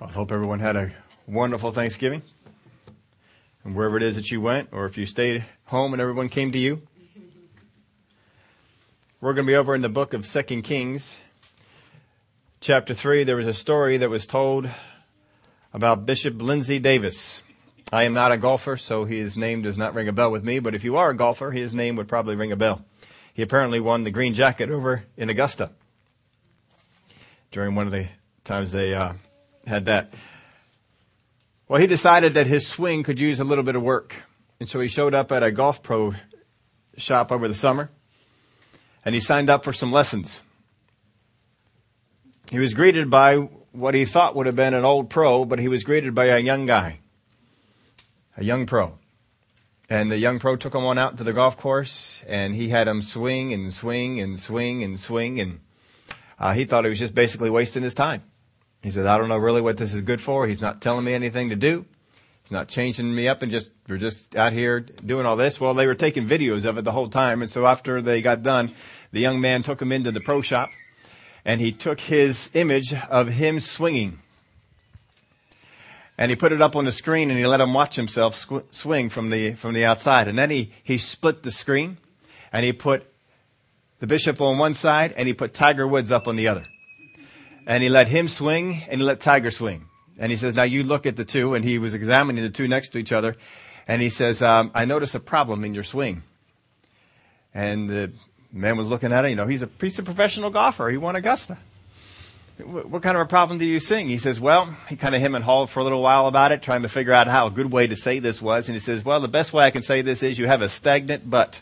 I 0.00 0.06
hope 0.06 0.30
everyone 0.30 0.60
had 0.60 0.76
a 0.76 0.92
wonderful 1.26 1.72
Thanksgiving. 1.72 2.22
And 3.64 3.74
wherever 3.74 3.96
it 3.96 4.04
is 4.04 4.14
that 4.14 4.30
you 4.30 4.40
went, 4.40 4.68
or 4.70 4.86
if 4.86 4.96
you 4.96 5.06
stayed 5.06 5.44
home 5.64 5.92
and 5.92 6.00
everyone 6.00 6.28
came 6.28 6.52
to 6.52 6.58
you. 6.58 6.82
We're 9.20 9.32
going 9.32 9.44
to 9.44 9.50
be 9.50 9.56
over 9.56 9.74
in 9.74 9.82
the 9.82 9.88
book 9.88 10.14
of 10.14 10.24
Second 10.24 10.62
Kings, 10.62 11.16
chapter 12.60 12.94
3. 12.94 13.24
There 13.24 13.34
was 13.34 13.48
a 13.48 13.52
story 13.52 13.96
that 13.96 14.08
was 14.08 14.24
told 14.24 14.70
about 15.74 16.06
Bishop 16.06 16.40
Lindsey 16.40 16.78
Davis. 16.78 17.42
I 17.92 18.04
am 18.04 18.14
not 18.14 18.30
a 18.30 18.36
golfer, 18.36 18.76
so 18.76 19.04
his 19.04 19.36
name 19.36 19.62
does 19.62 19.76
not 19.76 19.94
ring 19.94 20.06
a 20.06 20.12
bell 20.12 20.30
with 20.30 20.44
me, 20.44 20.60
but 20.60 20.76
if 20.76 20.84
you 20.84 20.96
are 20.96 21.10
a 21.10 21.16
golfer, 21.16 21.50
his 21.50 21.74
name 21.74 21.96
would 21.96 22.06
probably 22.06 22.36
ring 22.36 22.52
a 22.52 22.56
bell. 22.56 22.84
He 23.34 23.42
apparently 23.42 23.80
won 23.80 24.04
the 24.04 24.12
green 24.12 24.34
jacket 24.34 24.70
over 24.70 25.02
in 25.16 25.28
Augusta 25.28 25.72
during 27.50 27.74
one 27.74 27.86
of 27.86 27.92
the 27.92 28.06
times 28.44 28.70
they 28.70 28.94
uh, 28.94 29.14
had 29.68 29.86
that. 29.86 30.12
Well, 31.68 31.80
he 31.80 31.86
decided 31.86 32.34
that 32.34 32.46
his 32.46 32.66
swing 32.66 33.02
could 33.02 33.20
use 33.20 33.38
a 33.38 33.44
little 33.44 33.64
bit 33.64 33.76
of 33.76 33.82
work. 33.82 34.16
And 34.58 34.68
so 34.68 34.80
he 34.80 34.88
showed 34.88 35.14
up 35.14 35.30
at 35.30 35.42
a 35.42 35.52
golf 35.52 35.82
pro 35.82 36.14
shop 36.96 37.30
over 37.30 37.46
the 37.46 37.54
summer 37.54 37.90
and 39.04 39.14
he 39.14 39.20
signed 39.20 39.48
up 39.48 39.64
for 39.64 39.72
some 39.72 39.92
lessons. 39.92 40.40
He 42.50 42.58
was 42.58 42.74
greeted 42.74 43.10
by 43.10 43.36
what 43.36 43.94
he 43.94 44.04
thought 44.04 44.34
would 44.34 44.46
have 44.46 44.56
been 44.56 44.74
an 44.74 44.84
old 44.84 45.10
pro, 45.10 45.44
but 45.44 45.58
he 45.58 45.68
was 45.68 45.84
greeted 45.84 46.14
by 46.14 46.26
a 46.26 46.38
young 46.38 46.66
guy, 46.66 47.00
a 48.36 48.42
young 48.42 48.66
pro. 48.66 48.98
And 49.90 50.10
the 50.10 50.18
young 50.18 50.38
pro 50.38 50.56
took 50.56 50.74
him 50.74 50.84
on 50.84 50.98
out 50.98 51.18
to 51.18 51.24
the 51.24 51.32
golf 51.32 51.56
course 51.56 52.22
and 52.26 52.54
he 52.54 52.70
had 52.70 52.88
him 52.88 53.02
swing 53.02 53.52
and 53.52 53.72
swing 53.72 54.20
and 54.20 54.40
swing 54.40 54.82
and 54.82 54.98
swing 54.98 55.40
and 55.40 55.60
uh, 56.38 56.54
he 56.54 56.64
thought 56.64 56.84
he 56.84 56.90
was 56.90 56.98
just 56.98 57.14
basically 57.14 57.50
wasting 57.50 57.82
his 57.82 57.94
time. 57.94 58.22
He 58.82 58.90
said, 58.90 59.06
I 59.06 59.18
don't 59.18 59.28
know 59.28 59.36
really 59.36 59.60
what 59.60 59.76
this 59.76 59.92
is 59.92 60.02
good 60.02 60.20
for. 60.20 60.46
He's 60.46 60.62
not 60.62 60.80
telling 60.80 61.04
me 61.04 61.12
anything 61.12 61.48
to 61.50 61.56
do. 61.56 61.84
He's 62.42 62.52
not 62.52 62.68
changing 62.68 63.14
me 63.14 63.28
up 63.28 63.42
and 63.42 63.50
just, 63.52 63.72
we're 63.88 63.98
just 63.98 64.36
out 64.36 64.52
here 64.52 64.80
doing 64.80 65.26
all 65.26 65.36
this. 65.36 65.60
Well, 65.60 65.74
they 65.74 65.86
were 65.86 65.94
taking 65.94 66.26
videos 66.26 66.64
of 66.64 66.78
it 66.78 66.84
the 66.84 66.92
whole 66.92 67.08
time. 67.08 67.42
And 67.42 67.50
so 67.50 67.66
after 67.66 68.00
they 68.00 68.22
got 68.22 68.42
done, 68.42 68.72
the 69.12 69.20
young 69.20 69.40
man 69.40 69.62
took 69.62 69.82
him 69.82 69.92
into 69.92 70.12
the 70.12 70.20
pro 70.20 70.42
shop 70.42 70.70
and 71.44 71.60
he 71.60 71.72
took 71.72 72.00
his 72.00 72.50
image 72.54 72.94
of 72.94 73.28
him 73.28 73.60
swinging 73.60 74.20
and 76.16 76.30
he 76.30 76.36
put 76.36 76.52
it 76.52 76.62
up 76.62 76.74
on 76.74 76.84
the 76.84 76.92
screen 76.92 77.30
and 77.30 77.38
he 77.38 77.46
let 77.46 77.60
him 77.60 77.74
watch 77.74 77.96
himself 77.96 78.34
sw- 78.34 78.66
swing 78.70 79.08
from 79.08 79.30
the, 79.30 79.54
from 79.54 79.74
the 79.74 79.84
outside. 79.84 80.26
And 80.28 80.38
then 80.38 80.50
he, 80.50 80.72
he 80.82 80.98
split 80.98 81.42
the 81.42 81.50
screen 81.50 81.98
and 82.52 82.64
he 82.64 82.72
put 82.72 83.06
the 83.98 84.06
bishop 84.06 84.40
on 84.40 84.58
one 84.58 84.74
side 84.74 85.12
and 85.16 85.28
he 85.28 85.34
put 85.34 85.52
Tiger 85.52 85.86
Woods 85.86 86.10
up 86.10 86.26
on 86.28 86.36
the 86.36 86.48
other 86.48 86.64
and 87.68 87.82
he 87.82 87.90
let 87.90 88.08
him 88.08 88.26
swing 88.26 88.82
and 88.88 89.00
he 89.00 89.06
let 89.06 89.20
Tiger 89.20 89.52
swing. 89.52 89.86
And 90.18 90.32
he 90.32 90.36
says, 90.36 90.56
now 90.56 90.64
you 90.64 90.82
look 90.82 91.06
at 91.06 91.14
the 91.14 91.24
two 91.24 91.54
and 91.54 91.64
he 91.64 91.78
was 91.78 91.94
examining 91.94 92.42
the 92.42 92.50
two 92.50 92.66
next 92.66 92.88
to 92.88 92.98
each 92.98 93.12
other 93.12 93.36
and 93.86 94.02
he 94.02 94.10
says, 94.10 94.42
um, 94.42 94.72
I 94.74 94.86
notice 94.86 95.14
a 95.14 95.20
problem 95.20 95.62
in 95.62 95.74
your 95.74 95.84
swing. 95.84 96.22
And 97.54 97.88
the 97.88 98.12
man 98.52 98.76
was 98.76 98.86
looking 98.86 99.12
at 99.12 99.24
it, 99.24 99.30
you 99.30 99.36
know, 99.36 99.46
he's 99.46 99.62
a, 99.62 99.70
he's 99.80 99.98
a 99.98 100.02
professional 100.02 100.50
golfer. 100.50 100.88
He 100.88 100.96
won 100.96 101.14
Augusta. 101.14 101.58
What, 102.56 102.88
what 102.88 103.02
kind 103.02 103.16
of 103.16 103.22
a 103.22 103.28
problem 103.28 103.58
do 103.58 103.66
you 103.66 103.80
sing? 103.80 104.08
He 104.08 104.18
says, 104.18 104.40
well, 104.40 104.74
he 104.88 104.96
kind 104.96 105.14
of 105.14 105.20
him 105.20 105.34
and 105.34 105.44
hawed 105.44 105.70
for 105.70 105.80
a 105.80 105.84
little 105.84 106.02
while 106.02 106.26
about 106.26 106.52
it, 106.52 106.62
trying 106.62 106.82
to 106.82 106.88
figure 106.88 107.12
out 107.12 107.28
how 107.28 107.46
a 107.46 107.50
good 107.50 107.70
way 107.70 107.86
to 107.86 107.94
say 107.94 108.18
this 108.18 108.42
was. 108.42 108.68
And 108.68 108.74
he 108.74 108.80
says, 108.80 109.04
well, 109.04 109.20
the 109.20 109.28
best 109.28 109.52
way 109.52 109.64
I 109.64 109.70
can 109.70 109.82
say 109.82 110.02
this 110.02 110.22
is 110.22 110.38
you 110.38 110.46
have 110.46 110.62
a 110.62 110.68
stagnant 110.68 111.28
butt. 111.28 111.60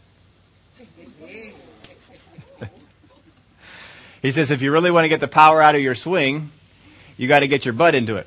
He 4.26 4.32
says 4.32 4.50
if 4.50 4.60
you 4.60 4.72
really 4.72 4.90
want 4.90 5.04
to 5.04 5.08
get 5.08 5.20
the 5.20 5.28
power 5.28 5.62
out 5.62 5.76
of 5.76 5.80
your 5.80 5.94
swing, 5.94 6.50
you 7.16 7.28
got 7.28 7.40
to 7.40 7.46
get 7.46 7.64
your 7.64 7.74
butt 7.74 7.94
into 7.94 8.16
it. 8.16 8.26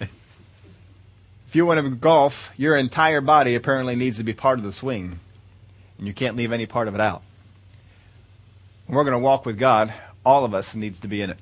if 0.00 1.54
you 1.54 1.64
want 1.64 1.78
to 1.78 1.88
golf, 1.90 2.50
your 2.56 2.76
entire 2.76 3.20
body 3.20 3.54
apparently 3.54 3.94
needs 3.94 4.16
to 4.16 4.24
be 4.24 4.32
part 4.32 4.58
of 4.58 4.64
the 4.64 4.72
swing. 4.72 5.20
And 5.98 6.08
you 6.08 6.12
can't 6.12 6.34
leave 6.34 6.50
any 6.50 6.66
part 6.66 6.88
of 6.88 6.96
it 6.96 7.00
out. 7.00 7.22
When 8.88 8.96
we're 8.96 9.04
going 9.04 9.12
to 9.12 9.18
walk 9.20 9.46
with 9.46 9.60
God, 9.60 9.94
all 10.26 10.44
of 10.44 10.54
us 10.54 10.74
needs 10.74 10.98
to 10.98 11.06
be 11.06 11.22
in 11.22 11.30
it. 11.30 11.38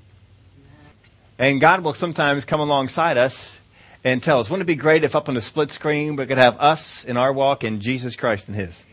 And 1.39 1.59
God 1.59 1.83
will 1.83 1.95
sometimes 1.95 2.45
come 2.45 2.61
alongside 2.61 3.17
us 3.17 3.59
and 4.05 4.23
tell 4.23 4.39
us, 4.39 4.51
wouldn't 4.51 4.67
it 4.67 4.67
be 4.67 4.77
great 4.77 5.05
if 5.05 5.17
up 5.17 5.31
on 5.31 5.37
the 5.37 5.41
split 5.41 5.71
screen 5.71 6.17
we 6.17 6.27
could 6.27 6.37
have 6.37 6.61
us 6.61 7.03
in 7.03 7.17
our 7.17 7.33
walk 7.33 7.65
and 7.65 7.81
Jesus 7.81 8.15
Christ 8.15 8.47
in 8.47 8.55
His? 8.55 8.85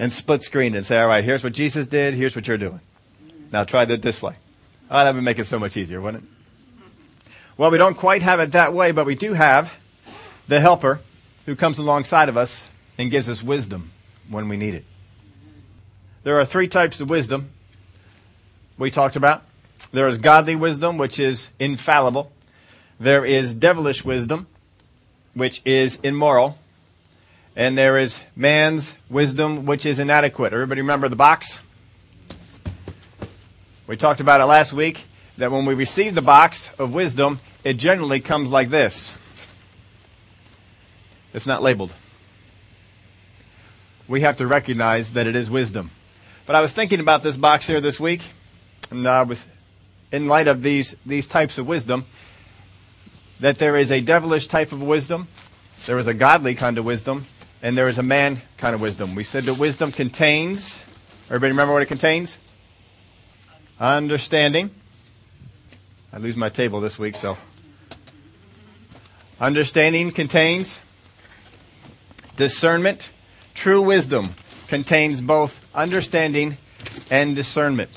And 0.00 0.10
split 0.10 0.42
screen 0.42 0.74
and 0.74 0.84
say, 0.84 0.98
all 0.98 1.06
right, 1.06 1.22
here's 1.22 1.44
what 1.44 1.52
Jesus 1.52 1.86
did, 1.86 2.14
here's 2.14 2.34
what 2.34 2.48
you're 2.48 2.56
doing. 2.56 2.80
Now 3.52 3.64
try 3.64 3.84
that 3.84 4.00
this 4.00 4.22
way. 4.22 4.34
Oh, 4.90 5.04
that 5.04 5.14
would 5.14 5.22
make 5.22 5.38
it 5.38 5.44
so 5.44 5.58
much 5.58 5.76
easier, 5.76 6.00
wouldn't 6.00 6.24
it? 6.24 7.32
Well, 7.58 7.70
we 7.70 7.76
don't 7.76 7.96
quite 7.96 8.22
have 8.22 8.40
it 8.40 8.52
that 8.52 8.72
way, 8.72 8.92
but 8.92 9.04
we 9.04 9.14
do 9.14 9.34
have 9.34 9.74
the 10.48 10.58
helper 10.58 11.00
who 11.44 11.54
comes 11.54 11.78
alongside 11.78 12.30
of 12.30 12.38
us 12.38 12.66
and 12.96 13.10
gives 13.10 13.28
us 13.28 13.42
wisdom 13.42 13.92
when 14.30 14.48
we 14.48 14.56
need 14.56 14.72
it. 14.72 14.86
There 16.22 16.40
are 16.40 16.46
three 16.46 16.66
types 16.66 17.00
of 17.00 17.10
wisdom 17.10 17.50
we 18.78 18.90
talked 18.90 19.16
about. 19.16 19.42
There 19.92 20.08
is 20.08 20.16
godly 20.16 20.56
wisdom, 20.56 20.96
which 20.96 21.18
is 21.20 21.50
infallible. 21.58 22.32
There 22.98 23.26
is 23.26 23.54
devilish 23.54 24.02
wisdom, 24.02 24.46
which 25.34 25.60
is 25.66 25.98
immoral 26.02 26.56
and 27.60 27.76
there 27.76 27.98
is 27.98 28.18
man's 28.34 28.94
wisdom 29.10 29.66
which 29.66 29.84
is 29.84 29.98
inadequate. 29.98 30.54
Everybody 30.54 30.80
remember 30.80 31.10
the 31.10 31.16
box? 31.16 31.58
We 33.86 33.98
talked 33.98 34.20
about 34.20 34.40
it 34.40 34.46
last 34.46 34.72
week 34.72 35.04
that 35.36 35.52
when 35.52 35.66
we 35.66 35.74
receive 35.74 36.14
the 36.14 36.22
box 36.22 36.70
of 36.78 36.94
wisdom, 36.94 37.38
it 37.62 37.74
generally 37.74 38.20
comes 38.20 38.48
like 38.48 38.70
this. 38.70 39.12
It's 41.34 41.46
not 41.46 41.62
labeled. 41.62 41.92
We 44.08 44.22
have 44.22 44.38
to 44.38 44.46
recognize 44.46 45.12
that 45.12 45.26
it 45.26 45.36
is 45.36 45.50
wisdom. 45.50 45.90
But 46.46 46.56
I 46.56 46.62
was 46.62 46.72
thinking 46.72 46.98
about 46.98 47.22
this 47.22 47.36
box 47.36 47.66
here 47.66 47.82
this 47.82 48.00
week, 48.00 48.22
and 48.90 49.06
I 49.06 49.20
was, 49.24 49.44
in 50.10 50.28
light 50.28 50.48
of 50.48 50.62
these, 50.62 50.96
these 51.04 51.28
types 51.28 51.58
of 51.58 51.66
wisdom, 51.66 52.06
that 53.40 53.58
there 53.58 53.76
is 53.76 53.92
a 53.92 54.00
devilish 54.00 54.46
type 54.46 54.72
of 54.72 54.80
wisdom, 54.80 55.28
there 55.84 55.98
is 55.98 56.06
a 56.06 56.14
godly 56.14 56.54
kind 56.54 56.78
of 56.78 56.86
wisdom, 56.86 57.26
and 57.62 57.76
there 57.76 57.88
is 57.88 57.98
a 57.98 58.02
man 58.02 58.40
kind 58.56 58.74
of 58.74 58.80
wisdom. 58.80 59.14
We 59.14 59.24
said 59.24 59.44
that 59.44 59.58
wisdom 59.58 59.92
contains, 59.92 60.78
everybody 61.26 61.52
remember 61.52 61.72
what 61.72 61.82
it 61.82 61.86
contains? 61.86 62.38
Understanding. 63.78 64.70
I 66.12 66.18
lose 66.18 66.36
my 66.36 66.48
table 66.48 66.80
this 66.80 66.98
week, 66.98 67.16
so. 67.16 67.36
Understanding 69.40 70.10
contains 70.10 70.78
discernment. 72.36 73.10
True 73.54 73.82
wisdom 73.82 74.28
contains 74.68 75.20
both 75.20 75.64
understanding 75.74 76.56
and 77.10 77.36
discernment. 77.36 77.90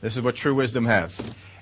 This 0.00 0.16
is 0.16 0.22
what 0.22 0.36
true 0.36 0.54
wisdom 0.54 0.84
has. 0.84 1.20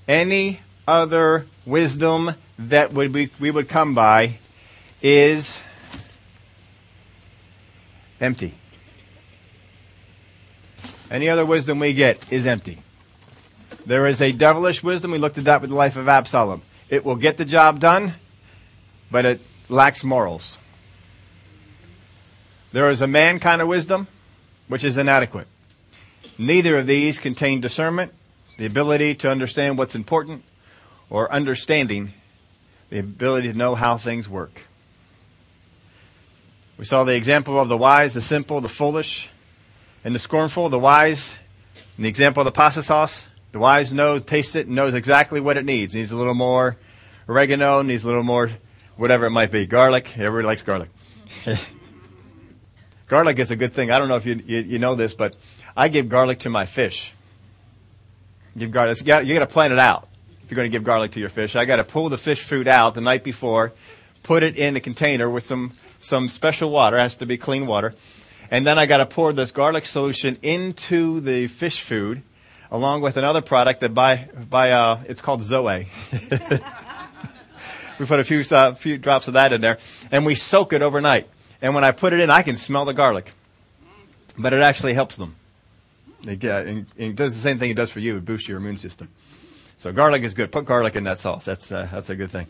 Any 0.08 0.60
other 0.88 1.46
wisdom 1.66 2.34
that 2.58 2.92
would 2.92 3.12
be, 3.12 3.30
we 3.38 3.50
would 3.50 3.68
come 3.68 3.94
by 3.94 4.38
is 5.02 5.60
empty. 8.20 8.54
Any 11.10 11.28
other 11.28 11.44
wisdom 11.44 11.80
we 11.80 11.92
get 11.92 12.32
is 12.32 12.46
empty. 12.46 12.82
There 13.86 14.06
is 14.06 14.20
a 14.20 14.32
devilish 14.32 14.82
wisdom. 14.82 15.10
We 15.10 15.18
looked 15.18 15.38
at 15.38 15.44
that 15.44 15.60
with 15.60 15.70
the 15.70 15.76
life 15.76 15.96
of 15.96 16.08
Absalom. 16.08 16.62
It 16.88 17.04
will 17.04 17.16
get 17.16 17.36
the 17.36 17.44
job 17.44 17.80
done, 17.80 18.14
but 19.10 19.24
it 19.24 19.40
lacks 19.68 20.04
morals. 20.04 20.58
There 22.72 22.90
is 22.90 23.02
a 23.02 23.06
man 23.06 23.40
kind 23.40 23.60
of 23.60 23.68
wisdom, 23.68 24.06
which 24.68 24.84
is 24.84 24.96
inadequate. 24.96 25.48
Neither 26.38 26.78
of 26.78 26.86
these 26.86 27.18
contain 27.18 27.60
discernment, 27.60 28.12
the 28.58 28.66
ability 28.66 29.16
to 29.16 29.30
understand 29.30 29.78
what's 29.78 29.94
important, 29.94 30.44
or 31.08 31.32
understanding 31.32 32.12
the 32.90 32.98
ability 32.98 33.50
to 33.50 33.58
know 33.58 33.74
how 33.74 33.96
things 33.96 34.28
work. 34.28 34.62
We 36.80 36.86
saw 36.86 37.04
the 37.04 37.14
example 37.14 37.60
of 37.60 37.68
the 37.68 37.76
wise, 37.76 38.14
the 38.14 38.22
simple, 38.22 38.62
the 38.62 38.68
foolish, 38.70 39.28
and 40.02 40.14
the 40.14 40.18
scornful. 40.18 40.70
The 40.70 40.78
wise, 40.78 41.34
and 41.96 42.06
the 42.06 42.08
example 42.08 42.40
of 42.40 42.46
the 42.46 42.52
pasta 42.52 42.82
sauce. 42.82 43.26
The 43.52 43.58
wise 43.58 43.92
knows, 43.92 44.22
tastes 44.22 44.54
it, 44.54 44.66
and 44.66 44.76
knows 44.76 44.94
exactly 44.94 45.42
what 45.42 45.58
it 45.58 45.66
needs. 45.66 45.94
It 45.94 45.98
needs 45.98 46.10
a 46.10 46.16
little 46.16 46.32
more 46.32 46.78
oregano, 47.28 47.82
needs 47.82 48.02
a 48.04 48.06
little 48.06 48.22
more 48.22 48.50
whatever 48.96 49.26
it 49.26 49.30
might 49.30 49.52
be. 49.52 49.66
Garlic. 49.66 50.16
Everybody 50.16 50.46
likes 50.46 50.62
garlic. 50.62 50.88
garlic 53.08 53.38
is 53.38 53.50
a 53.50 53.56
good 53.56 53.74
thing. 53.74 53.90
I 53.90 53.98
don't 53.98 54.08
know 54.08 54.16
if 54.16 54.24
you, 54.24 54.42
you, 54.46 54.60
you 54.60 54.78
know 54.78 54.94
this, 54.94 55.12
but 55.12 55.36
I 55.76 55.88
give 55.88 56.08
garlic 56.08 56.38
to 56.40 56.48
my 56.48 56.64
fish. 56.64 57.12
Give 58.56 58.70
garlic. 58.70 58.98
You 59.00 59.04
got, 59.04 59.26
you 59.26 59.34
got 59.34 59.40
to 59.40 59.52
plan 59.52 59.70
it 59.70 59.78
out 59.78 60.08
if 60.42 60.50
you're 60.50 60.56
going 60.56 60.70
to 60.70 60.74
give 60.74 60.84
garlic 60.84 61.12
to 61.12 61.20
your 61.20 61.28
fish. 61.28 61.56
I 61.56 61.66
got 61.66 61.76
to 61.76 61.84
pull 61.84 62.08
the 62.08 62.16
fish 62.16 62.42
food 62.42 62.68
out 62.68 62.94
the 62.94 63.02
night 63.02 63.22
before, 63.22 63.74
put 64.22 64.42
it 64.42 64.56
in 64.56 64.76
a 64.76 64.80
container 64.80 65.28
with 65.28 65.42
some 65.42 65.74
some 66.00 66.28
special 66.28 66.70
water. 66.70 66.96
It 66.96 67.02
has 67.02 67.16
to 67.18 67.26
be 67.26 67.36
clean 67.36 67.66
water. 67.66 67.94
And 68.50 68.66
then 68.66 68.78
I 68.78 68.86
got 68.86 68.98
to 68.98 69.06
pour 69.06 69.32
this 69.32 69.52
garlic 69.52 69.86
solution 69.86 70.38
into 70.42 71.20
the 71.20 71.46
fish 71.46 71.82
food. 71.82 72.22
along 72.72 73.00
with 73.00 73.16
another 73.16 73.40
product 73.40 73.80
that 73.80 73.92
by, 73.92 74.28
by, 74.48 74.70
uh, 74.70 75.00
it's 75.08 75.20
called 75.20 75.42
Zoe. 75.42 75.88
we 77.98 78.06
put 78.06 78.20
a 78.20 78.24
few, 78.24 78.44
uh, 78.52 78.74
few 78.74 78.96
drops 78.96 79.26
of 79.26 79.34
that 79.34 79.52
in 79.52 79.60
there 79.60 79.78
and 80.12 80.24
we 80.24 80.36
soak 80.36 80.72
it 80.72 80.80
overnight. 80.80 81.28
And 81.60 81.74
when 81.74 81.84
I 81.84 81.90
put 81.90 82.12
it 82.12 82.20
in, 82.20 82.30
I 82.30 82.42
can 82.42 82.56
smell 82.56 82.84
the 82.84 82.94
garlic. 82.94 83.32
But 84.38 84.52
it 84.52 84.60
actually 84.60 84.94
helps 84.94 85.16
them. 85.16 85.34
It, 86.26 86.44
uh, 86.44 86.82
it 86.96 87.16
does 87.16 87.34
the 87.34 87.40
same 87.40 87.58
thing 87.58 87.70
it 87.70 87.76
does 87.76 87.90
for 87.90 88.00
you. 88.00 88.16
It 88.16 88.24
boosts 88.24 88.48
your 88.48 88.58
immune 88.58 88.76
system. 88.76 89.08
So 89.76 89.92
garlic 89.92 90.22
is 90.22 90.34
good. 90.34 90.52
Put 90.52 90.64
garlic 90.64 90.94
in 90.94 91.04
that 91.04 91.18
sauce. 91.18 91.44
That's, 91.44 91.72
uh, 91.72 91.88
that's 91.90 92.10
a 92.10 92.16
good 92.16 92.30
thing. 92.30 92.46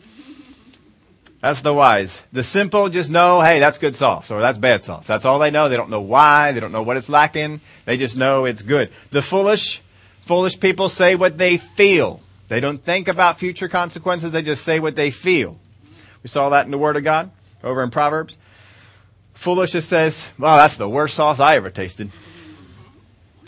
That's 1.41 1.63
the 1.63 1.73
wise. 1.73 2.21
The 2.31 2.43
simple 2.43 2.87
just 2.89 3.09
know, 3.09 3.41
hey, 3.41 3.59
that's 3.59 3.79
good 3.79 3.95
sauce 3.95 4.29
or 4.29 4.41
that's 4.41 4.59
bad 4.59 4.83
sauce. 4.83 5.07
That's 5.07 5.25
all 5.25 5.39
they 5.39 5.49
know. 5.49 5.69
They 5.69 5.75
don't 5.75 5.89
know 5.89 6.01
why. 6.01 6.51
They 6.51 6.59
don't 6.59 6.71
know 6.71 6.83
what 6.83 6.97
it's 6.97 7.09
lacking. 7.09 7.61
They 7.85 7.97
just 7.97 8.15
know 8.15 8.45
it's 8.45 8.61
good. 8.61 8.91
The 9.09 9.23
foolish, 9.23 9.81
foolish 10.25 10.59
people 10.59 10.87
say 10.87 11.15
what 11.15 11.39
they 11.39 11.57
feel. 11.57 12.21
They 12.47 12.59
don't 12.59 12.83
think 12.83 13.07
about 13.07 13.39
future 13.39 13.67
consequences. 13.67 14.31
They 14.31 14.43
just 14.43 14.63
say 14.63 14.79
what 14.79 14.95
they 14.95 15.09
feel. 15.09 15.59
We 16.21 16.27
saw 16.27 16.49
that 16.49 16.65
in 16.65 16.71
the 16.71 16.77
Word 16.77 16.95
of 16.95 17.03
God 17.03 17.31
over 17.63 17.81
in 17.81 17.89
Proverbs. 17.89 18.37
Foolish 19.33 19.71
just 19.71 19.89
says, 19.89 20.23
well, 20.37 20.57
that's 20.57 20.77
the 20.77 20.87
worst 20.87 21.15
sauce 21.15 21.39
I 21.39 21.55
ever 21.55 21.71
tasted. 21.71 22.11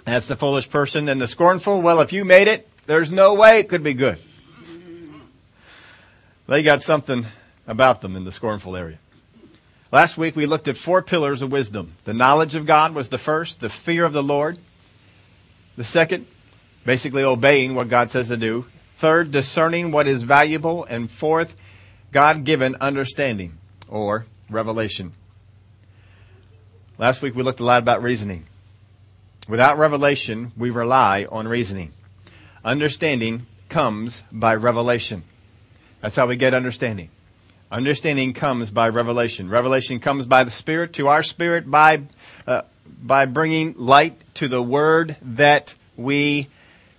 That's 0.05 0.27
the 0.27 0.35
foolish 0.35 0.67
person. 0.67 1.09
And 1.09 1.21
the 1.21 1.27
scornful, 1.27 1.81
well, 1.81 2.01
if 2.01 2.11
you 2.11 2.25
made 2.25 2.47
it, 2.47 2.67
there's 2.87 3.11
no 3.11 3.35
way 3.35 3.59
it 3.59 3.69
could 3.69 3.83
be 3.83 3.93
good. 3.93 4.17
They 6.47 6.63
got 6.63 6.81
something 6.81 7.27
about 7.67 8.01
them 8.01 8.15
in 8.15 8.25
the 8.25 8.31
scornful 8.31 8.75
area. 8.75 8.99
Last 9.91 10.17
week 10.17 10.35
we 10.35 10.45
looked 10.45 10.67
at 10.67 10.77
four 10.77 11.01
pillars 11.01 11.41
of 11.41 11.51
wisdom. 11.51 11.93
The 12.03 12.13
knowledge 12.13 12.55
of 12.55 12.65
God 12.65 12.95
was 12.95 13.09
the 13.09 13.17
first, 13.17 13.59
the 13.59 13.69
fear 13.69 14.05
of 14.05 14.13
the 14.13 14.23
Lord. 14.23 14.57
The 15.77 15.83
second, 15.83 16.25
basically 16.85 17.23
obeying 17.23 17.75
what 17.75 17.89
God 17.89 18.09
says 18.09 18.29
to 18.29 18.37
do. 18.37 18.65
Third, 18.95 19.31
discerning 19.31 19.91
what 19.91 20.07
is 20.07 20.23
valuable. 20.23 20.83
And 20.85 21.09
fourth, 21.09 21.55
God 22.11 22.43
given 22.43 22.75
understanding 22.81 23.57
or 23.87 24.25
revelation. 24.49 25.13
Last 26.97 27.21
week 27.21 27.35
we 27.35 27.43
looked 27.43 27.59
a 27.59 27.65
lot 27.65 27.79
about 27.79 28.03
reasoning. 28.03 28.45
Without 29.47 29.77
revelation, 29.77 30.51
we 30.55 30.69
rely 30.69 31.27
on 31.31 31.47
reasoning. 31.47 31.91
Understanding 32.63 33.45
comes 33.67 34.23
by 34.31 34.55
revelation. 34.55 35.23
That's 36.01 36.15
how 36.15 36.27
we 36.27 36.35
get 36.35 36.53
understanding. 36.53 37.09
Understanding 37.73 38.33
comes 38.33 38.69
by 38.69 38.89
revelation. 38.89 39.49
Revelation 39.49 39.99
comes 39.99 40.27
by 40.27 40.43
the 40.43 40.51
Spirit 40.51 40.93
to 40.93 41.07
our 41.07 41.23
spirit 41.23 41.69
by 41.69 42.03
uh, 42.45 42.61
by 43.01 43.25
bringing 43.25 43.73
light 43.79 44.15
to 44.35 44.47
the 44.47 44.61
Word 44.61 45.15
that 45.23 45.73
we 45.97 46.49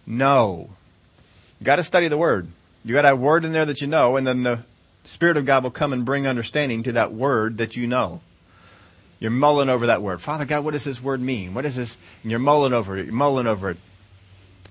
know. 0.05 0.71
You 1.61 1.65
got 1.65 1.77
to 1.77 1.85
study 1.85 2.09
the 2.09 2.19
Word. 2.19 2.49
You 2.85 2.93
got 2.93 3.03
to 3.03 3.09
have 3.11 3.21
Word 3.21 3.45
in 3.45 3.53
there 3.53 3.65
that 3.65 3.81
you 3.83 3.87
know, 3.87 4.17
and 4.17 4.27
then 4.27 4.43
the 4.43 4.65
Spirit 5.05 5.37
of 5.37 5.47
God 5.47 5.63
will 5.63 5.71
come 5.71 5.93
and 5.93 6.05
bring 6.05 6.27
understanding 6.27 6.83
to 6.83 6.93
that 6.93 7.13
Word 7.13 7.59
that 7.59 7.77
you 7.77 7.87
know. 7.87 8.21
You're 9.21 9.31
mulling 9.31 9.69
over 9.69 9.87
that 9.87 10.03
Word. 10.03 10.21
Father 10.21 10.45
God, 10.45 10.65
what 10.65 10.73
does 10.73 10.83
this 10.83 11.01
Word 11.01 11.21
mean? 11.21 11.55
What 11.55 11.65
is 11.67 11.77
this? 11.77 11.97
And 12.25 12.33
you're 12.33 12.41
mulling 12.41 12.73
over 12.73 12.99
it. 12.99 13.05
You're 13.05 13.15
mulling 13.15 13.47
over 13.47 13.71
it. 13.71 13.77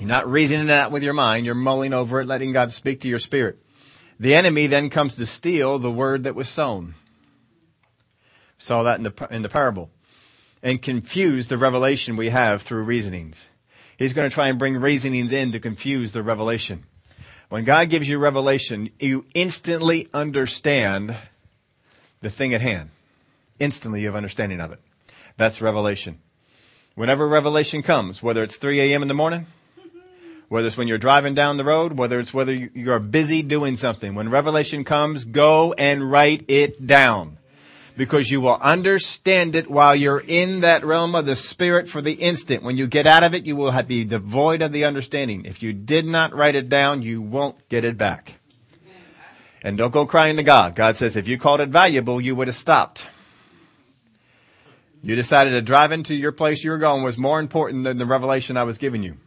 You're 0.01 0.09
not 0.09 0.29
reasoning 0.29 0.67
that 0.67 0.91
with 0.91 1.01
your 1.01 1.13
mind. 1.13 1.45
You're 1.45 1.55
mulling 1.55 1.94
over 1.94 2.19
it, 2.19 2.27
letting 2.27 2.51
God 2.51 2.73
speak 2.73 3.00
to 3.01 3.07
your 3.07 3.19
spirit. 3.19 3.57
The 4.19 4.36
enemy 4.36 4.68
then 4.68 4.89
comes 4.89 5.15
to 5.15 5.25
steal 5.25 5.80
the 5.80 5.92
word 5.92 6.24
that 6.24 6.36
was 6.36 6.50
sown. 6.50 6.95
Saw 8.57 8.83
that 8.83 8.98
in 8.98 9.04
the, 9.04 9.27
in 9.31 9.42
the 9.42 9.50
parable. 9.50 9.89
And 10.62 10.81
confuse 10.81 11.48
the 11.48 11.57
revelation 11.57 12.15
we 12.15 12.30
have 12.30 12.62
through 12.62 12.83
reasonings. 12.83 13.45
He's 13.98 14.13
going 14.13 14.30
to 14.30 14.33
try 14.33 14.48
and 14.48 14.57
bring 14.57 14.77
reasonings 14.77 15.31
in 15.31 15.51
to 15.51 15.60
confuse 15.60 16.12
the 16.12 16.24
revelation. 16.24 16.86
When 17.50 17.65
God 17.65 17.89
gives 17.89 18.07
you 18.07 18.18
revelation, 18.18 18.89
you 19.00 19.25
instantly 19.33 20.10
understand 20.13 21.15
the 22.21 22.30
thing 22.30 22.54
at 22.54 22.62
hand. 22.62 22.89
Instantly 23.60 24.01
you 24.01 24.07
have 24.07 24.15
understanding 24.15 24.60
of 24.60 24.71
it. 24.71 24.80
That's 25.38 25.62
revelation. 25.62 26.19
Whenever 26.95 27.27
revelation 27.27 27.83
comes, 27.83 28.24
whether 28.24 28.44
it's 28.44 28.57
3 28.57 28.80
a.m. 28.80 29.01
in 29.01 29.07
the 29.07 29.13
morning, 29.13 29.48
whether 30.49 30.67
it's 30.67 30.77
when 30.77 30.87
you're 30.87 30.97
driving 30.97 31.33
down 31.33 31.57
the 31.57 31.63
road, 31.63 31.93
whether 31.93 32.19
it's 32.19 32.33
whether 32.33 32.53
you're 32.53 32.99
busy 32.99 33.41
doing 33.41 33.77
something. 33.77 34.15
When 34.15 34.29
revelation 34.29 34.83
comes, 34.83 35.23
go 35.23 35.73
and 35.73 36.09
write 36.09 36.45
it 36.47 36.85
down. 36.85 37.37
Because 37.95 38.31
you 38.31 38.41
will 38.41 38.57
understand 38.59 39.55
it 39.55 39.69
while 39.69 39.95
you're 39.95 40.23
in 40.25 40.61
that 40.61 40.83
realm 40.83 41.13
of 41.13 41.27
the 41.27 41.35
spirit 41.35 41.87
for 41.87 42.01
the 42.01 42.13
instant. 42.13 42.63
When 42.63 42.75
you 42.75 42.87
get 42.87 43.05
out 43.05 43.23
of 43.23 43.35
it, 43.35 43.45
you 43.45 43.55
will 43.55 43.71
be 43.83 44.03
devoid 44.03 44.63
of 44.63 44.71
the 44.71 44.85
understanding. 44.85 45.45
If 45.45 45.61
you 45.61 45.73
did 45.73 46.05
not 46.05 46.33
write 46.33 46.55
it 46.55 46.69
down, 46.69 47.03
you 47.03 47.21
won't 47.21 47.69
get 47.69 47.85
it 47.85 47.97
back. 47.97 48.39
And 49.63 49.77
don't 49.77 49.91
go 49.91 50.05
crying 50.05 50.37
to 50.37 50.43
God. 50.43 50.75
God 50.75 50.95
says, 50.95 51.15
if 51.15 51.27
you 51.27 51.37
called 51.37 51.61
it 51.61 51.69
valuable, 51.69 52.19
you 52.19 52.35
would 52.35 52.47
have 52.47 52.55
stopped. 52.55 53.05
You 55.03 55.15
decided 55.15 55.51
to 55.51 55.61
drive 55.61 55.91
into 55.91 56.15
your 56.15 56.31
place 56.31 56.63
you 56.63 56.71
were 56.71 56.77
going 56.77 57.03
was 57.03 57.17
more 57.17 57.39
important 57.39 57.83
than 57.83 57.97
the 57.97 58.05
revelation 58.05 58.57
I 58.57 58.63
was 58.63 58.77
giving 58.77 59.03
you. 59.03 59.17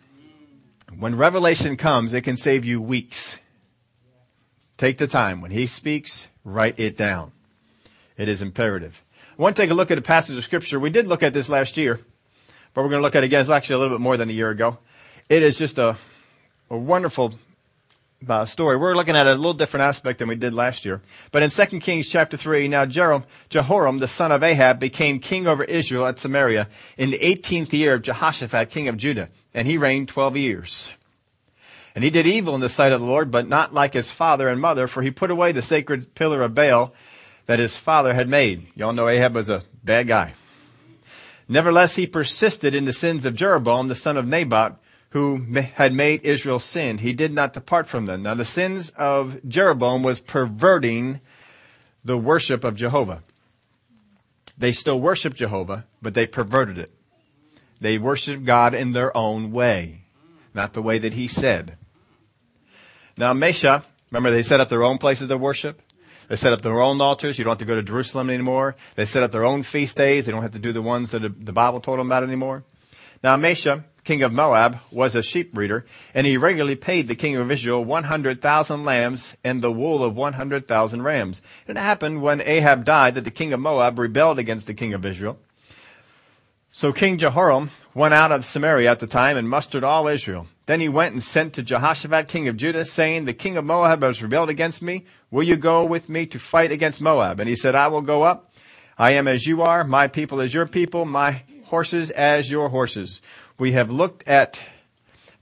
When 0.94 1.16
revelation 1.16 1.76
comes, 1.76 2.12
it 2.12 2.22
can 2.22 2.36
save 2.36 2.64
you 2.64 2.80
weeks. 2.80 3.38
Take 4.78 4.98
the 4.98 5.06
time. 5.06 5.40
When 5.40 5.50
he 5.50 5.66
speaks, 5.66 6.28
write 6.44 6.78
it 6.78 6.96
down. 6.96 7.32
It 8.16 8.28
is 8.28 8.40
imperative. 8.40 9.02
I 9.38 9.42
want 9.42 9.56
to 9.56 9.62
take 9.62 9.70
a 9.70 9.74
look 9.74 9.90
at 9.90 9.98
a 9.98 10.02
passage 10.02 10.36
of 10.36 10.44
scripture. 10.44 10.80
We 10.80 10.90
did 10.90 11.06
look 11.06 11.22
at 11.22 11.34
this 11.34 11.48
last 11.48 11.76
year, 11.76 12.00
but 12.72 12.82
we're 12.82 12.90
going 12.90 13.00
to 13.00 13.02
look 13.02 13.14
at 13.14 13.22
it 13.22 13.26
again. 13.26 13.40
It's 13.40 13.50
actually 13.50 13.74
a 13.74 13.78
little 13.78 13.98
bit 13.98 14.02
more 14.02 14.16
than 14.16 14.30
a 14.30 14.32
year 14.32 14.50
ago. 14.50 14.78
It 15.28 15.42
is 15.42 15.58
just 15.58 15.76
a, 15.78 15.96
a 16.70 16.76
wonderful 16.76 17.34
uh, 18.28 18.44
story. 18.44 18.76
We're 18.76 18.94
looking 18.94 19.16
at 19.16 19.26
a 19.26 19.34
little 19.34 19.54
different 19.54 19.84
aspect 19.84 20.18
than 20.18 20.28
we 20.28 20.36
did 20.36 20.54
last 20.54 20.84
year. 20.84 21.00
But 21.32 21.42
in 21.42 21.50
2 21.50 21.80
Kings 21.80 22.08
chapter 22.08 22.36
3, 22.36 22.68
now 22.68 22.86
Jehoram, 22.86 23.24
Jehoram, 23.48 23.98
the 23.98 24.08
son 24.08 24.32
of 24.32 24.42
Ahab, 24.42 24.78
became 24.78 25.20
king 25.20 25.46
over 25.46 25.64
Israel 25.64 26.06
at 26.06 26.18
Samaria 26.18 26.68
in 26.96 27.10
the 27.10 27.18
18th 27.18 27.72
year 27.72 27.94
of 27.94 28.02
Jehoshaphat, 28.02 28.70
king 28.70 28.88
of 28.88 28.96
Judah, 28.96 29.28
and 29.54 29.66
he 29.68 29.78
reigned 29.78 30.08
12 30.08 30.36
years. 30.36 30.92
And 31.94 32.04
he 32.04 32.10
did 32.10 32.26
evil 32.26 32.54
in 32.54 32.60
the 32.60 32.68
sight 32.68 32.92
of 32.92 33.00
the 33.00 33.06
Lord, 33.06 33.30
but 33.30 33.48
not 33.48 33.72
like 33.72 33.94
his 33.94 34.10
father 34.10 34.48
and 34.48 34.60
mother, 34.60 34.86
for 34.86 35.02
he 35.02 35.10
put 35.10 35.30
away 35.30 35.52
the 35.52 35.62
sacred 35.62 36.14
pillar 36.14 36.42
of 36.42 36.54
Baal 36.54 36.92
that 37.46 37.58
his 37.58 37.76
father 37.76 38.12
had 38.12 38.28
made. 38.28 38.66
Y'all 38.74 38.92
know 38.92 39.08
Ahab 39.08 39.34
was 39.34 39.48
a 39.48 39.62
bad 39.82 40.08
guy. 40.08 40.34
Nevertheless, 41.48 41.94
he 41.94 42.06
persisted 42.06 42.74
in 42.74 42.86
the 42.86 42.92
sins 42.92 43.24
of 43.24 43.36
Jeroboam, 43.36 43.88
the 43.88 43.94
son 43.94 44.16
of 44.16 44.26
Nebat, 44.26 44.76
who 45.16 45.38
had 45.76 45.94
made 45.94 46.20
Israel 46.24 46.58
sin. 46.58 46.98
He 46.98 47.14
did 47.14 47.32
not 47.32 47.54
depart 47.54 47.88
from 47.88 48.04
them. 48.04 48.22
Now 48.22 48.34
the 48.34 48.44
sins 48.44 48.90
of 48.90 49.40
Jeroboam 49.48 50.02
was 50.02 50.20
perverting 50.20 51.22
the 52.04 52.18
worship 52.18 52.64
of 52.64 52.74
Jehovah. 52.74 53.22
They 54.58 54.72
still 54.72 55.00
worship 55.00 55.32
Jehovah, 55.32 55.86
but 56.02 56.12
they 56.12 56.26
perverted 56.26 56.76
it. 56.76 56.92
They 57.80 57.96
worshiped 57.96 58.44
God 58.44 58.74
in 58.74 58.92
their 58.92 59.16
own 59.16 59.52
way, 59.52 60.02
not 60.52 60.74
the 60.74 60.82
way 60.82 60.98
that 60.98 61.14
he 61.14 61.28
said. 61.28 61.78
Now 63.16 63.32
Mesha, 63.32 63.84
remember 64.10 64.30
they 64.30 64.42
set 64.42 64.60
up 64.60 64.68
their 64.68 64.84
own 64.84 64.98
places 64.98 65.30
of 65.30 65.40
worship? 65.40 65.80
They 66.28 66.36
set 66.36 66.52
up 66.52 66.60
their 66.60 66.78
own 66.78 67.00
altars. 67.00 67.38
You 67.38 67.44
don't 67.44 67.52
have 67.52 67.58
to 67.60 67.64
go 67.64 67.76
to 67.76 67.82
Jerusalem 67.82 68.28
anymore. 68.28 68.76
They 68.96 69.06
set 69.06 69.22
up 69.22 69.32
their 69.32 69.46
own 69.46 69.62
feast 69.62 69.96
days. 69.96 70.26
They 70.26 70.32
don't 70.32 70.42
have 70.42 70.52
to 70.52 70.58
do 70.58 70.72
the 70.72 70.82
ones 70.82 71.12
that 71.12 71.22
the 71.22 71.54
Bible 71.54 71.80
told 71.80 72.00
them 72.00 72.08
about 72.08 72.22
anymore. 72.22 72.64
Now 73.22 73.38
Mesha, 73.38 73.82
king 74.06 74.22
of 74.22 74.32
Moab, 74.32 74.78
was 74.90 75.14
a 75.14 75.22
sheep 75.22 75.52
breeder, 75.52 75.84
and 76.14 76.26
he 76.26 76.38
regularly 76.38 76.76
paid 76.76 77.08
the 77.08 77.14
king 77.14 77.36
of 77.36 77.50
Israel 77.50 77.84
100,000 77.84 78.84
lambs 78.84 79.36
and 79.44 79.60
the 79.60 79.72
wool 79.72 80.02
of 80.02 80.16
100,000 80.16 81.02
rams. 81.02 81.42
And 81.68 81.76
it 81.76 81.80
happened 81.80 82.22
when 82.22 82.40
Ahab 82.40 82.84
died 82.84 83.16
that 83.16 83.24
the 83.24 83.30
king 83.30 83.52
of 83.52 83.60
Moab 83.60 83.98
rebelled 83.98 84.38
against 84.38 84.66
the 84.66 84.74
king 84.74 84.94
of 84.94 85.04
Israel. 85.04 85.38
So 86.72 86.92
King 86.92 87.18
Jehoram 87.18 87.70
went 87.94 88.14
out 88.14 88.32
of 88.32 88.44
Samaria 88.44 88.90
at 88.90 89.00
the 89.00 89.06
time 89.06 89.36
and 89.36 89.48
mustered 89.48 89.82
all 89.82 90.08
Israel. 90.08 90.46
Then 90.66 90.80
he 90.80 90.88
went 90.88 91.14
and 91.14 91.24
sent 91.24 91.54
to 91.54 91.62
Jehoshaphat, 91.62 92.28
king 92.28 92.48
of 92.48 92.56
Judah, 92.56 92.84
saying, 92.84 93.24
The 93.24 93.32
king 93.32 93.56
of 93.56 93.64
Moab 93.64 94.02
has 94.02 94.22
rebelled 94.22 94.50
against 94.50 94.82
me. 94.82 95.06
Will 95.30 95.42
you 95.42 95.56
go 95.56 95.84
with 95.84 96.08
me 96.08 96.26
to 96.26 96.38
fight 96.38 96.70
against 96.70 97.00
Moab? 97.00 97.40
And 97.40 97.48
he 97.48 97.56
said, 97.56 97.74
I 97.74 97.88
will 97.88 98.02
go 98.02 98.22
up. 98.22 98.52
I 98.98 99.12
am 99.12 99.26
as 99.26 99.46
you 99.46 99.62
are, 99.62 99.84
my 99.84 100.06
people 100.06 100.40
as 100.40 100.52
your 100.52 100.66
people, 100.66 101.06
my 101.06 101.42
horses 101.64 102.10
as 102.10 102.50
your 102.50 102.68
horses. 102.68 103.20
We 103.58 103.72
have 103.72 103.90
looked 103.90 104.28
at 104.28 104.60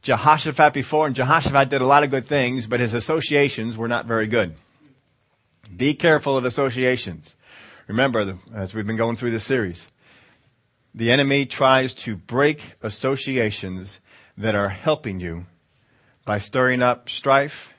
Jehoshaphat 0.02 0.73
before, 0.73 1.06
and 1.06 1.16
Jehoshaphat 1.16 1.68
did 1.68 1.83
a 1.83 1.87
lot 1.87 2.04
of 2.04 2.11
good 2.11 2.26
things, 2.26 2.66
but 2.68 2.78
his 2.78 2.94
associations 2.94 3.76
were 3.76 3.88
not 3.88 4.06
very 4.06 4.28
good. 4.28 4.54
Be 5.76 5.94
careful 5.94 6.37
of 6.37 6.44
associations. 6.44 7.35
Remember, 7.88 8.38
as 8.54 8.73
we've 8.73 8.87
been 8.87 8.97
going 8.97 9.16
through 9.16 9.33
this 9.33 9.44
series, 9.44 9.88
the 10.94 11.11
enemy 11.11 11.44
tries 11.44 11.92
to 11.94 12.16
break 12.16 12.75
associations 12.83 13.99
that 14.38 14.54
are 14.54 14.68
helping 14.68 15.18
you 15.18 15.47
by 16.25 16.38
stirring 16.38 16.83
up 16.83 17.09
strife, 17.09 17.75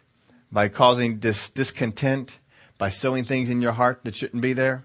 by 0.52 0.68
causing 0.68 1.18
dis- 1.18 1.50
discontent, 1.50 2.38
by 2.78 2.90
sowing 2.90 3.24
things 3.24 3.50
in 3.50 3.62
your 3.62 3.72
heart 3.72 4.02
that 4.04 4.16
shouldn't 4.16 4.42
be 4.42 4.52
there. 4.52 4.84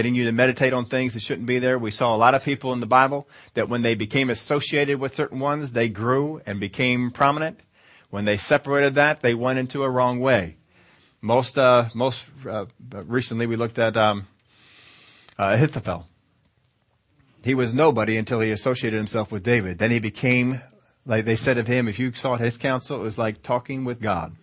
Getting 0.00 0.14
you 0.14 0.24
to 0.24 0.32
meditate 0.32 0.72
on 0.72 0.86
things 0.86 1.12
that 1.12 1.20
shouldn't 1.20 1.46
be 1.46 1.58
there. 1.58 1.78
We 1.78 1.90
saw 1.90 2.16
a 2.16 2.16
lot 2.16 2.34
of 2.34 2.42
people 2.42 2.72
in 2.72 2.80
the 2.80 2.86
Bible 2.86 3.28
that 3.52 3.68
when 3.68 3.82
they 3.82 3.94
became 3.94 4.30
associated 4.30 4.98
with 4.98 5.14
certain 5.14 5.38
ones, 5.38 5.72
they 5.72 5.90
grew 5.90 6.40
and 6.46 6.58
became 6.58 7.10
prominent. 7.10 7.60
When 8.08 8.24
they 8.24 8.38
separated 8.38 8.94
that, 8.94 9.20
they 9.20 9.34
went 9.34 9.58
into 9.58 9.82
a 9.82 9.90
wrong 9.90 10.18
way. 10.18 10.56
Most, 11.20 11.58
uh, 11.58 11.90
most 11.94 12.24
uh, 12.48 12.64
recently, 12.90 13.46
we 13.46 13.56
looked 13.56 13.78
at 13.78 13.94
um, 13.98 14.26
uh, 15.38 15.52
Ahithophel. 15.52 16.06
He 17.44 17.54
was 17.54 17.74
nobody 17.74 18.16
until 18.16 18.40
he 18.40 18.50
associated 18.50 18.96
himself 18.96 19.30
with 19.30 19.42
David. 19.42 19.78
Then 19.78 19.90
he 19.90 19.98
became, 19.98 20.62
like 21.04 21.26
they 21.26 21.36
said 21.36 21.58
of 21.58 21.66
him, 21.66 21.88
if 21.88 21.98
you 21.98 22.14
sought 22.14 22.40
his 22.40 22.56
counsel, 22.56 22.96
it 22.96 23.02
was 23.02 23.18
like 23.18 23.42
talking 23.42 23.84
with 23.84 24.00
God. 24.00 24.34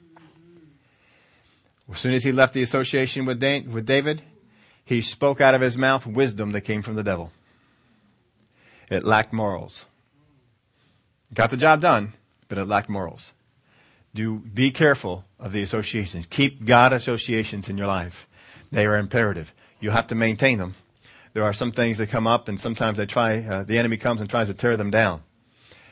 As 1.91 1.97
soon 1.97 2.13
as 2.13 2.23
he 2.23 2.31
left 2.31 2.53
the 2.53 2.61
association 2.61 3.25
with, 3.25 3.41
with 3.41 3.87
David, 3.87 4.21
he 4.87 5.01
spoke 5.01 5.41
out 5.41 5.53
of 5.53 5.59
his 5.59 5.77
mouth 5.77 6.07
wisdom 6.07 6.53
that 6.53 6.61
came 6.61 6.81
from 6.81 6.95
the 6.95 7.03
devil. 7.03 7.33
It 8.89 9.03
lacked 9.03 9.33
morals. 9.33 9.83
Got 11.33 11.49
the 11.49 11.57
job 11.57 11.81
done, 11.81 12.13
but 12.47 12.57
it 12.57 12.63
lacked 12.63 12.87
morals. 12.87 13.33
Do 14.15 14.39
be 14.39 14.71
careful 14.71 15.25
of 15.41 15.51
the 15.51 15.61
associations. 15.61 16.25
Keep 16.29 16.63
God 16.63 16.93
associations 16.93 17.67
in 17.67 17.77
your 17.77 17.87
life. 17.87 18.29
They 18.71 18.85
are 18.85 18.95
imperative. 18.95 19.53
You 19.81 19.89
have 19.89 20.07
to 20.07 20.15
maintain 20.15 20.57
them. 20.57 20.75
There 21.33 21.43
are 21.43 21.51
some 21.51 21.73
things 21.73 21.97
that 21.97 22.07
come 22.07 22.25
up, 22.25 22.47
and 22.47 22.57
sometimes 22.57 22.97
they 22.97 23.05
try. 23.05 23.39
Uh, 23.39 23.63
the 23.63 23.77
enemy 23.77 23.97
comes 23.97 24.21
and 24.21 24.29
tries 24.29 24.47
to 24.47 24.53
tear 24.53 24.77
them 24.77 24.89
down, 24.89 25.21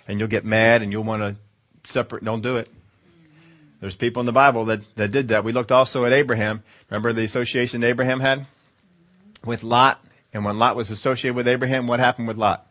and 0.07 0.19
you'll 0.19 0.29
get 0.29 0.45
mad, 0.45 0.81
and 0.81 0.93
you'll 0.93 1.03
want 1.03 1.21
to 1.21 1.35
separate. 1.83 2.23
Don't 2.23 2.41
do 2.41 2.55
it. 2.55 2.71
There's 3.81 3.95
people 3.97 4.21
in 4.21 4.25
the 4.25 4.31
Bible 4.31 4.63
that, 4.65 4.95
that 4.95 5.11
did 5.11 5.27
that. 5.27 5.43
We 5.43 5.51
looked 5.51 5.73
also 5.73 6.05
at 6.05 6.13
Abraham. 6.13 6.63
Remember 6.89 7.11
the 7.11 7.25
association 7.25 7.83
Abraham 7.83 8.21
had 8.21 8.47
with 9.45 9.63
Lot? 9.63 10.03
And 10.33 10.43
when 10.43 10.59
Lot 10.59 10.75
was 10.75 10.91
associated 10.91 11.35
with 11.35 11.47
Abraham, 11.47 11.87
what 11.87 11.99
happened 11.99 12.27
with 12.27 12.37
Lot? 12.37 12.67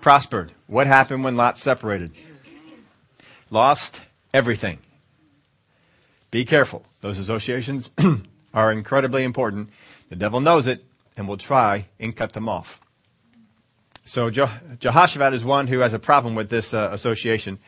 Prospered. 0.00 0.52
What 0.66 0.86
happened 0.86 1.22
when 1.24 1.36
Lot 1.36 1.58
separated? 1.58 2.12
Lost 3.50 4.02
everything. 4.34 4.78
Be 6.30 6.44
careful. 6.44 6.82
Those 7.02 7.18
associations 7.18 7.90
are 8.54 8.72
incredibly 8.72 9.22
important. 9.22 9.70
The 10.08 10.16
devil 10.16 10.40
knows 10.40 10.66
it 10.66 10.84
and 11.16 11.28
will 11.28 11.36
try 11.36 11.86
and 12.00 12.16
cut 12.16 12.32
them 12.32 12.48
off. 12.48 12.80
So 14.04 14.30
Jehoshaphat 14.30 15.32
is 15.32 15.44
one 15.44 15.68
who 15.68 15.80
has 15.80 15.94
a 15.94 15.98
problem 15.98 16.34
with 16.34 16.48
this 16.50 16.74
uh, 16.74 16.88
association. 16.90 17.58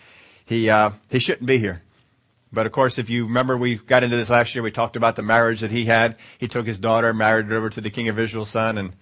He 0.45 0.69
uh, 0.69 0.91
he 1.11 1.19
shouldn't 1.19 1.47
be 1.47 1.59
here. 1.59 1.83
But 2.55 2.67
of 2.67 2.73
course, 2.73 2.99
if 2.99 3.11
you 3.11 3.25
remember, 3.27 3.57
we 3.57 3.77
got 3.77 4.03
into 4.03 4.17
this 4.17 4.31
last 4.31 4.55
year. 4.55 4.63
We 4.63 4.71
talked 4.71 4.97
about 4.97 5.17
the 5.17 5.23
marriage 5.23 5.61
that 5.61 5.71
he 5.71 5.85
had. 5.85 6.17
He 6.39 6.49
took 6.49 6.67
his 6.67 6.79
daughter, 6.79 7.13
married 7.13 7.47
her 7.47 7.57
over 7.57 7.71
to 7.71 7.81
the 7.81 7.91
king 7.91 8.09
of 8.09 8.19
Israel's 8.19 8.51
son, 8.51 8.79
and 8.79 8.93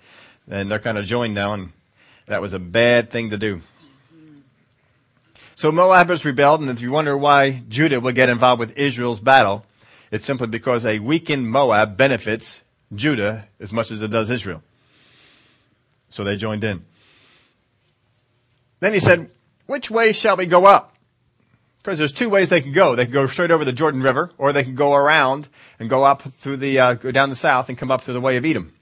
and 0.50 0.70
they're 0.70 0.78
kind 0.78 0.98
of 0.98 1.04
joined 1.04 1.34
now. 1.34 1.54
And 1.54 1.72
that 2.26 2.40
was 2.40 2.54
a 2.54 2.58
bad 2.58 3.10
thing 3.10 3.30
to 3.30 3.38
do. 3.38 3.60
So 5.54 5.70
Moab 5.70 6.08
has 6.08 6.24
rebelled, 6.24 6.60
and 6.60 6.70
if 6.70 6.80
you 6.80 6.90
wonder 6.90 7.16
why 7.16 7.62
Judah 7.68 8.00
would 8.00 8.14
get 8.14 8.28
involved 8.28 8.58
with 8.58 8.76
Israel's 8.76 9.20
battle, 9.20 9.64
it's 10.10 10.24
simply 10.24 10.48
because 10.48 10.84
a 10.84 10.98
weakened 10.98 11.48
Moab 11.48 11.96
benefits 11.96 12.62
Judah 12.94 13.46
as 13.60 13.72
much 13.72 13.90
as 13.90 14.02
it 14.02 14.10
does 14.10 14.28
Israel. 14.30 14.62
So 16.08 16.24
they 16.24 16.36
joined 16.36 16.64
in. 16.64 16.84
Then 18.80 18.92
he 18.92 19.00
said, 19.00 19.30
which 19.66 19.90
way 19.90 20.12
shall 20.12 20.36
we 20.36 20.46
go 20.46 20.66
up? 20.66 20.91
Because 21.82 21.98
there's 21.98 22.12
two 22.12 22.30
ways 22.30 22.48
they 22.48 22.60
could 22.60 22.74
go. 22.74 22.94
They 22.94 23.06
could 23.06 23.12
go 23.12 23.26
straight 23.26 23.50
over 23.50 23.64
the 23.64 23.72
Jordan 23.72 24.02
River, 24.02 24.30
or 24.38 24.52
they 24.52 24.62
could 24.62 24.76
go 24.76 24.94
around 24.94 25.48
and 25.80 25.90
go 25.90 26.04
up 26.04 26.22
through 26.22 26.58
the, 26.58 26.78
uh, 26.78 26.94
go 26.94 27.10
down 27.10 27.28
the 27.28 27.36
south 27.36 27.68
and 27.68 27.76
come 27.76 27.90
up 27.90 28.02
through 28.02 28.14
the 28.14 28.20
way 28.20 28.36
of 28.36 28.44
Edom. 28.44 28.72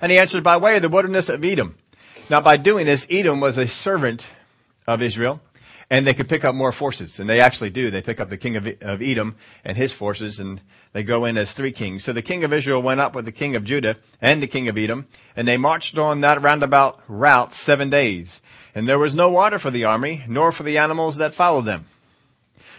And 0.00 0.10
he 0.10 0.18
answered, 0.18 0.42
by 0.42 0.56
way 0.56 0.76
of 0.76 0.82
the 0.82 0.88
wilderness 0.88 1.28
of 1.28 1.44
Edom. 1.44 1.76
Now 2.28 2.40
by 2.40 2.56
doing 2.56 2.86
this, 2.86 3.06
Edom 3.08 3.38
was 3.38 3.56
a 3.56 3.68
servant 3.68 4.28
of 4.86 5.00
Israel, 5.00 5.40
and 5.90 6.06
they 6.06 6.14
could 6.14 6.28
pick 6.28 6.44
up 6.44 6.54
more 6.56 6.72
forces. 6.72 7.20
And 7.20 7.30
they 7.30 7.40
actually 7.40 7.70
do. 7.70 7.90
They 7.90 8.02
pick 8.02 8.18
up 8.18 8.30
the 8.30 8.36
king 8.36 8.56
of, 8.56 8.66
of 8.82 9.00
Edom 9.00 9.36
and 9.64 9.76
his 9.76 9.92
forces, 9.92 10.40
and 10.40 10.60
they 10.92 11.04
go 11.04 11.24
in 11.24 11.36
as 11.36 11.52
three 11.52 11.72
kings. 11.72 12.02
So 12.02 12.12
the 12.12 12.22
king 12.22 12.42
of 12.42 12.52
Israel 12.52 12.82
went 12.82 13.00
up 13.00 13.14
with 13.14 13.26
the 13.26 13.32
king 13.32 13.54
of 13.54 13.64
Judah 13.64 13.96
and 14.20 14.42
the 14.42 14.48
king 14.48 14.68
of 14.68 14.76
Edom, 14.76 15.06
and 15.36 15.46
they 15.46 15.56
marched 15.56 15.98
on 15.98 16.20
that 16.22 16.42
roundabout 16.42 17.00
route 17.06 17.52
seven 17.52 17.90
days. 17.90 18.40
And 18.74 18.88
there 18.88 18.98
was 18.98 19.14
no 19.14 19.30
water 19.30 19.58
for 19.58 19.70
the 19.70 19.84
army, 19.84 20.24
nor 20.26 20.50
for 20.50 20.64
the 20.64 20.78
animals 20.78 21.16
that 21.16 21.32
followed 21.32 21.64
them. 21.64 21.86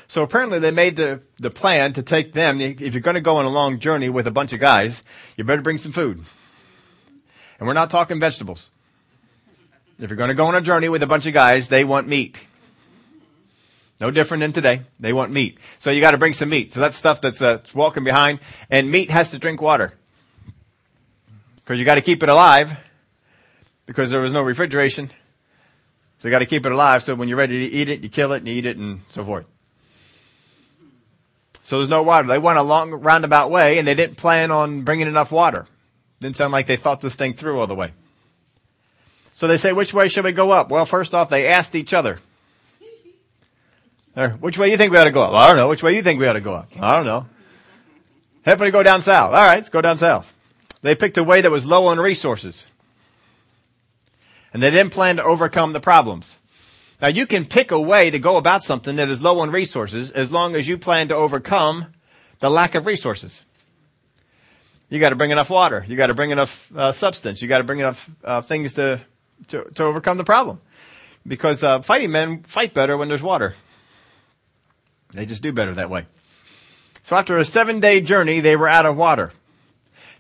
So 0.07 0.23
apparently 0.23 0.59
they 0.59 0.71
made 0.71 0.97
the, 0.97 1.21
the 1.39 1.49
plan 1.49 1.93
to 1.93 2.03
take 2.03 2.33
them, 2.33 2.61
if 2.61 2.93
you're 2.93 3.01
going 3.01 3.15
to 3.15 3.21
go 3.21 3.37
on 3.37 3.45
a 3.45 3.49
long 3.49 3.79
journey 3.79 4.09
with 4.09 4.27
a 4.27 4.31
bunch 4.31 4.53
of 4.53 4.59
guys, 4.59 5.01
you 5.35 5.43
better 5.43 5.61
bring 5.61 5.77
some 5.77 5.91
food. 5.91 6.23
And 7.59 7.67
we're 7.67 7.73
not 7.73 7.89
talking 7.89 8.19
vegetables. 8.19 8.69
If 9.97 10.09
you're 10.09 10.17
going 10.17 10.29
to 10.29 10.35
go 10.35 10.45
on 10.45 10.55
a 10.55 10.61
journey 10.61 10.89
with 10.89 11.01
a 11.01 11.07
bunch 11.07 11.25
of 11.25 11.33
guys, 11.33 11.69
they 11.69 11.83
want 11.85 12.07
meat. 12.07 12.37
No 14.01 14.11
different 14.11 14.41
than 14.41 14.51
today. 14.51 14.81
They 14.99 15.13
want 15.13 15.31
meat. 15.31 15.57
So 15.79 15.89
you 15.89 16.01
got 16.01 16.11
to 16.11 16.17
bring 16.17 16.33
some 16.33 16.49
meat. 16.49 16.73
So 16.73 16.81
that's 16.81 16.97
stuff 16.97 17.21
that's 17.21 17.41
uh, 17.41 17.59
walking 17.73 18.03
behind. 18.03 18.39
And 18.69 18.91
meat 18.91 19.09
has 19.09 19.29
to 19.31 19.39
drink 19.39 19.61
water. 19.61 19.93
Because 21.55 21.79
you 21.79 21.85
got 21.85 21.95
to 21.95 22.01
keep 22.01 22.21
it 22.21 22.27
alive. 22.27 22.75
Because 23.85 24.09
there 24.09 24.19
was 24.19 24.33
no 24.33 24.41
refrigeration. 24.43 25.11
So 26.25 26.29
you 26.29 26.31
got 26.31 26.39
to 26.39 26.47
keep 26.47 26.65
it 26.65 26.71
alive. 26.71 27.03
So 27.03 27.13
when 27.13 27.27
you're 27.27 27.37
ready 27.37 27.69
to 27.69 27.75
eat 27.75 27.87
it, 27.87 28.01
you 28.01 28.09
kill 28.09 28.31
it 28.31 28.37
and 28.37 28.47
eat 28.47 28.65
it 28.65 28.77
and 28.77 29.01
so 29.09 29.23
forth. 29.23 29.45
So 31.63 31.77
there's 31.77 31.87
no 31.87 32.01
water. 32.01 32.27
They 32.27 32.39
went 32.39 32.57
a 32.57 32.63
long 32.63 32.89
roundabout 32.89 33.51
way 33.51 33.77
and 33.77 33.87
they 33.87 33.93
didn't 33.93 34.17
plan 34.17 34.49
on 34.49 34.81
bringing 34.81 35.05
enough 35.05 35.31
water. 35.31 35.67
Didn't 36.21 36.35
sound 36.35 36.51
like 36.51 36.65
they 36.65 36.77
thought 36.77 36.99
this 36.99 37.15
thing 37.15 37.35
through 37.35 37.59
all 37.59 37.67
the 37.67 37.75
way. 37.75 37.91
So 39.35 39.45
they 39.45 39.57
say, 39.57 39.71
which 39.71 39.93
way 39.93 40.09
should 40.09 40.25
we 40.25 40.31
go 40.31 40.49
up? 40.49 40.71
Well, 40.71 40.87
first 40.87 41.13
off, 41.13 41.29
they 41.29 41.45
asked 41.45 41.75
each 41.75 41.93
other. 41.93 42.17
Which 44.39 44.57
way 44.57 44.71
you 44.71 44.77
think 44.77 44.91
we 44.91 44.97
ought 44.97 45.03
to 45.03 45.11
go 45.11 45.21
up? 45.21 45.31
Well, 45.31 45.41
I 45.41 45.47
don't 45.49 45.57
know. 45.57 45.69
Which 45.69 45.83
way 45.83 45.95
you 45.95 46.01
think 46.01 46.19
we 46.19 46.25
ought 46.25 46.33
to 46.33 46.41
go 46.41 46.55
up? 46.55 46.71
I 46.79 46.95
don't 46.95 47.05
know. 47.05 47.27
Everybody 48.47 48.71
go 48.71 48.81
down 48.81 49.03
south. 49.03 49.27
All 49.27 49.45
right, 49.45 49.57
let's 49.57 49.69
go 49.69 49.81
down 49.81 49.99
south. 49.99 50.33
They 50.81 50.95
picked 50.95 51.19
a 51.19 51.23
way 51.23 51.41
that 51.41 51.51
was 51.51 51.67
low 51.67 51.85
on 51.85 51.99
resources. 51.99 52.65
And 54.55 54.63
they 54.63 54.71
didn't 54.71 54.93
plan 54.93 55.17
to 55.17 55.23
overcome 55.25 55.73
the 55.73 55.81
problems. 55.81 56.37
Now 57.01 57.09
you 57.09 57.25
can 57.25 57.45
pick 57.45 57.71
a 57.71 57.79
way 57.79 58.09
to 58.09 58.19
go 58.19 58.37
about 58.37 58.63
something 58.63 58.95
that 58.95 59.09
is 59.09 59.21
low 59.21 59.39
on 59.39 59.51
resources 59.51 60.11
as 60.11 60.31
long 60.31 60.55
as 60.55 60.65
you 60.65 60.77
plan 60.77 61.09
to 61.09 61.13
overcome 61.13 61.87
the 62.39 62.49
lack 62.49 62.73
of 62.73 62.85
resources. 62.85 63.43
You 64.89 65.01
got 65.01 65.09
to 65.09 65.17
bring 65.17 65.31
enough 65.31 65.49
water. 65.49 65.83
You 65.85 65.97
got 65.97 66.07
to 66.07 66.13
bring 66.13 66.31
enough 66.31 66.71
uh, 66.73 66.93
substance. 66.93 67.41
You 67.41 67.49
got 67.49 67.57
to 67.57 67.65
bring 67.65 67.79
enough 67.79 68.09
uh, 68.23 68.43
things 68.43 68.75
to, 68.75 69.01
to, 69.49 69.65
to 69.71 69.83
overcome 69.83 70.17
the 70.17 70.23
problem. 70.23 70.61
Because 71.27 71.61
uh, 71.61 71.81
fighting 71.81 72.11
men 72.11 72.43
fight 72.43 72.73
better 72.73 72.95
when 72.95 73.09
there's 73.09 73.21
water. 73.21 73.55
They 75.11 75.25
just 75.25 75.41
do 75.41 75.51
better 75.51 75.73
that 75.73 75.89
way. 75.89 76.05
So 77.03 77.17
after 77.17 77.37
a 77.37 77.43
seven 77.43 77.81
day 77.81 77.99
journey, 77.99 78.39
they 78.39 78.55
were 78.55 78.69
out 78.69 78.85
of 78.85 78.95
water. 78.95 79.33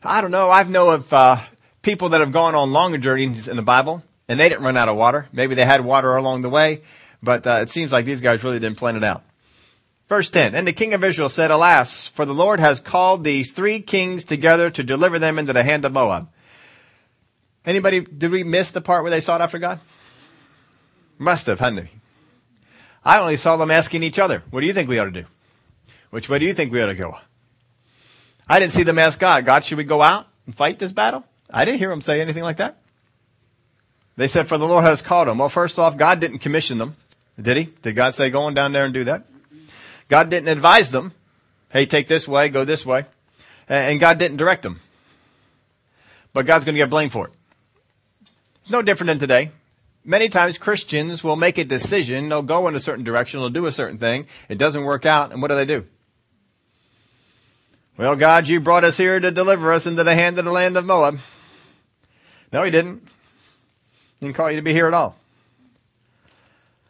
I 0.03 0.19
don't 0.19 0.31
know. 0.31 0.49
I've 0.49 0.69
know 0.69 0.89
of 0.89 1.13
uh, 1.13 1.41
people 1.83 2.09
that 2.09 2.19
have 2.19 2.33
gone 2.33 2.53
on 2.53 2.73
longer 2.73 2.97
journeys 2.97 3.47
in 3.47 3.55
the 3.55 3.61
Bible 3.61 4.03
and 4.27 4.39
they 4.39 4.49
didn't 4.49 4.63
run 4.63 4.77
out 4.77 4.89
of 4.89 4.97
water. 4.97 5.27
Maybe 5.31 5.55
they 5.55 5.65
had 5.65 5.83
water 5.83 6.15
along 6.15 6.41
the 6.41 6.49
way, 6.49 6.81
but 7.21 7.45
uh, 7.45 7.59
it 7.61 7.69
seems 7.69 7.91
like 7.91 8.05
these 8.05 8.21
guys 8.21 8.43
really 8.43 8.59
didn't 8.59 8.77
plan 8.77 8.95
it 8.95 9.03
out. 9.03 9.23
Verse 10.07 10.29
10, 10.29 10.53
And 10.53 10.67
the 10.67 10.73
king 10.73 10.93
of 10.93 11.03
Israel 11.03 11.29
said, 11.29 11.49
Alas, 11.49 12.05
for 12.05 12.25
the 12.25 12.33
Lord 12.33 12.59
has 12.59 12.79
called 12.79 13.23
these 13.23 13.51
three 13.51 13.81
kings 13.81 14.23
together 14.23 14.69
to 14.69 14.83
deliver 14.83 15.17
them 15.17 15.39
into 15.39 15.53
the 15.53 15.63
hand 15.63 15.83
of 15.83 15.93
Moab. 15.93 16.29
Anybody, 17.65 18.01
did 18.01 18.31
we 18.31 18.43
miss 18.43 18.71
the 18.71 18.81
part 18.81 19.01
where 19.01 19.09
they 19.09 19.21
sought 19.21 19.41
after 19.41 19.57
God? 19.57 19.79
Must 21.17 21.47
have, 21.47 21.59
hadn't? 21.59 21.89
I 23.03 23.19
only 23.19 23.37
saw 23.37 23.55
them 23.57 23.71
asking 23.71 24.03
each 24.03 24.19
other, 24.19 24.43
what 24.51 24.61
do 24.61 24.67
you 24.67 24.73
think 24.73 24.89
we 24.89 24.99
ought 24.99 25.05
to 25.05 25.11
do? 25.11 25.25
Which 26.11 26.29
way 26.29 26.39
do 26.39 26.45
you 26.45 26.53
think 26.53 26.71
we 26.71 26.81
ought 26.81 26.87
to 26.87 26.95
go? 26.95 27.17
I 28.47 28.59
didn't 28.59 28.73
see 28.73 28.83
them 28.83 28.99
ask 28.99 29.19
God, 29.19 29.45
God, 29.45 29.63
should 29.63 29.77
we 29.77 29.83
go 29.83 30.03
out 30.03 30.27
and 30.45 30.55
fight 30.55 30.77
this 30.77 30.91
battle? 30.91 31.23
I 31.49 31.65
didn't 31.65 31.79
hear 31.79 31.89
them 31.89 32.01
say 32.01 32.21
anything 32.21 32.43
like 32.43 32.57
that. 32.57 32.77
They 34.17 34.27
said, 34.27 34.47
for 34.47 34.57
the 34.57 34.67
Lord 34.67 34.85
has 34.85 35.01
called 35.01 35.27
them. 35.27 35.39
Well, 35.39 35.49
first 35.49 35.77
off, 35.77 35.97
God 35.97 36.19
didn't 36.19 36.39
commission 36.39 36.77
them. 36.77 36.95
Did 37.41 37.57
he? 37.57 37.63
Did 37.81 37.95
God 37.95 38.15
say, 38.15 38.29
go 38.29 38.43
on 38.43 38.53
down 38.53 38.71
there 38.71 38.85
and 38.85 38.93
do 38.93 39.03
that? 39.05 39.25
God 40.07 40.29
didn't 40.29 40.47
advise 40.47 40.89
them. 40.89 41.11
Hey, 41.69 41.85
take 41.85 42.07
this 42.07 42.27
way, 42.27 42.49
go 42.49 42.63
this 42.63 42.85
way. 42.85 43.05
And 43.67 43.99
God 43.99 44.17
didn't 44.17 44.37
direct 44.37 44.63
them. 44.63 44.79
But 46.31 46.45
God's 46.45 46.65
going 46.65 46.75
to 46.75 46.79
get 46.79 46.89
blamed 46.89 47.11
for 47.11 47.27
it. 47.27 47.33
It's 48.61 48.71
no 48.71 48.81
different 48.81 49.07
than 49.09 49.19
today. 49.19 49.51
Many 50.07 50.29
times 50.29 50.57
Christians 50.59 51.23
will 51.23 51.35
make 51.35 51.57
a 51.57 51.63
decision, 51.63 52.29
they'll 52.29 52.43
go 52.43 52.67
in 52.67 52.75
a 52.75 52.79
certain 52.79 53.03
direction, 53.03 53.39
they'll 53.39 53.49
do 53.49 53.65
a 53.65 53.71
certain 53.71 53.97
thing, 53.97 54.27
it 54.49 54.59
doesn't 54.59 54.83
work 54.83 55.05
out, 55.05 55.31
and 55.31 55.41
what 55.41 55.47
do 55.47 55.55
they 55.55 55.65
do? 55.65 55.85
Well, 57.97 58.15
God, 58.15 58.47
you 58.47 58.59
brought 58.59 58.83
us 58.83 58.97
here 58.97 59.19
to 59.19 59.31
deliver 59.31 59.73
us 59.73 59.87
into 59.87 60.03
the 60.03 60.13
hand 60.13 60.37
of 60.37 60.45
the 60.45 60.51
land 60.51 60.77
of 60.77 60.85
Moab. 60.85 61.19
No, 62.53 62.61
he 62.63 62.69
didn't. 62.69 63.07
Didn't 64.25 64.37
call 64.37 64.49
you 64.49 64.57
to 64.57 64.63
be 64.63 64.73
here 64.73 64.87
at 64.87 64.93
all. 64.95 65.15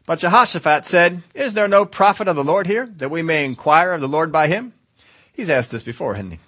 But 0.05 0.19
Jehoshaphat 0.19 0.85
said, 0.85 1.21
Is 1.33 1.53
there 1.53 1.67
no 1.67 1.85
prophet 1.85 2.29
of 2.29 2.37
the 2.37 2.45
Lord 2.45 2.65
here, 2.65 2.85
that 2.95 3.11
we 3.11 3.23
may 3.23 3.43
inquire 3.43 3.91
of 3.91 3.99
the 3.99 4.07
Lord 4.07 4.31
by 4.31 4.47
him? 4.47 4.71
He's 5.33 5.49
asked 5.49 5.69
this 5.69 5.83
before, 5.83 6.13
hasn't 6.13 6.35
he? 6.35 6.39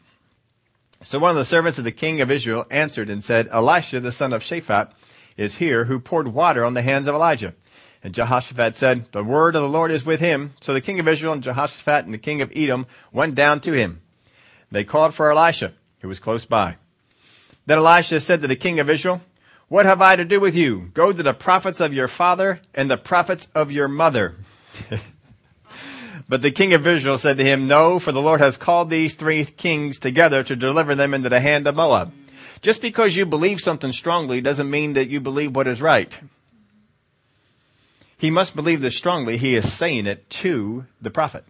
So 1.01 1.19
one 1.19 1.31
of 1.31 1.35
the 1.35 1.43
servants 1.43 1.77
of 1.77 1.83
the 1.83 1.91
king 1.91 2.21
of 2.21 2.31
Israel 2.31 2.65
answered 2.71 3.09
and 3.09 3.21
said, 3.21 3.49
Elisha, 3.51 3.99
the 3.99 4.13
son 4.13 4.31
of 4.31 4.43
Shaphat, 4.43 4.93
is 5.35 5.55
here, 5.55 5.83
who 5.83 5.99
poured 5.99 6.29
water 6.29 6.63
on 6.63 6.73
the 6.73 6.81
hands 6.81 7.09
of 7.09 7.15
Elijah. 7.15 7.53
And 8.01 8.15
Jehoshaphat 8.15 8.73
said, 8.77 9.11
The 9.11 9.25
word 9.25 9.57
of 9.57 9.63
the 9.63 9.67
Lord 9.67 9.91
is 9.91 10.05
with 10.05 10.21
him. 10.21 10.53
So 10.61 10.73
the 10.73 10.79
king 10.79 11.01
of 11.01 11.07
Israel 11.09 11.33
and 11.33 11.43
Jehoshaphat 11.43 12.05
and 12.05 12.13
the 12.13 12.17
king 12.17 12.41
of 12.41 12.49
Edom 12.55 12.87
went 13.11 13.35
down 13.35 13.59
to 13.61 13.73
him. 13.73 13.99
They 14.71 14.85
called 14.85 15.13
for 15.13 15.29
Elisha, 15.31 15.73
who 15.99 16.07
was 16.07 16.19
close 16.19 16.45
by. 16.45 16.77
Then 17.65 17.79
Elisha 17.79 18.21
said 18.21 18.41
to 18.41 18.47
the 18.47 18.55
king 18.55 18.79
of 18.79 18.89
Israel, 18.89 19.21
What 19.69 19.85
have 19.85 20.01
I 20.01 20.15
to 20.15 20.25
do 20.25 20.39
with 20.39 20.55
you? 20.55 20.91
Go 20.93 21.11
to 21.11 21.23
the 21.23 21.33
prophets 21.33 21.79
of 21.79 21.93
your 21.93 22.07
father 22.07 22.61
and 22.73 22.89
the 22.89 22.97
prophets 22.97 23.47
of 23.53 23.71
your 23.71 23.87
mother. 23.87 24.35
But 26.29 26.41
the 26.41 26.51
king 26.51 26.73
of 26.73 26.85
Israel 26.85 27.17
said 27.17 27.37
to 27.37 27.43
him, 27.43 27.67
No, 27.67 27.99
for 27.99 28.11
the 28.11 28.21
Lord 28.21 28.41
has 28.41 28.57
called 28.57 28.89
these 28.89 29.13
three 29.15 29.45
kings 29.45 29.97
together 29.97 30.43
to 30.43 30.55
deliver 30.55 30.93
them 30.93 31.13
into 31.13 31.29
the 31.29 31.39
hand 31.39 31.67
of 31.67 31.75
Moab. 31.75 32.11
Just 32.61 32.81
because 32.81 33.15
you 33.15 33.25
believe 33.25 33.61
something 33.61 33.93
strongly 33.93 34.41
doesn't 34.41 34.69
mean 34.69 34.93
that 34.93 35.09
you 35.09 35.21
believe 35.21 35.55
what 35.55 35.67
is 35.67 35.81
right. 35.81 36.17
He 38.17 38.31
must 38.31 38.55
believe 38.55 38.81
this 38.81 38.97
strongly. 38.97 39.37
He 39.37 39.55
is 39.55 39.71
saying 39.71 40.07
it 40.07 40.29
to 40.31 40.85
the 41.01 41.11
prophet. 41.11 41.45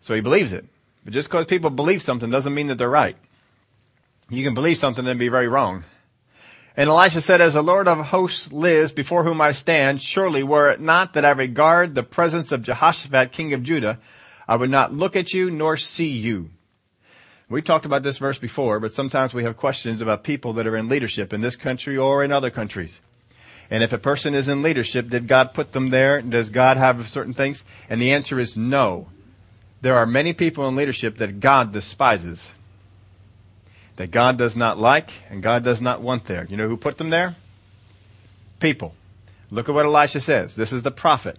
So 0.00 0.14
he 0.14 0.20
believes 0.20 0.52
it. 0.52 0.64
But 1.04 1.12
just 1.12 1.28
because 1.28 1.46
people 1.46 1.70
believe 1.70 2.00
something 2.00 2.30
doesn't 2.30 2.54
mean 2.54 2.68
that 2.68 2.76
they're 2.76 2.88
right. 2.88 3.16
You 4.30 4.44
can 4.44 4.54
believe 4.54 4.78
something 4.78 5.06
and 5.06 5.18
be 5.18 5.28
very 5.28 5.48
wrong. 5.48 5.84
And 6.78 6.88
Elisha 6.88 7.20
said, 7.20 7.40
As 7.40 7.54
the 7.54 7.62
Lord 7.62 7.88
of 7.88 7.98
hosts 7.98 8.52
lives 8.52 8.92
before 8.92 9.24
whom 9.24 9.40
I 9.40 9.50
stand, 9.50 10.00
surely 10.00 10.44
were 10.44 10.70
it 10.70 10.80
not 10.80 11.14
that 11.14 11.24
I 11.24 11.30
regard 11.30 11.96
the 11.96 12.04
presence 12.04 12.52
of 12.52 12.62
Jehoshaphat, 12.62 13.32
king 13.32 13.52
of 13.52 13.64
Judah, 13.64 13.98
I 14.46 14.54
would 14.54 14.70
not 14.70 14.92
look 14.92 15.16
at 15.16 15.32
you 15.32 15.50
nor 15.50 15.76
see 15.76 16.06
you. 16.06 16.50
We 17.48 17.62
talked 17.62 17.84
about 17.84 18.04
this 18.04 18.18
verse 18.18 18.38
before, 18.38 18.78
but 18.78 18.94
sometimes 18.94 19.34
we 19.34 19.42
have 19.42 19.56
questions 19.56 20.00
about 20.00 20.22
people 20.22 20.52
that 20.52 20.68
are 20.68 20.76
in 20.76 20.88
leadership 20.88 21.32
in 21.32 21.40
this 21.40 21.56
country 21.56 21.96
or 21.96 22.22
in 22.22 22.30
other 22.30 22.48
countries. 22.48 23.00
And 23.72 23.82
if 23.82 23.92
a 23.92 23.98
person 23.98 24.32
is 24.36 24.46
in 24.46 24.62
leadership, 24.62 25.08
did 25.08 25.26
God 25.26 25.54
put 25.54 25.72
them 25.72 25.90
there? 25.90 26.22
Does 26.22 26.48
God 26.48 26.76
have 26.76 27.08
certain 27.08 27.34
things? 27.34 27.64
And 27.90 28.00
the 28.00 28.12
answer 28.12 28.38
is 28.38 28.56
no. 28.56 29.08
There 29.80 29.96
are 29.96 30.06
many 30.06 30.32
people 30.32 30.68
in 30.68 30.76
leadership 30.76 31.16
that 31.18 31.40
God 31.40 31.72
despises 31.72 32.52
that 33.98 34.12
God 34.12 34.38
does 34.38 34.56
not 34.56 34.78
like 34.78 35.10
and 35.28 35.42
God 35.42 35.64
does 35.64 35.82
not 35.82 36.00
want 36.00 36.24
there. 36.26 36.46
You 36.48 36.56
know 36.56 36.68
who 36.68 36.76
put 36.76 36.98
them 36.98 37.10
there? 37.10 37.36
People. 38.60 38.94
Look 39.50 39.68
at 39.68 39.74
what 39.74 39.86
Elisha 39.86 40.20
says. 40.20 40.54
This 40.54 40.72
is 40.72 40.84
the 40.84 40.92
prophet. 40.92 41.36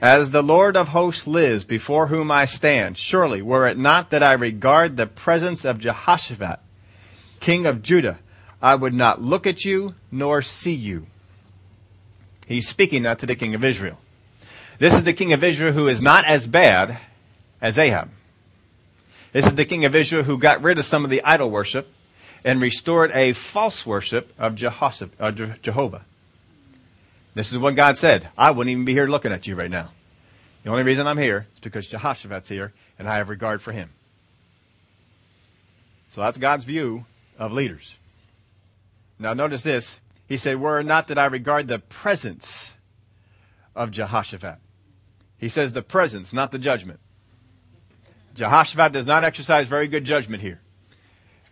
As 0.00 0.30
the 0.30 0.42
Lord 0.42 0.76
of 0.76 0.88
hosts 0.88 1.26
lives 1.26 1.64
before 1.64 2.06
whom 2.06 2.30
I 2.30 2.44
stand, 2.44 2.98
surely 2.98 3.40
were 3.40 3.66
it 3.66 3.78
not 3.78 4.10
that 4.10 4.22
I 4.22 4.32
regard 4.32 4.96
the 4.96 5.06
presence 5.06 5.64
of 5.64 5.78
Jehoshaphat, 5.78 6.60
king 7.40 7.64
of 7.64 7.82
Judah, 7.82 8.18
I 8.60 8.74
would 8.74 8.94
not 8.94 9.22
look 9.22 9.46
at 9.46 9.64
you 9.64 9.94
nor 10.10 10.42
see 10.42 10.74
you. 10.74 11.06
He's 12.46 12.68
speaking 12.68 13.04
now 13.04 13.14
to 13.14 13.26
the 13.26 13.36
king 13.36 13.54
of 13.54 13.64
Israel. 13.64 13.98
This 14.78 14.92
is 14.94 15.04
the 15.04 15.12
king 15.14 15.32
of 15.32 15.42
Israel 15.42 15.72
who 15.72 15.88
is 15.88 16.02
not 16.02 16.26
as 16.26 16.46
bad 16.46 16.98
as 17.60 17.78
Ahab. 17.78 18.10
This 19.32 19.46
is 19.46 19.54
the 19.54 19.64
king 19.64 19.84
of 19.84 19.94
Israel 19.94 20.24
who 20.24 20.38
got 20.38 20.62
rid 20.62 20.78
of 20.78 20.84
some 20.84 21.04
of 21.04 21.10
the 21.10 21.22
idol 21.22 21.50
worship 21.50 21.92
and 22.44 22.60
restored 22.60 23.10
a 23.12 23.32
false 23.32 23.86
worship 23.86 24.32
of 24.38 24.54
Jehovah. 24.54 26.04
This 27.34 27.52
is 27.52 27.58
what 27.58 27.76
God 27.76 27.96
said. 27.96 28.28
I 28.36 28.50
wouldn't 28.50 28.72
even 28.72 28.84
be 28.84 28.92
here 28.92 29.06
looking 29.06 29.30
at 29.32 29.46
you 29.46 29.54
right 29.54 29.70
now. 29.70 29.90
The 30.64 30.70
only 30.70 30.82
reason 30.82 31.06
I'm 31.06 31.18
here 31.18 31.46
is 31.54 31.60
because 31.60 31.86
Jehoshaphat's 31.86 32.48
here 32.48 32.72
and 32.98 33.08
I 33.08 33.16
have 33.16 33.28
regard 33.28 33.62
for 33.62 33.72
him. 33.72 33.90
So 36.08 36.22
that's 36.22 36.38
God's 36.38 36.64
view 36.64 37.06
of 37.38 37.52
leaders. 37.52 37.96
Now 39.18 39.32
notice 39.32 39.62
this. 39.62 40.00
He 40.26 40.36
said, 40.36 40.60
were 40.60 40.82
not 40.82 41.06
that 41.08 41.18
I 41.18 41.26
regard 41.26 41.68
the 41.68 41.78
presence 41.78 42.74
of 43.76 43.90
Jehoshaphat. 43.90 44.58
He 45.38 45.48
says 45.48 45.72
the 45.72 45.82
presence, 45.82 46.32
not 46.32 46.52
the 46.52 46.58
judgment. 46.58 47.00
Jehoshaphat 48.34 48.92
does 48.92 49.06
not 49.06 49.24
exercise 49.24 49.66
very 49.66 49.88
good 49.88 50.04
judgment 50.04 50.42
here. 50.42 50.60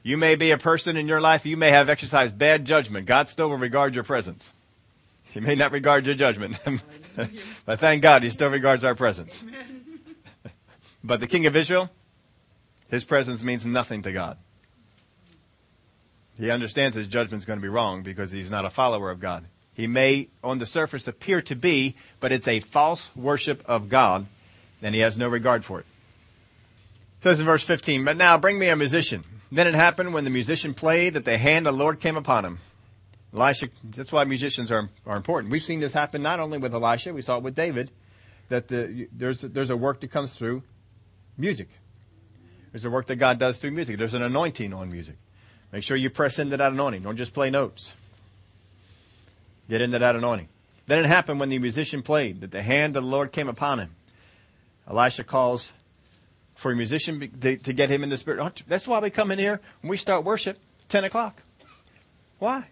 You 0.02 0.16
may 0.16 0.36
be 0.36 0.52
a 0.52 0.58
person 0.58 0.96
in 0.96 1.08
your 1.08 1.20
life, 1.20 1.44
you 1.44 1.56
may 1.56 1.70
have 1.70 1.88
exercised 1.88 2.38
bad 2.38 2.64
judgment. 2.64 3.06
God 3.06 3.28
still 3.28 3.50
will 3.50 3.58
regard 3.58 3.94
your 3.94 4.04
presence. 4.04 4.52
He 5.24 5.40
may 5.40 5.54
not 5.54 5.72
regard 5.72 6.06
your 6.06 6.14
judgment. 6.14 6.56
but 7.66 7.78
thank 7.78 8.02
God 8.02 8.22
he 8.22 8.30
still 8.30 8.48
regards 8.48 8.84
our 8.84 8.94
presence. 8.94 9.42
but 11.04 11.20
the 11.20 11.26
king 11.26 11.46
of 11.46 11.56
Israel, 11.56 11.90
his 12.88 13.04
presence 13.04 13.42
means 13.42 13.66
nothing 13.66 14.02
to 14.02 14.12
God. 14.12 14.38
He 16.38 16.50
understands 16.50 16.96
his 16.96 17.08
judgment 17.08 17.42
is 17.42 17.44
going 17.44 17.58
to 17.58 17.62
be 17.62 17.68
wrong 17.68 18.02
because 18.02 18.30
he's 18.30 18.50
not 18.50 18.64
a 18.64 18.70
follower 18.70 19.10
of 19.10 19.20
God. 19.20 19.44
He 19.74 19.86
may 19.86 20.28
on 20.42 20.58
the 20.58 20.66
surface 20.66 21.08
appear 21.08 21.42
to 21.42 21.56
be, 21.56 21.96
but 22.20 22.32
it's 22.32 22.48
a 22.48 22.60
false 22.60 23.10
worship 23.16 23.62
of 23.66 23.88
God 23.88 24.26
and 24.80 24.94
he 24.94 25.00
has 25.00 25.18
no 25.18 25.28
regard 25.28 25.64
for 25.64 25.80
it 25.80 25.86
says 27.22 27.40
in 27.40 27.46
verse 27.46 27.62
15, 27.62 28.04
But 28.04 28.16
now 28.16 28.38
bring 28.38 28.58
me 28.58 28.68
a 28.68 28.76
musician. 28.76 29.24
Then 29.50 29.66
it 29.66 29.74
happened 29.74 30.12
when 30.12 30.24
the 30.24 30.30
musician 30.30 30.74
played 30.74 31.14
that 31.14 31.24
the 31.24 31.38
hand 31.38 31.66
of 31.66 31.74
the 31.74 31.78
Lord 31.78 32.00
came 32.00 32.16
upon 32.16 32.44
him. 32.44 32.58
Elisha, 33.34 33.68
that's 33.84 34.12
why 34.12 34.24
musicians 34.24 34.70
are, 34.70 34.88
are 35.06 35.16
important. 35.16 35.52
We've 35.52 35.62
seen 35.62 35.80
this 35.80 35.92
happen 35.92 36.22
not 36.22 36.40
only 36.40 36.58
with 36.58 36.74
Elisha, 36.74 37.12
we 37.12 37.22
saw 37.22 37.36
it 37.36 37.42
with 37.42 37.54
David, 37.54 37.90
that 38.48 38.68
the, 38.68 39.08
there's, 39.12 39.42
there's 39.42 39.70
a 39.70 39.76
work 39.76 40.00
that 40.00 40.10
comes 40.10 40.34
through 40.34 40.62
music. 41.36 41.68
There's 42.72 42.84
a 42.84 42.90
work 42.90 43.06
that 43.06 43.16
God 43.16 43.38
does 43.38 43.58
through 43.58 43.72
music. 43.72 43.98
There's 43.98 44.14
an 44.14 44.22
anointing 44.22 44.72
on 44.72 44.90
music. 44.90 45.16
Make 45.72 45.84
sure 45.84 45.96
you 45.96 46.10
press 46.10 46.38
into 46.38 46.56
that 46.56 46.72
anointing. 46.72 47.02
Don't 47.02 47.16
just 47.16 47.34
play 47.34 47.50
notes. 47.50 47.94
Get 49.68 49.82
into 49.82 49.98
that 49.98 50.16
anointing. 50.16 50.48
Then 50.86 50.98
it 50.98 51.06
happened 51.06 51.40
when 51.40 51.50
the 51.50 51.58
musician 51.58 52.02
played 52.02 52.40
that 52.40 52.50
the 52.50 52.62
hand 52.62 52.96
of 52.96 53.02
the 53.02 53.08
Lord 53.08 53.32
came 53.32 53.48
upon 53.48 53.78
him. 53.78 53.94
Elisha 54.88 55.24
calls 55.24 55.72
for 56.58 56.72
a 56.72 56.76
musician 56.76 57.30
to, 57.40 57.56
to 57.56 57.72
get 57.72 57.88
him 57.88 58.02
in 58.02 58.10
the 58.10 58.16
spirit. 58.16 58.64
That's 58.66 58.88
why 58.88 58.98
we 58.98 59.10
come 59.10 59.30
in 59.30 59.38
here 59.38 59.60
when 59.80 59.90
we 59.90 59.96
start 59.96 60.24
worship, 60.24 60.58
10 60.88 61.04
o'clock. 61.04 61.40
Why? 62.40 62.66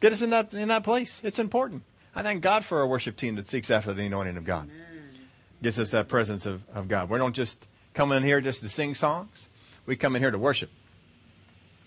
Get 0.00 0.12
us 0.12 0.22
in 0.22 0.30
that, 0.30 0.52
in 0.52 0.66
that 0.68 0.82
place. 0.82 1.20
It's 1.22 1.38
important. 1.38 1.84
I 2.16 2.24
thank 2.24 2.42
God 2.42 2.64
for 2.64 2.80
a 2.80 2.86
worship 2.86 3.16
team 3.16 3.36
that 3.36 3.46
seeks 3.46 3.70
after 3.70 3.94
the 3.94 4.02
anointing 4.02 4.36
of 4.36 4.44
God. 4.44 4.64
Amen. 4.64 5.20
Gives 5.62 5.78
us 5.78 5.92
that 5.92 6.08
presence 6.08 6.46
of, 6.46 6.62
of 6.74 6.88
God. 6.88 7.10
We 7.10 7.18
don't 7.18 7.34
just 7.34 7.64
come 7.94 8.10
in 8.10 8.24
here 8.24 8.40
just 8.40 8.60
to 8.62 8.68
sing 8.68 8.96
songs. 8.96 9.46
We 9.86 9.94
come 9.94 10.16
in 10.16 10.22
here 10.22 10.32
to 10.32 10.38
worship. 10.38 10.70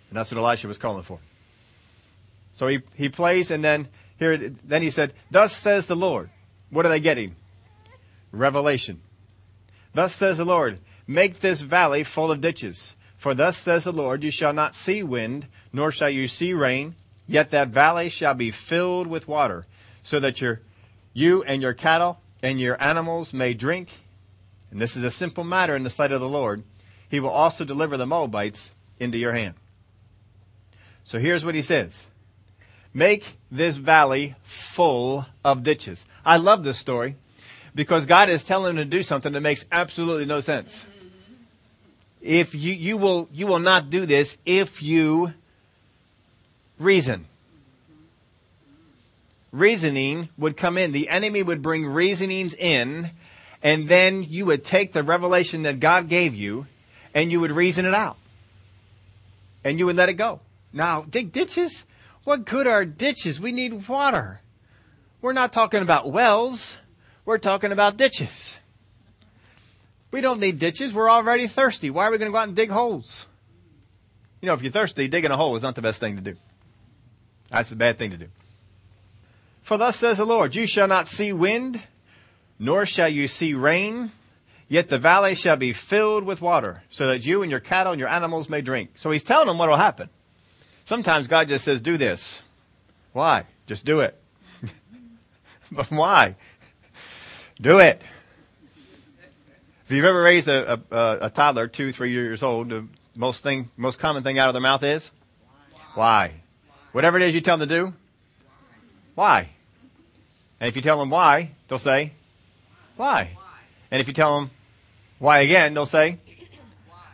And 0.09 0.17
that's 0.17 0.31
what 0.31 0.39
Elisha 0.39 0.69
was 0.69 0.77
calling 0.77 1.03
for. 1.03 1.19
So 2.53 2.67
he, 2.67 2.79
he 2.95 3.09
plays 3.09 3.51
and 3.51 3.61
then 3.61 3.89
here, 4.17 4.37
then 4.37 4.81
he 4.81 4.89
said, 4.89 5.13
thus 5.29 5.53
says 5.53 5.87
the 5.87 5.97
Lord. 5.97 6.29
What 6.69 6.85
are 6.85 6.89
they 6.89 7.01
getting? 7.01 7.35
Revelation. 8.31 9.01
Thus 9.93 10.15
says 10.15 10.37
the 10.37 10.45
Lord, 10.45 10.79
Make 11.07 11.39
this 11.39 11.61
valley 11.61 12.03
full 12.03 12.31
of 12.31 12.41
ditches. 12.41 12.95
For 13.17 13.35
thus 13.35 13.57
says 13.57 13.83
the 13.83 13.93
Lord, 13.93 14.23
you 14.23 14.31
shall 14.31 14.53
not 14.53 14.75
see 14.75 15.03
wind, 15.03 15.45
nor 15.71 15.91
shall 15.91 16.09
you 16.09 16.27
see 16.27 16.53
rain, 16.53 16.95
yet 17.27 17.51
that 17.51 17.67
valley 17.67 18.09
shall 18.09 18.33
be 18.33 18.49
filled 18.49 19.05
with 19.05 19.27
water, 19.27 19.67
so 20.01 20.19
that 20.19 20.41
your, 20.41 20.61
you 21.13 21.43
and 21.43 21.61
your 21.61 21.75
cattle 21.75 22.19
and 22.41 22.59
your 22.59 22.81
animals 22.81 23.31
may 23.31 23.53
drink. 23.53 23.89
And 24.71 24.81
this 24.81 24.97
is 24.97 25.03
a 25.03 25.11
simple 25.11 25.43
matter 25.43 25.75
in 25.75 25.83
the 25.83 25.89
sight 25.89 26.11
of 26.11 26.19
the 26.19 26.27
Lord. 26.27 26.63
He 27.09 27.19
will 27.19 27.29
also 27.29 27.63
deliver 27.63 27.95
the 27.95 28.07
Moabites 28.07 28.71
into 28.99 29.19
your 29.19 29.33
hand. 29.33 29.53
So 31.03 31.19
here's 31.19 31.45
what 31.45 31.55
he 31.55 31.61
says. 31.61 32.07
Make 32.93 33.37
this 33.51 33.77
valley 33.77 34.35
full 34.41 35.27
of 35.45 35.61
ditches. 35.61 36.05
I 36.25 36.37
love 36.37 36.63
this 36.63 36.79
story 36.79 37.17
because 37.75 38.05
God 38.05 38.29
is 38.29 38.43
telling 38.43 38.71
him 38.71 38.77
to 38.77 38.85
do 38.85 39.03
something 39.03 39.33
that 39.33 39.41
makes 39.41 39.65
absolutely 39.71 40.25
no 40.25 40.39
sense 40.39 40.85
if 42.21 42.53
you, 42.53 42.73
you 42.73 42.97
will, 42.97 43.27
you 43.31 43.47
will 43.47 43.59
not 43.59 43.89
do 43.89 44.05
this 44.05 44.37
if 44.45 44.81
you 44.81 45.33
reason. 46.79 47.25
Reasoning 49.51 50.29
would 50.37 50.55
come 50.55 50.77
in. 50.77 50.91
The 50.91 51.09
enemy 51.09 51.43
would 51.43 51.61
bring 51.61 51.85
reasonings 51.85 52.53
in, 52.53 53.11
and 53.61 53.89
then 53.89 54.23
you 54.23 54.45
would 54.45 54.63
take 54.63 54.93
the 54.93 55.03
revelation 55.03 55.63
that 55.63 55.79
God 55.79 56.07
gave 56.07 56.33
you, 56.33 56.67
and 57.13 57.31
you 57.31 57.39
would 57.41 57.51
reason 57.51 57.85
it 57.85 57.93
out. 57.93 58.17
And 59.63 59.77
you 59.77 59.85
would 59.87 59.97
let 59.97 60.09
it 60.09 60.13
go. 60.13 60.39
Now, 60.71 61.01
dig 61.01 61.31
ditches? 61.31 61.83
What 62.23 62.45
good 62.45 62.67
are 62.67 62.85
ditches? 62.85 63.39
We 63.39 63.51
need 63.51 63.87
water. 63.87 64.39
We're 65.21 65.33
not 65.33 65.51
talking 65.51 65.81
about 65.81 66.11
wells. 66.11 66.77
We're 67.25 67.37
talking 67.37 67.71
about 67.71 67.97
ditches. 67.97 68.57
We 70.11 70.21
don't 70.21 70.39
need 70.39 70.59
ditches. 70.59 70.93
We're 70.93 71.09
already 71.09 71.47
thirsty. 71.47 71.89
Why 71.89 72.07
are 72.07 72.11
we 72.11 72.17
going 72.17 72.29
to 72.29 72.33
go 72.33 72.37
out 72.37 72.47
and 72.47 72.55
dig 72.55 72.69
holes? 72.69 73.25
You 74.41 74.47
know, 74.47 74.53
if 74.53 74.61
you're 74.61 74.71
thirsty, 74.71 75.07
digging 75.07 75.31
a 75.31 75.37
hole 75.37 75.55
is 75.55 75.63
not 75.63 75.75
the 75.75 75.81
best 75.81 75.99
thing 75.99 76.15
to 76.17 76.21
do. 76.21 76.35
That's 77.49 77.71
a 77.71 77.75
bad 77.75 77.97
thing 77.97 78.11
to 78.11 78.17
do. 78.17 78.27
For 79.61 79.77
thus 79.77 79.97
says 79.97 80.17
the 80.17 80.25
Lord, 80.25 80.55
you 80.55 80.67
shall 80.67 80.87
not 80.87 81.07
see 81.07 81.31
wind, 81.31 81.81
nor 82.59 82.85
shall 82.85 83.09
you 83.09 83.27
see 83.27 83.53
rain, 83.53 84.11
Yet 84.71 84.87
the 84.87 84.99
valley 84.99 85.35
shall 85.35 85.57
be 85.57 85.73
filled 85.73 86.23
with 86.23 86.41
water, 86.41 86.81
so 86.89 87.07
that 87.07 87.25
you 87.25 87.41
and 87.41 87.51
your 87.51 87.59
cattle 87.59 87.91
and 87.91 87.99
your 87.99 88.07
animals 88.07 88.47
may 88.47 88.61
drink. 88.61 88.91
So 88.95 89.11
he's 89.11 89.21
telling 89.21 89.47
them 89.47 89.57
what 89.57 89.67
will 89.67 89.75
happen. 89.75 90.07
Sometimes 90.85 91.27
God 91.27 91.49
just 91.49 91.65
says, 91.65 91.81
do 91.81 91.97
this. 91.97 92.41
Why? 93.11 93.43
Just 93.67 93.83
do 93.83 93.99
it. 93.99 94.17
but 95.73 95.91
why? 95.91 96.37
Do 97.59 97.79
it. 97.79 98.01
If 99.91 99.95
you've 99.95 100.05
ever 100.05 100.21
raised 100.21 100.47
a, 100.47 100.79
a, 100.89 101.17
a, 101.23 101.29
toddler, 101.29 101.67
two, 101.67 101.91
three 101.91 102.11
years 102.11 102.43
old, 102.43 102.69
the 102.69 102.87
most 103.13 103.43
thing, 103.43 103.69
most 103.75 103.99
common 103.99 104.23
thing 104.23 104.39
out 104.39 104.47
of 104.47 104.53
their 104.53 104.61
mouth 104.61 104.83
is? 104.83 105.11
Why? 105.95 106.27
why? 106.29 106.33
Whatever 106.93 107.17
it 107.17 107.23
is 107.23 107.35
you 107.35 107.41
tell 107.41 107.57
them 107.57 107.67
to 107.67 107.75
do, 107.75 107.93
why? 109.15 109.49
And 110.61 110.69
if 110.69 110.77
you 110.77 110.81
tell 110.81 110.97
them 110.97 111.09
why, 111.09 111.51
they'll 111.67 111.77
say, 111.77 112.13
why? 112.95 113.37
And 113.91 113.99
if 113.99 114.07
you 114.07 114.13
tell 114.13 114.39
them 114.39 114.51
why 115.19 115.39
again, 115.39 115.73
they'll 115.73 115.85
say, 115.85 116.19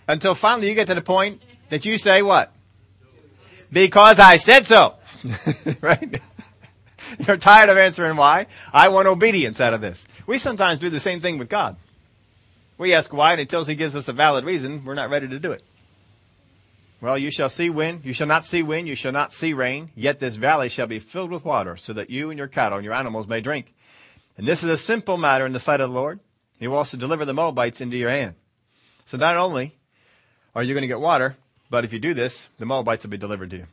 until 0.07 0.35
finally 0.35 0.69
you 0.69 0.75
get 0.75 0.85
to 0.85 0.93
the 0.93 1.01
point 1.01 1.41
that 1.69 1.83
you 1.83 1.97
say 1.97 2.21
what? 2.21 2.53
Because 3.71 4.19
I 4.19 4.37
said 4.37 4.67
so. 4.67 4.93
right? 5.81 6.21
You're 7.25 7.37
tired 7.37 7.69
of 7.69 7.77
answering 7.79 8.17
why. 8.17 8.45
I 8.71 8.89
want 8.89 9.07
obedience 9.07 9.59
out 9.59 9.73
of 9.73 9.81
this. 9.81 10.05
We 10.27 10.37
sometimes 10.37 10.79
do 10.79 10.91
the 10.91 10.99
same 10.99 11.21
thing 11.21 11.39
with 11.39 11.49
God. 11.49 11.75
We 12.77 12.93
ask 12.93 13.11
why 13.11 13.31
and 13.31 13.41
until 13.41 13.65
he 13.65 13.75
gives 13.75 13.95
us 13.95 14.07
a 14.07 14.13
valid 14.13 14.45
reason, 14.45 14.85
we're 14.85 14.93
not 14.93 15.09
ready 15.09 15.27
to 15.27 15.39
do 15.39 15.51
it. 15.51 15.63
Well, 16.99 17.17
you 17.17 17.29
shall 17.29 17.49
see 17.49 17.69
wind, 17.69 18.01
you 18.05 18.13
shall 18.13 18.27
not 18.27 18.45
see 18.45 18.63
wind, 18.63 18.87
you 18.87 18.95
shall 18.95 19.11
not 19.11 19.31
see 19.31 19.53
rain, 19.53 19.91
yet 19.95 20.19
this 20.19 20.35
valley 20.35 20.69
shall 20.69 20.87
be 20.87 20.99
filled 20.99 21.31
with 21.31 21.45
water, 21.45 21.77
so 21.77 21.93
that 21.93 22.09
you 22.09 22.29
and 22.29 22.37
your 22.37 22.47
cattle 22.47 22.77
and 22.77 22.85
your 22.85 22.93
animals 22.93 23.27
may 23.27 23.39
drink. 23.39 23.73
And 24.35 24.47
this 24.47 24.63
is 24.63 24.69
a 24.69 24.77
simple 24.77 25.17
matter 25.17 25.45
in 25.45 25.53
the 25.53 25.59
sight 25.59 25.79
of 25.79 25.89
the 25.89 25.95
Lord. 25.95 26.19
He 26.59 26.67
will 26.67 26.77
also 26.77 26.97
deliver 26.97 27.25
the 27.25 27.33
Moabites 27.33 27.81
into 27.81 27.97
your 27.97 28.09
hand. 28.09 28.35
So 29.05 29.17
not 29.17 29.37
only 29.37 29.75
are 30.55 30.63
you 30.63 30.73
going 30.73 30.81
to 30.81 30.87
get 30.87 30.99
water, 30.99 31.37
but 31.69 31.85
if 31.85 31.93
you 31.93 31.99
do 31.99 32.13
this, 32.13 32.47
the 32.57 32.65
Moabites 32.65 33.03
will 33.03 33.11
be 33.11 33.17
delivered 33.17 33.51
to 33.51 33.57
you. 33.57 33.67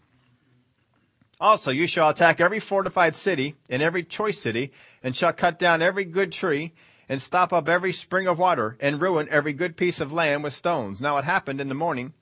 Also, 1.40 1.70
you 1.70 1.86
shall 1.86 2.10
attack 2.10 2.40
every 2.40 2.60
fortified 2.60 3.16
city 3.16 3.56
and 3.68 3.82
every 3.82 4.02
choice 4.02 4.40
city, 4.40 4.72
and 5.02 5.16
shall 5.16 5.32
cut 5.32 5.58
down 5.58 5.82
every 5.82 6.04
good 6.04 6.30
tree, 6.30 6.72
and 7.08 7.20
stop 7.20 7.52
up 7.52 7.68
every 7.68 7.92
spring 7.92 8.26
of 8.26 8.38
water, 8.38 8.76
and 8.80 9.00
ruin 9.00 9.28
every 9.30 9.52
good 9.52 9.76
piece 9.76 10.00
of 10.00 10.12
land 10.12 10.42
with 10.42 10.52
stones. 10.52 11.00
Now 11.00 11.18
it 11.18 11.24
happened 11.24 11.60
in 11.60 11.68
the 11.68 11.74
morning, 11.74 12.12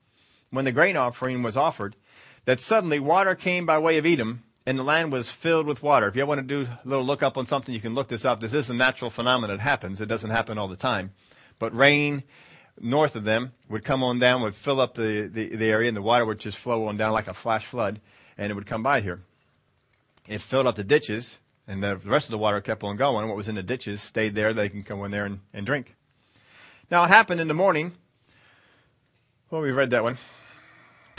when 0.50 0.64
the 0.64 0.72
grain 0.72 0.96
offering 0.96 1.42
was 1.42 1.56
offered, 1.56 1.96
that 2.44 2.60
suddenly 2.60 3.00
water 3.00 3.34
came 3.34 3.64
by 3.64 3.78
way 3.78 3.98
of 3.98 4.06
Edom, 4.06 4.42
and 4.66 4.78
the 4.78 4.84
land 4.84 5.10
was 5.10 5.30
filled 5.30 5.66
with 5.66 5.82
water. 5.82 6.06
If 6.08 6.16
you 6.16 6.26
want 6.26 6.40
to 6.40 6.46
do 6.46 6.70
a 6.70 6.88
little 6.88 7.04
look 7.04 7.22
up 7.22 7.36
on 7.36 7.46
something, 7.46 7.74
you 7.74 7.80
can 7.80 7.94
look 7.94 8.08
this 8.08 8.24
up. 8.24 8.40
This 8.40 8.52
is 8.52 8.70
a 8.70 8.74
natural 8.74 9.10
phenomenon 9.10 9.56
that 9.56 9.62
happens. 9.62 10.00
It 10.00 10.06
doesn't 10.06 10.30
happen 10.30 10.58
all 10.58 10.68
the 10.68 10.76
time. 10.76 11.12
But 11.58 11.74
rain 11.74 12.22
north 12.80 13.16
of 13.16 13.24
them 13.24 13.52
would 13.68 13.84
come 13.84 14.02
on 14.02 14.18
down, 14.18 14.42
would 14.42 14.54
fill 14.54 14.80
up 14.80 14.94
the, 14.94 15.30
the, 15.32 15.56
the 15.56 15.70
area, 15.70 15.88
and 15.88 15.96
the 15.96 16.02
water 16.02 16.24
would 16.24 16.38
just 16.38 16.58
flow 16.58 16.86
on 16.86 16.96
down 16.96 17.12
like 17.12 17.28
a 17.28 17.34
flash 17.34 17.66
flood, 17.66 18.00
and 18.36 18.50
it 18.50 18.54
would 18.54 18.66
come 18.66 18.82
by 18.82 19.00
here. 19.00 19.22
It 20.28 20.40
filled 20.40 20.66
up 20.66 20.76
the 20.76 20.84
ditches, 20.84 21.38
and 21.66 21.82
the 21.82 21.96
rest 21.98 22.26
of 22.26 22.32
the 22.32 22.38
water 22.38 22.60
kept 22.60 22.82
on 22.82 22.96
going. 22.96 23.28
What 23.28 23.36
was 23.36 23.48
in 23.48 23.54
the 23.54 23.62
ditches 23.62 24.00
stayed 24.00 24.34
there. 24.34 24.52
They 24.52 24.68
can 24.68 24.82
come 24.82 25.04
in 25.04 25.10
there 25.10 25.26
and, 25.26 25.40
and 25.52 25.64
drink. 25.64 25.94
Now 26.90 27.04
it 27.04 27.08
happened 27.08 27.40
in 27.40 27.48
the 27.48 27.54
morning. 27.54 27.92
Well, 29.50 29.62
we've 29.62 29.76
read 29.76 29.90
that 29.90 30.02
one 30.02 30.18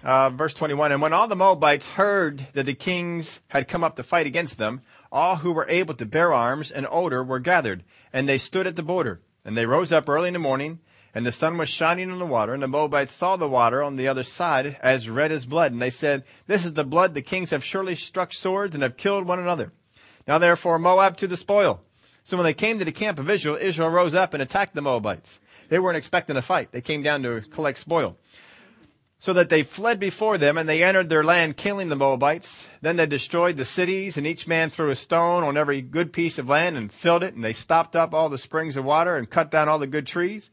uh, 0.04 0.30
verse 0.30 0.54
21, 0.54 0.92
and 0.92 1.02
when 1.02 1.14
all 1.14 1.28
the 1.28 1.36
Moabites 1.36 1.86
heard 1.86 2.48
that 2.54 2.66
the 2.66 2.74
kings 2.74 3.40
had 3.48 3.68
come 3.68 3.84
up 3.84 3.96
to 3.96 4.04
fight 4.04 4.28
against 4.28 4.58
them, 4.58 4.82
all 5.12 5.38
who 5.38 5.54
were 5.54 5.68
able 5.70 5.94
to 5.94 6.06
bear 6.06 6.34
arms 6.34 6.72
and 6.72 6.86
older 6.90 7.24
were 7.24 7.40
gathered, 7.40 7.84
and 8.12 8.28
they 8.28 8.38
stood 8.38 8.68
at 8.68 8.76
the 8.76 8.84
border. 8.84 9.22
And 9.46 9.58
they 9.58 9.66
rose 9.66 9.92
up 9.92 10.08
early 10.08 10.28
in 10.28 10.34
the 10.34 10.40
morning, 10.40 10.80
and 11.14 11.26
the 11.26 11.32
sun 11.32 11.58
was 11.58 11.70
shining 11.70 12.12
on 12.12 12.20
the 12.20 12.26
water, 12.26 12.54
and 12.54 12.64
the 12.64 12.68
Moabites 12.68 13.14
saw 13.14 13.36
the 13.36 13.48
water 13.48 13.82
on 13.82 13.96
the 13.96 14.08
other 14.08 14.24
side 14.24 14.78
as 14.82 15.10
red 15.10 15.32
as 15.32 15.46
blood. 15.46 15.72
And 15.72 15.82
they 15.82 15.90
said, 15.90 16.24
This 16.48 16.66
is 16.66 16.74
the 16.74 16.84
blood 16.84 17.14
the 17.14 17.22
kings 17.22 17.52
have 17.52 17.64
surely 17.64 17.96
struck 17.96 18.34
swords 18.34 18.74
and 18.74 18.84
have 18.84 18.98
killed 18.98 19.26
one 19.26 19.40
another. 19.40 19.72
Now 20.28 20.38
therefore 20.38 20.80
Moab 20.80 21.18
to 21.18 21.28
the 21.28 21.38
spoil. 21.38 21.82
So 22.24 22.38
when 22.38 22.46
they 22.46 22.54
came 22.54 22.80
to 22.80 22.86
the 22.86 22.92
camp 22.92 23.20
of 23.20 23.30
Israel, 23.30 23.58
Israel 23.60 23.90
rose 23.90 24.16
up 24.16 24.34
and 24.34 24.42
attacked 24.42 24.74
the 24.74 24.82
Moabites. 24.82 25.40
They 25.70 25.80
weren't 25.80 25.98
expecting 25.98 26.38
a 26.38 26.42
fight. 26.42 26.72
They 26.72 26.82
came 26.82 27.04
down 27.04 27.24
to 27.24 27.42
collect 27.42 27.80
spoil 27.80 28.18
so 29.24 29.32
that 29.32 29.48
they 29.48 29.64
fled 29.64 30.02
before 30.02 30.38
them 30.38 30.58
and 30.58 30.68
they 30.68 30.84
entered 30.84 31.08
their 31.08 31.24
land 31.24 31.56
killing 31.56 31.88
the 31.88 31.96
Moabites. 31.96 32.68
Then 32.82 32.98
they 32.98 33.06
destroyed 33.06 33.56
the 33.56 33.64
cities 33.64 34.18
and 34.18 34.28
each 34.28 34.48
man 34.48 34.70
threw 34.70 34.90
a 34.90 34.98
stone 34.98 35.46
on 35.46 35.56
every 35.56 35.82
good 35.82 36.12
piece 36.12 36.38
of 36.38 36.50
land 36.50 36.76
and 36.76 36.92
filled 36.92 37.24
it 37.24 37.34
and 37.34 37.42
they 37.42 37.54
stopped 37.54 37.96
up 37.96 38.14
all 38.14 38.28
the 38.28 38.38
springs 38.38 38.76
of 38.76 38.84
water 38.84 39.16
and 39.16 39.30
cut 39.30 39.50
down 39.50 39.70
all 39.70 39.80
the 39.80 39.88
good 39.88 40.06
trees. 40.06 40.52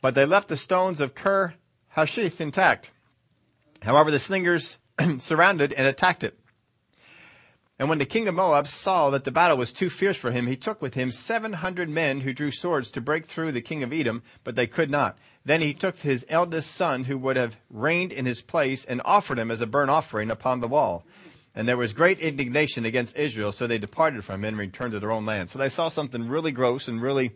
But 0.00 0.14
they 0.14 0.24
left 0.24 0.48
the 0.48 0.56
stones 0.56 1.02
of 1.02 1.14
Ker 1.14 1.52
Hashith 1.94 2.40
intact. 2.40 2.90
However, 3.82 4.10
the 4.10 4.20
slingers 4.20 4.78
surrounded 5.18 5.74
and 5.74 5.86
attacked 5.86 6.24
it. 6.24 6.38
And 7.78 7.90
when 7.90 7.98
the 7.98 8.06
king 8.06 8.26
of 8.26 8.34
Moab 8.34 8.66
saw 8.66 9.10
that 9.10 9.24
the 9.24 9.30
battle 9.30 9.58
was 9.58 9.70
too 9.70 9.90
fierce 9.90 10.16
for 10.16 10.30
him, 10.30 10.46
he 10.46 10.56
took 10.56 10.80
with 10.80 10.94
him 10.94 11.10
seven 11.10 11.52
hundred 11.52 11.90
men 11.90 12.20
who 12.20 12.32
drew 12.32 12.50
swords 12.50 12.90
to 12.92 13.02
break 13.02 13.26
through 13.26 13.52
the 13.52 13.60
king 13.60 13.82
of 13.82 13.92
Edom, 13.92 14.22
but 14.44 14.56
they 14.56 14.66
could 14.66 14.90
not. 14.90 15.18
Then 15.44 15.60
he 15.60 15.74
took 15.74 15.98
his 15.98 16.24
eldest 16.28 16.74
son, 16.74 17.04
who 17.04 17.18
would 17.18 17.36
have 17.36 17.56
reigned 17.68 18.12
in 18.12 18.24
his 18.24 18.40
place, 18.40 18.84
and 18.84 19.02
offered 19.04 19.38
him 19.38 19.50
as 19.50 19.60
a 19.60 19.66
burnt 19.66 19.90
offering 19.90 20.30
upon 20.30 20.60
the 20.60 20.68
wall. 20.68 21.04
And 21.54 21.68
there 21.68 21.76
was 21.76 21.92
great 21.92 22.18
indignation 22.18 22.84
against 22.84 23.16
Israel, 23.16 23.52
so 23.52 23.66
they 23.66 23.78
departed 23.78 24.24
from 24.24 24.42
him 24.42 24.48
and 24.48 24.58
returned 24.58 24.92
to 24.92 25.00
their 25.00 25.12
own 25.12 25.26
land. 25.26 25.50
So 25.50 25.58
they 25.58 25.68
saw 25.68 25.88
something 25.88 26.28
really 26.28 26.52
gross 26.52 26.88
and 26.88 27.00
really 27.00 27.32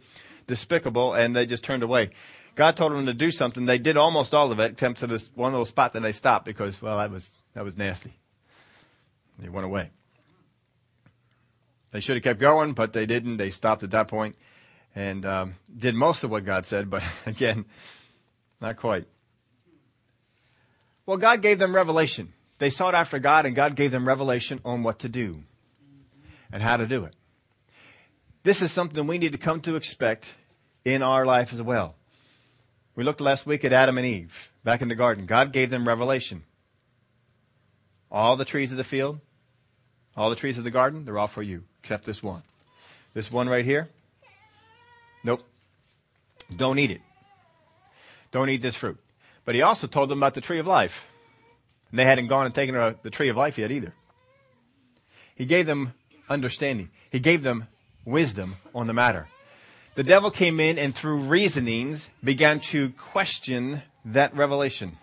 despicable, 0.46 1.12
and 1.14 1.36
they 1.36 1.46
just 1.46 1.64
turned 1.64 1.82
away. 1.82 2.10
God 2.54 2.76
told 2.76 2.92
them 2.92 3.06
to 3.06 3.14
do 3.14 3.30
something. 3.30 3.66
They 3.66 3.78
did 3.78 3.96
almost 3.96 4.34
all 4.34 4.50
of 4.52 4.58
it, 4.58 4.72
except 4.72 4.98
for 4.98 5.06
this 5.06 5.30
one 5.34 5.52
little 5.52 5.64
spot. 5.64 5.92
Then 5.92 6.02
they 6.02 6.12
stopped 6.12 6.44
because, 6.46 6.80
well, 6.80 6.98
that 6.98 7.10
was 7.10 7.32
that 7.54 7.64
was 7.64 7.76
nasty. 7.76 8.18
They 9.38 9.48
went 9.48 9.66
away. 9.66 9.90
They 11.92 12.00
should 12.00 12.16
have 12.16 12.22
kept 12.22 12.40
going, 12.40 12.72
but 12.72 12.92
they 12.92 13.06
didn't. 13.06 13.36
They 13.36 13.50
stopped 13.50 13.82
at 13.82 13.90
that 13.90 14.08
point 14.08 14.36
and 14.94 15.24
um, 15.24 15.54
did 15.74 15.94
most 15.94 16.24
of 16.24 16.30
what 16.30 16.44
God 16.44 16.66
said, 16.66 16.90
but 16.90 17.02
again, 17.26 17.64
not 18.60 18.76
quite. 18.76 19.06
Well, 21.06 21.16
God 21.16 21.42
gave 21.42 21.58
them 21.58 21.74
revelation. 21.74 22.32
They 22.58 22.70
sought 22.70 22.94
after 22.94 23.18
God, 23.18 23.46
and 23.46 23.56
God 23.56 23.74
gave 23.74 23.90
them 23.90 24.06
revelation 24.06 24.60
on 24.64 24.82
what 24.82 25.00
to 25.00 25.08
do 25.08 25.42
and 26.52 26.62
how 26.62 26.76
to 26.76 26.86
do 26.86 27.04
it. 27.04 27.14
This 28.42 28.62
is 28.62 28.70
something 28.70 29.06
we 29.06 29.18
need 29.18 29.32
to 29.32 29.38
come 29.38 29.60
to 29.62 29.76
expect 29.76 30.34
in 30.84 31.02
our 31.02 31.24
life 31.24 31.52
as 31.52 31.62
well. 31.62 31.96
We 32.94 33.04
looked 33.04 33.20
last 33.20 33.46
week 33.46 33.64
at 33.64 33.72
Adam 33.72 33.96
and 33.98 34.06
Eve 34.06 34.52
back 34.62 34.82
in 34.82 34.88
the 34.88 34.94
garden. 34.94 35.26
God 35.26 35.52
gave 35.52 35.70
them 35.70 35.88
revelation. 35.88 36.44
All 38.10 38.36
the 38.36 38.44
trees 38.44 38.72
of 38.72 38.76
the 38.76 38.84
field, 38.84 39.20
all 40.16 40.30
the 40.30 40.36
trees 40.36 40.58
of 40.58 40.64
the 40.64 40.70
garden, 40.70 41.04
they're 41.04 41.18
all 41.18 41.28
for 41.28 41.42
you 41.42 41.64
except 41.82 42.04
this 42.04 42.22
one. 42.22 42.42
This 43.14 43.30
one 43.30 43.48
right 43.48 43.64
here? 43.64 43.88
Nope. 45.24 45.42
Don't 46.56 46.78
eat 46.78 46.90
it. 46.90 47.00
Don't 48.30 48.48
eat 48.48 48.62
this 48.62 48.76
fruit. 48.76 48.98
But 49.44 49.54
he 49.54 49.62
also 49.62 49.86
told 49.86 50.08
them 50.08 50.18
about 50.18 50.34
the 50.34 50.40
tree 50.40 50.58
of 50.58 50.66
life. 50.66 51.06
And 51.90 51.98
they 51.98 52.04
hadn't 52.04 52.28
gone 52.28 52.46
and 52.46 52.54
taken 52.54 52.74
the 53.02 53.10
tree 53.10 53.28
of 53.28 53.36
life 53.36 53.58
yet 53.58 53.70
either. 53.70 53.92
He 55.34 55.44
gave 55.46 55.66
them 55.66 55.94
understanding. 56.28 56.90
He 57.10 57.18
gave 57.18 57.42
them 57.42 57.66
wisdom 58.04 58.56
on 58.74 58.86
the 58.86 58.92
matter. 58.92 59.28
The 59.96 60.04
devil 60.04 60.30
came 60.30 60.60
in 60.60 60.78
and 60.78 60.94
through 60.94 61.18
reasonings 61.18 62.08
began 62.22 62.60
to 62.60 62.90
question 62.90 63.82
that 64.04 64.34
revelation. 64.36 64.96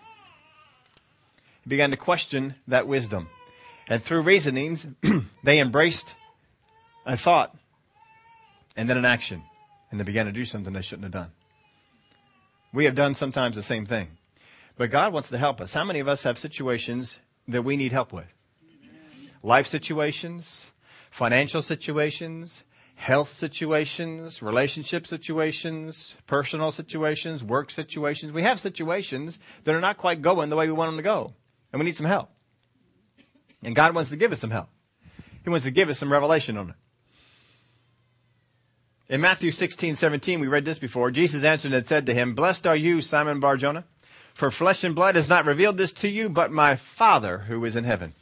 He 1.64 1.68
began 1.68 1.90
to 1.90 1.96
question 1.96 2.54
that 2.68 2.86
wisdom. 2.86 3.28
And 3.88 4.02
through 4.02 4.22
reasonings, 4.22 4.86
they 5.44 5.60
embraced 5.60 6.14
a 7.08 7.16
thought, 7.16 7.56
and 8.76 8.88
then 8.88 8.98
an 8.98 9.04
action, 9.04 9.42
and 9.90 9.98
they 9.98 10.04
began 10.04 10.26
to 10.26 10.32
do 10.32 10.44
something 10.44 10.72
they 10.72 10.82
shouldn't 10.82 11.04
have 11.04 11.12
done. 11.12 11.32
We 12.72 12.84
have 12.84 12.94
done 12.94 13.14
sometimes 13.14 13.56
the 13.56 13.62
same 13.62 13.86
thing. 13.86 14.08
But 14.76 14.90
God 14.90 15.12
wants 15.12 15.30
to 15.30 15.38
help 15.38 15.60
us. 15.60 15.72
How 15.72 15.84
many 15.84 15.98
of 16.00 16.06
us 16.06 16.22
have 16.22 16.38
situations 16.38 17.18
that 17.48 17.62
we 17.62 17.76
need 17.76 17.92
help 17.92 18.12
with? 18.12 18.26
Life 19.42 19.66
situations, 19.66 20.66
financial 21.10 21.62
situations, 21.62 22.62
health 22.94 23.32
situations, 23.32 24.42
relationship 24.42 25.06
situations, 25.06 26.16
personal 26.26 26.70
situations, 26.70 27.42
work 27.42 27.70
situations. 27.70 28.32
We 28.32 28.42
have 28.42 28.60
situations 28.60 29.38
that 29.64 29.74
are 29.74 29.80
not 29.80 29.96
quite 29.96 30.20
going 30.20 30.50
the 30.50 30.56
way 30.56 30.66
we 30.66 30.72
want 30.72 30.90
them 30.90 30.98
to 30.98 31.02
go. 31.02 31.32
And 31.72 31.80
we 31.80 31.86
need 31.86 31.96
some 31.96 32.06
help. 32.06 32.30
And 33.62 33.74
God 33.74 33.94
wants 33.94 34.10
to 34.10 34.16
give 34.16 34.30
us 34.30 34.40
some 34.40 34.50
help. 34.50 34.68
He 35.42 35.50
wants 35.50 35.64
to 35.64 35.70
give 35.70 35.88
us 35.88 35.98
some 35.98 36.12
revelation 36.12 36.56
on 36.58 36.70
it. 36.70 36.76
In 39.08 39.22
Matthew 39.22 39.52
16, 39.52 39.96
17, 39.96 40.38
we 40.38 40.48
read 40.48 40.66
this 40.66 40.78
before. 40.78 41.10
Jesus 41.10 41.42
answered 41.42 41.72
and 41.72 41.86
said 41.86 42.04
to 42.06 42.14
him, 42.14 42.34
Blessed 42.34 42.66
are 42.66 42.76
you, 42.76 43.00
Simon 43.00 43.40
Barjona, 43.40 43.84
for 44.34 44.50
flesh 44.50 44.84
and 44.84 44.94
blood 44.94 45.14
has 45.16 45.28
not 45.28 45.46
revealed 45.46 45.78
this 45.78 45.92
to 45.94 46.08
you, 46.08 46.28
but 46.28 46.52
my 46.52 46.76
Father 46.76 47.38
who 47.38 47.64
is 47.64 47.74
in 47.74 47.84
heaven. 47.84 48.12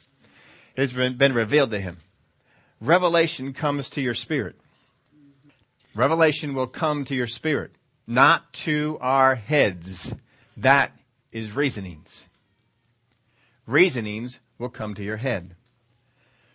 It's 0.77 0.93
been 0.93 1.35
revealed 1.35 1.71
to 1.73 1.81
him. 1.81 1.99
Revelation 2.81 3.53
comes 3.53 3.91
to 3.91 4.01
your 4.01 4.15
spirit. 4.15 4.61
Revelation 5.95 6.55
will 6.55 6.67
come 6.67 7.05
to 7.07 7.15
your 7.15 7.27
spirit. 7.27 7.73
not 8.07 8.53
to 8.53 8.99
our 9.01 9.35
heads. 9.35 10.15
That 10.57 10.93
is 11.33 11.57
reasonings. 11.57 12.25
Reasonings 13.67 14.39
will 14.59 14.69
come 14.69 14.95
to 14.95 15.03
your 15.03 15.17
head. 15.17 15.57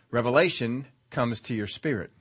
Revelation 0.10 0.88
comes 1.10 1.41
to 1.41 1.54
your 1.54 1.67
spirit. 1.67 2.12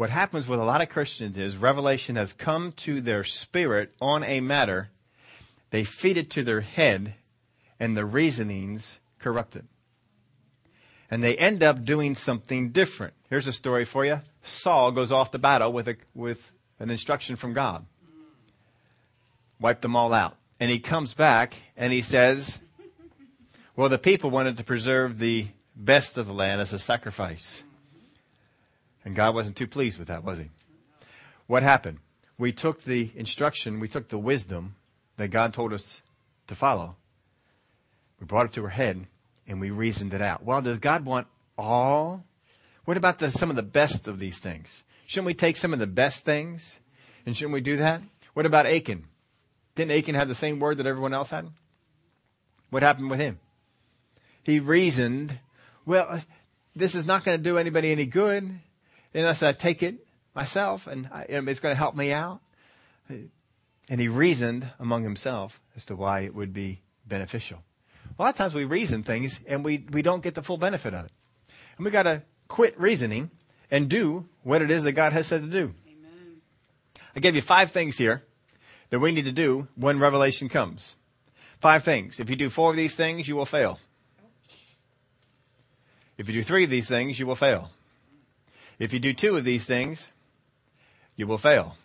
What 0.00 0.08
happens 0.08 0.48
with 0.48 0.58
a 0.58 0.64
lot 0.64 0.80
of 0.80 0.88
Christians 0.88 1.36
is 1.36 1.58
revelation 1.58 2.16
has 2.16 2.32
come 2.32 2.72
to 2.72 3.02
their 3.02 3.22
spirit 3.22 3.92
on 4.00 4.24
a 4.24 4.40
matter. 4.40 4.88
They 5.68 5.84
feed 5.84 6.16
it 6.16 6.30
to 6.30 6.42
their 6.42 6.62
head 6.62 7.16
and 7.78 7.94
the 7.94 8.06
reasonings 8.06 8.98
corrupt 9.18 9.56
it. 9.56 9.66
And 11.10 11.22
they 11.22 11.36
end 11.36 11.62
up 11.62 11.84
doing 11.84 12.14
something 12.14 12.70
different. 12.70 13.12
Here's 13.28 13.46
a 13.46 13.52
story 13.52 13.84
for 13.84 14.06
you. 14.06 14.20
Saul 14.42 14.90
goes 14.90 15.12
off 15.12 15.32
to 15.32 15.38
battle 15.38 15.70
with 15.70 15.86
a, 15.86 15.96
with 16.14 16.50
an 16.78 16.88
instruction 16.88 17.36
from 17.36 17.52
God. 17.52 17.84
Wipe 19.60 19.82
them 19.82 19.96
all 19.96 20.14
out. 20.14 20.38
And 20.58 20.70
he 20.70 20.78
comes 20.78 21.12
back 21.12 21.56
and 21.76 21.92
he 21.92 22.00
says, 22.00 22.58
well, 23.76 23.90
the 23.90 23.98
people 23.98 24.30
wanted 24.30 24.56
to 24.56 24.64
preserve 24.64 25.18
the 25.18 25.48
best 25.76 26.16
of 26.16 26.26
the 26.26 26.32
land 26.32 26.62
as 26.62 26.72
a 26.72 26.78
sacrifice. 26.78 27.62
And 29.04 29.14
God 29.14 29.34
wasn't 29.34 29.56
too 29.56 29.66
pleased 29.66 29.98
with 29.98 30.08
that, 30.08 30.24
was 30.24 30.38
he? 30.38 30.50
What 31.46 31.62
happened? 31.62 31.98
We 32.38 32.52
took 32.52 32.82
the 32.82 33.10
instruction, 33.16 33.80
we 33.80 33.88
took 33.88 34.08
the 34.08 34.18
wisdom 34.18 34.76
that 35.16 35.28
God 35.28 35.52
told 35.52 35.72
us 35.72 36.00
to 36.46 36.54
follow. 36.54 36.96
We 38.18 38.26
brought 38.26 38.46
it 38.46 38.52
to 38.52 38.64
our 38.64 38.70
head 38.70 39.06
and 39.46 39.60
we 39.60 39.70
reasoned 39.70 40.14
it 40.14 40.22
out. 40.22 40.44
Well, 40.44 40.62
does 40.62 40.78
God 40.78 41.04
want 41.04 41.26
all? 41.58 42.24
What 42.84 42.96
about 42.96 43.18
the, 43.18 43.30
some 43.30 43.50
of 43.50 43.56
the 43.56 43.62
best 43.62 44.08
of 44.08 44.18
these 44.18 44.38
things? 44.38 44.82
Shouldn't 45.06 45.26
we 45.26 45.34
take 45.34 45.56
some 45.56 45.72
of 45.72 45.78
the 45.78 45.86
best 45.86 46.24
things? 46.24 46.78
And 47.26 47.36
shouldn't 47.36 47.54
we 47.54 47.60
do 47.60 47.76
that? 47.76 48.00
What 48.34 48.46
about 48.46 48.66
Achan? 48.66 49.06
Didn't 49.74 49.92
Achan 49.92 50.14
have 50.14 50.28
the 50.28 50.34
same 50.34 50.60
word 50.60 50.78
that 50.78 50.86
everyone 50.86 51.14
else 51.14 51.30
had? 51.30 51.48
What 52.70 52.82
happened 52.82 53.10
with 53.10 53.20
him? 53.20 53.40
He 54.42 54.60
reasoned, 54.60 55.38
well, 55.84 56.22
this 56.74 56.94
is 56.94 57.06
not 57.06 57.24
going 57.24 57.38
to 57.38 57.42
do 57.42 57.58
anybody 57.58 57.90
any 57.90 58.06
good 58.06 58.60
unless 59.14 59.38
I 59.38 59.46
said 59.46 59.48
I 59.48 59.58
take 59.58 59.82
it 59.82 60.06
myself 60.34 60.86
and, 60.86 61.08
I, 61.12 61.22
it's 61.28 61.60
going 61.60 61.72
to 61.72 61.78
help 61.78 61.96
me 61.96 62.12
out. 62.12 62.40
And 63.08 64.00
he 64.00 64.08
reasoned 64.08 64.70
among 64.78 65.02
himself 65.02 65.60
as 65.76 65.84
to 65.86 65.96
why 65.96 66.20
it 66.20 66.34
would 66.34 66.52
be 66.52 66.82
beneficial. 67.06 67.62
A 68.18 68.22
lot 68.22 68.28
of 68.30 68.36
times 68.36 68.54
we 68.54 68.64
reason 68.64 69.02
things 69.02 69.40
and 69.46 69.64
we, 69.64 69.84
we 69.90 70.02
don't 70.02 70.22
get 70.22 70.34
the 70.34 70.42
full 70.42 70.58
benefit 70.58 70.94
of 70.94 71.06
it. 71.06 71.12
And 71.76 71.84
we 71.84 71.90
got 71.90 72.04
to 72.04 72.22
quit 72.48 72.78
reasoning 72.78 73.30
and 73.70 73.88
do 73.88 74.26
what 74.42 74.62
it 74.62 74.70
is 74.70 74.84
that 74.84 74.92
God 74.92 75.12
has 75.12 75.26
said 75.26 75.42
to 75.42 75.48
do. 75.48 75.74
Amen. 75.88 76.40
I 77.16 77.20
gave 77.20 77.34
you 77.34 77.42
five 77.42 77.70
things 77.70 77.96
here 77.96 78.22
that 78.90 78.98
we 78.98 79.12
need 79.12 79.24
to 79.24 79.32
do 79.32 79.68
when 79.74 79.98
revelation 79.98 80.48
comes. 80.48 80.96
Five 81.60 81.82
things. 81.82 82.20
If 82.20 82.30
you 82.30 82.36
do 82.36 82.50
four 82.50 82.70
of 82.70 82.76
these 82.76 82.94
things, 82.94 83.28
you 83.28 83.36
will 83.36 83.46
fail. 83.46 83.78
If 86.18 86.28
you 86.28 86.34
do 86.34 86.42
three 86.42 86.64
of 86.64 86.70
these 86.70 86.88
things, 86.88 87.18
you 87.18 87.26
will 87.26 87.36
fail. 87.36 87.70
If 88.80 88.94
you 88.94 88.98
do 88.98 89.12
two 89.12 89.36
of 89.36 89.44
these 89.44 89.66
things, 89.66 90.08
you 91.14 91.26
will 91.26 91.38
fail. 91.38 91.76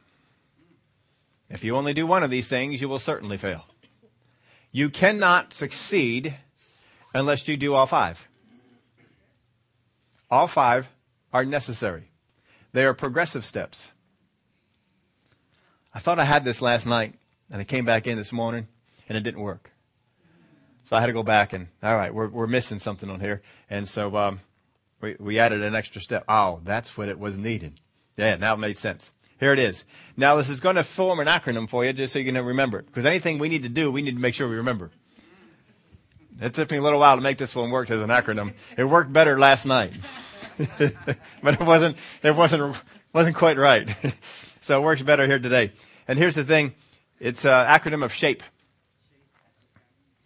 If 1.49 1.63
you 1.63 1.75
only 1.75 1.93
do 1.93 2.07
one 2.07 2.23
of 2.23 2.31
these 2.31 2.47
things, 2.47 2.79
you 2.79 2.87
will 2.87 2.99
certainly 2.99 3.37
fail. 3.37 3.65
You 4.71 4.89
cannot 4.89 5.53
succeed 5.53 6.37
unless 7.13 7.47
you 7.49 7.57
do 7.57 7.73
all 7.75 7.85
five. 7.85 8.27
All 10.31 10.47
five 10.47 10.87
are 11.33 11.43
necessary. 11.43 12.11
They 12.71 12.85
are 12.85 12.93
progressive 12.93 13.45
steps. 13.45 13.91
I 15.93 15.99
thought 15.99 16.17
I 16.17 16.25
had 16.25 16.45
this 16.45 16.61
last 16.61 16.85
night, 16.85 17.13
and 17.51 17.59
I 17.59 17.65
came 17.65 17.83
back 17.83 18.07
in 18.07 18.17
this 18.17 18.31
morning, 18.31 18.67
and 19.07 19.17
it 19.17 19.21
didn't 19.21 19.41
work. 19.41 19.71
So 20.89 20.95
I 20.95 21.01
had 21.01 21.07
to 21.07 21.13
go 21.13 21.23
back 21.23 21.51
and, 21.51 21.67
all 21.83 21.95
right, 21.95 22.13
we're, 22.13 22.29
we're 22.29 22.47
missing 22.47 22.79
something 22.79 23.09
on 23.09 23.19
here. 23.19 23.41
And 23.69 23.87
so, 23.87 24.15
um, 24.15 24.39
we, 25.05 25.15
we 25.19 25.39
added 25.39 25.61
an 25.61 25.75
extra 25.75 26.01
step. 26.01 26.23
Oh, 26.27 26.59
that's 26.63 26.97
what 26.97 27.09
it 27.09 27.19
was 27.19 27.37
needed. 27.37 27.79
Yeah, 28.17 28.35
now 28.37 28.55
it 28.55 28.57
made 28.57 28.77
sense. 28.77 29.11
Here 29.39 29.53
it 29.53 29.59
is. 29.59 29.83
Now 30.17 30.35
this 30.35 30.49
is 30.49 30.59
going 30.59 30.77
to 30.77 30.83
form 30.83 31.19
an 31.19 31.27
acronym 31.27 31.69
for 31.69 31.85
you 31.85 31.93
just 31.93 32.13
so 32.13 32.19
you 32.19 32.31
can 32.31 32.43
remember 32.43 32.79
it. 32.79 32.87
Because 32.87 33.05
anything 33.05 33.37
we 33.37 33.49
need 33.49 33.63
to 33.63 33.69
do, 33.69 33.91
we 33.91 34.01
need 34.01 34.15
to 34.15 34.21
make 34.21 34.33
sure 34.33 34.47
we 34.47 34.55
remember. 34.55 34.91
It 36.41 36.53
took 36.53 36.71
me 36.71 36.77
a 36.77 36.81
little 36.81 36.99
while 36.99 37.15
to 37.15 37.21
make 37.21 37.37
this 37.37 37.55
one 37.55 37.69
work 37.69 37.89
as 37.91 38.01
an 38.01 38.09
acronym. 38.09 38.53
It 38.77 38.85
worked 38.85 39.13
better 39.13 39.37
last 39.37 39.65
night. 39.65 39.93
but 41.43 41.53
it 41.53 41.61
wasn't, 41.61 41.97
it 42.23 42.35
wasn't, 42.35 42.75
wasn't 43.13 43.35
quite 43.35 43.57
right. 43.57 43.93
so 44.61 44.81
it 44.81 44.83
works 44.83 45.01
better 45.01 45.27
here 45.27 45.39
today. 45.39 45.71
And 46.07 46.17
here's 46.17 46.35
the 46.35 46.43
thing. 46.43 46.73
It's 47.19 47.45
an 47.45 47.67
acronym 47.67 48.03
of 48.03 48.11
SHAPE. 48.11 48.41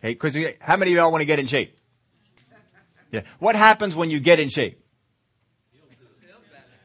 Hey, 0.02 0.16
cause 0.16 0.38
how 0.62 0.78
many 0.78 0.92
of 0.92 0.98
y'all 0.98 1.12
want 1.12 1.22
to 1.22 1.26
get 1.26 1.40
in 1.40 1.48
shape? 1.48 1.79
Yeah. 3.12 3.22
What 3.40 3.56
happens 3.56 3.96
when 3.96 4.10
you 4.10 4.20
get 4.20 4.40
in 4.40 4.50
shape? 4.50 4.84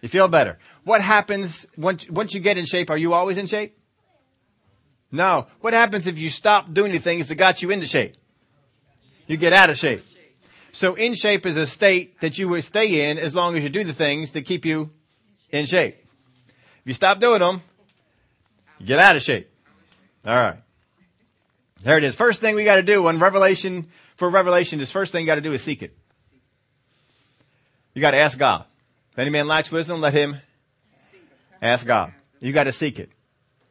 You 0.00 0.08
feel 0.08 0.28
better. 0.28 0.58
What 0.84 1.00
happens 1.00 1.64
once, 1.78 2.08
once 2.10 2.34
you 2.34 2.40
get 2.40 2.58
in 2.58 2.66
shape? 2.66 2.90
Are 2.90 2.98
you 2.98 3.14
always 3.14 3.38
in 3.38 3.46
shape? 3.46 3.78
No. 5.10 5.46
What 5.60 5.72
happens 5.72 6.06
if 6.06 6.18
you 6.18 6.28
stop 6.28 6.74
doing 6.74 6.92
the 6.92 6.98
things 6.98 7.28
that 7.28 7.36
got 7.36 7.62
you 7.62 7.70
into 7.70 7.86
shape? 7.86 8.16
You 9.26 9.38
get 9.38 9.54
out 9.54 9.70
of 9.70 9.78
shape. 9.78 10.04
So 10.72 10.94
in 10.94 11.14
shape 11.14 11.46
is 11.46 11.56
a 11.56 11.66
state 11.66 12.20
that 12.20 12.36
you 12.36 12.48
will 12.48 12.60
stay 12.60 13.08
in 13.08 13.16
as 13.16 13.34
long 13.34 13.56
as 13.56 13.62
you 13.62 13.70
do 13.70 13.84
the 13.84 13.92
things 13.92 14.32
that 14.32 14.42
keep 14.42 14.66
you 14.66 14.90
in 15.50 15.66
shape. 15.66 15.96
If 16.48 16.82
you 16.84 16.94
stop 16.94 17.20
doing 17.20 17.40
them, 17.40 17.62
you 18.78 18.86
get 18.86 18.98
out 18.98 19.16
of 19.16 19.22
shape. 19.22 19.48
All 20.26 20.36
right. 20.36 20.58
There 21.82 21.96
it 21.96 22.04
is. 22.04 22.14
First 22.14 22.40
thing 22.40 22.56
we 22.56 22.64
got 22.64 22.76
to 22.76 22.82
do 22.82 23.04
when 23.04 23.18
revelation, 23.18 23.88
for 24.16 24.28
revelation, 24.28 24.80
is 24.80 24.90
first 24.90 25.12
thing 25.12 25.22
you 25.22 25.26
got 25.26 25.36
to 25.36 25.40
do 25.40 25.52
is 25.52 25.62
seek 25.62 25.82
it. 25.82 25.96
You 27.94 28.00
got 28.00 28.10
to 28.10 28.18
ask 28.18 28.36
God. 28.36 28.64
If 29.12 29.18
any 29.18 29.30
man 29.30 29.46
lacks 29.46 29.70
wisdom, 29.70 30.00
let 30.00 30.12
him 30.12 30.36
ask 31.62 31.86
God. 31.86 32.12
You 32.40 32.52
got 32.52 32.64
to 32.64 32.72
seek 32.72 32.98
it. 32.98 33.10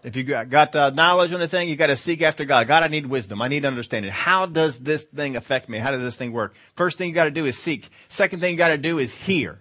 If 0.04 0.18
you 0.18 0.24
got 0.24 0.76
uh, 0.76 0.90
knowledge 0.90 1.32
on 1.32 1.40
the 1.40 1.48
thing, 1.48 1.70
you 1.70 1.78
got 1.78 1.88
to 1.88 1.96
seek 1.96 2.22
after 2.22 2.44
God. 2.44 2.68
God, 2.68 2.84
I 2.84 2.88
need 2.88 3.06
wisdom. 3.06 3.42
I 3.42 3.48
need 3.48 3.64
understanding. 3.64 4.12
How 4.12 4.46
does 4.46 4.80
this 4.80 5.04
thing 5.04 5.38
affect 5.38 5.70
me? 5.70 5.78
How 5.78 5.92
does 5.92 6.02
this 6.02 6.18
thing 6.18 6.34
work? 6.34 6.56
First 6.76 6.98
thing 6.98 7.08
you 7.10 7.16
got 7.16 7.26
to 7.26 7.32
do 7.32 7.46
is 7.46 7.58
seek. 7.58 7.90
Second 8.10 8.40
thing 8.40 8.52
you 8.52 8.58
got 8.58 8.70
to 8.70 8.78
do 8.78 9.00
is 9.00 9.14
hear. 9.14 9.60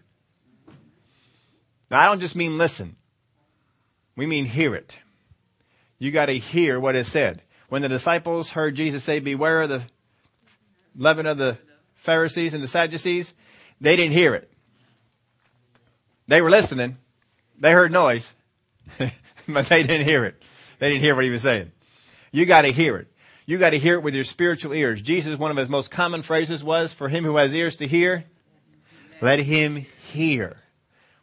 Now, 1.90 2.00
I 2.00 2.06
don't 2.06 2.20
just 2.20 2.34
mean 2.34 2.58
listen. 2.58 2.96
We 4.16 4.26
mean 4.26 4.44
hear 4.44 4.74
it. 4.74 4.98
You 5.98 6.10
got 6.10 6.26
to 6.26 6.38
hear 6.38 6.80
what 6.80 6.96
is 6.96 7.06
said. 7.06 7.42
When 7.68 7.82
the 7.82 7.88
disciples 7.88 8.50
heard 8.50 8.74
Jesus 8.74 9.04
say, 9.04 9.20
beware 9.20 9.62
of 9.62 9.68
the 9.68 9.82
leaven 10.96 11.26
of 11.26 11.38
the 11.38 11.58
Pharisees 11.94 12.52
and 12.52 12.62
the 12.62 12.68
Sadducees, 12.68 13.32
they 13.80 13.94
didn't 13.96 14.12
hear 14.12 14.34
it. 14.34 14.51
They 16.26 16.40
were 16.40 16.50
listening. 16.50 16.96
They 17.58 17.72
heard 17.72 17.92
noise, 17.92 18.32
but 19.48 19.66
they 19.66 19.82
didn't 19.82 20.06
hear 20.06 20.24
it. 20.24 20.42
They 20.78 20.90
didn't 20.90 21.02
hear 21.02 21.14
what 21.14 21.24
he 21.24 21.30
was 21.30 21.42
saying. 21.42 21.72
You 22.32 22.46
got 22.46 22.62
to 22.62 22.72
hear 22.72 22.96
it. 22.96 23.08
You 23.46 23.58
got 23.58 23.70
to 23.70 23.78
hear 23.78 23.94
it 23.94 24.02
with 24.02 24.14
your 24.14 24.24
spiritual 24.24 24.72
ears. 24.72 25.02
Jesus, 25.02 25.38
one 25.38 25.50
of 25.50 25.56
his 25.56 25.68
most 25.68 25.90
common 25.90 26.22
phrases 26.22 26.64
was, 26.64 26.92
for 26.92 27.08
him 27.08 27.24
who 27.24 27.36
has 27.36 27.54
ears 27.54 27.76
to 27.76 27.86
hear, 27.86 28.24
let 29.20 29.40
him 29.40 29.76
hear. 29.76 30.56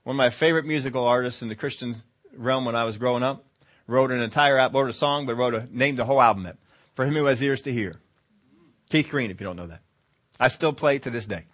One 0.04 0.16
of 0.16 0.18
my 0.18 0.30
favorite 0.30 0.66
musical 0.66 1.06
artists 1.06 1.42
in 1.42 1.50
the 1.50 1.56
Christian 1.56 1.96
realm 2.36 2.66
when 2.66 2.76
I 2.76 2.84
was 2.84 2.98
growing 2.98 3.24
up 3.24 3.46
wrote 3.88 4.12
an 4.12 4.22
entire, 4.22 4.56
wrote 4.70 4.90
a 4.90 4.94
song, 4.94 5.26
but 5.26 5.36
wrote 5.36 5.56
a, 5.56 5.68
named 5.72 5.98
the 5.98 6.06
whole 6.06 6.22
album 6.22 6.46
it. 6.46 6.58
For 6.94 7.06
him 7.06 7.16
who 7.16 7.26
has 7.26 7.42
ears 7.42 7.62
to 7.64 7.74
hear. 7.74 7.96
Keith 8.90 9.10
Green, 9.10 9.32
if 9.32 9.40
you 9.40 9.48
don't 9.48 9.56
know 9.56 9.68
that. 9.68 9.82
I 10.40 10.48
still 10.48 10.74
play 10.74 11.00
to 11.00 11.10
this 11.10 11.28
day. 11.28 11.46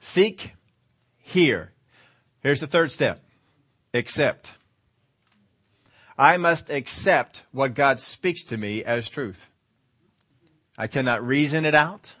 Seek, 0.00 0.54
hear. 1.26 1.72
Here's 2.40 2.60
the 2.60 2.66
third 2.68 2.92
step. 2.92 3.20
Accept. 3.92 4.52
I 6.16 6.36
must 6.36 6.70
accept 6.70 7.42
what 7.50 7.74
God 7.74 7.98
speaks 7.98 8.44
to 8.44 8.56
me 8.56 8.84
as 8.84 9.08
truth. 9.08 9.50
I 10.78 10.86
cannot 10.86 11.26
reason 11.26 11.64
it 11.64 11.74
out. 11.74 12.14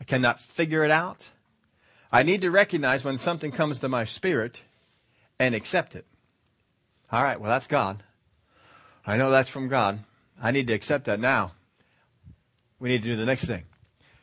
I 0.00 0.04
cannot 0.04 0.40
figure 0.40 0.84
it 0.84 0.90
out. 0.90 1.28
I 2.10 2.22
need 2.22 2.40
to 2.40 2.50
recognize 2.50 3.04
when 3.04 3.18
something 3.18 3.52
comes 3.52 3.78
to 3.80 3.88
my 3.88 4.04
spirit 4.04 4.62
and 5.38 5.54
accept 5.54 5.94
it. 5.94 6.06
All 7.10 7.22
right, 7.22 7.40
well, 7.40 7.50
that's 7.50 7.66
God. 7.66 8.02
I 9.06 9.16
know 9.16 9.30
that's 9.30 9.50
from 9.50 9.68
God. 9.68 10.00
I 10.40 10.50
need 10.50 10.66
to 10.68 10.72
accept 10.72 11.04
that 11.04 11.20
now. 11.20 11.52
We 12.80 12.88
need 12.88 13.02
to 13.02 13.08
do 13.08 13.16
the 13.16 13.26
next 13.26 13.44
thing. 13.44 13.64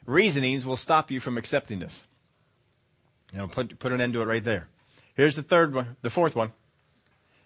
Reasonings 0.06 0.66
will 0.66 0.76
stop 0.76 1.12
you 1.12 1.20
from 1.20 1.38
accepting 1.38 1.80
this. 1.80 2.04
You 3.32 3.40
know, 3.40 3.48
put, 3.48 3.78
put 3.80 3.92
an 3.92 4.02
end 4.02 4.14
to 4.14 4.22
it 4.22 4.26
right 4.26 4.44
there. 4.44 4.68
Here's 5.16 5.36
the 5.36 5.44
third 5.44 5.74
one, 5.74 5.98
the 6.02 6.10
fourth 6.10 6.36
one. 6.36 6.54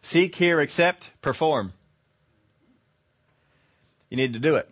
Seek, 0.02 0.36
hear, 0.36 0.60
accept, 0.60 1.12
perform. 1.22 1.74
You 4.10 4.18
need 4.18 4.34
to 4.34 4.40
do 4.40 4.56
it. 4.56 4.70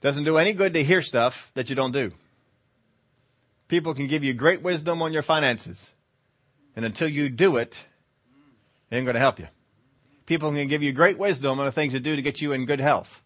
Doesn't 0.00 0.24
do 0.24 0.38
any 0.38 0.52
good 0.52 0.72
to 0.74 0.84
hear 0.84 1.02
stuff 1.02 1.50
that 1.54 1.68
you 1.68 1.76
don't 1.76 1.92
do. 1.92 2.12
People 3.66 3.94
can 3.94 4.06
give 4.06 4.24
you 4.24 4.32
great 4.32 4.62
wisdom 4.62 5.02
on 5.02 5.12
your 5.12 5.22
finances. 5.22 5.90
And 6.74 6.84
until 6.84 7.08
you 7.08 7.28
do 7.28 7.56
it, 7.56 7.76
it 8.90 8.96
ain't 8.96 9.04
going 9.04 9.14
to 9.14 9.20
help 9.20 9.38
you. 9.38 9.48
People 10.26 10.52
can 10.52 10.68
give 10.68 10.82
you 10.82 10.92
great 10.92 11.18
wisdom 11.18 11.58
on 11.58 11.66
the 11.66 11.72
things 11.72 11.92
to 11.92 12.00
do 12.00 12.16
to 12.16 12.22
get 12.22 12.40
you 12.40 12.52
in 12.52 12.66
good 12.66 12.80
health. 12.80 13.22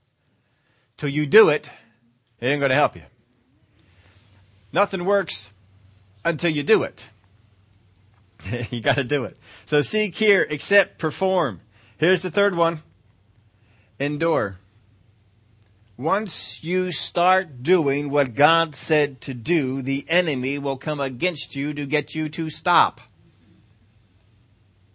Till 0.97 1.09
you 1.09 1.27
do 1.27 1.49
it, 1.49 1.69
it 2.41 2.47
ain't 2.47 2.61
going 2.61 2.71
to 2.71 2.77
help 2.77 2.97
you. 2.97 3.03
Nothing 4.73 5.05
works 5.05 5.51
until 6.25 6.51
you 6.51 6.63
do 6.63 6.83
it. 6.83 7.07
you 8.71 8.81
got 8.81 8.97
to 8.97 9.05
do 9.05 9.25
it. 9.25 9.37
So 9.67 9.83
seek, 9.83 10.15
hear, 10.15 10.47
accept, 10.51 10.99
perform. 10.99 11.61
Here's 11.99 12.23
the 12.23 12.31
third 12.31 12.57
one. 12.57 12.83
Endure. 13.99 14.59
Once 15.97 16.65
you 16.65 16.91
start 16.91 17.63
doing 17.63 18.11
what 18.11 18.35
God 18.35 18.75
said 18.75 19.21
to 19.23 19.35
do, 19.35 19.83
the 19.83 20.05
enemy 20.09 20.59
will 20.59 20.77
come 20.77 21.01
against 21.01 21.55
you 21.55 21.75
to 21.75 21.87
get 21.87 22.15
you 22.15 22.29
to 22.31 22.51
stop. 22.51 23.01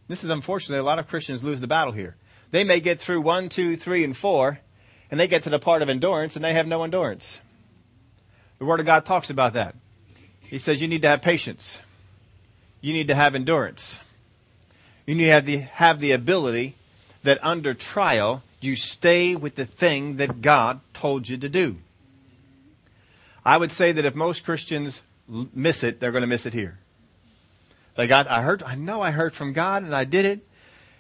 This 0.08 0.24
is 0.24 0.30
unfortunately 0.30 0.80
a 0.80 0.84
lot 0.84 1.00
of 1.00 1.08
Christians 1.08 1.44
lose 1.44 1.62
the 1.62 1.68
battle 1.68 1.94
here. 1.94 2.16
They 2.52 2.64
may 2.64 2.80
get 2.80 3.00
through 3.00 3.22
one, 3.22 3.50
two, 3.50 3.78
three, 3.78 4.04
and 4.04 4.16
four, 4.16 4.60
and 5.12 5.20
they 5.20 5.28
get 5.28 5.44
to 5.44 5.50
the 5.50 5.60
part 5.60 5.82
of 5.82 5.90
endurance 5.90 6.36
and 6.36 6.44
they 6.44 6.54
have 6.54 6.68
no 6.68 6.84
endurance. 6.84 7.42
The 8.60 8.66
Word 8.66 8.80
of 8.80 8.86
God 8.86 9.06
talks 9.06 9.30
about 9.30 9.54
that. 9.54 9.76
He 10.50 10.60
says 10.60 10.82
you 10.82 10.88
need 10.88 11.02
to 11.02 11.08
have 11.10 11.22
patience. 11.22 11.80
You 12.82 12.94
need 12.94 13.08
to 13.10 13.16
have 13.16 13.36
endurance. 13.36 14.00
You 15.06 15.16
need 15.16 15.26
to 15.26 15.32
have 15.32 15.46
the, 15.46 15.58
have 15.58 16.00
the 16.00 16.12
ability 16.12 16.76
that 17.24 17.40
under 17.44 17.74
trial 17.74 18.44
you 18.62 18.76
stay 18.76 19.36
with 19.36 19.56
the 19.56 19.66
thing 19.66 20.18
that 20.18 20.42
God 20.42 20.80
told 20.94 21.28
you 21.28 21.38
to 21.38 21.50
do. 21.50 21.78
I 23.46 23.58
would 23.58 23.72
say 23.72 23.92
that 23.92 24.06
if 24.06 24.16
most 24.16 24.44
Christians 24.44 25.02
miss 25.54 25.84
it, 25.84 26.00
they're 26.00 26.12
going 26.12 26.22
to 26.22 26.28
miss 26.28 26.46
it 26.46 26.54
here. 26.54 26.78
Like 27.98 28.12
I, 28.12 28.26
I 28.30 28.42
heard, 28.42 28.64
I 28.64 28.76
know 28.76 29.02
I 29.02 29.12
heard 29.12 29.34
from 29.34 29.54
God 29.54 29.84
and 29.84 29.96
I 29.96 30.04
did 30.06 30.26
it. 30.26 30.40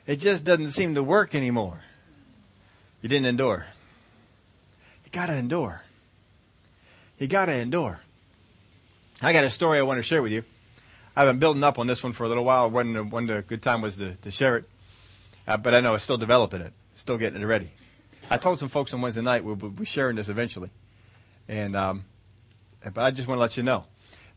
It 0.05 0.17
just 0.17 0.43
doesn't 0.43 0.71
seem 0.71 0.95
to 0.95 1.03
work 1.03 1.36
anymore. 1.36 1.81
You 3.01 3.10
didn't 3.10 3.27
endure. 3.27 3.65
You 5.05 5.12
got 5.12 5.27
to 5.27 5.33
endure. 5.33 5.81
You 7.19 7.27
got 7.27 7.45
to 7.45 7.53
endure. 7.53 8.01
I 9.19 9.34
got 9.34 9.43
a 9.43 9.49
story 9.49 9.80
I 9.80 9.82
want 9.82 9.97
to 9.97 10.03
share 10.03 10.21
with 10.21 10.32
you. 10.32 10.43
I've 11.15 11.27
been 11.27 11.39
building 11.39 11.63
up 11.63 11.80
on 11.80 11.88
this 11.88 12.03
one 12.03 12.13
for 12.13 12.25
a 12.25 12.27
little 12.27 12.45
while. 12.45 12.69
When 12.69 13.10
when 13.10 13.25
the 13.25 13.41
good 13.41 13.63
time 13.63 13.82
was 13.82 13.95
to, 13.97 14.13
to 14.13 14.30
share 14.30 14.58
it, 14.58 14.65
uh, 15.47 15.58
but 15.58 15.73
I 15.73 15.80
know 15.80 15.93
I'm 15.93 15.99
still 15.99 16.17
developing 16.17 16.62
it, 16.62 16.71
still 16.93 17.17
getting 17.17 17.41
it 17.41 17.45
ready. 17.45 17.71
I 18.30 18.38
told 18.38 18.60
some 18.60 18.69
folks 18.69 18.93
on 18.93 19.01
Wednesday 19.01 19.21
night 19.21 19.43
we'll 19.43 19.56
be 19.56 19.86
sharing 19.86 20.17
this 20.17 20.30
eventually, 20.30 20.69
and 21.47 21.75
um, 21.75 22.06
but 22.84 22.99
I 22.99 23.10
just 23.10 23.27
want 23.27 23.38
to 23.38 23.41
let 23.41 23.58
you 23.58 23.63
know. 23.63 23.86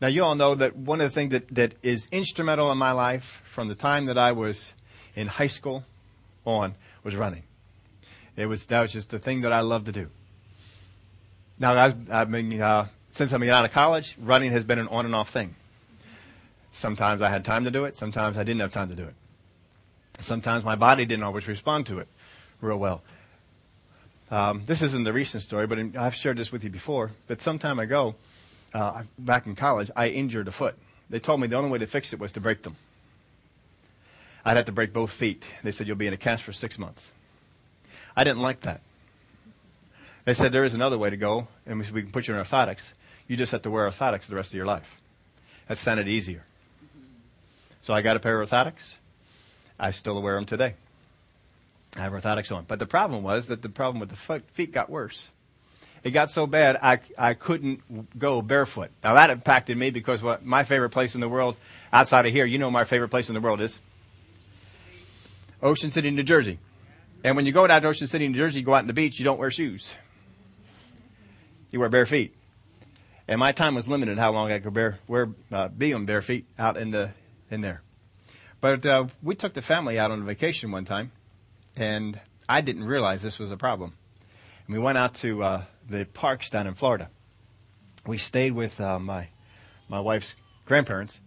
Now 0.01 0.07
you 0.07 0.23
all 0.23 0.33
know 0.33 0.55
that 0.55 0.75
one 0.75 0.99
of 0.99 1.05
the 1.05 1.13
things 1.13 1.29
that, 1.29 1.47
that 1.53 1.73
is 1.83 2.07
instrumental 2.11 2.71
in 2.71 2.79
my 2.79 2.91
life 2.91 3.43
from 3.45 3.67
the 3.67 3.75
time 3.75 4.07
that 4.07 4.17
I 4.17 4.31
was 4.31 4.73
in 5.13 5.27
high 5.27 5.47
school 5.47 5.83
on 6.43 6.73
was 7.03 7.15
running. 7.15 7.43
It 8.35 8.47
was 8.47 8.65
that 8.65 8.81
was 8.81 8.91
just 8.91 9.11
the 9.11 9.19
thing 9.19 9.41
that 9.41 9.53
I 9.53 9.59
loved 9.59 9.85
to 9.85 9.91
do. 9.91 10.09
Now 11.59 11.75
I, 11.75 11.93
I 12.09 12.25
mean, 12.25 12.59
uh, 12.59 12.87
since 13.11 13.31
I'm 13.31 13.43
out 13.43 13.65
of 13.65 13.71
college, 13.71 14.15
running 14.19 14.51
has 14.51 14.63
been 14.63 14.79
an 14.79 14.87
on 14.87 15.05
and 15.05 15.13
off 15.13 15.29
thing. 15.29 15.55
Sometimes 16.71 17.21
I 17.21 17.29
had 17.29 17.43
time 17.45 17.65
to 17.65 17.71
do 17.71 17.85
it. 17.85 17.95
Sometimes 17.95 18.37
I 18.37 18.43
didn't 18.43 18.61
have 18.61 18.71
time 18.71 18.89
to 18.89 18.95
do 18.95 19.03
it. 19.03 19.13
Sometimes 20.19 20.63
my 20.63 20.75
body 20.75 21.05
didn't 21.05 21.23
always 21.23 21.47
respond 21.47 21.85
to 21.87 21.99
it 21.99 22.07
real 22.61 22.77
well. 22.77 23.01
Um, 24.29 24.63
this 24.65 24.81
isn't 24.81 25.03
the 25.03 25.11
recent 25.11 25.43
story, 25.43 25.67
but 25.67 25.77
in, 25.77 25.97
I've 25.97 26.15
shared 26.15 26.37
this 26.37 26.51
with 26.51 26.63
you 26.63 26.69
before. 26.69 27.11
But 27.27 27.41
some 27.41 27.59
time 27.59 27.79
ago, 27.79 28.15
uh, 28.73 29.03
back 29.19 29.45
in 29.45 29.55
college, 29.55 29.91
I 29.95 30.07
injured 30.07 30.47
a 30.47 30.51
foot. 30.51 30.75
They 31.09 31.19
told 31.19 31.41
me 31.41 31.47
the 31.47 31.57
only 31.57 31.69
way 31.69 31.79
to 31.79 31.87
fix 31.87 32.13
it 32.13 32.19
was 32.19 32.31
to 32.33 32.39
break 32.39 32.61
them. 32.61 32.77
I'd 34.45 34.55
have 34.55 34.65
to 34.67 34.71
break 34.71 34.93
both 34.93 35.11
feet. 35.11 35.43
They 35.63 35.71
said 35.71 35.87
you'll 35.87 35.97
be 35.97 36.07
in 36.07 36.13
a 36.13 36.17
cast 36.17 36.43
for 36.43 36.53
six 36.53 36.79
months. 36.79 37.11
I 38.15 38.23
didn't 38.23 38.41
like 38.41 38.61
that. 38.61 38.81
They 40.23 40.33
said 40.33 40.51
there 40.51 40.63
is 40.63 40.73
another 40.73 40.97
way 40.97 41.09
to 41.09 41.17
go, 41.17 41.47
and 41.65 41.79
we 41.79 42.01
can 42.01 42.11
put 42.11 42.27
you 42.27 42.35
in 42.35 42.41
orthotics. 42.41 42.93
You 43.31 43.37
just 43.37 43.53
have 43.53 43.61
to 43.61 43.71
wear 43.71 43.87
orthotics 43.87 44.25
the 44.25 44.35
rest 44.35 44.49
of 44.49 44.55
your 44.55 44.65
life. 44.65 44.99
That 45.69 45.77
sounded 45.77 46.09
easier. 46.09 46.43
So 47.79 47.93
I 47.93 48.01
got 48.01 48.17
a 48.17 48.19
pair 48.19 48.41
of 48.41 48.49
orthotics. 48.49 48.95
I 49.79 49.91
still 49.91 50.21
wear 50.21 50.35
them 50.35 50.43
today. 50.43 50.75
I 51.95 52.01
have 52.01 52.11
orthotics 52.11 52.53
on. 52.53 52.65
But 52.67 52.79
the 52.79 52.85
problem 52.85 53.23
was 53.23 53.47
that 53.47 53.61
the 53.61 53.69
problem 53.69 54.01
with 54.01 54.09
the 54.09 54.41
feet 54.51 54.73
got 54.73 54.89
worse. 54.89 55.29
It 56.03 56.11
got 56.11 56.29
so 56.29 56.45
bad 56.45 56.75
I, 56.83 56.99
I 57.17 57.33
couldn't 57.33 58.19
go 58.19 58.41
barefoot. 58.41 58.91
Now 59.01 59.13
that 59.13 59.29
impacted 59.29 59.77
me 59.77 59.91
because 59.91 60.21
what 60.21 60.45
my 60.45 60.63
favorite 60.63 60.89
place 60.89 61.15
in 61.15 61.21
the 61.21 61.29
world 61.29 61.55
outside 61.93 62.25
of 62.25 62.33
here, 62.33 62.43
you 62.43 62.57
know 62.57 62.69
my 62.69 62.83
favorite 62.83 63.11
place 63.11 63.29
in 63.29 63.35
the 63.35 63.39
world 63.39 63.61
is? 63.61 63.79
Ocean 65.63 65.89
City, 65.89 66.11
New 66.11 66.23
Jersey. 66.23 66.59
And 67.23 67.37
when 67.37 67.45
you 67.45 67.53
go 67.53 67.65
down 67.65 67.81
to 67.81 67.87
Ocean 67.87 68.07
City, 68.07 68.27
New 68.27 68.37
Jersey, 68.37 68.59
you 68.59 68.65
go 68.65 68.73
out 68.73 68.79
on 68.79 68.87
the 68.87 68.93
beach, 68.93 69.19
you 69.19 69.23
don't 69.23 69.39
wear 69.39 69.51
shoes. 69.51 69.93
You 71.71 71.79
wear 71.79 71.87
bare 71.87 72.05
feet. 72.05 72.35
And 73.31 73.39
my 73.39 73.53
time 73.53 73.75
was 73.75 73.87
limited 73.87 74.17
how 74.17 74.33
long 74.33 74.51
I 74.51 74.59
could 74.59 74.73
bear, 74.73 74.99
wear, 75.07 75.29
uh, 75.53 75.69
be 75.69 75.93
on 75.93 76.05
bare 76.05 76.21
feet 76.21 76.47
out 76.59 76.75
in 76.75 76.91
the, 76.91 77.11
in 77.49 77.61
there. 77.61 77.81
But, 78.59 78.85
uh, 78.85 79.07
we 79.23 79.35
took 79.35 79.53
the 79.53 79.61
family 79.61 79.97
out 79.97 80.11
on 80.11 80.21
a 80.21 80.25
vacation 80.25 80.69
one 80.69 80.83
time 80.83 81.13
and 81.77 82.19
I 82.49 82.59
didn't 82.59 82.83
realize 82.83 83.21
this 83.21 83.39
was 83.39 83.49
a 83.49 83.55
problem. 83.55 83.93
And 84.67 84.75
we 84.75 84.81
went 84.81 84.97
out 84.97 85.13
to, 85.15 85.43
uh, 85.43 85.63
the 85.89 86.03
parks 86.07 86.49
down 86.49 86.67
in 86.67 86.73
Florida. 86.73 87.09
We 88.05 88.17
stayed 88.17 88.51
with, 88.51 88.81
uh, 88.81 88.99
my, 88.99 89.29
my 89.87 90.01
wife's 90.01 90.35
grandparents 90.65 91.21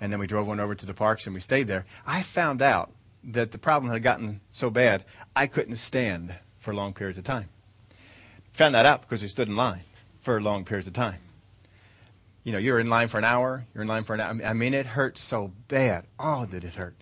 and 0.00 0.12
then 0.12 0.18
we 0.18 0.26
drove 0.26 0.48
on 0.48 0.58
over 0.58 0.74
to 0.74 0.84
the 0.84 0.94
parks 0.94 1.26
and 1.26 1.34
we 1.34 1.40
stayed 1.40 1.68
there. 1.68 1.86
I 2.04 2.22
found 2.22 2.60
out 2.60 2.90
that 3.22 3.52
the 3.52 3.58
problem 3.58 3.92
had 3.92 4.02
gotten 4.02 4.40
so 4.50 4.68
bad 4.68 5.04
I 5.36 5.46
couldn't 5.46 5.76
stand 5.76 6.34
for 6.58 6.74
long 6.74 6.92
periods 6.92 7.18
of 7.18 7.24
time. 7.24 7.50
Found 8.54 8.74
that 8.74 8.84
out 8.84 9.02
because 9.02 9.22
we 9.22 9.28
stood 9.28 9.46
in 9.46 9.54
line 9.54 9.82
for 10.20 10.40
long 10.40 10.64
periods 10.64 10.88
of 10.88 10.94
time 10.94 11.20
you 12.46 12.52
know, 12.52 12.58
you're 12.58 12.78
in 12.78 12.88
line 12.88 13.08
for 13.08 13.18
an 13.18 13.24
hour, 13.24 13.66
you're 13.74 13.82
in 13.82 13.88
line 13.88 14.04
for 14.04 14.14
an 14.14 14.20
hour. 14.20 14.40
I 14.44 14.52
mean, 14.52 14.72
it 14.72 14.86
hurt 14.86 15.18
so 15.18 15.50
bad. 15.66 16.04
Oh, 16.16 16.46
did 16.46 16.62
it 16.62 16.76
hurt. 16.76 16.94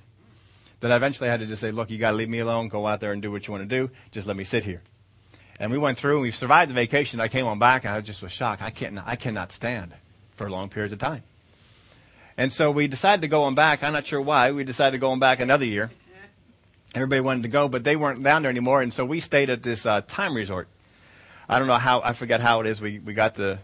That 0.80 0.90
I 0.90 0.96
eventually 0.96 1.28
had 1.28 1.40
to 1.40 1.46
just 1.46 1.60
say, 1.60 1.70
look, 1.70 1.90
you 1.90 1.98
got 1.98 2.12
to 2.12 2.16
leave 2.16 2.30
me 2.30 2.38
alone. 2.38 2.68
Go 2.68 2.86
out 2.86 3.00
there 3.00 3.12
and 3.12 3.20
do 3.20 3.30
what 3.30 3.46
you 3.46 3.52
want 3.52 3.68
to 3.68 3.68
do. 3.68 3.90
Just 4.10 4.26
let 4.26 4.38
me 4.38 4.44
sit 4.44 4.64
here. 4.64 4.80
And 5.60 5.70
we 5.70 5.76
went 5.76 5.98
through 5.98 6.14
and 6.14 6.22
we 6.22 6.30
survived 6.30 6.70
the 6.70 6.74
vacation. 6.74 7.20
I 7.20 7.28
came 7.28 7.44
on 7.44 7.58
back 7.58 7.84
and 7.84 7.92
I 7.92 8.00
just 8.00 8.22
was 8.22 8.32
shocked. 8.32 8.62
I 8.62 8.70
can't, 8.70 8.98
I 9.04 9.16
cannot 9.16 9.52
stand 9.52 9.92
for 10.30 10.48
long 10.48 10.70
periods 10.70 10.94
of 10.94 10.98
time. 10.98 11.22
And 12.38 12.50
so 12.50 12.70
we 12.70 12.88
decided 12.88 13.20
to 13.20 13.28
go 13.28 13.42
on 13.42 13.54
back. 13.54 13.82
I'm 13.82 13.92
not 13.92 14.06
sure 14.06 14.22
why. 14.22 14.50
We 14.52 14.64
decided 14.64 14.92
to 14.92 14.98
go 14.98 15.10
on 15.10 15.18
back 15.18 15.40
another 15.40 15.66
year. 15.66 15.90
Everybody 16.94 17.20
wanted 17.20 17.42
to 17.42 17.50
go, 17.50 17.68
but 17.68 17.84
they 17.84 17.96
weren't 17.96 18.22
down 18.22 18.40
there 18.40 18.50
anymore. 18.50 18.80
And 18.80 18.94
so 18.94 19.04
we 19.04 19.20
stayed 19.20 19.50
at 19.50 19.62
this 19.62 19.84
uh, 19.84 20.00
time 20.00 20.34
resort. 20.34 20.68
I 21.50 21.58
don't 21.58 21.68
know 21.68 21.74
how, 21.74 22.00
I 22.00 22.14
forget 22.14 22.40
how 22.40 22.60
it 22.60 22.66
is. 22.66 22.80
We, 22.80 22.98
we 22.98 23.12
got 23.12 23.34
the, 23.34 23.58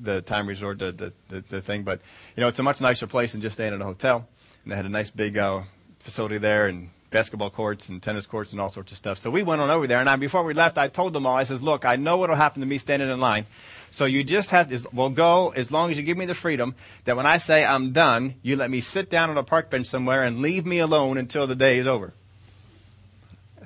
the 0.00 0.22
time 0.22 0.46
resort, 0.46 0.78
the, 0.78 0.92
the, 0.92 1.12
the, 1.28 1.40
the, 1.48 1.60
thing. 1.60 1.82
But, 1.82 2.00
you 2.36 2.40
know, 2.40 2.48
it's 2.48 2.58
a 2.58 2.62
much 2.62 2.80
nicer 2.80 3.06
place 3.06 3.32
than 3.32 3.40
just 3.40 3.54
staying 3.54 3.74
at 3.74 3.80
a 3.80 3.84
hotel. 3.84 4.28
And 4.64 4.72
they 4.72 4.76
had 4.76 4.86
a 4.86 4.90
nice 4.90 5.10
big 5.10 5.36
uh, 5.36 5.62
facility 5.98 6.38
there 6.38 6.66
and 6.66 6.90
basketball 7.10 7.50
courts 7.50 7.88
and 7.88 8.02
tennis 8.02 8.26
courts 8.26 8.52
and 8.52 8.60
all 8.60 8.68
sorts 8.68 8.92
of 8.92 8.98
stuff. 8.98 9.18
So 9.18 9.30
we 9.30 9.42
went 9.42 9.60
on 9.60 9.70
over 9.70 9.86
there. 9.86 9.98
And 9.98 10.08
I, 10.08 10.16
before 10.16 10.44
we 10.44 10.54
left, 10.54 10.78
I 10.78 10.88
told 10.88 11.12
them 11.12 11.26
all, 11.26 11.36
I 11.36 11.44
says, 11.44 11.62
look, 11.62 11.84
I 11.84 11.96
know 11.96 12.16
what 12.18 12.28
will 12.28 12.36
happen 12.36 12.60
to 12.60 12.66
me 12.66 12.78
standing 12.78 13.08
in 13.08 13.20
line. 13.20 13.46
So 13.90 14.04
you 14.04 14.24
just 14.24 14.50
have 14.50 14.68
to, 14.68 14.88
we'll 14.92 15.08
go 15.10 15.50
as 15.50 15.70
long 15.70 15.90
as 15.90 15.96
you 15.96 16.02
give 16.02 16.18
me 16.18 16.26
the 16.26 16.34
freedom 16.34 16.74
that 17.04 17.16
when 17.16 17.26
I 17.26 17.38
say 17.38 17.64
I'm 17.64 17.92
done, 17.92 18.34
you 18.42 18.56
let 18.56 18.70
me 18.70 18.80
sit 18.80 19.10
down 19.10 19.30
on 19.30 19.38
a 19.38 19.42
park 19.42 19.70
bench 19.70 19.86
somewhere 19.86 20.24
and 20.24 20.40
leave 20.40 20.66
me 20.66 20.78
alone 20.78 21.16
until 21.16 21.46
the 21.46 21.56
day 21.56 21.78
is 21.78 21.86
over. 21.86 22.12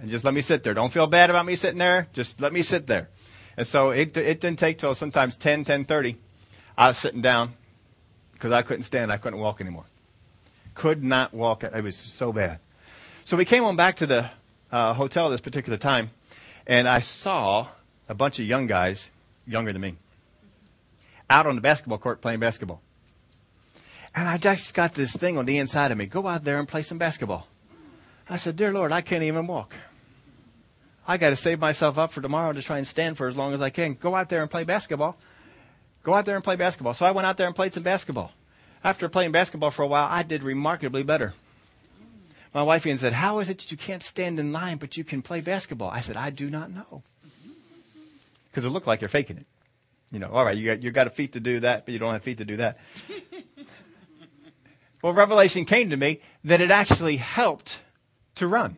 And 0.00 0.10
just 0.10 0.24
let 0.24 0.34
me 0.34 0.42
sit 0.42 0.62
there. 0.62 0.74
Don't 0.74 0.92
feel 0.92 1.06
bad 1.06 1.30
about 1.30 1.46
me 1.46 1.56
sitting 1.56 1.78
there. 1.78 2.08
Just 2.12 2.40
let 2.40 2.52
me 2.52 2.62
sit 2.62 2.86
there. 2.86 3.08
And 3.56 3.66
so 3.66 3.90
it, 3.90 4.16
it 4.16 4.40
didn't 4.40 4.58
take 4.58 4.78
till 4.78 4.94
sometimes 4.94 5.36
10, 5.36 5.64
10.30. 5.64 6.16
I 6.76 6.88
was 6.88 6.98
sitting 6.98 7.20
down 7.20 7.54
because 8.32 8.52
I 8.52 8.62
couldn't 8.62 8.84
stand. 8.84 9.12
I 9.12 9.18
couldn't 9.18 9.38
walk 9.38 9.60
anymore. 9.60 9.84
Could 10.74 11.04
not 11.04 11.34
walk. 11.34 11.64
It 11.64 11.84
was 11.84 11.96
so 11.96 12.32
bad. 12.32 12.58
So 13.24 13.36
we 13.36 13.44
came 13.44 13.62
on 13.64 13.76
back 13.76 13.96
to 13.96 14.06
the 14.06 14.30
uh, 14.70 14.94
hotel 14.94 15.30
this 15.30 15.40
particular 15.40 15.78
time, 15.78 16.10
and 16.66 16.88
I 16.88 17.00
saw 17.00 17.68
a 18.08 18.14
bunch 18.14 18.38
of 18.38 18.46
young 18.46 18.66
guys, 18.66 19.10
younger 19.46 19.72
than 19.72 19.82
me, 19.82 19.96
out 21.28 21.46
on 21.46 21.54
the 21.54 21.60
basketball 21.60 21.98
court 21.98 22.20
playing 22.20 22.40
basketball. 22.40 22.80
And 24.14 24.28
I 24.28 24.38
just 24.38 24.74
got 24.74 24.94
this 24.94 25.14
thing 25.14 25.38
on 25.38 25.46
the 25.46 25.58
inside 25.58 25.92
of 25.92 25.98
me. 25.98 26.06
Go 26.06 26.26
out 26.26 26.44
there 26.44 26.58
and 26.58 26.66
play 26.66 26.82
some 26.82 26.98
basketball. 26.98 27.46
I 28.28 28.36
said, 28.36 28.56
Dear 28.56 28.72
Lord, 28.72 28.92
I 28.92 29.02
can't 29.02 29.22
even 29.22 29.46
walk. 29.46 29.74
I 31.06 31.16
got 31.16 31.30
to 31.30 31.36
save 31.36 31.58
myself 31.58 31.98
up 31.98 32.12
for 32.12 32.20
tomorrow 32.20 32.52
to 32.52 32.62
try 32.62 32.78
and 32.78 32.86
stand 32.86 33.16
for 33.16 33.26
as 33.28 33.36
long 33.36 33.54
as 33.54 33.60
I 33.60 33.70
can. 33.70 33.94
Go 33.94 34.14
out 34.14 34.28
there 34.28 34.42
and 34.42 34.50
play 34.50 34.64
basketball. 34.64 35.16
Go 36.02 36.14
out 36.14 36.24
there 36.24 36.36
and 36.36 36.44
play 36.44 36.56
basketball. 36.56 36.94
So 36.94 37.06
I 37.06 37.10
went 37.10 37.26
out 37.26 37.36
there 37.36 37.46
and 37.46 37.56
played 37.56 37.74
some 37.74 37.82
basketball. 37.82 38.32
After 38.84 39.08
playing 39.08 39.32
basketball 39.32 39.70
for 39.70 39.82
a 39.82 39.86
while, 39.86 40.08
I 40.10 40.22
did 40.22 40.42
remarkably 40.42 41.02
better. 41.02 41.34
My 42.54 42.62
wife 42.62 42.86
even 42.86 42.98
said, 42.98 43.12
How 43.14 43.38
is 43.38 43.48
it 43.48 43.58
that 43.58 43.70
you 43.70 43.76
can't 43.76 44.02
stand 44.02 44.38
in 44.38 44.52
line 44.52 44.78
but 44.78 44.96
you 44.96 45.04
can 45.04 45.22
play 45.22 45.40
basketball? 45.40 45.90
I 45.90 46.00
said, 46.00 46.16
I 46.16 46.30
do 46.30 46.50
not 46.50 46.70
know. 46.70 47.02
Because 48.50 48.64
it 48.64 48.68
looked 48.70 48.86
like 48.86 49.00
you're 49.00 49.08
faking 49.08 49.38
it. 49.38 49.46
You 50.10 50.18
know, 50.18 50.28
all 50.30 50.44
right, 50.44 50.56
you 50.56 50.66
got, 50.66 50.82
you 50.82 50.90
got 50.90 51.06
a 51.06 51.10
feet 51.10 51.32
to 51.32 51.40
do 51.40 51.60
that, 51.60 51.86
but 51.86 51.92
you 51.92 51.98
don't 51.98 52.12
have 52.12 52.22
feet 52.22 52.38
to 52.38 52.44
do 52.44 52.58
that. 52.58 52.78
well, 55.02 55.14
revelation 55.14 55.64
came 55.64 55.88
to 55.90 55.96
me 55.96 56.20
that 56.44 56.60
it 56.60 56.70
actually 56.70 57.16
helped 57.16 57.80
to 58.34 58.46
run. 58.46 58.76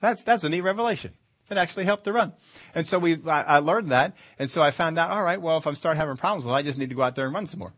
That's, 0.00 0.22
that's 0.22 0.44
a 0.44 0.48
neat 0.48 0.60
revelation. 0.60 1.12
It 1.50 1.56
actually 1.56 1.84
helped 1.84 2.04
to 2.04 2.12
run. 2.12 2.34
And 2.74 2.86
so 2.86 2.98
we, 2.98 3.18
I, 3.26 3.42
I 3.42 3.58
learned 3.58 3.90
that. 3.90 4.14
And 4.38 4.50
so 4.50 4.62
I 4.62 4.70
found 4.70 4.98
out, 4.98 5.10
all 5.10 5.22
right, 5.22 5.40
well, 5.40 5.56
if 5.56 5.66
I'm 5.66 5.74
starting 5.74 5.98
having 5.98 6.16
problems, 6.16 6.44
well, 6.44 6.54
I 6.54 6.62
just 6.62 6.78
need 6.78 6.90
to 6.90 6.94
go 6.94 7.02
out 7.02 7.14
there 7.14 7.24
and 7.24 7.34
run 7.34 7.46
some 7.46 7.60
more. 7.60 7.72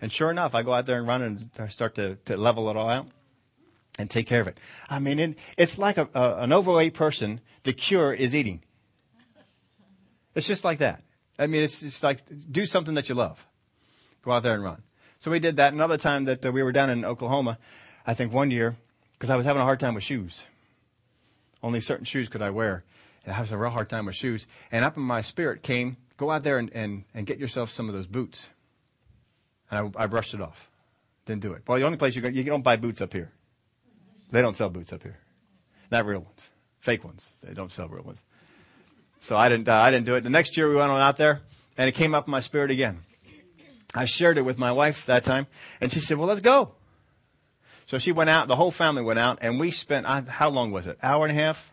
And 0.00 0.12
sure 0.12 0.30
enough, 0.30 0.54
I 0.54 0.62
go 0.62 0.72
out 0.72 0.86
there 0.86 0.98
and 0.98 1.06
run 1.06 1.22
and 1.22 1.50
start 1.70 1.96
to, 1.96 2.16
to 2.26 2.36
level 2.36 2.70
it 2.70 2.76
all 2.76 2.88
out 2.88 3.08
and 3.98 4.08
take 4.08 4.28
care 4.28 4.40
of 4.40 4.46
it. 4.46 4.58
I 4.88 5.00
mean, 5.00 5.18
it, 5.18 5.38
it's 5.56 5.76
like 5.76 5.98
a, 5.98 6.08
a, 6.14 6.36
an 6.36 6.52
overweight 6.52 6.94
person. 6.94 7.40
The 7.64 7.72
cure 7.72 8.12
is 8.12 8.34
eating. 8.34 8.62
It's 10.36 10.46
just 10.46 10.62
like 10.62 10.78
that. 10.78 11.02
I 11.38 11.48
mean, 11.48 11.64
it's 11.64 11.80
just 11.80 12.04
like 12.04 12.20
do 12.50 12.64
something 12.64 12.94
that 12.94 13.08
you 13.08 13.16
love. 13.16 13.44
Go 14.22 14.30
out 14.30 14.44
there 14.44 14.54
and 14.54 14.62
run. 14.62 14.82
So 15.18 15.32
we 15.32 15.40
did 15.40 15.56
that. 15.56 15.72
Another 15.72 15.96
time 15.96 16.26
that 16.26 16.46
uh, 16.46 16.52
we 16.52 16.62
were 16.62 16.70
down 16.70 16.90
in 16.90 17.04
Oklahoma, 17.04 17.58
I 18.06 18.14
think 18.14 18.32
one 18.32 18.52
year, 18.52 18.76
because 19.14 19.30
I 19.30 19.36
was 19.36 19.44
having 19.46 19.60
a 19.60 19.64
hard 19.64 19.80
time 19.80 19.94
with 19.94 20.04
shoes. 20.04 20.44
Only 21.62 21.80
certain 21.80 22.04
shoes 22.04 22.28
could 22.28 22.42
I 22.42 22.50
wear. 22.50 22.84
And 23.24 23.32
I 23.32 23.36
having 23.36 23.54
a 23.54 23.58
real 23.58 23.70
hard 23.70 23.88
time 23.88 24.06
with 24.06 24.14
shoes. 24.14 24.46
And 24.70 24.84
up 24.84 24.96
in 24.96 25.02
my 25.02 25.22
spirit 25.22 25.62
came, 25.62 25.96
go 26.16 26.30
out 26.30 26.42
there 26.42 26.58
and, 26.58 26.70
and, 26.72 27.04
and 27.14 27.26
get 27.26 27.38
yourself 27.38 27.70
some 27.70 27.88
of 27.88 27.94
those 27.94 28.06
boots. 28.06 28.48
And 29.70 29.92
I, 29.96 30.04
I 30.04 30.06
brushed 30.06 30.34
it 30.34 30.40
off. 30.40 30.68
Didn't 31.26 31.42
do 31.42 31.52
it. 31.52 31.62
Well, 31.66 31.78
the 31.78 31.84
only 31.84 31.98
place 31.98 32.16
you 32.16 32.22
go, 32.22 32.28
you 32.28 32.42
don't 32.44 32.62
buy 32.62 32.76
boots 32.76 33.00
up 33.00 33.12
here. 33.12 33.30
They 34.30 34.40
don't 34.40 34.56
sell 34.56 34.70
boots 34.70 34.92
up 34.92 35.02
here. 35.02 35.18
Not 35.90 36.06
real 36.06 36.20
ones. 36.20 36.48
Fake 36.80 37.04
ones. 37.04 37.30
They 37.42 37.54
don't 37.54 37.72
sell 37.72 37.88
real 37.88 38.04
ones. 38.04 38.20
So 39.20 39.36
I 39.36 39.48
didn't, 39.48 39.68
uh, 39.68 39.74
I 39.74 39.90
didn't 39.90 40.06
do 40.06 40.14
it. 40.14 40.22
The 40.22 40.30
next 40.30 40.56
year 40.56 40.68
we 40.68 40.76
went 40.76 40.90
on 40.90 41.00
out 41.00 41.16
there 41.16 41.40
and 41.76 41.88
it 41.88 41.92
came 41.92 42.14
up 42.14 42.26
in 42.26 42.30
my 42.30 42.40
spirit 42.40 42.70
again. 42.70 43.00
I 43.94 44.04
shared 44.04 44.38
it 44.38 44.42
with 44.42 44.58
my 44.58 44.70
wife 44.70 45.06
that 45.06 45.24
time 45.24 45.46
and 45.80 45.92
she 45.92 46.00
said, 46.00 46.18
well, 46.18 46.28
let's 46.28 46.40
go. 46.40 46.72
So 47.88 47.98
she 47.98 48.12
went 48.12 48.28
out, 48.28 48.48
the 48.48 48.56
whole 48.56 48.70
family 48.70 49.00
went 49.00 49.18
out 49.18 49.38
and 49.40 49.58
we 49.58 49.70
spent, 49.70 50.06
how 50.06 50.50
long 50.50 50.72
was 50.72 50.86
it? 50.86 50.98
Hour 51.02 51.24
and 51.24 51.32
a 51.36 51.40
half? 51.40 51.72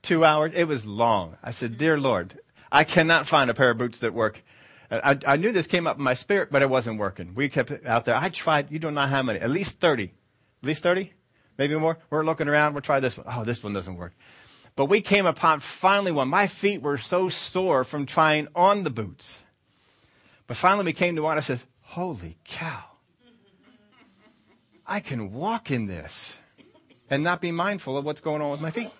Two 0.00 0.24
hours? 0.24 0.52
It 0.54 0.64
was 0.64 0.86
long. 0.86 1.36
I 1.42 1.50
said, 1.50 1.76
dear 1.76 2.00
Lord, 2.00 2.40
I 2.72 2.82
cannot 2.82 3.26
find 3.26 3.50
a 3.50 3.54
pair 3.54 3.68
of 3.68 3.76
boots 3.76 3.98
that 3.98 4.14
work. 4.14 4.42
I, 4.90 5.18
I 5.26 5.36
knew 5.36 5.52
this 5.52 5.66
came 5.66 5.86
up 5.86 5.98
in 5.98 6.02
my 6.02 6.14
spirit, 6.14 6.48
but 6.50 6.62
it 6.62 6.70
wasn't 6.70 6.98
working. 6.98 7.34
We 7.34 7.50
kept 7.50 7.70
it 7.70 7.86
out 7.86 8.06
there. 8.06 8.16
I 8.16 8.30
tried, 8.30 8.72
you 8.72 8.78
don't 8.78 8.94
know 8.94 9.02
how 9.02 9.22
many, 9.22 9.38
at 9.38 9.50
least 9.50 9.80
30. 9.80 10.04
At 10.04 10.66
least 10.66 10.82
30? 10.82 11.12
Maybe 11.58 11.76
more? 11.76 11.98
We're 12.08 12.24
looking 12.24 12.48
around, 12.48 12.72
we'll 12.72 12.80
try 12.80 13.00
this 13.00 13.18
one. 13.18 13.26
Oh, 13.28 13.44
this 13.44 13.62
one 13.62 13.74
doesn't 13.74 13.96
work. 13.96 14.14
But 14.76 14.86
we 14.86 15.02
came 15.02 15.26
upon 15.26 15.60
finally 15.60 16.10
one. 16.10 16.28
My 16.28 16.46
feet 16.46 16.80
were 16.80 16.96
so 16.96 17.28
sore 17.28 17.84
from 17.84 18.06
trying 18.06 18.48
on 18.54 18.82
the 18.82 18.90
boots. 18.90 19.40
But 20.46 20.56
finally 20.56 20.86
we 20.86 20.94
came 20.94 21.16
to 21.16 21.22
one. 21.22 21.36
I 21.36 21.42
said, 21.42 21.60
holy 21.82 22.38
cow. 22.44 22.89
I 24.90 24.98
can 24.98 25.32
walk 25.32 25.70
in 25.70 25.86
this 25.86 26.36
and 27.08 27.22
not 27.22 27.40
be 27.40 27.52
mindful 27.52 27.96
of 27.96 28.04
what's 28.04 28.20
going 28.20 28.42
on 28.42 28.50
with 28.50 28.60
my 28.60 28.72
feet. 28.72 28.90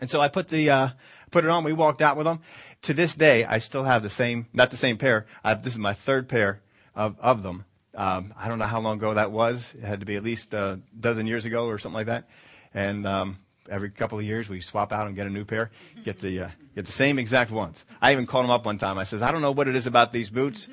And 0.00 0.08
so 0.08 0.20
I 0.20 0.28
put 0.28 0.46
the, 0.46 0.70
uh, 0.70 0.88
put 1.32 1.44
it 1.44 1.50
on. 1.50 1.64
We 1.64 1.72
walked 1.72 2.00
out 2.00 2.16
with 2.16 2.24
them. 2.24 2.38
To 2.82 2.94
this 2.94 3.16
day, 3.16 3.44
I 3.44 3.58
still 3.58 3.82
have 3.82 4.04
the 4.04 4.10
same, 4.10 4.46
not 4.52 4.70
the 4.70 4.76
same 4.76 4.96
pair. 4.96 5.26
Have, 5.44 5.64
this 5.64 5.72
is 5.72 5.78
my 5.80 5.92
third 5.92 6.28
pair 6.28 6.60
of, 6.94 7.18
of 7.18 7.42
them. 7.42 7.64
Um, 7.96 8.32
I 8.38 8.46
don't 8.46 8.60
know 8.60 8.66
how 8.66 8.78
long 8.78 8.98
ago 8.98 9.14
that 9.14 9.32
was. 9.32 9.74
It 9.76 9.82
had 9.82 9.98
to 10.00 10.06
be 10.06 10.14
at 10.14 10.22
least 10.22 10.54
a 10.54 10.78
dozen 10.98 11.26
years 11.26 11.46
ago 11.46 11.66
or 11.66 11.78
something 11.78 11.96
like 11.96 12.06
that. 12.06 12.28
And 12.72 13.08
um, 13.08 13.38
every 13.68 13.90
couple 13.90 14.20
of 14.20 14.24
years 14.24 14.48
we 14.48 14.60
swap 14.60 14.92
out 14.92 15.08
and 15.08 15.16
get 15.16 15.26
a 15.26 15.30
new 15.30 15.44
pair, 15.44 15.72
get 16.04 16.20
the 16.20 16.42
uh, 16.42 16.48
get 16.76 16.86
the 16.86 16.92
same 16.92 17.18
exact 17.18 17.50
ones. 17.50 17.84
I 18.00 18.12
even 18.12 18.26
called 18.26 18.44
them 18.44 18.50
up 18.50 18.66
one 18.66 18.78
time. 18.78 18.98
I 18.98 19.04
says, 19.04 19.20
I 19.22 19.32
don't 19.32 19.42
know 19.42 19.50
what 19.50 19.66
it 19.66 19.74
is 19.74 19.88
about 19.88 20.12
these 20.12 20.30
boots. 20.30 20.68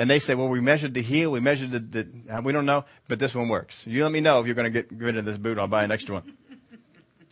And 0.00 0.08
they 0.08 0.18
say, 0.18 0.34
well, 0.34 0.48
we 0.48 0.62
measured 0.62 0.94
the 0.94 1.02
heel, 1.02 1.30
we 1.30 1.40
measured 1.40 1.72
the, 1.72 1.78
the 1.78 2.40
we 2.40 2.54
don't 2.54 2.64
know, 2.64 2.86
but 3.06 3.18
this 3.18 3.34
one 3.34 3.50
works. 3.50 3.86
You 3.86 4.02
let 4.02 4.10
me 4.10 4.22
know 4.22 4.40
if 4.40 4.46
you're 4.46 4.54
going 4.54 4.72
to 4.72 4.82
get 4.82 4.90
rid 4.90 5.18
of 5.18 5.26
this 5.26 5.36
boot. 5.36 5.58
I'll 5.58 5.68
buy 5.68 5.84
an 5.84 5.92
extra 5.92 6.14
one. 6.14 6.38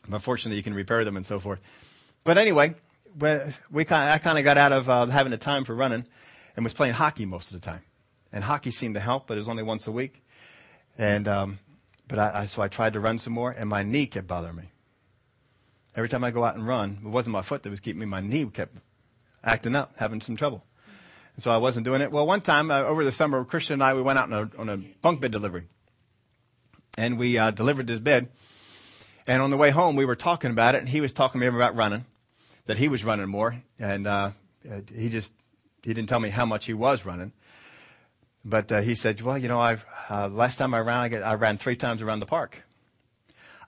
But 0.07 0.21
fortunately, 0.21 0.59
you 0.59 0.63
can 0.63 0.75
repair 0.75 1.03
them 1.03 1.17
and 1.17 1.25
so 1.25 1.41
forth. 1.41 1.61
But 2.25 2.37
anyway, 2.37 2.75
we 3.71 3.87
kind 3.87 4.11
I 4.11 4.19
kind 4.19 4.37
of 4.37 4.45
got 4.45 4.59
out 4.59 4.73
of 4.73 4.91
uh, 4.91 5.07
having 5.07 5.31
the 5.31 5.39
time 5.39 5.65
for 5.65 5.75
running 5.75 6.07
and 6.57 6.63
was 6.63 6.75
playing 6.75 6.93
hockey 6.93 7.25
most 7.25 7.55
of 7.55 7.59
the 7.59 7.65
time. 7.65 7.81
And 8.35 8.45
hockey 8.45 8.71
seemed 8.71 8.97
to 8.97 9.01
help, 9.01 9.29
but 9.29 9.39
it 9.39 9.41
was 9.41 9.49
only 9.49 9.63
once 9.63 9.87
a 9.87 9.91
week. 9.91 10.23
And 10.99 11.27
um, 11.27 11.61
but 12.07 12.19
I, 12.19 12.41
I 12.41 12.45
so 12.45 12.61
I 12.61 12.69
tried 12.69 12.93
to 12.93 13.01
run 13.01 13.17
some 13.17 13.33
more, 13.33 13.51
and 13.51 13.71
my 13.71 13.83
knee 13.83 14.07
kept 14.07 14.27
bothering 14.27 14.57
me. 14.57 14.65
Every 15.97 16.11
time 16.11 16.23
I 16.23 16.31
go 16.31 16.45
out 16.45 16.57
and 16.57 16.67
run, 16.67 16.99
it 17.03 17.09
wasn't 17.09 17.33
my 17.33 17.41
foot 17.41 17.63
that 17.63 17.71
was 17.71 17.81
keeping 17.81 18.01
me. 18.01 18.05
My 18.05 18.21
knee 18.21 18.45
kept 18.45 18.75
acting 19.43 19.75
up, 19.75 19.95
having 19.97 20.21
some 20.21 20.37
trouble. 20.37 20.65
And 21.39 21.43
so 21.45 21.53
I 21.53 21.59
wasn't 21.59 21.85
doing 21.85 22.01
it. 22.01 22.11
Well, 22.11 22.27
one 22.27 22.41
time 22.41 22.69
uh, 22.73 22.83
over 22.83 23.05
the 23.05 23.13
summer, 23.13 23.45
Christian 23.45 23.75
and 23.75 23.83
I, 23.85 23.95
we 23.95 24.03
went 24.03 24.19
out 24.19 24.33
on 24.33 24.51
a, 24.57 24.61
on 24.61 24.69
a 24.69 24.77
bunk 24.77 25.21
bed 25.21 25.31
delivery. 25.31 25.69
And 26.97 27.17
we 27.17 27.39
uh, 27.39 27.53
delivered 27.53 27.87
this 27.87 28.01
bed. 28.01 28.31
And 29.25 29.41
on 29.41 29.51
the 29.51 29.57
way 29.57 29.71
home, 29.71 29.95
we 29.95 30.05
were 30.05 30.17
talking 30.17 30.51
about 30.51 30.75
it, 30.75 30.79
and 30.79 30.89
he 30.89 31.01
was 31.01 31.13
talking 31.13 31.41
to 31.41 31.49
me 31.49 31.57
about 31.57 31.77
running, 31.77 32.07
that 32.67 32.77
he 32.77 32.89
was 32.89 33.05
running 33.05 33.29
more. 33.29 33.55
And 33.79 34.09
uh, 34.09 34.33
he 34.93 35.11
just, 35.11 35.33
he 35.85 35.95
didn't 35.95 36.09
tell 36.09 36.19
me 36.19 36.29
how 36.29 36.45
much 36.45 36.65
he 36.65 36.75
was 36.75 37.07
running. 37.07 37.31
But 38.45 38.73
uh, 38.73 38.81
he 38.81 38.97
said, 38.97 39.21
well, 39.21 39.39
you 39.39 39.47
know, 39.47 39.61
I've, 39.61 39.87
uh, 40.11 40.27
last 40.27 40.57
time 40.57 40.75
I 40.75 40.81
ran, 40.81 41.15
I, 41.15 41.19
I 41.21 41.35
ran 41.37 41.57
three 41.57 41.77
times 41.77 42.03
around 42.03 42.19
the 42.19 42.27
park. 42.27 42.65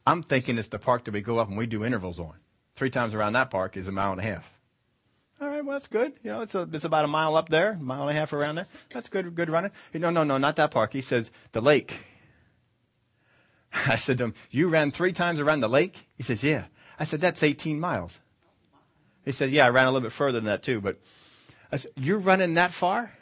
I'm 0.05 0.25
thinking 0.25 0.59
it's 0.59 0.67
the 0.67 0.81
park 0.81 1.05
that 1.05 1.15
we 1.15 1.21
go 1.21 1.39
up 1.39 1.47
and 1.47 1.57
we 1.57 1.67
do 1.67 1.85
intervals 1.85 2.19
on. 2.19 2.35
Three 2.75 2.91
times 2.91 3.15
around 3.15 3.35
that 3.35 3.49
park 3.49 3.77
is 3.77 3.87
a 3.87 3.93
mile 3.93 4.11
and 4.11 4.21
a 4.21 4.25
half. 4.25 4.53
All 5.41 5.49
right, 5.49 5.65
well 5.65 5.75
that's 5.75 5.87
good. 5.87 6.13
You 6.23 6.33
know, 6.33 6.43
it's 6.43 6.55
a, 6.55 6.69
it's 6.71 6.85
about 6.85 7.05
a 7.05 7.09
mile 7.09 7.35
up 7.35 7.49
there, 7.49 7.75
mile 7.81 8.03
and 8.09 8.17
a 8.17 8.21
half 8.21 8.33
around 8.33 8.57
there. 8.57 8.67
That's 8.93 9.09
good, 9.09 9.35
good 9.35 9.49
running. 9.49 9.71
No, 9.95 10.11
no, 10.11 10.23
no, 10.23 10.37
not 10.37 10.57
that 10.57 10.71
park. 10.71 10.93
He 10.93 11.01
says 11.01 11.31
the 11.53 11.63
lake. 11.63 11.97
I 13.73 13.97
said 13.97 14.19
to 14.19 14.25
him, 14.25 14.35
"You 14.51 14.69
ran 14.69 14.91
three 14.91 15.13
times 15.13 15.41
around 15.41 15.61
the 15.61 15.69
lake?" 15.69 16.09
He 16.17 16.23
says, 16.23 16.45
"Yeah." 16.45 16.65
I 16.99 17.05
said, 17.05 17.21
"That's 17.23 17.43
18 17.43 17.81
miles." 17.81 18.21
He 19.25 19.33
said, 19.33 19.51
"Yeah, 19.51 19.65
I 19.65 19.71
ran 19.71 19.87
a 19.87 19.91
little 19.91 20.07
bit 20.07 20.13
further 20.13 20.39
than 20.39 20.47
that 20.47 20.63
too." 20.63 20.83
But 20.83 21.01
I 21.73 21.77
said, 21.77 21.93
"You're 21.97 22.21
running 22.21 22.55
that 22.55 22.73
far?" 22.73 23.13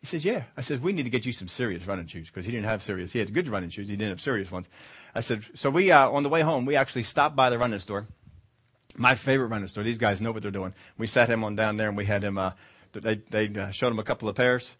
He 0.00 0.06
says, 0.06 0.26
"Yeah." 0.26 0.44
I 0.58 0.60
said, 0.60 0.82
"We 0.82 0.92
need 0.92 1.04
to 1.04 1.10
get 1.10 1.24
you 1.24 1.32
some 1.32 1.48
serious 1.48 1.86
running 1.86 2.06
shoes 2.06 2.28
because 2.28 2.44
he 2.44 2.52
didn't 2.52 2.66
have 2.66 2.82
serious. 2.82 3.12
He 3.12 3.18
had 3.18 3.32
good 3.32 3.48
running 3.48 3.70
shoes. 3.70 3.88
He 3.88 3.96
didn't 3.96 4.10
have 4.10 4.20
serious 4.20 4.50
ones." 4.50 4.68
I 5.14 5.20
said, 5.20 5.46
so 5.54 5.70
we, 5.70 5.90
uh, 5.90 6.10
on 6.10 6.22
the 6.22 6.28
way 6.28 6.42
home, 6.42 6.66
we 6.66 6.76
actually 6.76 7.04
stopped 7.04 7.34
by 7.34 7.48
the 7.48 7.58
running 7.58 7.78
store. 7.78 8.06
My 8.96 9.14
favorite 9.14 9.48
running 9.48 9.68
store. 9.68 9.84
These 9.84 9.98
guys 9.98 10.20
know 10.20 10.32
what 10.32 10.42
they're 10.42 10.50
doing. 10.50 10.74
We 10.98 11.06
sat 11.06 11.28
him 11.28 11.44
on 11.44 11.56
down 11.56 11.76
there 11.76 11.88
and 11.88 11.96
we 11.96 12.04
had 12.04 12.22
him, 12.22 12.38
uh, 12.38 12.52
they, 12.92 13.16
they 13.30 13.48
uh, 13.48 13.70
showed 13.70 13.92
him 13.92 13.98
a 13.98 14.04
couple 14.04 14.28
of 14.28 14.36
pairs 14.36 14.74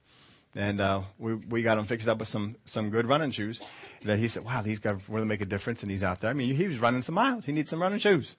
and, 0.54 0.80
uh, 0.80 1.02
we, 1.18 1.34
we 1.34 1.62
got 1.62 1.76
him 1.76 1.84
fixed 1.84 2.08
up 2.08 2.18
with 2.18 2.28
some, 2.28 2.56
some 2.64 2.90
good 2.90 3.06
running 3.06 3.30
shoes 3.30 3.60
that 4.04 4.18
he 4.18 4.28
said, 4.28 4.44
wow, 4.44 4.62
these 4.62 4.78
guys 4.78 4.96
really 5.08 5.26
make 5.26 5.42
a 5.42 5.46
difference 5.46 5.82
and 5.82 5.90
he's 5.90 6.02
out 6.02 6.20
there. 6.20 6.30
I 6.30 6.32
mean, 6.32 6.54
he 6.54 6.66
was 6.66 6.78
running 6.78 7.02
some 7.02 7.14
miles. 7.14 7.44
He 7.44 7.52
needs 7.52 7.68
some 7.68 7.82
running 7.82 7.98
shoes. 7.98 8.36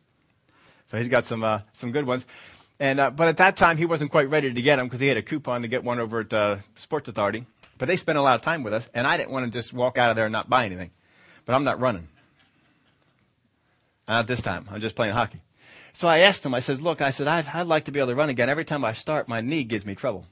So 0.90 0.98
he's 0.98 1.10
got 1.10 1.26
some, 1.26 1.44
uh, 1.44 1.62
some 1.74 1.92
good 1.92 2.08
ones. 2.08 2.26
And, 2.80 3.00
uh, 3.00 3.12
but 3.12 3.28
at 3.28 3.38
that 3.38 3.58
time, 3.58 3.78
he 3.78 3.86
wasn't 3.86 4.12
quite 4.12 4.30
ready 4.30 4.54
to 4.54 4.62
get 4.62 4.78
them 4.78 4.88
because 4.88 5.00
he 5.00 5.08
had 5.08 5.18
a 5.18 5.22
coupon 5.22 5.62
to 5.62 5.68
get 5.68 5.84
one 5.84 6.00
over 6.00 6.22
at, 6.22 6.34
uh, 6.34 6.58
Sports 6.76 7.08
Authority. 7.10 7.46
But 7.78 7.88
they 7.88 7.98
spent 7.98 8.18
a 8.18 8.22
lot 8.22 8.36
of 8.36 8.42
time 8.42 8.64
with 8.64 8.74
us 8.74 8.90
and 8.94 9.06
I 9.06 9.18
didn't 9.18 9.32
want 9.32 9.46
to 9.46 9.52
just 9.52 9.74
walk 9.74 9.98
out 9.98 10.10
of 10.10 10.16
there 10.16 10.26
and 10.26 10.34
not 10.34 10.50
buy 10.50 10.66
anything 10.66 10.92
but 11.48 11.56
I'm 11.56 11.64
not 11.64 11.80
running. 11.80 12.08
Not 14.08 14.28
this 14.28 14.42
time. 14.42 14.68
I'm 14.70 14.82
just 14.82 14.96
playing 14.96 15.14
hockey. 15.14 15.42
So 15.98 16.08
I 16.08 16.20
asked 16.20 16.46
him, 16.46 16.54
I 16.54 16.60
says, 16.60 16.80
look, 16.80 17.02
I 17.02 17.10
said, 17.10 17.28
I'd, 17.28 17.48
I'd 17.48 17.66
like 17.66 17.86
to 17.86 17.92
be 17.92 17.98
able 18.00 18.10
to 18.10 18.16
run 18.16 18.30
again. 18.30 18.50
Every 18.50 18.66
time 18.66 18.86
I 18.86 18.94
start, 18.94 19.28
my 19.28 19.42
knee 19.42 19.64
gives 19.64 19.84
me 19.84 19.96
trouble. 19.96 20.28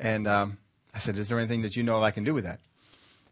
And 0.00 0.26
um, 0.26 0.58
I 0.92 0.98
said, 0.98 1.16
is 1.16 1.28
there 1.28 1.38
anything 1.38 1.62
that 1.62 1.76
you 1.76 1.84
know 1.84 2.02
I 2.02 2.10
can 2.10 2.24
do 2.24 2.34
with 2.34 2.42
that? 2.42 2.58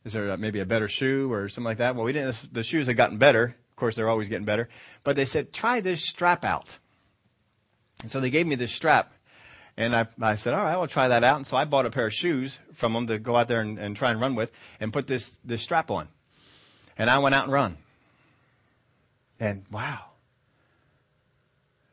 Is 0.04 0.12
there 0.12 0.30
uh, 0.30 0.36
maybe 0.36 0.60
a 0.60 0.64
better 0.64 0.86
shoe 0.86 1.32
or 1.32 1.48
something 1.48 1.64
like 1.64 1.78
that? 1.78 1.96
Well, 1.96 2.04
we 2.04 2.12
didn't, 2.12 2.54
the 2.54 2.62
shoes 2.62 2.86
had 2.86 2.96
gotten 2.96 3.18
better. 3.18 3.56
Of 3.70 3.74
course, 3.74 3.96
they're 3.96 4.08
always 4.08 4.28
getting 4.28 4.44
better. 4.44 4.68
But 5.02 5.16
they 5.16 5.24
said, 5.24 5.52
try 5.52 5.80
this 5.80 6.06
strap 6.06 6.44
out. 6.44 6.68
And 8.02 8.10
so 8.12 8.20
they 8.20 8.30
gave 8.30 8.46
me 8.46 8.54
this 8.54 8.70
strap. 8.70 9.14
And 9.76 9.96
I, 9.96 10.06
I 10.22 10.36
said, 10.36 10.54
all 10.54 10.62
right, 10.62 10.74
I'll 10.74 10.86
try 10.86 11.08
that 11.08 11.24
out. 11.24 11.38
And 11.38 11.46
so 11.46 11.56
I 11.56 11.64
bought 11.64 11.86
a 11.86 11.90
pair 11.90 12.06
of 12.06 12.14
shoes 12.14 12.56
from 12.72 12.92
them 12.92 13.08
to 13.08 13.18
go 13.18 13.34
out 13.34 13.48
there 13.48 13.62
and, 13.62 13.80
and 13.80 13.96
try 13.96 14.12
and 14.12 14.20
run 14.20 14.36
with 14.36 14.52
and 14.78 14.92
put 14.92 15.08
this, 15.08 15.36
this 15.44 15.60
strap 15.60 15.90
on. 15.90 16.06
And 16.96 17.10
I 17.10 17.18
went 17.18 17.34
out 17.34 17.46
and 17.46 17.52
run. 17.52 17.78
And 19.40 19.64
wow, 19.72 20.04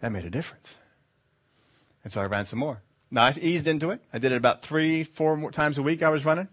that 0.04 0.12
made 0.12 0.26
a 0.26 0.30
difference. 0.30 0.76
And 2.04 2.12
so 2.12 2.20
I 2.20 2.26
ran 2.26 2.44
some 2.44 2.60
more. 2.60 2.82
Now 3.10 3.24
I 3.24 3.34
eased 3.40 3.70
into 3.70 3.92
it. 3.92 4.02
I 4.12 4.20
did 4.20 4.34
it 4.34 4.36
about 4.36 4.62
three, 4.62 5.06
four 5.06 5.38
more 5.38 5.50
times 5.50 5.78
a 5.78 5.82
week 5.82 6.04
I 6.04 6.10
was 6.10 6.26
running. 6.26 6.50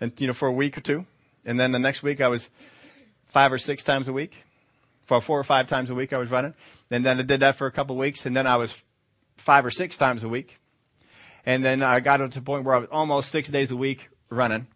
And, 0.00 0.12
you 0.20 0.26
know, 0.26 0.32
for 0.32 0.48
a 0.48 0.52
week 0.52 0.76
or 0.76 0.80
two. 0.80 1.06
And 1.44 1.60
then 1.60 1.70
the 1.70 1.78
next 1.78 2.02
week 2.02 2.20
I 2.20 2.26
was 2.26 2.48
five 3.26 3.52
or 3.52 3.58
six 3.58 3.84
times 3.84 4.08
a 4.08 4.12
week. 4.12 4.34
For 5.04 5.20
four 5.20 5.38
or 5.38 5.44
five 5.44 5.68
times 5.68 5.90
a 5.90 5.94
week 5.94 6.12
I 6.12 6.18
was 6.18 6.28
running. 6.28 6.54
And 6.90 7.06
then 7.06 7.20
I 7.20 7.22
did 7.22 7.38
that 7.38 7.54
for 7.54 7.68
a 7.68 7.70
couple 7.70 7.94
of 7.94 8.00
weeks. 8.00 8.26
And 8.26 8.36
then 8.36 8.48
I 8.48 8.56
was 8.56 8.82
five 9.36 9.64
or 9.64 9.70
six 9.70 9.96
times 9.96 10.24
a 10.24 10.28
week. 10.28 10.58
And 11.46 11.64
then 11.64 11.84
I 11.84 12.00
got 12.00 12.16
to 12.16 12.26
the 12.26 12.42
point 12.42 12.64
where 12.64 12.74
I 12.74 12.78
was 12.78 12.88
almost 12.90 13.30
six 13.30 13.48
days 13.48 13.70
a 13.70 13.76
week 13.76 14.08
running. 14.28 14.66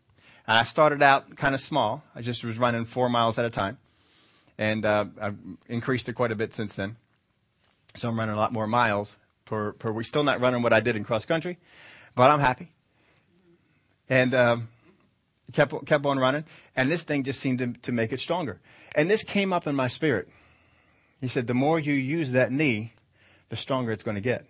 And 0.46 0.58
I 0.58 0.62
started 0.62 1.02
out 1.02 1.34
kind 1.34 1.56
of 1.56 1.60
small. 1.60 2.04
I 2.14 2.22
just 2.22 2.44
was 2.44 2.56
running 2.56 2.84
four 2.84 3.08
miles 3.08 3.36
at 3.36 3.44
a 3.44 3.50
time. 3.50 3.78
And 4.58 4.86
uh, 4.86 5.06
I've 5.20 5.38
increased 5.68 6.08
it 6.08 6.12
quite 6.12 6.30
a 6.30 6.36
bit 6.36 6.54
since 6.54 6.76
then. 6.76 6.98
So 7.96 8.08
I'm 8.08 8.18
running 8.18 8.34
a 8.34 8.38
lot 8.38 8.52
more 8.52 8.66
miles 8.66 9.16
per, 9.44 9.72
per 9.72 9.90
week. 9.92 10.06
Still 10.06 10.22
not 10.22 10.40
running 10.40 10.62
what 10.62 10.72
I 10.72 10.80
did 10.80 10.96
in 10.96 11.04
cross 11.04 11.24
country, 11.24 11.58
but 12.14 12.30
I'm 12.30 12.40
happy. 12.40 12.72
And 14.08 14.34
um, 14.34 14.68
kept 15.52 15.86
kept 15.86 16.06
on 16.06 16.18
running, 16.18 16.44
and 16.76 16.90
this 16.90 17.02
thing 17.02 17.24
just 17.24 17.40
seemed 17.40 17.58
to, 17.58 17.72
to 17.82 17.92
make 17.92 18.12
it 18.12 18.20
stronger. 18.20 18.60
And 18.94 19.10
this 19.10 19.24
came 19.24 19.52
up 19.52 19.66
in 19.66 19.74
my 19.74 19.88
spirit. 19.88 20.28
He 21.20 21.28
said, 21.28 21.46
the 21.46 21.54
more 21.54 21.78
you 21.78 21.94
use 21.94 22.32
that 22.32 22.52
knee, 22.52 22.92
the 23.48 23.56
stronger 23.56 23.90
it's 23.92 24.02
going 24.02 24.16
to 24.16 24.20
get. 24.20 24.44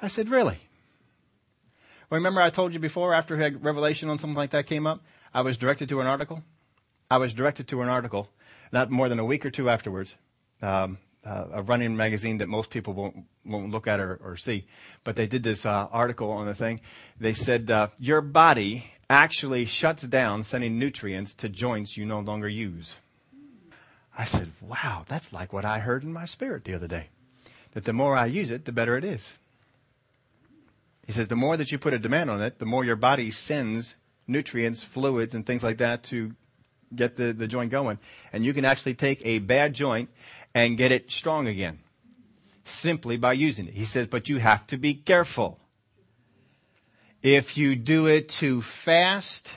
I 0.00 0.08
said, 0.08 0.30
really? 0.30 0.58
Well, 2.08 2.18
remember 2.18 2.40
I 2.40 2.50
told 2.50 2.72
you 2.72 2.80
before, 2.80 3.14
after 3.14 3.40
a 3.40 3.50
Revelation 3.52 4.08
on 4.08 4.18
something 4.18 4.36
like 4.36 4.50
that 4.50 4.66
came 4.66 4.86
up, 4.86 5.02
I 5.32 5.42
was 5.42 5.56
directed 5.56 5.88
to 5.90 6.00
an 6.00 6.06
article. 6.06 6.42
I 7.10 7.18
was 7.18 7.32
directed 7.32 7.68
to 7.68 7.82
an 7.82 7.88
article, 7.88 8.28
not 8.72 8.90
more 8.90 9.08
than 9.08 9.18
a 9.18 9.24
week 9.24 9.44
or 9.44 9.50
two 9.50 9.68
afterwards, 9.68 10.14
um, 10.62 10.98
uh, 11.24 11.46
a 11.52 11.62
running 11.62 11.96
magazine 11.96 12.38
that 12.38 12.48
most 12.48 12.70
people 12.70 12.94
won't 12.94 13.24
won't 13.44 13.70
look 13.70 13.86
at 13.86 14.00
or, 14.00 14.20
or 14.22 14.36
see, 14.36 14.66
but 15.04 15.16
they 15.16 15.26
did 15.26 15.42
this 15.42 15.64
uh, 15.66 15.88
article 15.90 16.30
on 16.30 16.46
the 16.46 16.54
thing. 16.54 16.80
They 17.18 17.34
said 17.34 17.70
uh, 17.70 17.88
your 17.98 18.20
body 18.20 18.92
actually 19.08 19.64
shuts 19.64 20.02
down 20.02 20.42
sending 20.42 20.78
nutrients 20.78 21.34
to 21.36 21.48
joints 21.48 21.96
you 21.96 22.06
no 22.06 22.20
longer 22.20 22.48
use. 22.48 22.96
I 24.16 24.24
said, 24.24 24.50
"Wow, 24.60 25.04
that's 25.08 25.32
like 25.32 25.52
what 25.52 25.64
I 25.64 25.78
heard 25.78 26.04
in 26.04 26.12
my 26.12 26.24
spirit 26.24 26.64
the 26.64 26.74
other 26.74 26.88
day. 26.88 27.08
That 27.72 27.84
the 27.84 27.92
more 27.92 28.16
I 28.16 28.26
use 28.26 28.50
it, 28.50 28.64
the 28.64 28.72
better 28.72 28.96
it 28.96 29.04
is." 29.04 29.34
He 31.06 31.12
says 31.12 31.28
the 31.28 31.36
more 31.36 31.56
that 31.56 31.72
you 31.72 31.78
put 31.78 31.94
a 31.94 31.98
demand 31.98 32.30
on 32.30 32.40
it, 32.40 32.58
the 32.58 32.66
more 32.66 32.84
your 32.84 32.96
body 32.96 33.30
sends 33.30 33.96
nutrients, 34.26 34.82
fluids, 34.82 35.34
and 35.34 35.44
things 35.44 35.64
like 35.64 35.78
that 35.78 36.04
to 36.04 36.34
get 36.94 37.16
the, 37.16 37.32
the 37.32 37.48
joint 37.48 37.70
going. 37.70 37.98
And 38.32 38.44
you 38.44 38.54
can 38.54 38.64
actually 38.64 38.94
take 38.94 39.20
a 39.24 39.38
bad 39.38 39.74
joint 39.74 40.08
and 40.54 40.76
get 40.76 40.92
it 40.92 41.10
strong 41.10 41.46
again 41.46 41.80
simply 42.64 43.16
by 43.16 43.32
using 43.32 43.66
it. 43.66 43.74
He 43.74 43.84
says, 43.84 44.06
but 44.06 44.28
you 44.28 44.38
have 44.38 44.66
to 44.68 44.76
be 44.76 44.94
careful. 44.94 45.58
If 47.22 47.56
you 47.56 47.76
do 47.76 48.06
it 48.06 48.28
too 48.28 48.62
fast, 48.62 49.50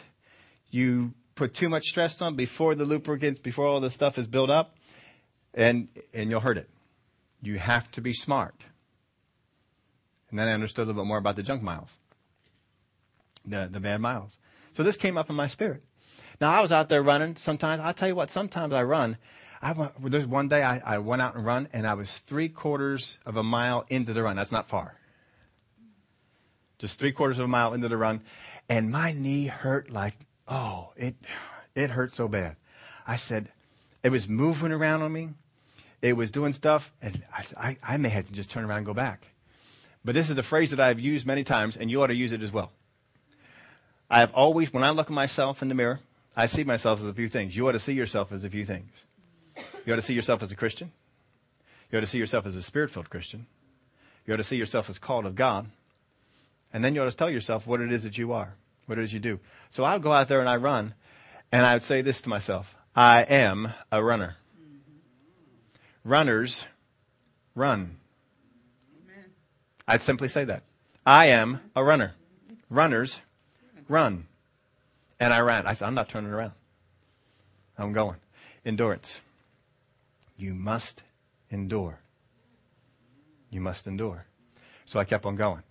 you 0.70 1.14
put 1.36 1.54
too 1.54 1.70
much 1.70 1.86
stress 1.86 2.22
on 2.22 2.36
before 2.36 2.76
the 2.76 2.86
lubricants, 2.86 3.40
before 3.40 3.68
all 3.68 3.80
the 3.80 3.90
stuff 3.90 4.18
is 4.18 4.28
built 4.28 4.50
up, 4.50 4.76
and, 5.54 5.88
and 6.14 6.30
you'll 6.30 6.42
hurt 6.42 6.58
it. 6.58 6.70
You 7.42 7.58
have 7.60 7.92
to 7.94 8.02
be 8.02 8.14
smart. 8.14 8.56
And 10.30 10.40
then 10.40 10.48
I 10.48 10.54
understood 10.54 10.84
a 10.84 10.88
little 10.88 11.04
bit 11.04 11.08
more 11.08 11.20
about 11.20 11.36
the 11.36 11.44
junk 11.44 11.62
miles, 11.62 11.98
the, 13.46 13.70
the 13.72 13.80
bad 13.80 14.02
miles. 14.02 14.38
So 14.74 14.82
this 14.82 14.98
came 14.98 15.18
up 15.18 15.30
in 15.30 15.36
my 15.36 15.48
spirit. 15.48 15.84
Now 16.42 16.52
I 16.52 16.62
was 16.62 16.72
out 16.72 16.90
there 16.90 17.04
running. 17.04 17.36
Sometimes 17.36 17.82
I'll 17.82 17.94
tell 17.94 18.08
you 18.08 18.16
what. 18.16 18.32
Sometimes 18.32 18.74
I 18.74 18.84
run. 18.84 19.18
I 19.64 19.72
went, 19.72 20.12
there's 20.12 20.28
one 20.28 20.50
day 20.50 20.62
I, 20.62 20.82
I 20.86 20.98
went 20.98 21.22
out 21.22 21.36
and 21.36 21.46
run, 21.46 21.70
and 21.72 21.88
I 21.88 21.94
was 21.94 22.18
three 22.18 22.50
quarters 22.50 23.18
of 23.26 23.38
a 23.38 23.44
mile 23.44 23.86
into 23.90 24.12
the 24.12 24.22
run. 24.22 24.36
That's 24.36 24.52
not 24.52 24.68
far. 24.68 24.96
Just 26.80 27.00
three 27.00 27.14
quarters 27.14 27.40
of 27.40 27.46
a 27.46 27.48
mile 27.48 27.74
into 27.74 27.88
the 27.88 27.96
run, 27.96 28.22
and 28.68 28.92
my 28.92 29.14
knee 29.14 29.48
hurt 29.48 29.90
like 29.90 30.16
oh 30.50 30.92
it 30.98 31.16
it 31.76 31.92
hurt 31.92 32.14
so 32.14 32.28
bad. 32.28 32.58
I 33.08 33.16
said 33.16 33.48
it 34.04 34.12
was 34.12 34.28
moving 34.28 34.74
around 34.74 35.02
on 35.02 35.14
me. 35.14 35.30
It 36.02 36.18
was 36.18 36.30
doing 36.30 36.52
stuff, 36.52 36.92
and 37.02 37.24
I, 37.32 37.46
I, 37.58 37.78
I 37.94 37.98
may 37.98 38.10
have 38.10 38.28
to 38.28 38.34
just 38.34 38.52
turn 38.52 38.66
around 38.66 38.80
and 38.80 38.86
go 38.86 38.94
back. 38.94 39.28
But 40.04 40.14
this 40.14 40.30
is 40.30 40.36
the 40.36 40.44
phrase 40.44 40.72
that 40.72 40.82
I've 40.82 41.00
used 41.00 41.26
many 41.26 41.46
times, 41.46 41.78
and 41.78 41.90
you 41.90 42.04
ought 42.04 42.08
to 42.08 42.16
use 42.16 42.34
it 42.34 42.44
as 42.44 42.52
well. 42.52 42.74
I 44.10 44.20
have 44.20 44.34
always, 44.34 44.74
when 44.74 44.84
I 44.84 44.90
look 44.90 45.08
at 45.08 45.14
myself 45.14 45.62
in 45.62 45.70
the 45.70 45.76
mirror, 45.76 46.02
I 46.36 46.48
see 46.48 46.66
myself 46.66 47.00
as 47.00 47.06
a 47.06 47.14
few 47.14 47.30
things. 47.30 47.56
You 47.56 47.70
ought 47.70 47.72
to 47.72 47.80
see 47.80 47.94
yourself 47.94 48.34
as 48.34 48.44
a 48.44 48.50
few 48.50 48.66
things. 48.66 49.06
You 49.86 49.94
ought 49.94 49.98
to 49.98 50.02
see 50.02 50.14
yourself 50.14 50.42
as 50.42 50.52
a 50.52 50.56
Christian. 50.56 50.92
You 51.92 51.98
ought 51.98 52.02
to 52.02 52.08
see 52.08 52.18
yourself 52.18 52.46
as 52.46 52.56
a 52.56 52.62
spirit 52.62 52.90
filled 52.90 53.10
Christian. 53.10 53.46
You 54.26 54.34
ought 54.34 54.38
to 54.38 54.44
see 54.44 54.56
yourself 54.56 54.90
as 54.90 54.98
called 54.98 55.26
of 55.26 55.36
God. 55.36 55.68
And 56.72 56.84
then 56.84 56.96
you 56.96 57.02
ought 57.02 57.10
to 57.10 57.16
tell 57.16 57.30
yourself 57.30 57.68
what 57.68 57.82
it 57.82 57.92
is 57.92 58.04
that 58.04 58.18
you 58.18 58.34
are, 58.34 58.56
what 58.88 58.98
it 58.98 59.04
is 59.04 59.14
you 59.14 59.20
do. 59.20 59.40
So 59.70 59.84
I 59.84 59.94
would 59.94 60.02
go 60.02 60.12
out 60.14 60.28
there 60.28 60.40
and 60.40 60.50
I 60.50 60.56
run, 60.56 60.96
and 61.52 61.66
I 61.66 61.74
would 61.74 61.84
say 61.84 62.02
this 62.02 62.22
to 62.22 62.30
myself 62.30 62.76
I 62.96 63.22
am 63.22 63.74
a 63.92 64.04
runner. 64.04 64.38
Runners 66.04 66.66
run. 67.56 67.98
I'd 69.88 70.02
simply 70.02 70.30
say 70.30 70.46
that. 70.46 70.64
I 71.06 71.28
am 71.28 71.60
a 71.76 71.84
runner. 71.84 72.14
Runners 72.70 73.22
run. 73.88 74.26
And 75.20 75.34
I 75.34 75.42
ran. 75.42 75.68
I 75.68 75.74
said, 75.74 75.88
I'm 75.88 75.96
not 75.96 76.10
turning 76.10 76.32
around. 76.32 76.54
I'm 77.78 77.94
going. 77.94 78.18
Endurance. 78.66 79.22
You 80.38 80.54
must 80.54 81.04
endure. 81.50 82.00
You 83.50 83.62
must 83.62 83.88
endure. 83.88 84.26
So 84.86 85.00
I 85.00 85.04
kept 85.04 85.26
on 85.26 85.36
going. 85.36 85.64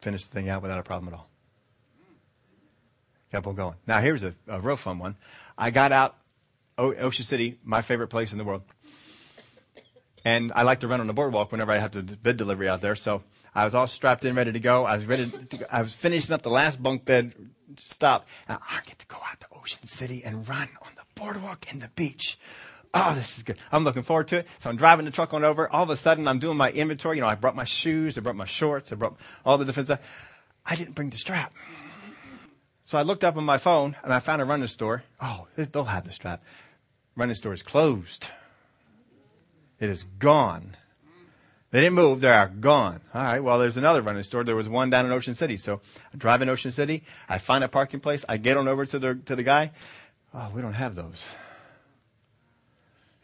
Finished 0.00 0.30
the 0.30 0.38
thing 0.38 0.48
out 0.48 0.62
without 0.62 0.78
a 0.78 0.82
problem 0.82 1.12
at 1.12 1.18
all. 1.18 1.28
Kept 3.32 3.46
on 3.46 3.54
going. 3.54 3.74
Now 3.86 4.00
here's 4.00 4.22
a, 4.22 4.34
a 4.46 4.60
real 4.60 4.76
fun 4.76 4.98
one. 4.98 5.16
I 5.58 5.70
got 5.70 5.92
out 5.92 6.16
o- 6.78 6.94
Ocean 6.94 7.24
City, 7.24 7.58
my 7.64 7.82
favorite 7.82 8.08
place 8.08 8.32
in 8.32 8.38
the 8.38 8.44
world. 8.44 8.62
And 10.24 10.52
I 10.54 10.62
like 10.62 10.80
to 10.80 10.88
run 10.88 11.00
on 11.00 11.06
the 11.06 11.12
boardwalk 11.12 11.52
whenever 11.52 11.70
I 11.70 11.78
have 11.78 11.92
to 11.92 12.02
bid 12.02 12.36
delivery 12.36 12.68
out 12.68 12.80
there. 12.80 12.96
So 12.96 13.22
I 13.54 13.64
was 13.64 13.74
all 13.74 13.86
strapped 13.86 14.24
in, 14.24 14.34
ready 14.34 14.52
to 14.52 14.60
go. 14.60 14.84
I 14.84 14.96
was 14.96 15.06
ready. 15.06 15.30
To, 15.30 15.74
I 15.74 15.82
was 15.82 15.92
finishing 15.92 16.32
up 16.32 16.42
the 16.42 16.50
last 16.50 16.82
bunk 16.82 17.04
bed 17.04 17.32
stop. 17.78 18.26
I 18.48 18.80
get 18.86 18.98
to 18.98 19.06
go 19.06 19.16
out 19.16 19.40
to 19.40 19.46
Ocean 19.56 19.86
City 19.86 20.24
and 20.24 20.48
run 20.48 20.68
on 20.82 20.90
the 20.96 21.04
boardwalk 21.14 21.66
and 21.70 21.80
the 21.80 21.90
beach. 21.94 22.38
Oh, 22.98 23.14
this 23.14 23.36
is 23.36 23.42
good. 23.42 23.58
I'm 23.70 23.84
looking 23.84 24.02
forward 24.02 24.28
to 24.28 24.38
it. 24.38 24.46
So 24.58 24.70
I'm 24.70 24.76
driving 24.76 25.04
the 25.04 25.10
truck 25.10 25.34
on 25.34 25.44
over. 25.44 25.68
All 25.68 25.82
of 25.82 25.90
a 25.90 25.96
sudden, 25.96 26.26
I'm 26.26 26.38
doing 26.38 26.56
my 26.56 26.70
inventory. 26.70 27.16
You 27.16 27.22
know, 27.22 27.28
I 27.28 27.34
brought 27.34 27.54
my 27.54 27.64
shoes, 27.64 28.16
I 28.16 28.22
brought 28.22 28.36
my 28.36 28.46
shorts, 28.46 28.90
I 28.90 28.94
brought 28.94 29.18
all 29.44 29.58
the 29.58 29.66
different 29.66 29.88
stuff. 29.88 30.00
I 30.64 30.76
didn't 30.76 30.94
bring 30.94 31.10
the 31.10 31.18
strap. 31.18 31.52
So 32.84 32.96
I 32.96 33.02
looked 33.02 33.22
up 33.22 33.36
on 33.36 33.44
my 33.44 33.58
phone 33.58 33.96
and 34.02 34.14
I 34.14 34.20
found 34.20 34.40
a 34.40 34.46
running 34.46 34.66
store. 34.68 35.02
Oh, 35.20 35.46
they'll 35.56 35.84
have 35.84 36.06
the 36.06 36.12
strap. 36.12 36.42
Running 37.16 37.34
store 37.34 37.52
is 37.52 37.62
closed. 37.62 38.28
It 39.78 39.90
is 39.90 40.04
gone. 40.18 40.74
They 41.72 41.80
didn't 41.80 41.96
move. 41.96 42.22
They 42.22 42.30
are 42.30 42.48
gone. 42.48 43.02
All 43.12 43.22
right. 43.22 43.40
Well, 43.40 43.58
there's 43.58 43.76
another 43.76 44.00
running 44.00 44.22
store. 44.22 44.42
There 44.42 44.56
was 44.56 44.70
one 44.70 44.88
down 44.88 45.04
in 45.04 45.12
Ocean 45.12 45.34
City. 45.34 45.58
So 45.58 45.82
I 46.14 46.16
drive 46.16 46.40
in 46.40 46.48
Ocean 46.48 46.70
City. 46.70 47.04
I 47.28 47.36
find 47.36 47.62
a 47.62 47.68
parking 47.68 48.00
place. 48.00 48.24
I 48.26 48.38
get 48.38 48.56
on 48.56 48.68
over 48.68 48.86
to 48.86 48.98
the, 48.98 49.16
to 49.26 49.36
the 49.36 49.42
guy. 49.42 49.72
Oh, 50.32 50.50
we 50.54 50.62
don't 50.62 50.72
have 50.72 50.94
those. 50.94 51.22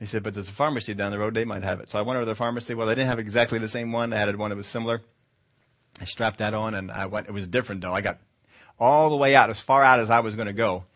He 0.02 0.08
said, 0.08 0.24
but 0.24 0.34
there's 0.34 0.48
a 0.48 0.52
pharmacy 0.52 0.94
down 0.94 1.12
the 1.12 1.18
road. 1.20 1.32
They 1.32 1.44
might 1.44 1.62
have 1.62 1.78
it. 1.78 1.88
So 1.88 1.96
I 1.96 2.02
went 2.02 2.16
over 2.16 2.24
to 2.24 2.32
the 2.32 2.34
pharmacy. 2.34 2.74
Well, 2.74 2.88
they 2.88 2.96
didn't 2.96 3.10
have 3.10 3.20
exactly 3.20 3.60
the 3.60 3.68
same 3.68 3.92
one. 3.92 4.10
They 4.10 4.18
had 4.18 4.34
one 4.34 4.50
that 4.50 4.56
was 4.56 4.66
similar. 4.66 5.00
I 6.00 6.06
strapped 6.06 6.38
that 6.38 6.54
on 6.54 6.74
and 6.74 6.90
I 6.90 7.06
went. 7.06 7.28
It 7.28 7.32
was 7.32 7.46
different 7.46 7.82
though. 7.82 7.92
I 7.94 8.00
got 8.00 8.18
all 8.80 9.10
the 9.10 9.16
way 9.16 9.36
out, 9.36 9.48
as 9.48 9.60
far 9.60 9.80
out 9.80 10.00
as 10.00 10.10
I 10.10 10.18
was 10.18 10.34
going 10.34 10.48
to 10.48 10.52
go. 10.52 10.86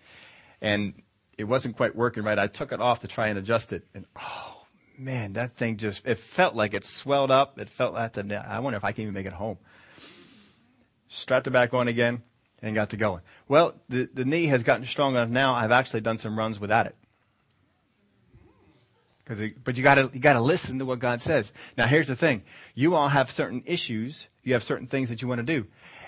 And 0.61 1.01
it 1.39 1.45
wasn't 1.45 1.77
quite 1.77 1.95
working 1.95 2.25
right. 2.25 2.37
I 2.37 2.49
took 2.49 2.73
it 2.73 2.81
off 2.81 2.99
to 3.03 3.07
try 3.07 3.29
and 3.29 3.39
adjust 3.39 3.73
it. 3.73 3.87
And 3.95 4.07
oh, 4.17 4.65
man, 4.99 5.35
that 5.35 5.55
thing 5.55 5.77
just, 5.77 6.05
it 6.05 6.19
felt 6.19 6.57
like 6.57 6.75
it 6.75 6.85
swelled 6.85 7.31
up. 7.31 7.61
It 7.61 7.71
felt 7.71 7.95
like, 7.95 8.15
the, 8.15 8.45
I 8.45 8.59
wonder 8.59 8.77
if 8.77 8.83
I 8.83 8.91
can 8.91 9.03
even 9.03 9.15
make 9.15 9.27
it 9.27 9.35
home. 9.35 9.59
Strapped 11.07 11.47
it 11.47 11.53
back 11.53 11.73
on 11.75 11.87
again 11.87 12.25
and 12.61 12.75
got 12.75 12.91
to 12.91 12.97
going. 12.97 13.21
Well, 13.47 13.77
the, 13.89 14.11
the 14.13 14.25
knee 14.25 14.47
has 14.47 14.65
gotten 14.65 14.85
strong 14.85 15.13
enough 15.13 15.29
now. 15.29 15.55
I've 15.55 15.71
actually 15.71 16.01
done 16.01 16.19
some 16.19 16.37
runs 16.37 16.59
without 16.59 16.87
it. 16.87 16.97
It, 19.29 19.65
but 19.65 19.77
you 19.77 19.83
gotta, 19.83 20.11
you 20.13 20.21
gotta 20.21 20.41
listen 20.41 20.79
to 20.79 20.85
what 20.85 21.01
God 21.01 21.21
says. 21.21 21.53
Now 21.77 21.87
here's 21.87 22.07
the 22.07 22.15
thing. 22.15 22.43
You 22.75 22.95
all 22.95 23.09
have 23.09 23.31
certain 23.31 23.63
issues. 23.67 24.29
You 24.45 24.53
have 24.53 24.63
certain 24.63 24.87
things 24.87 25.09
that 25.09 25.21
you 25.21 25.29
want 25.29 25.41
to 25.41 25.45
do. 25.45 25.67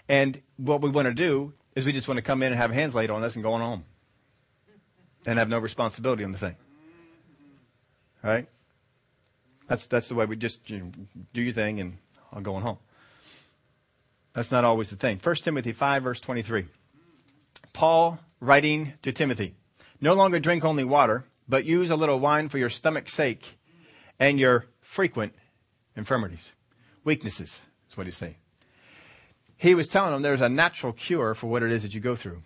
And 0.09 0.41
what 0.57 0.81
we 0.81 0.89
want 0.89 1.07
to 1.09 1.15
do 1.15 1.53
is 1.75 1.85
we 1.85 1.93
just 1.93 2.09
want 2.09 2.19
to 2.19 2.23
come 2.23 2.43
in 2.43 2.53
and 2.53 2.61
have 2.61 2.71
hands 2.71 2.95
laid 2.95 3.11
on 3.11 3.25
us 3.25 3.35
and 3.35 3.43
go 3.43 3.53
on 3.53 3.61
home. 3.61 3.85
And 5.27 5.39
have 5.39 5.49
no 5.49 5.59
responsibility 5.59 6.25
on 6.25 6.33
the 6.33 6.39
thing. 6.39 6.57
Right? 8.23 8.47
That's, 9.67 9.87
that's 9.87 10.09
the 10.09 10.15
way 10.15 10.25
we 10.27 10.37
just 10.37 10.71
you 10.71 10.79
know, 10.79 10.93
do 11.35 11.43
your 11.43 11.53
thing 11.53 11.81
and 11.81 11.99
I'm 12.33 12.43
going 12.43 12.63
home. 12.63 12.79
That's 14.33 14.53
not 14.53 14.65
always 14.65 14.91
the 14.91 14.97
thing. 14.97 15.21
1 15.23 15.35
Timothy 15.37 15.73
5 15.73 16.03
verse 16.03 16.21
23. 16.21 16.67
Paul 17.73 18.19
writing 18.41 18.95
to 19.03 19.13
Timothy. 19.13 19.55
No 20.01 20.15
longer 20.15 20.39
drink 20.39 20.65
only 20.65 20.85
water, 20.85 21.25
but 21.49 21.65
use 21.65 21.91
a 21.91 21.97
little 21.97 22.21
wine 22.21 22.49
for 22.49 22.59
your 22.59 22.69
stomach's 22.69 23.15
sake 23.15 23.59
and 24.19 24.39
your 24.39 24.67
frequent 24.81 25.35
infirmities. 25.97 26.53
Weaknesses 27.05 27.63
is 27.91 27.97
what 27.97 28.07
he's 28.07 28.17
saying. 28.17 28.37
He 29.57 29.75
was 29.75 29.89
telling 29.89 30.13
them 30.13 30.23
there's 30.23 30.41
a 30.41 30.49
natural 30.49 30.93
cure 30.93 31.35
for 31.35 31.47
what 31.49 31.63
it 31.63 31.73
is 31.73 31.83
that 31.83 31.95
you 31.95 32.01
go 32.01 32.15
through. 32.15 32.43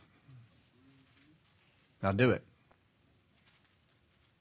Now 2.02 2.12
do 2.12 2.30
it. 2.30 2.42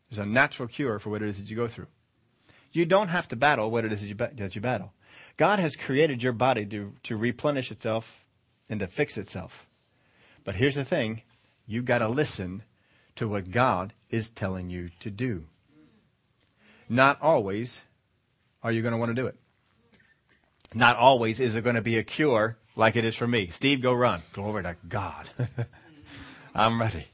There's 0.10 0.20
a 0.20 0.26
natural 0.26 0.68
cure 0.68 1.00
for 1.00 1.10
what 1.10 1.22
it 1.22 1.30
is 1.30 1.38
that 1.38 1.50
you 1.50 1.56
go 1.56 1.68
through. 1.68 1.88
You 2.72 2.86
don't 2.86 3.10
have 3.10 3.28
to 3.30 3.36
battle 3.36 3.70
what 3.70 3.86
it 3.86 3.92
is 3.92 4.02
that 4.02 4.08
you, 4.08 4.16
that 4.16 4.56
you 4.56 4.62
battle. 4.62 4.94
God 5.38 5.60
has 5.60 5.76
created 5.76 6.24
your 6.24 6.34
body 6.34 6.66
to, 6.68 6.94
to 7.04 7.18
replenish 7.18 7.72
itself 7.72 8.26
and 8.70 8.80
to 8.80 8.88
fix 8.88 9.18
itself. 9.18 9.68
But 10.44 10.56
here's 10.56 10.76
the 10.76 10.86
thing 10.86 11.22
you've 11.68 11.86
got 11.86 12.00
to 12.00 12.08
listen 12.08 12.64
to 13.22 13.28
what 13.28 13.52
God 13.52 13.94
is 14.10 14.32
telling 14.32 14.72
you 14.72 14.90
to 15.00 15.12
do. 15.12 15.46
Not 16.90 17.22
always 17.22 17.82
are 18.64 18.72
you 18.72 18.82
going 18.82 18.94
to 18.94 18.98
want 18.98 19.12
to 19.12 19.22
do 19.22 19.28
it. 19.28 19.36
Not 20.74 20.98
always 20.98 21.40
is 21.40 21.56
it 21.56 21.64
going 21.64 21.76
to 21.76 21.84
be 21.84 21.98
a 21.98 22.04
cure 22.04 22.58
like 22.76 22.96
it 22.96 23.06
is 23.06 23.16
for 23.16 23.28
me. 23.28 23.50
Steve, 23.50 23.80
go 23.80 23.94
run. 23.94 24.24
Glory 24.34 24.64
to 24.64 24.76
God. 24.90 25.30
I'm 26.56 26.82
ready. 26.82 27.06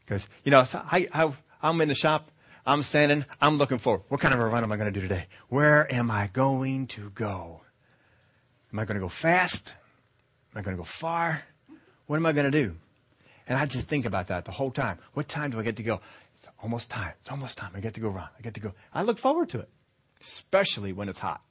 Because, 0.00 0.26
you 0.42 0.50
know, 0.50 0.64
so 0.64 0.82
I, 0.90 1.08
I, 1.12 1.32
I'm 1.62 1.80
in 1.80 1.88
the 1.88 1.94
shop 1.94 2.32
I'm 2.66 2.82
standing, 2.82 3.24
I'm 3.40 3.58
looking 3.58 3.78
forward. 3.78 4.02
What 4.08 4.20
kind 4.20 4.34
of 4.34 4.40
a 4.40 4.46
run 4.46 4.64
am 4.64 4.72
I 4.72 4.76
going 4.76 4.92
to 4.92 5.00
do 5.00 5.06
today? 5.06 5.26
Where 5.48 5.92
am 5.92 6.10
I 6.10 6.28
going 6.32 6.88
to 6.88 7.10
go? 7.10 7.62
Am 8.72 8.78
I 8.78 8.84
going 8.84 8.96
to 8.96 9.00
go 9.00 9.08
fast? 9.08 9.74
Am 10.52 10.58
I 10.58 10.62
going 10.62 10.76
to 10.76 10.80
go 10.80 10.84
far? 10.84 11.42
What 12.06 12.16
am 12.16 12.26
I 12.26 12.32
going 12.32 12.50
to 12.50 12.62
do? 12.62 12.76
And 13.48 13.58
I 13.58 13.66
just 13.66 13.88
think 13.88 14.06
about 14.06 14.28
that 14.28 14.44
the 14.44 14.52
whole 14.52 14.70
time. 14.70 14.98
What 15.14 15.28
time 15.28 15.50
do 15.50 15.60
I 15.60 15.62
get 15.62 15.76
to 15.76 15.82
go? 15.82 16.00
It's 16.36 16.46
almost 16.62 16.90
time. 16.90 17.12
It's 17.20 17.30
almost 17.30 17.58
time. 17.58 17.72
I 17.74 17.80
get 17.80 17.94
to 17.94 18.00
go 18.00 18.08
run. 18.08 18.28
I 18.38 18.42
get 18.42 18.54
to 18.54 18.60
go. 18.60 18.74
I 18.92 19.02
look 19.02 19.18
forward 19.18 19.48
to 19.50 19.60
it, 19.60 19.68
especially 20.20 20.92
when 20.92 21.08
it's 21.08 21.18
hot. 21.18 21.42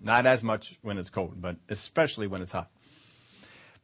Not 0.00 0.26
as 0.26 0.44
much 0.44 0.78
when 0.82 0.98
it's 0.98 1.10
cold, 1.10 1.40
but 1.40 1.56
especially 1.68 2.26
when 2.26 2.42
it's 2.42 2.52
hot. 2.52 2.70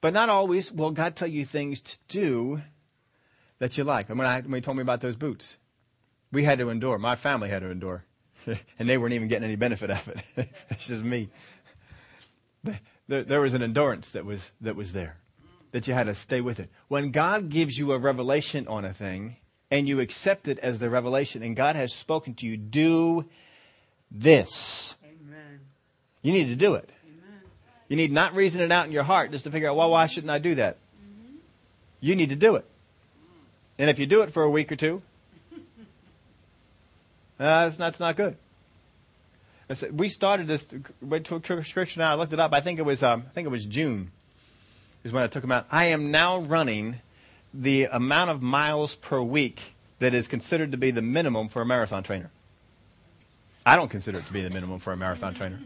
But 0.01 0.13
not 0.13 0.29
always 0.29 0.71
will 0.71 0.91
God 0.91 1.17
tell 1.17 1.29
you 1.29 1.45
things 1.45 1.81
to 1.81 1.99
do 2.09 2.63
that 3.59 3.77
you 3.79 3.85
like. 3.85 4.11
And 4.11 4.19
when, 4.19 4.27
I, 4.27 4.41
when 4.43 4.55
he 4.55 4.61
told 4.61 4.77
me 4.77 4.83
about 4.83 5.01
those 5.01 5.17
boots, 5.17 5.57
we 6.31 6.45
had 6.45 6.59
to 6.59 6.69
endure. 6.69 6.99
My 6.99 7.17
family 7.17 7.49
had 7.49 7.63
to 7.63 7.71
endure. 7.71 8.05
and 8.79 8.89
they 8.89 8.99
weren't 8.99 9.15
even 9.15 9.29
getting 9.29 9.45
any 9.45 9.57
benefit 9.57 9.91
out 9.91 10.07
of 10.07 10.21
it. 10.37 10.49
It's 10.71 10.87
just 10.87 11.03
me. 11.03 11.31
There, 13.07 13.23
there 13.25 13.41
was 13.41 13.55
an 13.55 13.63
endurance 13.63 14.13
that 14.13 14.25
was, 14.25 14.51
that 14.61 14.77
was 14.77 14.93
there, 14.93 15.19
that 15.75 15.89
you 15.89 15.93
had 15.93 16.07
to 16.07 16.15
stay 16.15 16.41
with 16.41 16.61
it. 16.61 16.71
When 16.87 17.11
God 17.11 17.49
gives 17.49 17.77
you 17.77 17.91
a 17.91 17.99
revelation 17.99 18.69
on 18.69 18.85
a 18.85 18.95
thing, 18.95 19.39
and 19.73 19.89
you 19.89 19.99
accept 19.99 20.47
it 20.47 20.61
as 20.61 20.79
the 20.79 20.89
revelation, 20.89 21.43
and 21.43 21.57
God 21.57 21.75
has 21.75 21.93
spoken 21.93 22.35
to 22.35 22.47
you, 22.47 22.57
do 22.57 23.25
this. 24.09 24.95
Amen. 25.05 25.63
You 26.23 26.33
need 26.33 26.47
to 26.47 26.55
do 26.55 26.75
it. 26.75 26.89
Amen. 27.05 27.41
You 27.89 27.97
need 27.97 28.13
not 28.13 28.37
reason 28.37 28.61
it 28.61 28.71
out 28.71 28.87
in 28.87 28.93
your 28.93 29.03
heart 29.03 29.33
just 29.33 29.43
to 29.45 29.51
figure 29.51 29.69
out, 29.69 29.75
well, 29.75 29.91
why 29.91 30.07
shouldn't 30.07 30.31
I 30.31 30.39
do 30.39 30.55
that? 30.55 30.77
Mm-hmm. 30.77 31.39
You 32.03 32.15
need 32.15 32.29
to 32.29 32.37
do 32.37 32.55
it. 32.55 32.67
And 33.77 33.91
if 33.91 33.99
you 33.99 34.07
do 34.07 34.23
it 34.23 34.31
for 34.31 34.45
a 34.45 34.51
week 34.51 34.71
or 34.71 34.77
two, 34.77 35.03
uh, 35.57 35.59
that's, 37.39 37.77
that's 37.77 37.99
not 37.99 38.15
good. 38.15 38.37
We 39.91 40.09
started 40.09 40.47
this. 40.47 40.69
Went 41.03 41.27
to 41.27 41.35
a 41.35 41.41
now. 41.97 42.13
I 42.13 42.15
looked 42.15 42.33
it 42.33 42.39
up. 42.39 42.53
I 42.55 42.61
think 42.61 42.79
it 42.79 42.83
was. 42.83 43.03
Um, 43.03 43.25
I 43.29 43.33
think 43.33 43.47
it 43.47 43.51
was 43.51 43.67
June. 43.67 44.13
Is 45.05 45.13
when 45.13 45.23
I 45.23 45.27
took 45.27 45.43
them 45.43 45.53
out. 45.53 45.67
I 45.71 45.87
am 45.87 46.11
now 46.11 46.39
running 46.39 47.01
the 47.53 47.85
amount 47.85 48.31
of 48.31 48.43
miles 48.43 48.97
per 48.97 49.21
week 49.21 49.75
that 49.99 50.15
is 50.15 50.27
considered 50.27 50.73
to 50.73 50.79
be 50.79 50.91
the 50.91 51.03
minimum 51.03 51.49
for 51.49 51.63
a 51.63 51.67
marathon 51.67 52.03
trainer. 52.03 52.31
I 53.67 53.77
don't 53.77 53.91
consider 53.91 54.19
it 54.19 54.27
to 54.27 54.33
be 54.33 54.43
the 54.43 54.51
minimum 54.51 54.81
for 54.81 54.93
a 54.93 54.97
marathon 54.97 55.35
trainer. 55.35 55.61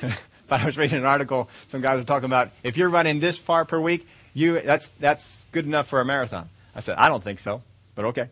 but 0.48 0.60
I 0.60 0.66
was 0.66 0.76
reading 0.76 0.98
an 0.98 1.04
article. 1.04 1.48
Some 1.68 1.80
guys 1.80 1.98
were 1.98 2.04
talking 2.04 2.26
about 2.26 2.50
if 2.62 2.76
you're 2.76 2.88
running 2.88 3.20
this 3.20 3.38
far 3.38 3.64
per 3.64 3.80
week, 3.80 4.06
you 4.34 4.60
that's 4.60 4.90
that's 5.00 5.46
good 5.52 5.66
enough 5.66 5.88
for 5.88 6.00
a 6.00 6.04
marathon. 6.04 6.48
I 6.74 6.80
said, 6.80 6.96
I 6.96 7.08
don't 7.08 7.22
think 7.22 7.40
so, 7.40 7.62
but 7.94 8.06
okay. 8.06 8.28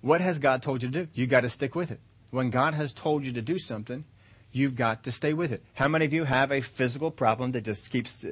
What 0.00 0.20
has 0.20 0.38
God 0.38 0.62
told 0.62 0.82
you 0.82 0.90
to 0.90 1.04
do? 1.04 1.10
You 1.14 1.26
got 1.26 1.42
to 1.42 1.50
stick 1.50 1.74
with 1.74 1.90
it. 1.90 2.00
When 2.30 2.50
God 2.50 2.74
has 2.74 2.92
told 2.92 3.24
you 3.24 3.32
to 3.32 3.42
do 3.42 3.58
something, 3.58 4.04
you've 4.50 4.74
got 4.74 5.04
to 5.04 5.12
stay 5.12 5.32
with 5.32 5.52
it. 5.52 5.62
How 5.74 5.88
many 5.88 6.04
of 6.04 6.12
you 6.12 6.24
have 6.24 6.50
a 6.50 6.60
physical 6.60 7.10
problem 7.10 7.52
that 7.52 7.62
just 7.62 7.90
keeps 7.90 8.24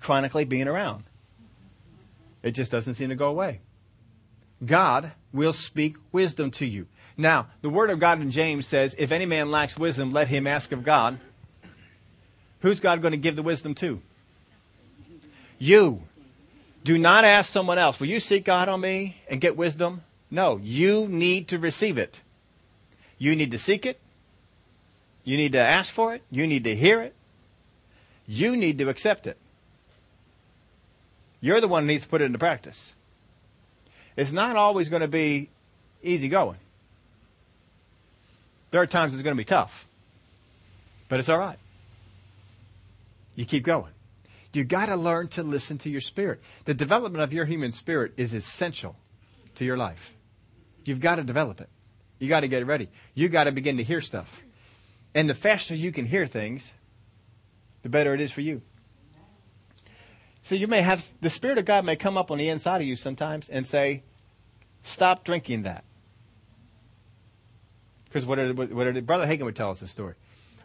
chronically 0.00 0.44
being 0.44 0.68
around? 0.68 1.04
It 2.42 2.52
just 2.52 2.70
doesn't 2.70 2.94
seem 2.94 3.08
to 3.08 3.14
go 3.14 3.28
away. 3.28 3.60
God 4.64 5.12
will 5.32 5.52
speak 5.52 5.96
wisdom 6.12 6.50
to 6.52 6.66
you. 6.66 6.86
Now, 7.16 7.48
the 7.62 7.70
word 7.70 7.90
of 7.90 7.98
God 7.98 8.20
in 8.20 8.30
James 8.30 8.66
says, 8.66 8.94
if 8.98 9.12
any 9.12 9.26
man 9.26 9.50
lacks 9.50 9.76
wisdom, 9.76 10.12
let 10.12 10.28
him 10.28 10.46
ask 10.46 10.72
of 10.72 10.84
God. 10.84 11.18
Who's 12.60 12.80
God 12.80 13.02
going 13.02 13.12
to 13.12 13.18
give 13.18 13.36
the 13.36 13.42
wisdom 13.42 13.74
to? 13.76 14.00
You. 15.58 16.00
Do 16.84 16.96
not 16.96 17.24
ask 17.24 17.50
someone 17.50 17.78
else, 17.78 17.98
will 18.00 18.06
you 18.06 18.20
seek 18.20 18.44
God 18.44 18.68
on 18.68 18.80
me 18.80 19.16
and 19.28 19.40
get 19.40 19.56
wisdom? 19.56 20.02
No, 20.30 20.58
you 20.62 21.08
need 21.08 21.48
to 21.48 21.58
receive 21.58 21.98
it. 21.98 22.20
You 23.18 23.34
need 23.34 23.50
to 23.50 23.58
seek 23.58 23.84
it. 23.84 23.98
You 25.24 25.36
need 25.36 25.52
to 25.52 25.58
ask 25.58 25.92
for 25.92 26.14
it. 26.14 26.22
You 26.30 26.46
need 26.46 26.64
to 26.64 26.74
hear 26.74 27.02
it. 27.02 27.14
You 28.26 28.56
need 28.56 28.78
to 28.78 28.88
accept 28.88 29.26
it. 29.26 29.36
You're 31.40 31.60
the 31.60 31.68
one 31.68 31.84
who 31.84 31.88
needs 31.88 32.04
to 32.04 32.08
put 32.08 32.20
it 32.20 32.24
into 32.24 32.38
practice. 32.38 32.92
It's 34.16 34.32
not 34.32 34.56
always 34.56 34.88
going 34.88 35.02
to 35.02 35.08
be 35.08 35.50
easy 36.02 36.28
going. 36.28 36.58
There 38.70 38.82
are 38.82 38.86
times 38.86 39.14
it's 39.14 39.22
going 39.22 39.36
to 39.36 39.40
be 39.40 39.44
tough, 39.44 39.86
but 41.08 41.20
it's 41.20 41.28
all 41.28 41.38
right. 41.38 41.58
You 43.36 43.44
keep 43.44 43.64
going. 43.64 43.92
You 44.52 44.64
got 44.64 44.86
to 44.86 44.96
learn 44.96 45.28
to 45.28 45.42
listen 45.42 45.78
to 45.78 45.90
your 45.90 46.00
spirit. 46.00 46.40
The 46.64 46.74
development 46.74 47.22
of 47.22 47.32
your 47.32 47.44
human 47.44 47.70
spirit 47.70 48.12
is 48.16 48.34
essential 48.34 48.96
to 49.54 49.64
your 49.64 49.76
life. 49.76 50.12
You've 50.84 51.00
got 51.00 51.16
to 51.16 51.22
develop 51.22 51.60
it. 51.60 51.68
You 52.18 52.28
got 52.28 52.40
to 52.40 52.48
get 52.48 52.66
ready. 52.66 52.88
You 53.14 53.28
got 53.28 53.44
to 53.44 53.52
begin 53.52 53.76
to 53.76 53.84
hear 53.84 54.00
stuff. 54.00 54.40
And 55.14 55.30
the 55.30 55.34
faster 55.34 55.74
you 55.74 55.92
can 55.92 56.06
hear 56.06 56.26
things, 56.26 56.72
the 57.82 57.88
better 57.88 58.14
it 58.14 58.20
is 58.20 58.32
for 58.32 58.40
you. 58.40 58.62
So 60.48 60.54
you 60.54 60.66
may 60.66 60.80
have, 60.80 61.04
the 61.20 61.28
Spirit 61.28 61.58
of 61.58 61.66
God 61.66 61.84
may 61.84 61.94
come 61.94 62.16
up 62.16 62.30
on 62.30 62.38
the 62.38 62.48
inside 62.48 62.80
of 62.80 62.86
you 62.86 62.96
sometimes 62.96 63.50
and 63.50 63.66
say, 63.66 64.02
stop 64.82 65.22
drinking 65.22 65.64
that. 65.64 65.84
Because 68.04 68.24
what 68.24 68.36
did, 68.36 68.56
what 68.56 68.84
did, 68.84 69.06
Brother 69.06 69.26
Hagin 69.26 69.42
would 69.42 69.56
tell 69.56 69.70
us 69.70 69.82
a 69.82 69.86
story. 69.86 70.14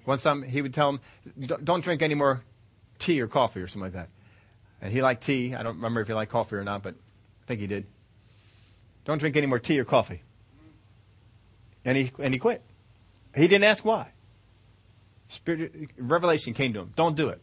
One 0.06 0.18
time 0.20 0.42
he 0.42 0.62
would 0.62 0.74
tell 0.74 0.92
him, 0.92 1.00
don't 1.62 1.84
drink 1.84 2.02
any 2.02 2.16
more 2.16 2.46
tea 2.98 3.20
or 3.20 3.28
coffee 3.28 3.60
or 3.60 3.68
something 3.68 3.92
like 3.92 3.92
that. 3.92 4.08
And 4.82 4.94
he 4.94 5.02
liked 5.02 5.24
tea. 5.24 5.54
I 5.54 5.64
don't 5.64 5.76
remember 5.76 6.00
if 6.00 6.08
he 6.08 6.14
liked 6.14 6.32
coffee 6.32 6.56
or 6.56 6.64
not, 6.64 6.82
but 6.82 6.96
I 7.44 7.46
think 7.48 7.60
he 7.60 7.68
did. 7.68 7.86
Don't 9.04 9.18
drink 9.18 9.36
any 9.36 9.48
more 9.48 9.60
tea 9.60 9.82
or 9.82 9.84
coffee. 9.84 10.22
And 11.84 11.98
he, 11.98 12.10
and 12.20 12.34
he 12.34 12.40
quit. 12.40 12.64
He 13.36 13.50
didn't 13.50 13.66
ask 13.66 13.84
why. 13.84 14.14
Spirit, 15.28 15.90
revelation 15.98 16.54
came 16.54 16.72
to 16.72 16.80
him. 16.80 16.94
Don't 16.96 17.18
do 17.18 17.28
it. 17.28 17.42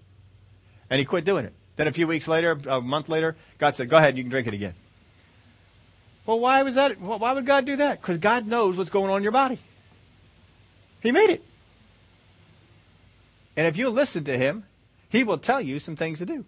And 0.88 0.98
he 0.98 1.04
quit 1.04 1.26
doing 1.26 1.44
it. 1.44 1.52
Then 1.80 1.88
a 1.88 1.92
few 1.92 2.06
weeks 2.06 2.28
later, 2.28 2.60
a 2.68 2.82
month 2.82 3.08
later, 3.08 3.36
God 3.56 3.74
said, 3.74 3.88
go 3.88 3.96
ahead, 3.96 4.18
you 4.18 4.22
can 4.22 4.28
drink 4.30 4.46
it 4.46 4.52
again. 4.52 4.74
Well, 6.26 6.38
why 6.38 6.62
was 6.62 6.74
that? 6.74 7.00
Why 7.00 7.32
would 7.32 7.46
God 7.46 7.64
do 7.64 7.76
that? 7.76 8.02
Because 8.02 8.18
God 8.18 8.46
knows 8.46 8.76
what's 8.76 8.90
going 8.90 9.10
on 9.10 9.16
in 9.16 9.22
your 9.22 9.32
body. 9.32 9.58
He 11.00 11.10
made 11.10 11.30
it. 11.30 11.42
And 13.56 13.66
if 13.66 13.78
you 13.78 13.88
listen 13.88 14.24
to 14.24 14.36
him, 14.36 14.64
he 15.08 15.24
will 15.24 15.38
tell 15.38 15.62
you 15.62 15.78
some 15.78 15.96
things 15.96 16.18
to 16.18 16.26
do. 16.26 16.44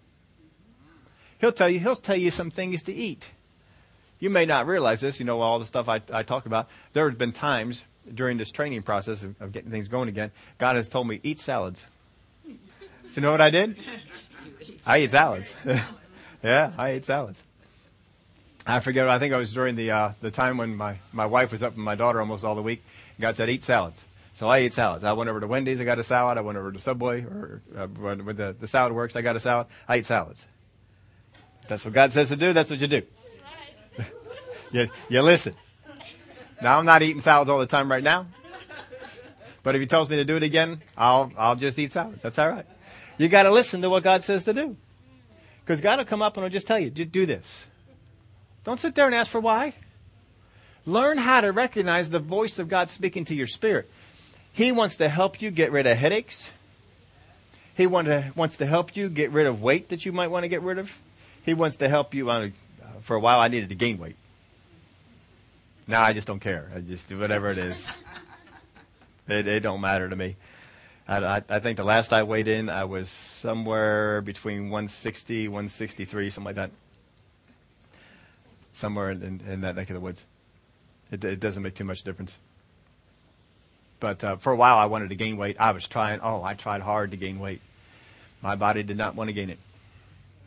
He'll 1.41 1.51
tell 1.51 1.71
you, 1.71 1.81
he'll 1.81 1.97
tell 1.97 2.15
you 2.15 2.31
some 2.31 2.51
things 2.51 2.83
to 2.83 2.93
eat. 2.93 3.31
You 4.19 4.29
may 4.29 4.45
not 4.45 4.67
realize 4.67 5.01
this, 5.01 5.19
you 5.19 5.25
know, 5.25 5.41
all 5.41 5.59
the 5.59 5.65
stuff 5.65 5.89
I, 5.89 6.03
I 6.13 6.25
talk 6.25 6.45
about. 6.45 6.69
There 6.93 7.09
have 7.09 7.17
been 7.17 7.33
times 7.33 7.85
during 8.13 8.37
this 8.37 8.53
training 8.53 8.83
process 8.83 9.23
of, 9.23 9.41
of 9.41 9.51
getting 9.51 9.71
things 9.71 9.89
going 9.89 10.11
again, 10.11 10.31
God 10.59 10.77
has 10.77 10.91
told 10.91 11.09
me, 11.09 11.21
eat 11.23 11.39
salads. 11.39 11.87
So 12.45 12.53
you 13.15 13.23
know 13.23 13.33
what 13.33 13.41
I 13.41 13.49
did? 13.49 13.79
I 14.87 15.01
eat 15.01 15.11
salads. 15.11 15.55
yeah, 16.43 16.73
I 16.77 16.95
eat 16.95 17.05
salads. 17.05 17.43
I 18.67 18.81
forget. 18.81 19.09
I 19.09 19.19
think 19.19 19.33
it 19.33 19.37
was 19.37 19.53
during 19.53 19.75
the 19.75 19.91
uh, 19.91 20.13
the 20.21 20.31
time 20.31 20.57
when 20.57 20.77
my, 20.77 20.99
my 21.13 21.27
wife 21.27 21.53
was 21.53 21.63
up 21.63 21.73
with 21.73 21.85
my 21.85 21.95
daughter 21.95 22.21
almost 22.21 22.45
all 22.45 22.55
the 22.55 22.63
week. 22.63 22.83
God 23.21 23.37
said, 23.37 23.51
"Eat 23.51 23.65
salads." 23.65 24.05
So 24.35 24.49
I 24.49 24.59
ate 24.59 24.73
salads. 24.73 25.05
I 25.05 25.13
went 25.13 25.29
over 25.29 25.41
to 25.41 25.47
Wendy's. 25.47 25.81
I 25.81 25.85
got 25.85 25.99
a 25.99 26.05
salad. 26.05 26.39
I 26.39 26.41
went 26.41 26.57
over 26.59 26.73
to 26.73 26.79
Subway 26.79 27.23
or 27.23 27.61
uh, 27.77 27.87
with 27.97 28.37
the 28.37 28.57
the 28.59 28.67
salad 28.67 28.93
works. 28.93 29.15
I 29.15 29.23
got 29.23 29.37
a 29.37 29.41
salad. 29.41 29.67
I 29.87 29.97
ate 29.97 30.07
salads. 30.07 30.47
That's 31.69 31.85
what 31.85 31.95
God 31.95 32.13
says 32.13 32.29
to 32.29 32.37
do. 32.37 32.53
That's 32.53 32.71
what 32.71 32.81
you 32.81 32.89
do. 32.89 33.03
you, 34.73 34.89
you 35.09 35.23
listen. 35.23 35.55
Now 36.61 36.79
I'm 36.79 36.85
not 36.85 37.03
eating 37.03 37.21
salads 37.21 37.51
all 37.51 37.59
the 37.59 37.67
time 37.67 37.91
right 37.91 38.03
now. 38.03 38.27
But 39.63 39.77
if 39.77 39.81
he 39.81 39.87
tells 39.87 40.11
me 40.11 40.17
to 40.17 40.25
do 40.25 40.37
it 40.37 40.43
again, 40.43 40.83
I'll, 40.97 41.31
I'll 41.39 41.55
just 41.55 41.79
eat 41.79 41.93
salad. 41.93 42.19
That's 42.21 42.39
all 42.39 42.49
right. 42.49 42.67
You 43.23 43.29
got 43.29 43.45
to 43.45 43.53
listen 43.53 43.83
to 43.83 43.91
what 43.91 44.03
God 44.03 44.25
says 44.25 44.45
to 44.47 44.53
do. 44.53 44.77
Because 45.61 45.81
God 45.81 45.99
will 45.99 46.05
come 46.05 46.23
up 46.23 46.37
and 46.37 46.43
will 46.43 46.51
just 46.51 46.67
tell 46.67 46.79
you, 46.79 46.91
do 46.91 47.25
this. 47.25 47.67
Don't 48.65 48.81
sit 48.81 48.97
there 48.97 49.07
and 49.07 49.15
ask 49.15 49.31
for 49.31 49.41
why. 49.41 49.75
Learn 50.85 51.19
how 51.19 51.41
to 51.41 51.53
recognize 51.53 52.11
the 52.11 52.19
voice 52.19 52.59
of 52.59 52.69
God 52.69 52.91
speaking 52.91 53.25
to 53.27 53.35
your 53.35 53.47
spirit. 53.47 53.89
He 54.53 54.73
wants 54.73 54.97
to 54.97 55.09
help 55.09 55.41
you 55.41 55.53
get 55.53 55.71
rid 55.71 55.87
of 55.87 55.97
headaches. 55.97 56.51
He 57.77 57.87
want 57.87 58.09
to, 58.09 58.33
wants 58.35 58.57
to 58.57 58.67
help 58.67 58.97
you 58.97 59.09
get 59.09 59.31
rid 59.31 59.47
of 59.47 59.63
weight 59.63 59.91
that 59.91 60.05
you 60.05 60.11
might 60.11 60.29
want 60.29 60.43
to 60.43 60.49
get 60.49 60.63
rid 60.63 60.79
of. 60.79 60.93
He 61.45 61.55
wants 61.55 61.77
to 61.77 61.89
help 61.89 62.15
you 62.15 62.29
a, 62.29 62.51
for 63.03 63.15
a 63.15 63.21
while 63.21 63.39
I 63.39 63.47
needed 63.47 63.69
to 63.69 63.77
gain 63.77 63.99
weight. 63.99 64.17
Now 65.87 66.03
I 66.03 66.13
just 66.13 66.27
don't 66.27 66.41
care. 66.41 66.71
I 66.75 66.81
just 66.81 67.09
do 67.09 67.21
whatever 67.21 67.51
it 67.51 67.59
is. 67.59 67.89
It, 69.29 69.47
it 69.47 69.61
don't 69.61 69.81
matter 69.81 70.09
to 70.09 70.17
me. 70.17 70.37
I, 71.19 71.43
I, 71.49 71.59
think 71.59 71.77
the 71.77 71.85
last 71.85 72.13
I 72.13 72.23
weighed 72.23 72.49
in, 72.49 72.69
I 72.69 72.85
was 72.85 73.09
somewhere 73.09 74.21
between 74.21 74.71
160, 74.71 75.49
163, 75.49 76.31
something 76.31 76.45
like 76.45 76.57
that. 76.57 76.71
Somewhere 78.73 79.11
in, 79.11 79.23
in, 79.23 79.41
in 79.47 79.61
that 79.63 79.77
neck 79.77 79.91
of 79.91 79.95
the 79.95 80.01
woods. 80.01 80.25
It, 81.11 81.25
it, 81.25 81.41
doesn't 81.41 81.63
make 81.63 81.75
too 81.75 81.85
much 81.85 82.03
difference. 82.03 82.39
But 84.01 84.25
uh, 84.25 84.37
for 84.37 84.53
a 84.53 84.57
while, 84.57 84.79
I 84.79 84.87
wanted 84.87 85.11
to 85.11 85.15
gain 85.15 85.37
weight. 85.37 85.57
I 85.59 85.73
was 85.73 85.87
trying. 85.87 86.21
Oh, 86.23 86.43
I 86.43 86.55
tried 86.55 86.81
hard 86.81 87.11
to 87.11 87.17
gain 87.17 87.39
weight. 87.39 87.61
My 88.41 88.57
body 88.57 88.83
did 88.83 88.97
not 88.97 89.15
want 89.15 89.29
to 89.29 89.35
gain 89.35 89.51
it. 89.51 89.59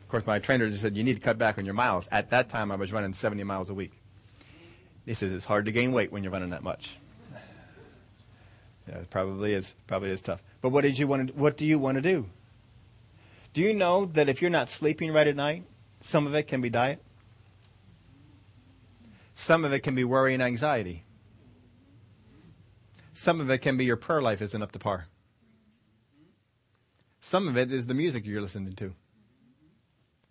Of 0.04 0.10
course, 0.10 0.26
my 0.26 0.40
trainer 0.40 0.70
just 0.70 0.82
said, 0.82 0.96
you 0.96 1.04
need 1.04 1.16
to 1.16 1.22
cut 1.22 1.38
back 1.38 1.58
on 1.58 1.66
your 1.66 1.74
miles. 1.74 2.08
At 2.12 2.30
that 2.32 2.50
time, 2.50 2.72
I 2.72 2.76
was 2.76 2.92
running 2.92 3.14
70 3.14 3.44
miles 3.44 3.70
a 3.70 3.74
week. 3.74 3.92
He 5.06 5.14
says 5.14 5.32
it's 5.32 5.46
hard 5.46 5.66
to 5.66 5.72
gain 5.72 5.92
weight 5.92 6.12
when 6.12 6.24
you're 6.24 6.32
running 6.32 6.50
that 6.50 6.64
much. 6.64 6.98
Yeah, 8.88 8.98
it 8.98 9.10
probably 9.10 9.54
is. 9.54 9.74
Probably 9.88 10.12
is 10.12 10.22
tough. 10.22 10.44
But 10.62 10.70
what 10.70 10.82
did 10.82 10.98
you 10.98 11.08
want 11.08 11.30
to? 11.30 11.34
What 11.34 11.58
do 11.58 11.66
you 11.66 11.80
want 11.80 11.96
to 11.96 12.02
do? 12.02 12.28
Do 13.54 13.62
you 13.62 13.74
know 13.74 14.06
that 14.06 14.30
if 14.30 14.42
you're 14.42 14.52
not 14.52 14.70
sleeping 14.70 15.12
right 15.12 15.28
at 15.28 15.36
night, 15.36 15.64
some 16.02 16.28
of 16.28 16.36
it 16.36 16.44
can 16.44 16.62
be 16.62 16.70
diet. 16.70 17.02
Some 19.34 19.66
of 19.66 19.74
it 19.74 19.80
can 19.80 19.96
be 19.96 20.04
worry 20.04 20.34
and 20.34 20.44
anxiety. 20.44 21.04
Some 23.14 23.42
of 23.42 23.50
it 23.50 23.60
can 23.60 23.78
be 23.78 23.86
your 23.86 23.96
prayer 23.96 24.22
life 24.22 24.42
isn't 24.42 24.62
up 24.62 24.72
to 24.74 24.80
par. 24.80 25.08
Some 27.22 27.48
of 27.48 27.58
it 27.58 27.72
is 27.72 27.88
the 27.88 27.94
music 27.94 28.26
you're 28.26 28.42
listening 28.42 28.74
to, 28.74 28.94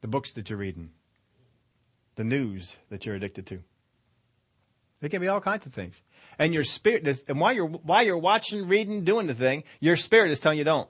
the 0.00 0.06
books 0.06 0.32
that 0.34 0.48
you're 0.48 0.58
reading, 0.58 0.90
the 2.14 2.24
news 2.24 2.76
that 2.88 3.04
you're 3.04 3.16
addicted 3.16 3.46
to. 3.46 3.64
It 5.04 5.10
can 5.10 5.20
be 5.20 5.28
all 5.28 5.40
kinds 5.40 5.66
of 5.66 5.74
things. 5.74 6.00
And 6.38 6.54
your 6.54 6.64
spirit, 6.64 7.06
is, 7.06 7.22
and 7.28 7.38
while 7.38 7.52
you're, 7.52 7.66
while 7.66 8.02
you're 8.02 8.18
watching, 8.18 8.66
reading, 8.66 9.04
doing 9.04 9.26
the 9.26 9.34
thing, 9.34 9.64
your 9.78 9.96
spirit 9.96 10.30
is 10.30 10.40
telling 10.40 10.58
you 10.58 10.64
don't. 10.64 10.88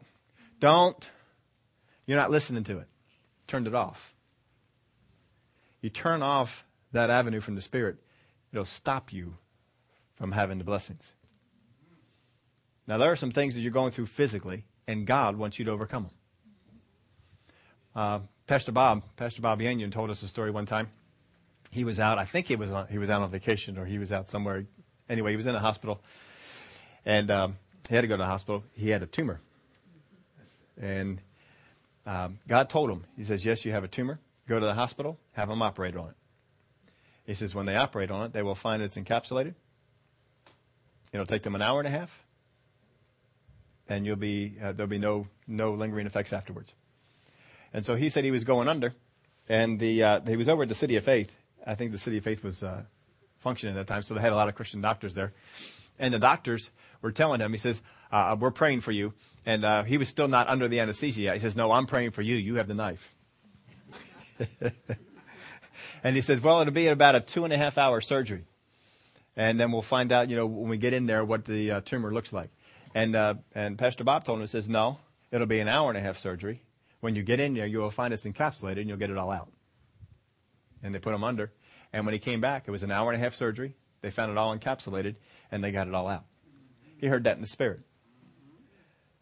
Don't. 0.61 1.11
You're 2.07 2.19
not 2.19 2.31
listening 2.31 2.65
to 2.65 2.79
it. 2.79 2.87
Turned 3.47 3.67
it 3.67 3.75
off. 3.75 4.15
You 5.81 5.91
turn 5.91 6.23
off 6.23 6.65
that 6.93 7.11
avenue 7.11 7.41
from 7.41 7.57
the 7.57 7.61
spirit, 7.61 7.97
it'll 8.53 8.65
stop 8.65 9.13
you 9.13 9.37
from 10.15 10.33
having 10.33 10.59
the 10.59 10.65
blessings. 10.65 11.11
Now, 12.87 12.99
there 12.99 13.11
are 13.11 13.17
some 13.17 13.33
things 13.33 13.55
that 13.55 13.63
you're 13.63 13.73
going 13.73 13.91
through 13.91 14.07
physically, 14.07 14.65
and 14.87 15.07
God 15.07 15.37
wants 15.37 15.59
you 15.59 15.65
to 15.65 15.73
overcome 15.73 16.05
them. 16.05 16.13
Uh, 17.97 18.21
Pastor 18.47 18.73
Bob, 18.73 19.03
Pastor 19.17 19.43
Bob 19.43 19.61
Yandian 19.61 19.91
told 19.91 20.11
us 20.11 20.23
a 20.23 20.29
story 20.29 20.51
one 20.51 20.67
time 20.67 20.91
he 21.75 21.83
was 21.83 21.99
out. 21.99 22.19
I 22.19 22.25
think 22.25 22.47
he 22.47 22.55
was 22.55 22.71
on, 22.71 22.87
he 22.87 22.99
was 22.99 23.11
out 23.11 23.21
on 23.21 23.31
vacation 23.31 23.77
or 23.79 23.85
he 23.85 23.99
was 23.99 24.13
out 24.13 24.29
somewhere. 24.29 24.65
Anyway, 25.09 25.33
he 25.33 25.37
was 25.37 25.47
in 25.47 25.57
a 25.57 25.59
hospital, 25.59 26.01
and 27.05 27.31
um, 27.33 27.57
he 27.89 27.97
had 27.97 28.03
to 28.03 28.07
go 28.07 28.15
to 28.15 28.23
the 28.23 28.27
hospital. 28.27 28.63
He 28.75 28.91
had 28.91 29.03
a 29.03 29.07
tumor, 29.07 29.41
and 30.81 31.21
um, 32.07 32.39
God 32.47 32.71
told 32.71 32.91
him. 32.91 33.05
He 33.17 33.25
says, 33.25 33.45
"Yes, 33.45 33.65
you 33.65 33.73
have 33.73 33.83
a 33.83 33.89
tumor. 33.89 34.21
Go 34.47 34.61
to 34.61 34.65
the 34.65 34.75
hospital. 34.75 35.19
Have 35.33 35.49
them 35.49 35.63
operate 35.63 35.97
on 35.97 36.11
it." 36.11 36.15
He 37.27 37.35
says, 37.35 37.57
"When 37.57 37.67
they 37.67 37.75
operate 37.75 38.11
on 38.11 38.27
it, 38.27 38.33
they 38.33 38.43
will 38.45 38.55
find 38.55 38.81
it's 38.81 38.97
encapsulated. 38.97 39.55
It'll 41.13 41.27
take 41.27 41.43
them 41.43 41.57
an 41.57 41.63
hour 41.63 41.81
and 41.81 41.89
a 41.89 41.91
half, 41.91 42.25
and 43.89 44.07
you'll 44.07 44.15
be 44.15 44.55
uh, 44.63 44.73
there'll 44.73 44.89
be 44.89 44.99
no 44.99 45.27
no 45.49 45.73
lingering 45.73 46.07
effects 46.07 46.33
afterwards." 46.33 46.73
And 47.73 47.85
so 47.85 47.97
he 47.97 48.11
said 48.11 48.23
he 48.23 48.31
was 48.31 48.45
going 48.45 48.69
under, 48.69 48.95
and 49.49 49.81
the 49.81 50.05
uh, 50.05 50.21
he 50.21 50.37
was 50.37 50.49
over 50.49 50.63
at 50.63 50.69
the 50.69 50.77
City 50.77 50.97
of 50.97 51.05
Faith, 51.05 51.35
I 51.67 51.75
think 51.75 51.93
the 51.93 51.99
City 51.99 52.19
of 52.19 52.25
Faith 52.25 52.43
was 52.43 52.63
uh, 52.63 52.83
functioning 53.39 53.77
at 53.77 53.87
that 53.87 53.93
time, 53.93 54.03
so 54.03 54.15
they 54.15 54.21
had 54.21 54.33
a 54.33 54.37
lot 54.37 54.49
of 54.49 54.55
Christian 54.55 54.81
doctors 54.81 55.15
there. 55.15 55.33
And 55.99 56.13
the 56.13 56.19
doctors 56.19 56.71
were 57.03 57.13
telling 57.13 57.41
him, 57.41 57.53
he 57.53 57.59
says, 57.59 57.81
uh, 58.11 58.37
"We're 58.39 58.51
praying 58.51 58.81
for 58.81 58.93
you," 58.93 59.15
and 59.47 59.65
uh, 59.65 59.85
he 59.85 59.99
was 59.99 60.09
still 60.09 60.29
not 60.29 60.49
under 60.49 60.69
the 60.69 60.81
anesthesia 60.81 61.21
yet. 61.21 61.35
He 61.35 61.41
says, 61.41 61.57
"No, 61.57 61.73
I'm 61.73 61.87
praying 61.87 62.11
for 62.13 62.23
you. 62.23 62.37
You 62.37 62.57
have 62.57 62.69
the 62.69 62.75
knife." 62.75 63.15
and 66.03 66.17
he 66.17 66.23
says, 66.23 66.41
"Well, 66.41 66.61
it'll 66.61 66.73
be 66.73 66.89
about 66.89 67.15
a 67.15 67.21
two 67.21 67.45
and 67.45 67.53
a 67.53 67.57
half 67.57 67.79
hour 67.79 68.01
surgery, 68.01 68.45
and 69.37 69.59
then 69.61 69.71
we'll 69.71 69.83
find 69.83 70.11
out, 70.13 70.29
you 70.29 70.37
know, 70.37 70.47
when 70.47 70.69
we 70.69 70.77
get 70.77 70.93
in 70.93 71.07
there, 71.07 71.25
what 71.25 71.45
the 71.45 71.71
uh, 71.71 71.81
tumor 71.81 72.13
looks 72.13 72.33
like." 72.33 72.51
And 72.95 73.15
uh, 73.15 73.35
and 73.55 73.79
Pastor 73.79 74.05
Bob 74.05 74.25
told 74.25 74.41
him, 74.41 74.47
says, 74.47 74.69
"No, 74.69 74.99
it'll 75.31 75.47
be 75.47 75.61
an 75.61 75.69
hour 75.69 75.89
and 75.89 75.99
a 75.99 76.01
half 76.01 76.19
surgery. 76.19 76.63
When 77.01 77.15
you 77.15 77.23
get 77.23 77.39
in 77.39 77.55
there, 77.55 77.67
you 77.67 77.79
will 77.79 77.91
find 77.91 78.13
it's 78.13 78.25
encapsulated, 78.25 78.81
and 78.81 78.89
you'll 78.89 78.99
get 78.99 79.11
it 79.11 79.19
all 79.19 79.31
out." 79.31 79.54
And 80.85 80.95
they 80.95 81.01
put 81.01 81.15
him 81.15 81.25
under. 81.25 81.53
And 81.93 82.07
when 82.07 82.13
he 82.13 82.19
came 82.19 82.41
back, 82.41 82.65
it 82.69 82.71
was 82.71 82.83
an 82.83 82.93
hour 82.93 83.11
and 83.11 83.21
a 83.21 83.25
half 83.25 83.35
surgery. 83.35 83.75
They 84.03 84.11
found 84.11 84.31
it 84.31 84.39
all 84.39 84.57
encapsulated, 84.57 85.17
and 85.51 85.65
they 85.65 85.73
got 85.73 85.89
it 85.89 85.95
all 85.95 86.07
out. 86.07 86.25
He 86.99 87.07
heard 87.07 87.25
that 87.25 87.37
in 87.37 87.41
the 87.41 87.49
spirit. 87.49 87.81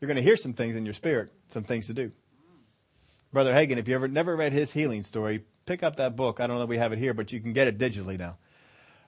You're 0.00 0.08
going 0.08 0.16
to 0.16 0.22
hear 0.22 0.36
some 0.36 0.52
things 0.52 0.74
in 0.74 0.84
your 0.84 0.94
spirit, 0.94 1.32
some 1.48 1.62
things 1.62 1.86
to 1.86 1.94
do. 1.94 2.10
Brother 3.32 3.54
Hagin, 3.54 3.78
if 3.78 3.88
you 3.88 3.94
ever 3.94 4.08
never 4.08 4.36
read 4.36 4.52
his 4.52 4.72
healing 4.72 5.04
story, 5.04 5.44
pick 5.64 5.82
up 5.82 5.96
that 5.96 6.16
book. 6.16 6.40
I 6.40 6.46
don't 6.46 6.56
know 6.56 6.64
if 6.64 6.68
we 6.68 6.78
have 6.78 6.92
it 6.92 6.98
here, 6.98 7.14
but 7.14 7.32
you 7.32 7.40
can 7.40 7.52
get 7.52 7.68
it 7.68 7.78
digitally 7.78 8.18
now. 8.18 8.36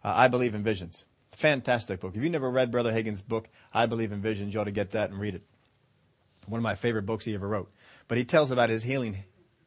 Uh, 0.02 0.12
I 0.14 0.28
Believe 0.28 0.54
in 0.54 0.62
Visions. 0.62 1.04
Fantastic 1.32 2.00
book. 2.00 2.14
If 2.14 2.22
you 2.22 2.30
never 2.30 2.48
read 2.48 2.70
Brother 2.70 2.92
Hagin's 2.92 3.20
book, 3.20 3.48
I 3.72 3.86
Believe 3.86 4.12
in 4.12 4.22
Visions, 4.22 4.54
you 4.54 4.60
ought 4.60 4.64
to 4.64 4.70
get 4.70 4.92
that 4.92 5.10
and 5.10 5.18
read 5.18 5.34
it. 5.34 5.42
One 6.46 6.58
of 6.58 6.62
my 6.62 6.76
favorite 6.76 7.06
books 7.06 7.24
he 7.24 7.34
ever 7.34 7.48
wrote. 7.48 7.72
But 8.06 8.18
he 8.18 8.24
tells 8.24 8.50
about 8.50 8.68
his 8.68 8.82
healing 8.82 9.24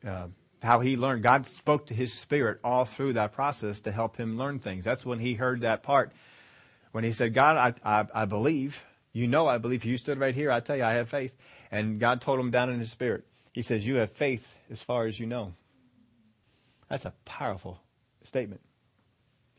uh, 0.07 0.27
how 0.61 0.79
he 0.79 0.97
learned. 0.97 1.23
God 1.23 1.45
spoke 1.45 1.87
to 1.87 1.93
his 1.93 2.13
spirit 2.13 2.59
all 2.63 2.85
through 2.85 3.13
that 3.13 3.33
process 3.33 3.81
to 3.81 3.91
help 3.91 4.17
him 4.17 4.37
learn 4.37 4.59
things. 4.59 4.83
That's 4.83 5.05
when 5.05 5.19
he 5.19 5.35
heard 5.35 5.61
that 5.61 5.83
part. 5.83 6.11
When 6.91 7.03
he 7.03 7.13
said, 7.13 7.33
God, 7.33 7.75
I, 7.83 7.99
I, 7.99 8.07
I 8.13 8.25
believe. 8.25 8.83
You 9.13 9.27
know 9.27 9.47
I 9.47 9.57
believe. 9.57 9.85
You 9.85 9.97
stood 9.97 10.19
right 10.19 10.33
here. 10.33 10.51
I 10.51 10.59
tell 10.59 10.75
you, 10.75 10.83
I 10.83 10.93
have 10.93 11.09
faith. 11.09 11.33
And 11.71 11.99
God 11.99 12.21
told 12.21 12.39
him 12.39 12.51
down 12.51 12.69
in 12.69 12.79
his 12.79 12.91
spirit. 12.91 13.25
He 13.53 13.61
says, 13.61 13.85
You 13.85 13.95
have 13.95 14.11
faith 14.11 14.55
as 14.69 14.81
far 14.81 15.05
as 15.05 15.19
you 15.19 15.25
know. 15.25 15.53
That's 16.89 17.05
a 17.05 17.13
powerful 17.25 17.79
statement. 18.23 18.61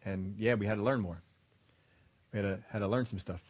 And 0.05 0.37
yeah, 0.39 0.55
we 0.55 0.67
had 0.67 0.77
to 0.77 0.83
learn 0.83 1.01
more. 1.01 1.21
We 2.33 2.39
had 2.39 2.43
to, 2.43 2.59
had 2.71 2.79
to 2.81 2.89
learn 2.89 3.07
some 3.07 3.19
stuff. 3.19 3.41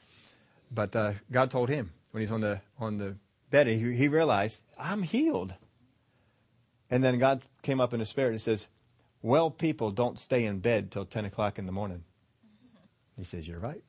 But 0.70 0.94
uh, 0.96 1.12
God 1.30 1.50
told 1.50 1.68
him 1.68 1.92
when 2.10 2.20
he's 2.22 2.30
on 2.30 2.40
the 2.40 2.60
on 2.78 2.98
the 2.98 3.16
bed, 3.50 3.66
he, 3.66 3.94
he 3.94 4.08
realized, 4.08 4.60
I'm 4.78 5.02
healed. 5.02 5.54
And 6.90 7.04
then 7.04 7.18
God 7.18 7.42
came 7.62 7.80
up 7.80 7.92
in 7.92 8.00
his 8.00 8.08
spirit 8.08 8.30
and 8.30 8.40
says, 8.40 8.66
Well, 9.22 9.50
people 9.50 9.90
don't 9.90 10.18
stay 10.18 10.44
in 10.44 10.60
bed 10.60 10.90
till 10.90 11.04
10 11.04 11.24
o'clock 11.24 11.58
in 11.58 11.66
the 11.66 11.72
morning. 11.72 12.04
He 13.16 13.24
says, 13.24 13.46
You're 13.46 13.58
right. 13.58 13.82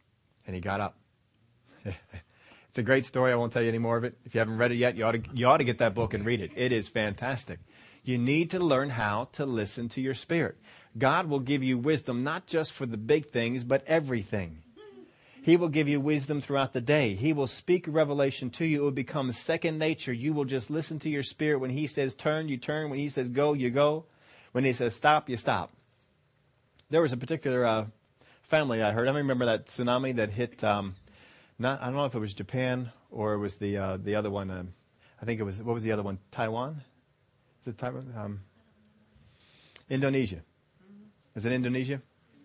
And 0.46 0.56
he 0.56 0.62
got 0.62 0.82
up. 0.82 0.98
it's 1.86 2.78
a 2.78 2.84
great 2.84 3.06
story. 3.06 3.32
I 3.32 3.36
won't 3.36 3.54
tell 3.54 3.62
you 3.62 3.70
any 3.70 3.78
more 3.78 3.98
of 3.98 4.04
it. 4.04 4.18
If 4.26 4.34
you 4.34 4.40
haven't 4.40 4.58
read 4.58 4.72
it 4.72 4.76
yet, 4.76 4.96
you 4.96 5.06
ought, 5.06 5.12
to, 5.14 5.22
you 5.34 5.48
ought 5.48 5.58
to 5.58 5.64
get 5.64 5.78
that 5.78 5.94
book 5.94 6.14
and 6.14 6.26
read 6.26 6.42
it. 6.42 6.52
It 6.56 6.72
is 6.72 6.88
fantastic. 6.88 7.60
You 8.04 8.18
need 8.18 8.52
to 8.52 8.60
learn 8.60 8.90
how 8.90 9.30
to 9.34 9.46
listen 9.46 9.90
to 9.90 10.02
your 10.02 10.14
spirit. 10.14 10.58
God 10.98 11.28
will 11.28 11.40
give 11.40 11.64
you 11.64 11.78
wisdom 11.78 12.24
not 12.24 12.48
just 12.48 12.72
for 12.72 12.86
the 12.86 12.98
big 12.98 13.28
things, 13.28 13.64
but 13.64 13.84
everything. 13.86 14.64
He 15.42 15.58
will 15.58 15.70
give 15.70 15.88
you 15.88 16.00
wisdom 16.00 16.42
throughout 16.42 16.74
the 16.74 16.82
day. 16.82 17.16
He 17.16 17.34
will 17.34 17.48
speak 17.48 17.86
revelation 17.88 18.50
to 18.52 18.66
you. 18.66 18.82
It 18.82 18.84
will 18.84 18.92
become 18.92 19.32
second 19.32 19.78
nature. 19.78 20.14
You 20.14 20.34
will 20.34 20.46
just 20.46 20.70
listen 20.70 21.00
to 21.00 21.10
your 21.10 21.24
spirit. 21.24 21.60
When 21.60 21.70
He 21.70 21.88
says 21.88 22.14
turn, 22.14 22.50
you 22.50 22.58
turn. 22.58 22.90
When 22.90 23.00
He 23.00 23.10
says 23.10 23.30
go, 23.30 23.54
you 23.54 23.70
go. 23.70 24.06
When 24.52 24.66
He 24.66 24.74
says 24.74 24.96
stop, 24.96 25.30
you 25.30 25.38
stop. 25.38 25.72
There 26.90 27.02
was 27.02 27.14
a 27.14 27.18
particular 27.18 27.66
uh, 27.66 27.86
family 28.44 28.82
I 28.82 28.92
heard. 28.92 29.08
I 29.08 29.14
remember 29.16 29.46
that 29.46 29.68
tsunami 29.68 30.16
that 30.16 30.32
hit. 30.32 30.64
Um, 30.64 30.96
not 31.58 31.82
I 31.82 31.86
don't 31.86 31.96
know 31.96 32.06
if 32.06 32.16
it 32.16 32.20
was 32.20 32.34
Japan 32.34 32.92
or 33.12 33.34
it 33.34 33.38
was 33.38 33.58
the 33.58 33.78
uh, 33.78 33.98
the 33.98 34.16
other 34.16 34.32
one. 34.32 34.50
Um, 34.50 34.74
I 35.22 35.26
think 35.26 35.40
it 35.40 35.44
was 35.44 35.62
what 35.62 35.74
was 35.74 35.84
the 35.84 35.92
other 35.92 36.04
one? 36.04 36.20
Taiwan. 36.32 36.82
Is 37.62 37.68
it 37.68 37.78
Taiwan? 37.78 38.14
Um, 38.18 38.40
Indonesia. 39.90 40.42
Is 41.36 41.46
it 41.46 41.52
Indonesia? 41.52 42.02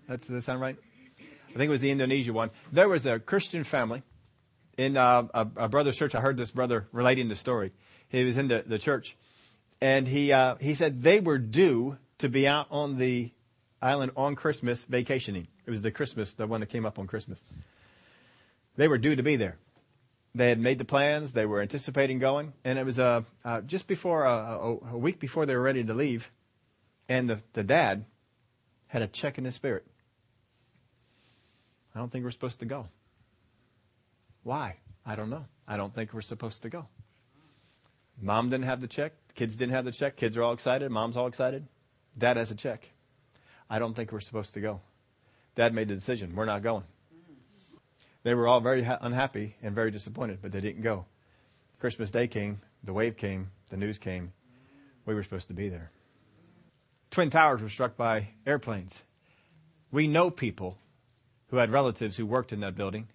That, 0.09 0.21
does 0.21 0.29
that 0.29 0.43
sound 0.43 0.61
right? 0.61 0.77
I 1.55 1.59
think 1.59 1.69
it 1.69 1.73
was 1.73 1.81
the 1.81 1.93
Indonesia 1.93 2.33
one. 2.33 2.51
There 2.73 2.89
was 2.89 3.07
a 3.07 3.21
Christian 3.21 3.63
family 3.63 4.03
in 4.77 4.97
uh, 4.97 5.29
a, 5.33 5.49
a, 5.57 5.69
brother's 5.69 5.97
church. 5.97 6.15
I 6.17 6.21
heard 6.21 6.37
this 6.37 6.51
brother 6.51 6.89
relating 6.91 7.29
the 7.29 7.37
story. 7.37 7.73
He 8.09 8.25
was 8.25 8.37
in 8.37 8.49
the, 8.49 8.65
the 8.67 8.79
church, 8.79 9.17
and 9.81 10.09
he 10.09 10.33
uh, 10.33 10.57
he 10.61 10.75
said 10.75 11.03
they 11.03 11.21
were 11.21 11.39
due 11.39 11.99
to 12.19 12.29
be 12.29 12.49
out 12.49 12.67
on 12.71 12.99
the 12.99 13.31
island 13.81 14.13
on 14.17 14.35
Christmas 14.35 14.85
vacationing. 14.85 15.47
It 15.65 15.71
was 15.71 15.81
the 15.81 15.93
Christmas, 15.93 16.35
the 16.35 16.49
one 16.49 16.61
that 16.61 16.71
came 16.71 16.85
up 16.85 16.99
on 16.99 17.07
Christmas. 17.07 17.41
They 18.77 18.89
were 18.89 18.99
due 18.99 19.15
to 19.15 19.23
be 19.23 19.37
there. 19.37 19.57
They 20.35 20.49
had 20.49 20.59
made 20.59 20.79
the 20.79 20.85
plans. 20.85 21.35
They 21.35 21.47
were 21.47 21.61
anticipating 21.61 22.19
going, 22.19 22.53
and 22.65 22.81
it 22.81 22.85
was 22.85 22.99
uh, 22.99 23.23
uh 23.45 23.61
just 23.61 23.87
before 23.87 24.27
uh, 24.27 24.57
a, 24.57 24.95
a 24.95 24.99
week 24.99 25.21
before 25.21 25.47
they 25.47 25.55
were 25.55 25.63
ready 25.63 25.85
to 25.85 25.95
leave, 25.95 26.33
and 27.09 27.31
the 27.31 27.41
the 27.53 27.63
dad 27.63 28.07
had 28.89 29.03
a 29.03 29.07
check 29.07 29.39
in 29.39 29.45
his 29.45 29.55
spirit 29.55 29.87
I 31.95 31.99
don't 31.99 32.11
think 32.11 32.25
we're 32.25 32.31
supposed 32.31 32.61
to 32.61 32.67
go. 32.67 32.89
Why? 34.43 34.77
I 35.07 35.17
don't 35.17 35.31
know. 35.31 35.45
I 35.67 35.77
don't 35.77 35.95
think 35.95 36.13
we're 36.13 36.21
supposed 36.23 36.63
to 36.63 36.69
go. 36.69 36.87
Mom 38.21 38.51
didn't 38.51 38.67
have 38.67 38.81
the 38.81 38.89
check. 38.89 39.13
Kids 39.35 39.57
didn't 39.57 39.75
have 39.75 39.85
the 39.85 39.93
check. 39.93 40.17
Kids 40.17 40.37
are 40.37 40.43
all 40.43 40.53
excited. 40.53 40.91
Mom's 40.91 41.17
all 41.17 41.27
excited. 41.27 41.67
Dad 42.17 42.37
has 42.37 42.51
a 42.51 42.55
check. 42.55 42.89
I 43.69 43.79
don't 43.79 43.95
think 43.95 44.13
we're 44.13 44.21
supposed 44.21 44.55
to 44.55 44.61
go. 44.61 44.81
Dad 45.55 45.75
made 45.75 45.89
the 45.89 45.95
decision. 45.95 46.35
We're 46.35 46.45
not 46.45 46.63
going. 46.63 46.85
They 48.23 48.35
were 48.35 48.47
all 48.47 48.61
very 48.61 48.83
ha- 48.83 48.99
unhappy 49.01 49.57
and 49.63 49.75
very 49.75 49.91
disappointed, 49.91 50.39
but 50.41 50.53
they 50.53 50.61
didn't 50.61 50.83
go. 50.83 51.07
Christmas 51.81 52.11
Day 52.11 52.27
came. 52.27 52.61
The 52.83 52.93
wave 52.93 53.17
came. 53.17 53.51
The 53.71 53.77
news 53.77 53.99
came. 53.99 54.33
We 55.07 55.15
were 55.15 55.23
supposed 55.23 55.49
to 55.49 55.55
be 55.55 55.69
there. 55.69 55.91
Twin 57.11 57.31
Towers 57.31 57.61
were 57.61 57.69
struck 57.69 57.97
by 57.97 58.29
airplanes. 58.47 59.03
We 59.93 60.09
know 60.09 60.31
people 60.31 60.79
who 61.55 61.61
had 61.61 61.71
relatives 61.71 62.17
who 62.17 62.27
worked 62.27 62.53
in 62.53 62.59
that 62.59 62.75
building. 62.75 63.07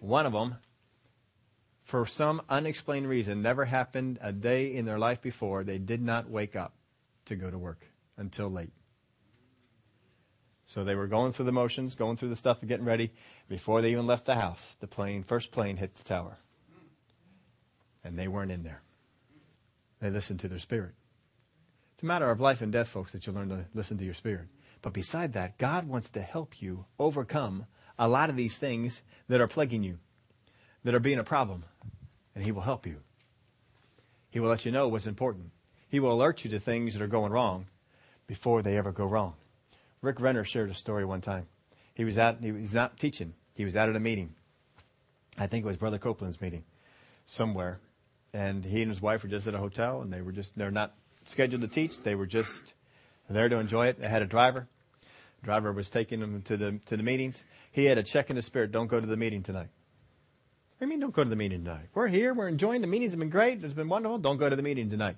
One 0.00 0.26
of 0.26 0.34
them, 0.34 0.56
for 1.84 2.04
some 2.04 2.42
unexplained 2.46 3.08
reason, 3.08 3.40
never 3.40 3.64
happened 3.64 4.18
a 4.20 4.30
day 4.30 4.74
in 4.74 4.84
their 4.84 4.98
life 4.98 5.22
before. 5.22 5.64
They 5.64 5.78
did 5.78 6.02
not 6.02 6.28
wake 6.28 6.54
up 6.54 6.74
to 7.24 7.34
go 7.34 7.50
to 7.50 7.56
work 7.56 7.86
until 8.18 8.50
late. 8.50 8.72
So 10.66 10.84
they 10.84 10.94
were 10.94 11.06
going 11.06 11.32
through 11.32 11.46
the 11.46 11.52
motions, 11.52 11.94
going 11.94 12.18
through 12.18 12.28
the 12.28 12.36
stuff 12.36 12.60
and 12.60 12.68
getting 12.68 12.84
ready. 12.84 13.10
Before 13.48 13.80
they 13.80 13.92
even 13.92 14.06
left 14.06 14.26
the 14.26 14.34
house, 14.34 14.76
the 14.80 14.86
plane, 14.86 15.22
first 15.22 15.50
plane 15.50 15.78
hit 15.78 15.94
the 15.94 16.04
tower. 16.04 16.36
And 18.04 18.18
they 18.18 18.28
weren't 18.28 18.52
in 18.52 18.64
there. 18.64 18.82
They 20.00 20.10
listened 20.10 20.40
to 20.40 20.48
their 20.48 20.58
spirit. 20.58 20.92
It's 21.94 22.02
a 22.02 22.06
matter 22.06 22.30
of 22.30 22.38
life 22.38 22.60
and 22.60 22.70
death, 22.70 22.88
folks, 22.88 23.12
that 23.12 23.26
you 23.26 23.32
learn 23.32 23.48
to 23.48 23.64
listen 23.72 23.96
to 23.96 24.04
your 24.04 24.12
spirit. 24.12 24.48
But 24.82 24.92
beside 24.92 25.32
that, 25.32 25.58
God 25.58 25.88
wants 25.88 26.10
to 26.10 26.20
help 26.20 26.62
you 26.62 26.84
overcome 26.98 27.66
a 27.98 28.08
lot 28.08 28.30
of 28.30 28.36
these 28.36 28.56
things 28.56 29.02
that 29.28 29.40
are 29.40 29.48
plaguing 29.48 29.82
you, 29.82 29.98
that 30.84 30.94
are 30.94 31.00
being 31.00 31.18
a 31.18 31.24
problem. 31.24 31.64
And 32.34 32.44
He 32.44 32.52
will 32.52 32.62
help 32.62 32.86
you. 32.86 32.96
He 34.30 34.40
will 34.40 34.48
let 34.48 34.64
you 34.64 34.72
know 34.72 34.88
what's 34.88 35.06
important. 35.06 35.50
He 35.88 36.00
will 36.00 36.12
alert 36.12 36.44
you 36.44 36.50
to 36.50 36.60
things 36.60 36.94
that 36.94 37.02
are 37.02 37.08
going 37.08 37.32
wrong 37.32 37.66
before 38.26 38.62
they 38.62 38.76
ever 38.76 38.92
go 38.92 39.06
wrong. 39.06 39.34
Rick 40.02 40.20
Renner 40.20 40.44
shared 40.44 40.70
a 40.70 40.74
story 40.74 41.04
one 41.04 41.20
time. 41.20 41.46
He 41.94 42.04
was 42.04 42.18
at, 42.18 42.38
he 42.40 42.52
was 42.52 42.74
not 42.74 42.98
teaching. 42.98 43.34
He 43.54 43.64
was 43.64 43.74
out 43.74 43.88
at 43.88 43.96
a 43.96 44.00
meeting. 44.00 44.34
I 45.36 45.46
think 45.46 45.64
it 45.64 45.66
was 45.66 45.76
Brother 45.76 45.98
Copeland's 45.98 46.40
meeting 46.40 46.64
somewhere. 47.26 47.80
And 48.32 48.64
he 48.64 48.82
and 48.82 48.90
his 48.90 49.00
wife 49.00 49.22
were 49.22 49.28
just 49.28 49.46
at 49.46 49.54
a 49.54 49.58
hotel 49.58 50.02
and 50.02 50.12
they 50.12 50.20
were 50.20 50.32
just, 50.32 50.56
they're 50.56 50.70
not 50.70 50.94
scheduled 51.24 51.62
to 51.62 51.68
teach. 51.68 52.02
They 52.02 52.14
were 52.14 52.26
just 52.26 52.74
there 53.28 53.48
to 53.48 53.56
enjoy 53.56 53.86
it. 53.88 54.00
They 54.00 54.08
had 54.08 54.22
a 54.22 54.26
driver. 54.26 54.68
The 55.40 55.46
driver 55.46 55.72
was 55.72 55.90
taking 55.90 56.20
them 56.20 56.42
to 56.42 56.56
the 56.56 56.80
to 56.86 56.96
the 56.96 57.02
meetings. 57.02 57.44
He 57.78 57.84
had 57.84 57.96
a 57.96 58.02
check 58.02 58.28
in 58.28 58.34
his 58.34 58.44
spirit. 58.44 58.72
Don't 58.72 58.88
go 58.88 59.00
to 59.00 59.06
the 59.06 59.16
meeting 59.16 59.44
tonight. 59.44 59.68
What 60.78 60.80
do 60.80 60.86
you 60.86 60.88
mean 60.88 60.98
don't 60.98 61.14
go 61.14 61.22
to 61.22 61.30
the 61.30 61.36
meeting 61.36 61.62
tonight? 61.62 61.86
We're 61.94 62.08
here. 62.08 62.34
We're 62.34 62.48
enjoying 62.48 62.80
the 62.80 62.88
meetings. 62.88 63.12
Have 63.12 63.20
been 63.20 63.30
great. 63.30 63.62
It's 63.62 63.72
been 63.72 63.88
wonderful. 63.88 64.18
Don't 64.18 64.36
go 64.36 64.48
to 64.48 64.56
the 64.56 64.64
meeting 64.64 64.90
tonight. 64.90 65.16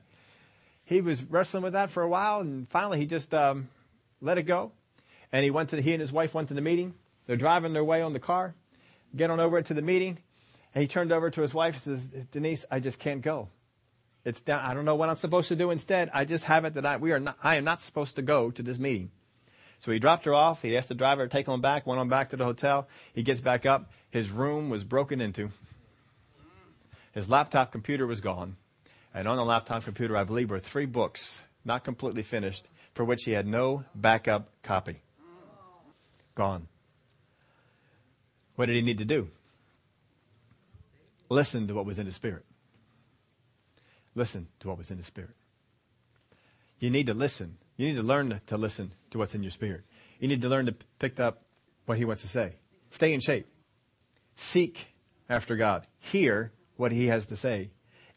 He 0.84 1.00
was 1.00 1.22
wrestling 1.22 1.62
with 1.62 1.72
that 1.72 1.88
for 1.88 2.02
a 2.02 2.08
while, 2.08 2.40
and 2.40 2.68
finally 2.68 2.98
he 2.98 3.06
just 3.06 3.32
um, 3.32 3.70
let 4.20 4.36
it 4.36 4.42
go. 4.42 4.72
And 5.32 5.42
he 5.42 5.50
went 5.50 5.70
to 5.70 5.76
the, 5.76 5.80
he 5.80 5.94
and 5.94 6.02
his 6.02 6.12
wife 6.12 6.34
went 6.34 6.48
to 6.48 6.54
the 6.54 6.60
meeting. 6.60 6.92
They're 7.26 7.38
driving 7.38 7.72
their 7.72 7.82
way 7.82 8.02
on 8.02 8.12
the 8.12 8.20
car. 8.20 8.54
Get 9.16 9.30
on 9.30 9.40
over 9.40 9.62
to 9.62 9.72
the 9.72 9.80
meeting, 9.80 10.18
and 10.74 10.82
he 10.82 10.86
turned 10.86 11.12
over 11.12 11.30
to 11.30 11.40
his 11.40 11.54
wife 11.54 11.86
and 11.86 11.98
says, 11.98 12.08
"Denise, 12.30 12.66
I 12.70 12.78
just 12.80 12.98
can't 12.98 13.22
go. 13.22 13.48
It's 14.26 14.42
down. 14.42 14.60
I 14.62 14.74
don't 14.74 14.84
know 14.84 14.96
what 14.96 15.08
I'm 15.08 15.16
supposed 15.16 15.48
to 15.48 15.56
do 15.56 15.70
instead. 15.70 16.10
I 16.12 16.26
just 16.26 16.44
have 16.44 16.66
it 16.66 16.74
that 16.74 16.84
I, 16.84 16.98
we 16.98 17.12
are 17.12 17.20
not, 17.20 17.38
I 17.42 17.56
am 17.56 17.64
not 17.64 17.80
supposed 17.80 18.16
to 18.16 18.22
go 18.22 18.50
to 18.50 18.62
this 18.62 18.78
meeting. 18.78 19.12
So 19.80 19.90
he 19.90 19.98
dropped 19.98 20.24
her 20.26 20.34
off. 20.34 20.62
He 20.62 20.76
asked 20.76 20.88
the 20.88 20.94
driver 20.94 21.26
to 21.26 21.30
take 21.30 21.48
him 21.48 21.60
back, 21.60 21.86
went 21.86 22.00
on 22.00 22.08
back 22.08 22.30
to 22.30 22.36
the 22.36 22.44
hotel. 22.44 22.86
He 23.14 23.22
gets 23.22 23.40
back 23.40 23.66
up. 23.66 23.90
His 24.10 24.30
room 24.30 24.70
was 24.70 24.84
broken 24.84 25.20
into. 25.20 25.50
His 27.12 27.28
laptop 27.28 27.72
computer 27.72 28.06
was 28.06 28.20
gone. 28.20 28.56
And 29.12 29.26
on 29.26 29.36
the 29.36 29.44
laptop 29.44 29.82
computer, 29.82 30.16
I 30.16 30.24
believe, 30.24 30.50
were 30.50 30.60
three 30.60 30.86
books, 30.86 31.42
not 31.64 31.82
completely 31.82 32.22
finished, 32.22 32.66
for 32.94 33.04
which 33.04 33.24
he 33.24 33.32
had 33.32 33.46
no 33.46 33.84
backup 33.94 34.48
copy. 34.62 35.00
Gone. 36.34 36.68
What 38.54 38.66
did 38.66 38.76
he 38.76 38.82
need 38.82 38.98
to 38.98 39.04
do? 39.04 39.28
Listen 41.28 41.66
to 41.68 41.74
what 41.74 41.86
was 41.86 41.98
in 41.98 42.06
his 42.06 42.14
spirit. 42.14 42.44
Listen 44.14 44.48
to 44.60 44.68
what 44.68 44.78
was 44.78 44.90
in 44.90 44.98
the 44.98 45.04
Spirit. 45.04 45.30
You 46.78 46.90
need 46.90 47.06
to 47.06 47.14
listen. 47.14 47.56
You 47.80 47.86
need 47.86 47.96
to 47.96 48.02
learn 48.02 48.38
to 48.48 48.58
listen 48.58 48.92
to 49.10 49.16
what's 49.16 49.34
in 49.34 49.42
your 49.42 49.50
spirit. 49.50 49.84
You 50.18 50.28
need 50.28 50.42
to 50.42 50.50
learn 50.50 50.66
to 50.66 50.72
pick 50.98 51.18
up 51.18 51.44
what 51.86 51.96
He 51.96 52.04
wants 52.04 52.20
to 52.20 52.28
say. 52.28 52.56
Stay 52.90 53.14
in 53.14 53.20
shape. 53.20 53.46
Seek 54.36 54.88
after 55.30 55.56
God. 55.56 55.86
Hear 55.98 56.52
what 56.76 56.92
He 56.92 57.06
has 57.06 57.26
to 57.28 57.38
say. 57.38 57.70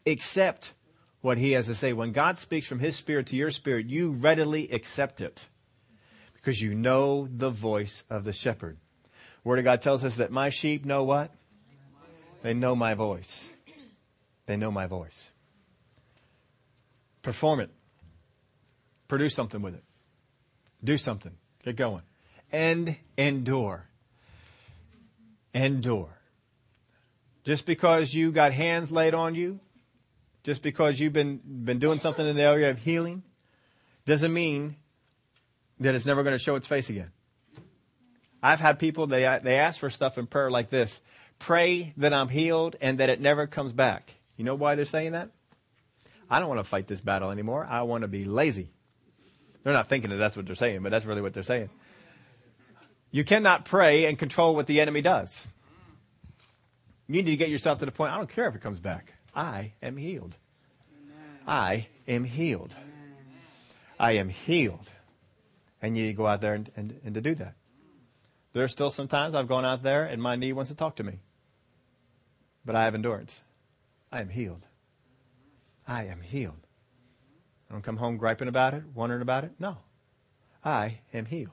Accept 0.04 0.74
what 1.22 1.38
He 1.38 1.52
has 1.52 1.64
to 1.64 1.74
say. 1.74 1.94
When 1.94 2.12
God 2.12 2.36
speaks 2.36 2.66
from 2.66 2.80
His 2.80 2.94
Spirit 2.94 3.28
to 3.28 3.36
your 3.36 3.50
spirit, 3.50 3.86
you 3.86 4.12
readily 4.12 4.68
accept 4.70 5.22
it 5.22 5.48
because 6.34 6.60
you 6.60 6.74
know 6.74 7.26
the 7.34 7.48
voice 7.48 8.04
of 8.10 8.24
the 8.24 8.34
shepherd. 8.34 8.76
Word 9.44 9.60
of 9.60 9.64
God 9.64 9.80
tells 9.80 10.04
us 10.04 10.16
that 10.16 10.30
my 10.30 10.50
sheep 10.50 10.84
know 10.84 11.04
what? 11.04 11.30
They 12.42 12.52
know 12.52 12.76
my 12.76 12.92
voice. 12.92 13.48
They 14.44 14.58
know 14.58 14.70
my 14.70 14.86
voice. 14.86 15.30
Perform 17.22 17.60
it. 17.60 17.70
Produce 19.08 19.34
something 19.34 19.62
with 19.62 19.74
it. 19.74 19.84
Do 20.82 20.98
something. 20.98 21.32
Get 21.64 21.76
going. 21.76 22.02
And 22.52 22.96
endure. 23.16 23.86
Endure. 25.52 26.18
Just 27.44 27.66
because 27.66 28.14
you 28.14 28.32
got 28.32 28.52
hands 28.52 28.90
laid 28.90 29.14
on 29.14 29.34
you, 29.34 29.60
just 30.44 30.62
because 30.62 31.00
you've 31.00 31.12
been, 31.12 31.40
been 31.44 31.78
doing 31.78 31.98
something 31.98 32.26
in 32.26 32.36
the 32.36 32.42
area 32.42 32.70
of 32.70 32.78
healing, 32.78 33.22
doesn't 34.06 34.32
mean 34.32 34.76
that 35.80 35.94
it's 35.94 36.06
never 36.06 36.22
going 36.22 36.34
to 36.34 36.38
show 36.38 36.54
its 36.54 36.66
face 36.66 36.88
again. 36.90 37.10
I've 38.42 38.60
had 38.60 38.78
people, 38.78 39.06
they, 39.06 39.22
they 39.42 39.58
ask 39.58 39.80
for 39.80 39.88
stuff 39.88 40.18
in 40.18 40.26
prayer 40.26 40.50
like 40.50 40.68
this. 40.68 41.00
Pray 41.38 41.94
that 41.96 42.12
I'm 42.12 42.28
healed 42.28 42.76
and 42.80 42.98
that 42.98 43.08
it 43.08 43.20
never 43.20 43.46
comes 43.46 43.72
back. 43.72 44.14
You 44.36 44.44
know 44.44 44.54
why 44.54 44.74
they're 44.74 44.84
saying 44.84 45.12
that? 45.12 45.30
I 46.30 46.40
don't 46.40 46.48
want 46.48 46.60
to 46.60 46.68
fight 46.68 46.86
this 46.86 47.00
battle 47.00 47.30
anymore. 47.30 47.66
I 47.68 47.82
want 47.82 48.02
to 48.02 48.08
be 48.08 48.24
lazy. 48.24 48.70
They're 49.64 49.72
not 49.72 49.88
thinking 49.88 50.10
that 50.10 50.16
that's 50.16 50.36
what 50.36 50.46
they're 50.46 50.54
saying, 50.54 50.82
but 50.82 50.90
that's 50.90 51.06
really 51.06 51.22
what 51.22 51.32
they're 51.32 51.42
saying. 51.42 51.70
You 53.10 53.24
cannot 53.24 53.64
pray 53.64 54.04
and 54.04 54.18
control 54.18 54.54
what 54.54 54.66
the 54.66 54.80
enemy 54.80 55.00
does. 55.00 55.46
You 57.06 57.14
need 57.14 57.26
to 57.26 57.36
get 57.36 57.48
yourself 57.48 57.78
to 57.78 57.86
the 57.86 57.92
point, 57.92 58.12
I 58.12 58.16
don't 58.16 58.28
care 58.28 58.46
if 58.46 58.54
it 58.54 58.60
comes 58.60 58.78
back. 58.78 59.14
I 59.34 59.72
am 59.82 59.96
healed. 59.96 60.36
I 61.46 61.88
am 62.06 62.24
healed. 62.24 62.74
I 63.98 64.12
am 64.12 64.28
healed. 64.28 64.90
And 65.82 65.96
you 65.96 66.12
go 66.12 66.26
out 66.26 66.40
there 66.40 66.54
and, 66.54 66.70
and, 66.76 67.00
and 67.04 67.14
to 67.14 67.20
do 67.20 67.34
that. 67.36 67.54
There's 68.52 68.70
still 68.72 68.90
some 68.90 69.08
times 69.08 69.34
I've 69.34 69.48
gone 69.48 69.64
out 69.64 69.82
there 69.82 70.04
and 70.04 70.22
my 70.22 70.36
knee 70.36 70.52
wants 70.52 70.70
to 70.70 70.76
talk 70.76 70.96
to 70.96 71.02
me. 71.02 71.20
But 72.64 72.76
I 72.76 72.84
have 72.84 72.94
endurance. 72.94 73.40
I 74.12 74.20
am 74.20 74.28
healed. 74.28 74.66
I 75.86 76.04
am 76.04 76.20
healed. 76.20 76.63
Don't 77.74 77.82
come 77.82 77.96
home 77.96 78.18
griping 78.18 78.46
about 78.46 78.72
it, 78.72 78.84
wondering 78.94 79.20
about 79.20 79.42
it. 79.42 79.50
No. 79.58 79.78
I 80.64 81.00
am 81.12 81.26
healed. 81.26 81.50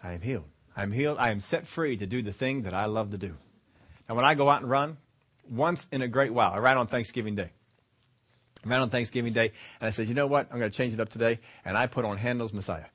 I 0.00 0.12
am 0.12 0.20
healed. 0.20 0.44
I 0.76 0.84
am 0.84 0.92
healed. 0.92 1.18
I 1.18 1.32
am 1.32 1.40
set 1.40 1.66
free 1.66 1.96
to 1.96 2.06
do 2.06 2.22
the 2.22 2.32
thing 2.32 2.62
that 2.62 2.72
I 2.72 2.86
love 2.86 3.10
to 3.10 3.18
do. 3.18 3.34
Now, 4.08 4.14
when 4.14 4.24
I 4.24 4.36
go 4.36 4.48
out 4.48 4.62
and 4.62 4.70
run, 4.70 4.98
once 5.50 5.88
in 5.90 6.00
a 6.00 6.06
great 6.06 6.32
while, 6.32 6.52
I 6.52 6.58
ran 6.58 6.76
on 6.76 6.86
Thanksgiving 6.86 7.34
Day. 7.34 7.50
I 8.64 8.68
ran 8.68 8.82
on 8.82 8.88
Thanksgiving 8.88 9.32
Day, 9.32 9.50
and 9.80 9.88
I 9.88 9.90
said, 9.90 10.06
you 10.06 10.14
know 10.14 10.28
what? 10.28 10.46
I'm 10.52 10.60
going 10.60 10.70
to 10.70 10.76
change 10.76 10.94
it 10.94 11.00
up 11.00 11.08
today. 11.08 11.40
And 11.64 11.76
I 11.76 11.88
put 11.88 12.04
on 12.04 12.16
Handel's 12.16 12.52
Messiah. 12.52 12.86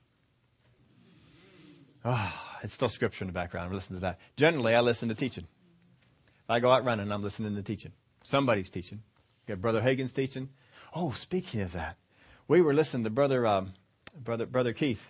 Oh, 2.06 2.34
it's 2.64 2.74
still 2.74 2.88
scripture 2.88 3.26
in 3.26 3.28
the 3.28 3.34
background. 3.34 3.68
I'm 3.68 3.74
listening 3.74 4.00
to 4.00 4.04
that. 4.04 4.20
Generally, 4.38 4.74
I 4.74 4.80
listen 4.80 5.10
to 5.10 5.16
teaching. 5.16 5.48
If 6.46 6.50
I 6.50 6.62
go 6.62 6.72
out 6.72 6.86
running, 6.86 7.12
I'm 7.12 7.22
listening 7.22 7.58
to 7.58 7.62
teaching. 7.62 7.92
Somebody's 8.24 8.70
teaching. 8.70 9.02
You 9.46 9.56
got 9.56 9.62
Brother 9.62 9.82
Hagin's 9.82 10.14
teaching. 10.14 10.48
Oh, 10.94 11.12
speaking 11.12 11.62
of 11.62 11.72
that, 11.72 11.98
we 12.48 12.62
were 12.62 12.74
listening 12.74 13.06
to 13.06 13.10
Brother 13.10 13.48
um, 13.48 13.74
Brother 14.16 14.46
Brother 14.46 14.74
Keith, 14.74 15.08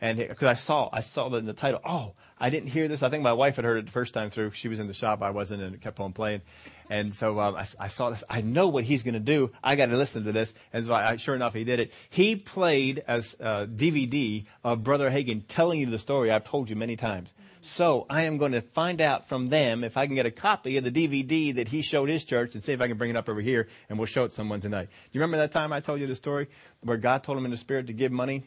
and 0.00 0.18
because 0.18 0.48
I 0.48 0.54
saw 0.54 0.88
I 0.92 1.00
saw 1.00 1.28
the, 1.28 1.38
in 1.38 1.46
the 1.46 1.52
title. 1.52 1.80
Oh, 1.84 2.14
I 2.38 2.50
didn't 2.50 2.70
hear 2.70 2.88
this. 2.88 3.02
I 3.02 3.10
think 3.10 3.22
my 3.22 3.32
wife 3.32 3.56
had 3.56 3.64
heard 3.64 3.78
it 3.78 3.86
the 3.86 3.92
first 3.92 4.12
time 4.12 4.28
through. 4.28 4.50
She 4.52 4.68
was 4.68 4.80
in 4.80 4.88
the 4.88 4.94
shop. 4.94 5.22
I 5.22 5.30
wasn't, 5.30 5.62
and 5.62 5.74
it 5.74 5.80
kept 5.80 6.00
on 6.00 6.12
playing. 6.12 6.42
And 6.90 7.14
so 7.14 7.38
um, 7.38 7.54
I, 7.54 7.64
I, 7.80 7.88
saw 7.88 8.10
this. 8.10 8.24
I 8.28 8.40
know 8.40 8.68
what 8.68 8.84
he's 8.84 9.02
going 9.02 9.14
to 9.14 9.20
do. 9.20 9.50
I 9.62 9.76
got 9.76 9.86
to 9.86 9.96
listen 9.96 10.24
to 10.24 10.32
this. 10.32 10.52
And 10.72 10.84
so 10.84 10.92
I, 10.92 11.16
sure 11.16 11.34
enough, 11.34 11.54
he 11.54 11.64
did 11.64 11.80
it. 11.80 11.92
He 12.10 12.36
played 12.36 13.02
as 13.06 13.34
a 13.40 13.66
DVD 13.66 14.44
of 14.62 14.84
Brother 14.84 15.10
Hagin 15.10 15.44
telling 15.48 15.80
you 15.80 15.86
the 15.86 15.98
story 15.98 16.30
I've 16.30 16.44
told 16.44 16.68
you 16.68 16.76
many 16.76 16.96
times. 16.96 17.32
So 17.64 18.04
I 18.10 18.24
am 18.24 18.36
going 18.36 18.52
to 18.52 18.60
find 18.60 19.00
out 19.00 19.26
from 19.26 19.46
them 19.46 19.84
if 19.84 19.96
I 19.96 20.04
can 20.04 20.14
get 20.14 20.26
a 20.26 20.30
copy 20.30 20.76
of 20.76 20.84
the 20.84 20.90
DVD 20.90 21.54
that 21.54 21.68
he 21.68 21.80
showed 21.80 22.10
his 22.10 22.22
church 22.22 22.54
and 22.54 22.62
see 22.62 22.72
if 22.72 22.80
I 22.82 22.88
can 22.88 22.98
bring 22.98 23.08
it 23.08 23.16
up 23.16 23.26
over 23.26 23.40
here 23.40 23.68
and 23.88 23.98
we'll 23.98 24.04
show 24.04 24.24
it 24.24 24.34
someone 24.34 24.60
tonight. 24.60 24.90
Do 24.90 25.08
you 25.12 25.20
remember 25.22 25.38
that 25.38 25.50
time 25.50 25.72
I 25.72 25.80
told 25.80 25.98
you 25.98 26.06
the 26.06 26.14
story 26.14 26.48
where 26.82 26.98
God 26.98 27.24
told 27.24 27.38
him 27.38 27.46
in 27.46 27.50
the 27.50 27.56
spirit 27.56 27.86
to 27.86 27.94
give 27.94 28.12
money? 28.12 28.44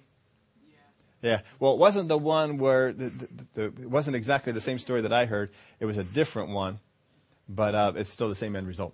Yeah. 0.70 1.30
yeah. 1.30 1.42
Well, 1.60 1.74
it 1.74 1.80
wasn't 1.80 2.10
the 2.10 2.18
one 2.18 2.60
where 2.60 2.94
the, 2.94 3.10
the, 3.10 3.30
the, 3.56 3.64
it 3.82 3.90
wasn't 3.90 4.16
exactly 4.16 4.54
the 4.54 4.62
same 4.62 4.78
story 4.78 5.02
that 5.02 5.12
I 5.12 5.26
heard. 5.26 5.50
It 5.80 5.86
was 5.86 5.98
a 5.98 6.04
different 6.04 6.50
one, 6.50 6.80
but 7.50 7.74
uh, 7.74 7.94
it's 7.96 8.12
still 8.12 8.30
the 8.30 8.36
same 8.36 8.56
end 8.56 8.68
result. 8.68 8.94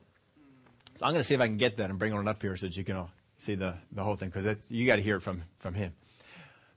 So 0.96 1.06
I'm 1.06 1.12
going 1.12 1.20
to 1.20 1.26
see 1.26 1.36
if 1.36 1.42
I 1.42 1.48
can 1.48 1.58
get 1.58 1.76
that 1.78 1.90
and 1.90 2.00
bring 2.00 2.14
it 2.14 2.16
on 2.16 2.30
up 2.30 2.42
here 2.42 2.56
so 2.56 2.68
that 2.68 2.78
you 2.78 2.86
can 2.86 2.96
all 2.96 3.12
see 3.36 3.56
the, 3.56 3.76
the 3.92 4.04
whole 4.04 4.16
thing 4.16 4.30
because 4.30 4.56
you 4.70 4.86
got 4.88 4.96
to 4.96 5.02
hear 5.02 5.18
it 5.18 5.22
from, 5.22 5.44
from 5.60 5.74
him. 5.74 5.92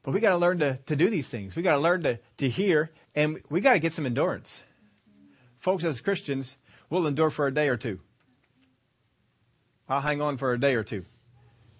But 0.06 0.14
we 0.14 0.20
got 0.20 0.30
to 0.30 0.36
learn 0.36 0.60
to, 0.60 0.78
to 0.86 0.94
do 0.94 1.10
these 1.10 1.28
things. 1.28 1.56
We 1.56 1.62
got 1.62 1.74
to 1.74 1.80
learn 1.80 2.04
to, 2.04 2.20
to 2.36 2.48
hear, 2.48 2.92
and 3.16 3.40
we 3.48 3.60
got 3.60 3.72
to 3.72 3.78
get 3.78 3.94
some 3.94 4.06
endurance. 4.06 4.62
Folks, 5.58 5.82
as 5.82 6.00
Christians, 6.00 6.56
we'll 6.90 7.06
endure 7.06 7.30
for 7.30 7.46
a 7.46 7.52
day 7.52 7.68
or 7.68 7.76
two. 7.76 7.98
I'll 9.88 10.02
hang 10.02 10.20
on 10.20 10.36
for 10.36 10.52
a 10.52 10.60
day 10.60 10.74
or 10.74 10.84
two. 10.84 11.04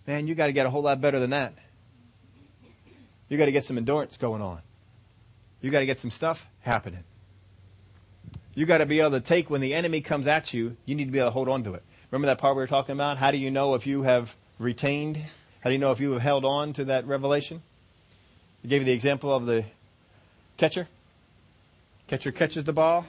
Man, 0.06 0.26
you 0.26 0.34
got 0.34 0.46
to 0.46 0.52
get 0.52 0.66
a 0.66 0.70
whole 0.70 0.82
lot 0.82 1.00
better 1.00 1.20
than 1.20 1.30
that. 1.30 1.54
You 3.28 3.36
got 3.36 3.46
to 3.46 3.52
get 3.52 3.64
some 3.64 3.76
endurance 3.76 4.16
going 4.16 4.40
on. 4.40 4.60
You 5.60 5.70
got 5.70 5.80
to 5.80 5.86
get 5.86 5.98
some 5.98 6.10
stuff 6.10 6.48
happening. 6.60 7.04
You 8.54 8.64
got 8.64 8.78
to 8.78 8.86
be 8.86 9.00
able 9.00 9.10
to 9.10 9.20
take 9.20 9.50
when 9.50 9.60
the 9.60 9.74
enemy 9.74 10.00
comes 10.00 10.26
at 10.26 10.54
you, 10.54 10.76
you 10.86 10.94
need 10.94 11.06
to 11.06 11.10
be 11.10 11.18
able 11.18 11.28
to 11.28 11.32
hold 11.32 11.48
on 11.48 11.64
to 11.64 11.74
it. 11.74 11.82
Remember 12.10 12.26
that 12.26 12.38
part 12.38 12.56
we 12.56 12.62
were 12.62 12.68
talking 12.68 12.94
about? 12.94 13.18
How 13.18 13.30
do 13.30 13.36
you 13.36 13.50
know 13.50 13.74
if 13.74 13.86
you 13.86 14.02
have 14.02 14.34
retained? 14.58 15.18
How 15.60 15.70
do 15.70 15.72
you 15.72 15.78
know 15.78 15.90
if 15.90 16.00
you 16.00 16.12
have 16.12 16.22
held 16.22 16.44
on 16.44 16.72
to 16.74 16.84
that 16.86 17.06
revelation? 17.06 17.62
I 18.64 18.68
gave 18.68 18.82
you 18.82 18.86
the 18.86 18.92
example 18.92 19.34
of 19.34 19.46
the 19.46 19.66
catcher. 20.56 20.88
Catcher 22.06 22.32
catches 22.32 22.64
the 22.64 22.72
ball. 22.72 23.06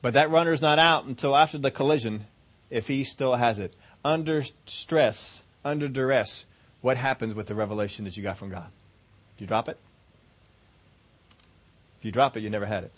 But 0.00 0.14
that 0.14 0.30
runner's 0.30 0.62
not 0.62 0.78
out 0.78 1.04
until 1.04 1.34
after 1.34 1.58
the 1.58 1.70
collision 1.70 2.26
if 2.70 2.86
he 2.86 3.02
still 3.02 3.34
has 3.34 3.58
it. 3.58 3.74
Under 4.04 4.44
stress, 4.66 5.42
under 5.64 5.88
duress, 5.88 6.46
what 6.80 6.96
happens 6.96 7.34
with 7.34 7.48
the 7.48 7.54
revelation 7.54 8.04
that 8.04 8.16
you 8.16 8.22
got 8.22 8.38
from 8.38 8.50
God? 8.50 8.68
Do 9.36 9.44
you 9.44 9.48
drop 9.48 9.68
it? 9.68 9.78
If 11.98 12.04
you 12.04 12.12
drop 12.12 12.36
it, 12.36 12.40
you 12.40 12.50
never 12.50 12.66
had 12.66 12.84
it. 12.84 12.92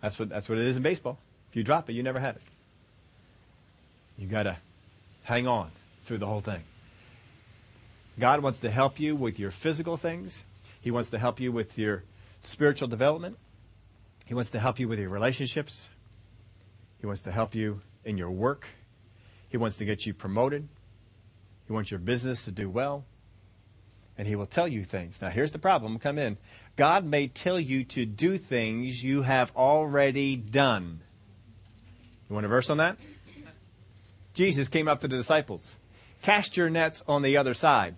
That's 0.00 0.18
what, 0.18 0.28
that's 0.28 0.48
what 0.48 0.58
it 0.58 0.66
is 0.66 0.76
in 0.76 0.82
baseball. 0.82 1.18
If 1.50 1.56
you 1.56 1.64
drop 1.64 1.90
it, 1.90 1.94
you 1.94 2.02
never 2.02 2.20
had 2.20 2.36
it. 2.36 2.42
You 4.16 4.28
gotta 4.28 4.58
hang 5.24 5.48
on 5.48 5.72
through 6.04 6.18
the 6.18 6.26
whole 6.26 6.40
thing. 6.40 6.62
God 8.18 8.42
wants 8.42 8.60
to 8.60 8.70
help 8.70 9.00
you 9.00 9.16
with 9.16 9.40
your 9.40 9.50
physical 9.50 9.96
things. 9.96 10.44
He 10.80 10.92
wants 10.92 11.10
to 11.10 11.18
help 11.18 11.40
you 11.40 11.50
with 11.50 11.76
your 11.76 12.04
spiritual 12.46 12.88
development. 12.88 13.38
He 14.26 14.34
wants 14.34 14.50
to 14.52 14.60
help 14.60 14.78
you 14.78 14.88
with 14.88 14.98
your 14.98 15.10
relationships. 15.10 15.88
He 17.00 17.06
wants 17.06 17.22
to 17.22 17.32
help 17.32 17.54
you 17.54 17.82
in 18.04 18.16
your 18.16 18.30
work. 18.30 18.66
He 19.48 19.56
wants 19.56 19.76
to 19.78 19.84
get 19.84 20.06
you 20.06 20.14
promoted. 20.14 20.68
He 21.66 21.72
wants 21.72 21.90
your 21.90 22.00
business 22.00 22.44
to 22.44 22.50
do 22.50 22.68
well. 22.68 23.04
And 24.16 24.28
he 24.28 24.36
will 24.36 24.46
tell 24.46 24.68
you 24.68 24.84
things. 24.84 25.20
Now, 25.20 25.28
here's 25.28 25.52
the 25.52 25.58
problem. 25.58 25.98
Come 25.98 26.18
in. 26.18 26.36
God 26.76 27.04
may 27.04 27.28
tell 27.28 27.58
you 27.58 27.84
to 27.84 28.06
do 28.06 28.38
things 28.38 29.02
you 29.02 29.22
have 29.22 29.52
already 29.56 30.36
done. 30.36 31.00
You 32.28 32.34
want 32.34 32.46
a 32.46 32.48
verse 32.48 32.70
on 32.70 32.78
that? 32.78 32.96
Jesus 34.34 34.68
came 34.68 34.88
up 34.88 35.00
to 35.00 35.08
the 35.08 35.16
disciples. 35.16 35.76
Cast 36.22 36.56
your 36.56 36.70
nets 36.70 37.02
on 37.06 37.22
the 37.22 37.36
other 37.36 37.54
side. 37.54 37.96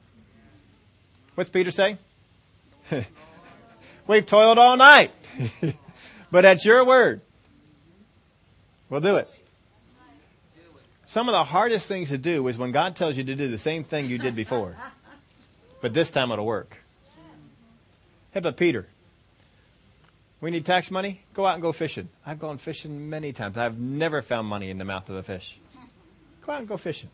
What's 1.35 1.51
Peter 1.51 1.71
say? 1.71 1.99
We've 4.07 4.25
toiled 4.25 4.59
all 4.59 4.77
night. 4.77 5.13
but 6.31 6.45
at 6.45 6.65
your 6.65 6.85
word, 6.85 7.21
we'll 8.89 9.01
do 9.01 9.17
it. 9.17 9.29
Some 11.07 11.29
of 11.29 11.33
the 11.33 11.45
hardest 11.45 11.89
things 11.89 12.11
to 12.11 12.19
do 12.19 12.47
is 12.49 12.59
when 12.59 12.73
God 12.73 12.97
tells 12.97 13.17
you 13.17 13.25
to 13.25 13.35
do 13.35 13.49
the 13.49 13.59
same 13.59 13.85
thing 13.85 14.07
you 14.07 14.19
did 14.19 14.35
before. 14.35 14.77
But 15.81 15.95
this 15.95 16.11
time 16.11 16.31
it'll 16.31 16.47
work. 16.47 16.77
How 18.35 18.39
about 18.39 18.57
Peter? 18.57 18.87
We 20.41 20.51
need 20.51 20.67
tax 20.67 20.91
money? 20.91 21.23
Go 21.33 21.47
out 21.47 21.55
and 21.55 21.63
go 21.63 21.73
fishing. 21.73 22.09
I've 22.25 22.39
gone 22.39 22.59
fishing 22.59 23.09
many 23.09 23.33
times. 23.33 23.57
I've 23.57 23.79
never 23.79 24.21
found 24.21 24.47
money 24.47 24.69
in 24.69 24.79
the 24.79 24.85
mouth 24.85 25.09
of 25.09 25.17
a 25.17 25.23
fish. 25.23 25.59
Go 26.45 26.53
out 26.53 26.59
and 26.59 26.69
go 26.69 26.77
fishing. 26.77 27.09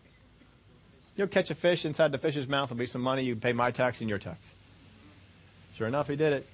You'll 1.17 1.29
catch 1.29 1.51
a 1.51 1.55
fish 1.55 1.85
inside 1.85 2.13
the 2.13 2.19
fish's 2.19 2.49
mouth. 2.49 2.71
There'll 2.71 2.79
be 2.79 2.87
some 2.87 3.03
money. 3.03 3.23
You 3.23 3.37
pay 3.37 3.53
my 3.53 3.71
tax 3.71 4.01
and 4.01 4.09
your 4.09 4.19
tax. 4.19 4.39
Sure 5.75 5.87
enough, 5.87 6.09
he 6.09 6.17
did 6.17 6.33
it. 6.33 6.47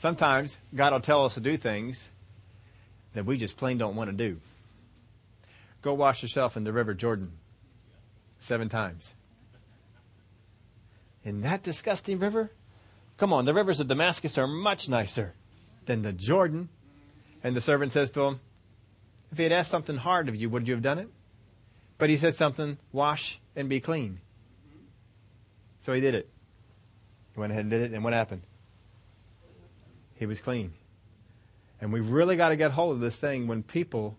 Sometimes 0.00 0.56
God 0.74 0.94
will 0.94 1.00
tell 1.00 1.26
us 1.26 1.34
to 1.34 1.40
do 1.40 1.58
things 1.58 2.08
that 3.12 3.26
we 3.26 3.36
just 3.36 3.58
plain 3.58 3.76
don't 3.76 3.96
want 3.96 4.08
to 4.08 4.16
do. 4.16 4.40
Go 5.82 5.92
wash 5.92 6.22
yourself 6.22 6.56
in 6.56 6.64
the 6.64 6.72
River 6.72 6.94
Jordan 6.94 7.32
seven 8.38 8.70
times. 8.70 9.12
In 11.22 11.42
that 11.42 11.62
disgusting 11.62 12.18
river? 12.18 12.50
Come 13.18 13.30
on, 13.34 13.44
the 13.44 13.52
rivers 13.52 13.78
of 13.78 13.88
Damascus 13.88 14.38
are 14.38 14.46
much 14.46 14.88
nicer 14.88 15.34
than 15.84 16.00
the 16.00 16.14
Jordan. 16.14 16.70
And 17.44 17.54
the 17.54 17.60
servant 17.60 17.92
says 17.92 18.10
to 18.12 18.22
him, 18.22 18.40
If 19.30 19.36
he 19.36 19.42
had 19.42 19.52
asked 19.52 19.70
something 19.70 19.98
hard 19.98 20.30
of 20.30 20.34
you, 20.34 20.48
would 20.48 20.66
you 20.66 20.72
have 20.72 20.82
done 20.82 20.98
it? 20.98 21.10
But 21.98 22.08
he 22.08 22.16
said 22.16 22.34
something, 22.34 22.78
wash 22.90 23.38
and 23.54 23.68
be 23.68 23.80
clean. 23.80 24.22
So 25.78 25.92
he 25.92 26.00
did 26.00 26.14
it. 26.14 26.30
He 27.34 27.40
went 27.40 27.52
ahead 27.52 27.64
and 27.64 27.70
did 27.70 27.82
it, 27.82 27.92
and 27.92 28.02
what 28.02 28.14
happened? 28.14 28.40
He 30.20 30.26
was 30.26 30.38
clean. 30.38 30.74
And 31.80 31.92
we 31.92 32.00
really 32.00 32.36
got 32.36 32.50
to 32.50 32.56
get 32.56 32.72
hold 32.72 32.94
of 32.94 33.00
this 33.00 33.16
thing 33.16 33.46
when 33.46 33.62
people 33.62 34.16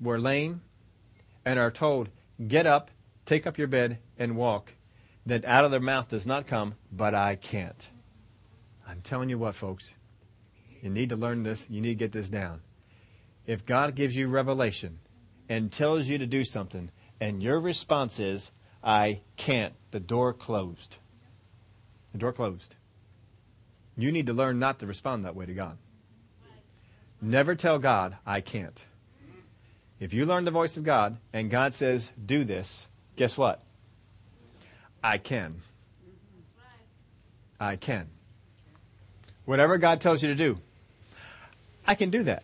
were 0.00 0.18
lame 0.18 0.62
and 1.44 1.58
are 1.58 1.70
told, 1.70 2.10
get 2.46 2.66
up, 2.66 2.90
take 3.24 3.46
up 3.46 3.56
your 3.56 3.68
bed, 3.68 4.00
and 4.18 4.36
walk, 4.36 4.72
that 5.24 5.44
out 5.44 5.64
of 5.64 5.70
their 5.70 5.80
mouth 5.80 6.08
does 6.08 6.26
not 6.26 6.46
come, 6.46 6.74
but 6.92 7.14
I 7.14 7.36
can't. 7.36 7.88
I'm 8.86 9.00
telling 9.00 9.30
you 9.30 9.38
what, 9.38 9.54
folks. 9.54 9.94
You 10.82 10.90
need 10.90 11.08
to 11.08 11.16
learn 11.16 11.44
this. 11.44 11.66
You 11.70 11.80
need 11.80 11.90
to 11.90 11.94
get 11.94 12.12
this 12.12 12.28
down. 12.28 12.60
If 13.46 13.64
God 13.64 13.94
gives 13.94 14.16
you 14.16 14.28
revelation, 14.28 14.98
and 15.48 15.72
tells 15.72 16.08
you 16.08 16.18
to 16.18 16.26
do 16.26 16.44
something, 16.44 16.90
and 17.20 17.42
your 17.42 17.60
response 17.60 18.18
is, 18.18 18.50
I 18.82 19.20
can't, 19.36 19.74
the 19.92 20.00
door 20.00 20.32
closed. 20.32 20.96
The 22.12 22.18
door 22.18 22.32
closed. 22.32 22.75
You 23.96 24.12
need 24.12 24.26
to 24.26 24.32
learn 24.32 24.58
not 24.58 24.78
to 24.80 24.86
respond 24.86 25.24
that 25.24 25.34
way 25.34 25.46
to 25.46 25.54
God. 25.54 25.78
Never 27.20 27.54
tell 27.54 27.78
God, 27.78 28.16
I 28.26 28.40
can't. 28.40 28.84
If 29.98 30.12
you 30.12 30.26
learn 30.26 30.44
the 30.44 30.50
voice 30.50 30.76
of 30.76 30.84
God 30.84 31.16
and 31.32 31.50
God 31.50 31.72
says, 31.72 32.10
do 32.24 32.44
this, 32.44 32.86
guess 33.16 33.38
what? 33.38 33.62
I 35.02 35.18
can. 35.18 35.62
I 37.58 37.76
can. 37.76 38.08
Whatever 39.46 39.78
God 39.78 40.00
tells 40.00 40.22
you 40.22 40.28
to 40.28 40.34
do, 40.34 40.58
I 41.86 41.94
can 41.94 42.10
do 42.10 42.24
that. 42.24 42.42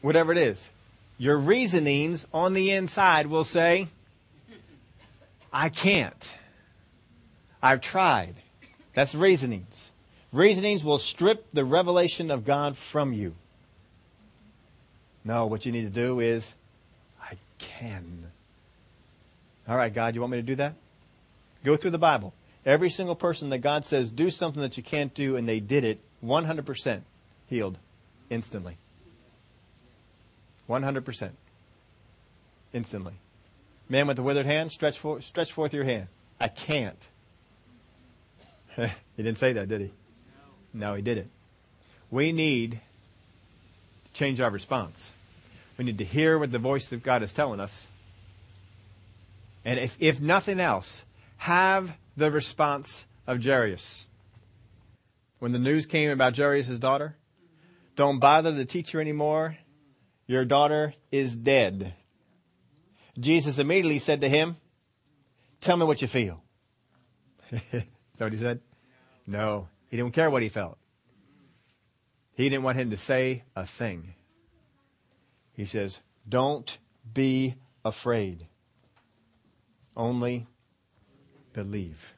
Whatever 0.00 0.32
it 0.32 0.38
is 0.38 0.70
your 1.18 1.38
reasonings 1.38 2.26
on 2.32 2.54
the 2.54 2.72
inside 2.72 3.26
will 3.26 3.44
say, 3.44 3.88
I 5.52 5.68
can't. 5.68 6.34
I've 7.62 7.80
tried. 7.80 8.34
That's 8.94 9.14
reasonings. 9.14 9.90
Reasonings 10.34 10.82
will 10.82 10.98
strip 10.98 11.46
the 11.52 11.64
revelation 11.64 12.28
of 12.28 12.44
God 12.44 12.76
from 12.76 13.12
you. 13.12 13.36
No, 15.24 15.46
what 15.46 15.64
you 15.64 15.70
need 15.70 15.84
to 15.84 15.90
do 15.90 16.18
is, 16.18 16.54
I 17.22 17.36
can. 17.58 18.32
All 19.68 19.76
right, 19.76 19.94
God, 19.94 20.16
you 20.16 20.20
want 20.20 20.32
me 20.32 20.38
to 20.38 20.42
do 20.42 20.56
that? 20.56 20.74
Go 21.62 21.76
through 21.76 21.92
the 21.92 21.98
Bible. 21.98 22.34
Every 22.66 22.90
single 22.90 23.14
person 23.14 23.50
that 23.50 23.58
God 23.58 23.86
says, 23.86 24.10
do 24.10 24.28
something 24.28 24.60
that 24.60 24.76
you 24.76 24.82
can't 24.82 25.14
do, 25.14 25.36
and 25.36 25.48
they 25.48 25.60
did 25.60 25.84
it, 25.84 26.00
100% 26.24 27.02
healed 27.46 27.78
instantly. 28.28 28.76
100%. 30.68 31.30
Instantly. 32.72 33.12
Man 33.88 34.08
with 34.08 34.16
the 34.16 34.24
withered 34.24 34.46
hand, 34.46 34.72
stretch, 34.72 34.98
for, 34.98 35.20
stretch 35.20 35.52
forth 35.52 35.72
your 35.72 35.84
hand. 35.84 36.08
I 36.40 36.48
can't. 36.48 37.06
he 38.76 38.88
didn't 39.16 39.38
say 39.38 39.52
that, 39.52 39.68
did 39.68 39.80
he? 39.80 39.92
No, 40.74 40.94
he 40.94 41.02
didn't. 41.02 41.30
We 42.10 42.32
need 42.32 42.80
to 44.04 44.12
change 44.12 44.40
our 44.40 44.50
response. 44.50 45.12
We 45.78 45.84
need 45.84 45.98
to 45.98 46.04
hear 46.04 46.38
what 46.38 46.52
the 46.52 46.58
voice 46.58 46.92
of 46.92 47.02
God 47.02 47.22
is 47.22 47.32
telling 47.32 47.60
us. 47.60 47.86
And 49.64 49.78
if, 49.78 49.96
if 50.00 50.20
nothing 50.20 50.60
else, 50.60 51.04
have 51.38 51.96
the 52.16 52.30
response 52.30 53.06
of 53.26 53.42
Jairus. 53.42 54.06
When 55.38 55.52
the 55.52 55.58
news 55.58 55.86
came 55.86 56.10
about 56.10 56.36
Jairus' 56.36 56.78
daughter, 56.78 57.16
don't 57.96 58.18
bother 58.18 58.52
the 58.52 58.64
teacher 58.64 59.00
anymore. 59.00 59.56
Your 60.26 60.44
daughter 60.44 60.94
is 61.12 61.36
dead. 61.36 61.94
Jesus 63.18 63.58
immediately 63.58 63.98
said 63.98 64.20
to 64.22 64.28
him, 64.28 64.56
Tell 65.60 65.76
me 65.76 65.84
what 65.84 66.02
you 66.02 66.08
feel. 66.08 66.42
is 67.50 67.60
that 67.62 67.84
what 68.18 68.32
he 68.32 68.38
said? 68.38 68.60
No. 69.26 69.68
He 69.94 69.98
didn't 69.98 70.12
care 70.14 70.28
what 70.28 70.42
he 70.42 70.48
felt. 70.48 70.76
He 72.32 72.48
didn't 72.48 72.64
want 72.64 72.80
him 72.80 72.90
to 72.90 72.96
say 72.96 73.44
a 73.54 73.64
thing. 73.64 74.14
He 75.52 75.66
says, 75.66 76.00
Don't 76.28 76.78
be 77.12 77.54
afraid. 77.84 78.48
Only 79.96 80.48
believe. 81.52 82.14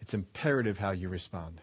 It's 0.00 0.14
imperative 0.14 0.78
how 0.78 0.90
you 0.90 1.08
respond. 1.08 1.60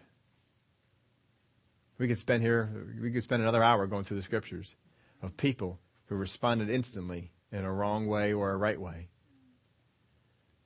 We 1.98 2.08
could 2.08 2.16
spend 2.16 2.42
here, 2.42 2.70
we 3.02 3.10
could 3.10 3.22
spend 3.22 3.42
another 3.42 3.62
hour 3.62 3.86
going 3.86 4.04
through 4.04 4.16
the 4.16 4.22
scriptures 4.22 4.76
of 5.20 5.36
people 5.36 5.78
who 6.06 6.14
responded 6.14 6.70
instantly 6.70 7.32
in 7.52 7.66
a 7.66 7.72
wrong 7.74 8.06
way 8.06 8.32
or 8.32 8.50
a 8.50 8.56
right 8.56 8.80
way. 8.80 9.08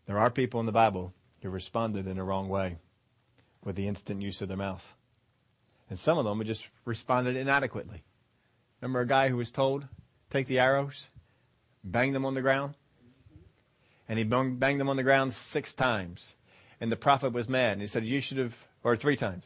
There 0.07 0.21
are 0.21 0.31
people 0.31 0.61
in 0.61 0.67
the 0.67 0.71
Bible 0.71 1.13
who 1.43 1.51
responded 1.51 2.07
in 2.07 2.17
a 2.17 2.25
wrong 2.25 2.49
way 2.49 2.79
with 3.65 3.77
the 3.77 3.89
instant 3.89 4.23
use 4.23 4.41
of 4.41 4.49
their 4.49 4.57
mouth. 4.57 4.95
And 5.89 5.99
some 5.99 6.19
of 6.19 6.25
them 6.25 6.43
just 6.45 6.69
responded 6.85 7.37
inadequately. 7.37 8.03
Remember 8.81 9.01
a 9.01 9.07
guy 9.07 9.29
who 9.29 9.37
was 9.37 9.51
told, 9.51 9.87
take 10.31 10.47
the 10.47 10.59
arrows, 10.59 11.09
bang 11.83 12.13
them 12.13 12.27
on 12.27 12.35
the 12.35 12.43
ground? 12.43 12.75
And 14.09 14.19
he 14.19 14.25
banged 14.25 14.81
them 14.81 14.89
on 14.89 14.97
the 14.97 15.03
ground 15.03 15.33
six 15.33 15.73
times. 15.73 16.35
And 16.81 16.93
the 16.93 16.97
prophet 16.97 17.33
was 17.33 17.49
mad. 17.49 17.73
And 17.73 17.81
he 17.81 17.87
said, 17.87 18.05
you 18.05 18.21
should 18.21 18.39
have, 18.39 18.57
or 18.83 18.97
three 18.97 19.17
times. 19.17 19.45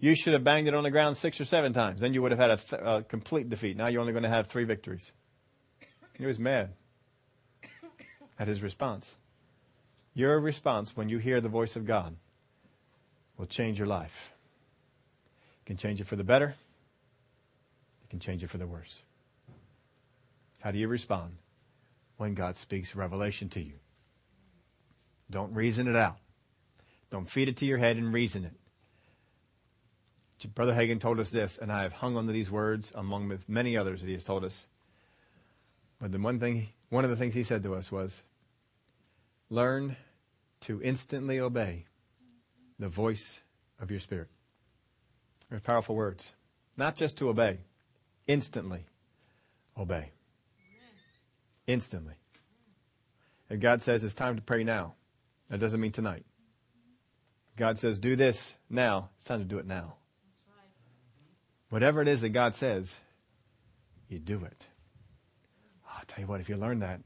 You 0.00 0.16
should 0.16 0.32
have 0.32 0.42
banged 0.42 0.66
it 0.66 0.74
on 0.74 0.82
the 0.82 0.90
ground 0.90 1.16
six 1.16 1.40
or 1.40 1.44
seven 1.44 1.72
times. 1.72 2.00
Then 2.00 2.14
you 2.14 2.22
would 2.22 2.32
have 2.32 2.40
had 2.40 2.50
a, 2.50 2.96
a 2.96 3.02
complete 3.02 3.48
defeat. 3.48 3.76
Now 3.76 3.86
you're 3.86 4.00
only 4.00 4.12
going 4.12 4.24
to 4.24 4.28
have 4.28 4.46
three 4.46 4.64
victories. 4.64 5.12
And 5.80 6.20
He 6.20 6.26
was 6.26 6.38
mad 6.38 6.70
at 8.38 8.48
his 8.48 8.62
response. 8.62 9.14
Your 10.14 10.40
response 10.40 10.96
when 10.96 11.08
you 11.08 11.18
hear 11.18 11.40
the 11.40 11.48
voice 11.48 11.76
of 11.76 11.84
God 11.84 12.16
will 13.40 13.46
change 13.46 13.78
your 13.78 13.88
life. 13.88 14.34
It 15.62 15.66
can 15.66 15.78
change 15.78 15.98
it 15.98 16.06
for 16.06 16.14
the 16.14 16.22
better. 16.22 16.54
It 18.04 18.10
can 18.10 18.20
change 18.20 18.44
it 18.44 18.50
for 18.50 18.58
the 18.58 18.66
worse. 18.66 19.00
How 20.60 20.72
do 20.72 20.78
you 20.78 20.88
respond 20.88 21.38
when 22.18 22.34
God 22.34 22.58
speaks 22.58 22.94
revelation 22.94 23.48
to 23.48 23.60
you? 23.60 23.72
Don't 25.30 25.54
reason 25.54 25.88
it 25.88 25.96
out. 25.96 26.18
Don't 27.10 27.30
feed 27.30 27.48
it 27.48 27.56
to 27.56 27.64
your 27.64 27.78
head 27.78 27.96
and 27.96 28.12
reason 28.12 28.44
it. 28.44 28.52
Brother 30.54 30.74
Hagin 30.74 31.00
told 31.00 31.18
us 31.18 31.30
this, 31.30 31.56
and 31.56 31.72
I 31.72 31.82
have 31.82 31.92
hung 31.92 32.18
on 32.18 32.26
to 32.26 32.32
these 32.32 32.50
words 32.50 32.92
among 32.94 33.28
with 33.28 33.48
many 33.48 33.74
others 33.74 34.02
that 34.02 34.06
he 34.06 34.14
has 34.14 34.24
told 34.24 34.44
us. 34.44 34.66
But 35.98 36.12
the 36.12 36.18
one 36.18 36.38
thing, 36.38 36.68
one 36.90 37.04
of 37.04 37.10
the 37.10 37.16
things 37.16 37.32
he 37.32 37.44
said 37.44 37.62
to 37.62 37.74
us 37.74 37.90
was, 37.90 38.22
learn 39.48 39.96
to 40.62 40.82
instantly 40.82 41.40
obey 41.40 41.86
the 42.80 42.88
voice 42.88 43.40
of 43.78 43.90
your 43.90 44.00
spirit. 44.00 44.28
They're 45.48 45.60
powerful 45.60 45.94
words. 45.94 46.34
Not 46.76 46.96
just 46.96 47.18
to 47.18 47.28
obey, 47.28 47.58
instantly 48.26 48.86
obey. 49.76 50.12
Instantly. 51.66 52.14
If 53.48 53.60
God 53.60 53.82
says 53.82 54.02
it's 54.02 54.14
time 54.14 54.36
to 54.36 54.42
pray 54.42 54.64
now, 54.64 54.94
that 55.48 55.60
doesn't 55.60 55.80
mean 55.80 55.92
tonight. 55.92 56.24
God 57.56 57.78
says 57.78 57.98
do 57.98 58.16
this 58.16 58.54
now, 58.68 59.10
it's 59.16 59.26
time 59.26 59.40
to 59.40 59.44
do 59.44 59.58
it 59.58 59.66
now. 59.66 59.94
Whatever 61.68 62.00
it 62.02 62.08
is 62.08 62.22
that 62.22 62.30
God 62.30 62.54
says, 62.54 62.96
you 64.08 64.18
do 64.18 64.44
it. 64.44 64.66
I'll 65.88 66.04
tell 66.06 66.22
you 66.22 66.26
what, 66.26 66.40
if 66.40 66.48
you 66.48 66.56
learn 66.56 66.80
that, 66.80 67.00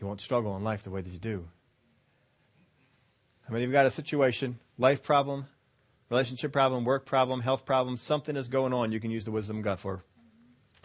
you 0.00 0.06
won't 0.06 0.20
struggle 0.20 0.56
in 0.56 0.64
life 0.64 0.82
the 0.82 0.90
way 0.90 1.00
that 1.00 1.10
you 1.10 1.18
do. 1.18 1.48
I 3.48 3.52
mean, 3.52 3.62
you've 3.62 3.72
got 3.72 3.86
a 3.86 3.90
situation, 3.90 4.58
life 4.78 5.02
problem, 5.02 5.46
relationship 6.10 6.52
problem, 6.52 6.84
work 6.84 7.06
problem, 7.06 7.40
health 7.40 7.64
problem, 7.64 7.96
something 7.96 8.36
is 8.36 8.48
going 8.48 8.72
on 8.72 8.92
you 8.92 9.00
can 9.00 9.10
use 9.10 9.24
the 9.24 9.30
wisdom 9.30 9.58
of 9.58 9.62
God 9.62 9.80
for. 9.80 10.02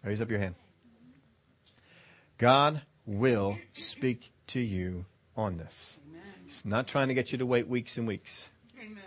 Raise 0.03 0.21
up 0.21 0.29
your 0.29 0.39
hand. 0.39 0.55
God 2.37 2.81
will 3.05 3.57
speak 3.73 4.31
to 4.47 4.59
you 4.59 5.05
on 5.37 5.57
this. 5.57 5.99
Amen. 6.09 6.21
He's 6.45 6.65
not 6.65 6.87
trying 6.87 7.09
to 7.09 7.13
get 7.13 7.31
you 7.31 7.37
to 7.37 7.45
wait 7.45 7.67
weeks 7.67 7.97
and 7.97 8.07
weeks. 8.07 8.49
Amen. 8.79 8.97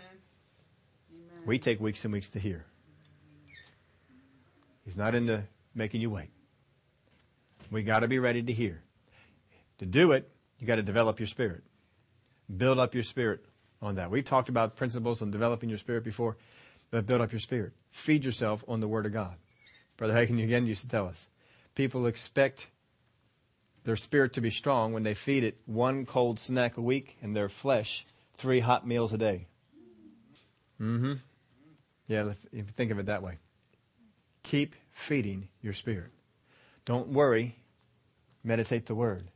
Amen. 1.11 1.43
We 1.45 1.59
take 1.59 1.81
weeks 1.81 2.05
and 2.05 2.13
weeks 2.13 2.29
to 2.29 2.39
hear. 2.39 2.65
He's 4.85 4.95
not 4.95 5.15
into 5.15 5.43
making 5.73 6.01
you 6.01 6.11
wait. 6.11 6.29
We 7.71 7.83
got 7.83 7.99
to 7.99 8.07
be 8.07 8.19
ready 8.19 8.43
to 8.43 8.53
hear. 8.53 8.83
To 9.79 9.85
do 9.85 10.11
it, 10.13 10.29
you 10.59 10.67
got 10.67 10.75
to 10.75 10.83
develop 10.83 11.19
your 11.19 11.27
spirit. 11.27 11.63
Build 12.55 12.79
up 12.79 12.93
your 12.93 13.03
spirit 13.03 13.43
on 13.85 13.95
that. 13.95 14.11
We've 14.11 14.25
talked 14.25 14.49
about 14.49 14.75
principles 14.75 15.21
on 15.21 15.31
developing 15.31 15.69
your 15.69 15.77
spirit 15.77 16.03
before, 16.03 16.37
but 16.91 17.05
build 17.05 17.21
up 17.21 17.31
your 17.31 17.39
spirit. 17.39 17.73
Feed 17.91 18.25
yourself 18.25 18.63
on 18.67 18.79
the 18.79 18.87
Word 18.87 19.05
of 19.05 19.13
God. 19.13 19.35
Brother 19.97 20.13
Hagin 20.13 20.43
again 20.43 20.65
used 20.65 20.81
to 20.81 20.89
tell 20.89 21.07
us 21.07 21.27
people 21.75 22.05
expect 22.05 22.67
their 23.83 23.95
spirit 23.95 24.33
to 24.33 24.41
be 24.41 24.49
strong 24.49 24.93
when 24.93 25.03
they 25.03 25.13
feed 25.13 25.43
it 25.43 25.57
one 25.65 26.05
cold 26.05 26.39
snack 26.39 26.77
a 26.77 26.81
week 26.81 27.17
and 27.21 27.35
their 27.35 27.49
flesh 27.49 28.05
three 28.35 28.59
hot 28.59 28.87
meals 28.87 29.13
a 29.13 29.17
day. 29.17 29.47
Mm 30.81 30.99
hmm. 30.99 31.13
Yeah, 32.07 32.29
if 32.29 32.37
you 32.51 32.63
think 32.63 32.91
of 32.91 32.99
it 32.99 33.05
that 33.05 33.23
way. 33.23 33.37
Keep 34.43 34.75
feeding 34.91 35.47
your 35.61 35.73
spirit. 35.73 36.11
Don't 36.85 37.07
worry. 37.07 37.55
Meditate 38.43 38.85
the 38.85 38.95
Word. 38.95 39.31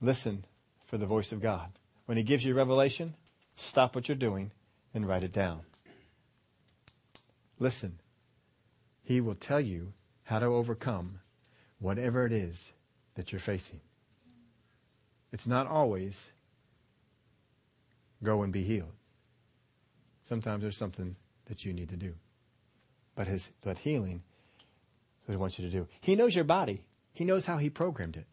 Listen 0.00 0.44
for 0.86 0.96
the 0.96 1.06
voice 1.06 1.32
of 1.32 1.40
God. 1.40 1.72
When 2.06 2.16
He 2.16 2.22
gives 2.22 2.44
you 2.44 2.54
revelation, 2.54 3.14
stop 3.56 3.94
what 3.94 4.08
you're 4.08 4.16
doing 4.16 4.52
and 4.94 5.06
write 5.06 5.24
it 5.24 5.32
down. 5.32 5.60
Listen. 7.58 7.98
He 9.02 9.20
will 9.20 9.36
tell 9.36 9.60
you 9.60 9.92
how 10.24 10.40
to 10.40 10.46
overcome 10.46 11.20
whatever 11.78 12.26
it 12.26 12.32
is 12.32 12.72
that 13.14 13.30
you're 13.30 13.40
facing. 13.40 13.80
It's 15.32 15.46
not 15.46 15.68
always 15.68 16.30
go 18.22 18.42
and 18.42 18.52
be 18.52 18.64
healed. 18.64 18.92
Sometimes 20.24 20.62
there's 20.62 20.76
something 20.76 21.14
that 21.44 21.64
you 21.64 21.72
need 21.72 21.88
to 21.90 21.96
do. 21.96 22.14
But 23.14 23.28
his 23.28 23.50
but 23.62 23.78
healing 23.78 24.22
is 25.20 25.28
what 25.28 25.32
he 25.32 25.38
wants 25.38 25.58
you 25.58 25.66
to 25.66 25.70
do. 25.70 25.86
He 26.00 26.16
knows 26.16 26.34
your 26.34 26.44
body. 26.44 26.84
He 27.12 27.24
knows 27.24 27.46
how 27.46 27.58
he 27.58 27.70
programmed 27.70 28.16
it. 28.16 28.26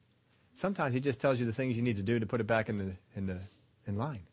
Sometimes 0.55 0.93
he 0.93 0.99
just 0.99 1.21
tells 1.21 1.39
you 1.39 1.45
the 1.45 1.53
things 1.53 1.75
you 1.75 1.83
need 1.83 1.97
to 1.97 2.03
do 2.03 2.19
to 2.19 2.25
put 2.25 2.41
it 2.41 2.47
back 2.47 2.67
in 2.67 2.77
the 2.79 2.95
in 3.15 3.27
the 3.27 3.39
in 3.85 3.97
line. 3.97 4.23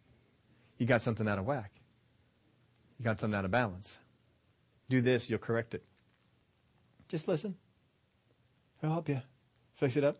You 0.78 0.86
got 0.86 1.03
something 1.03 1.28
out 1.28 1.38
of 1.38 1.44
whack. 1.44 1.72
You 2.98 3.05
got 3.05 3.18
something 3.18 3.36
out 3.36 3.44
of 3.44 3.51
balance. 3.51 3.98
Do 4.88 5.01
this, 5.01 5.30
you'll 5.30 5.38
correct 5.38 5.74
it. 5.74 5.84
Just 7.09 7.28
listen. 7.28 7.57
He'll 8.80 8.90
help 8.90 9.09
you. 9.09 9.20
Fix 9.74 9.96
it 9.96 10.05
up. 10.05 10.18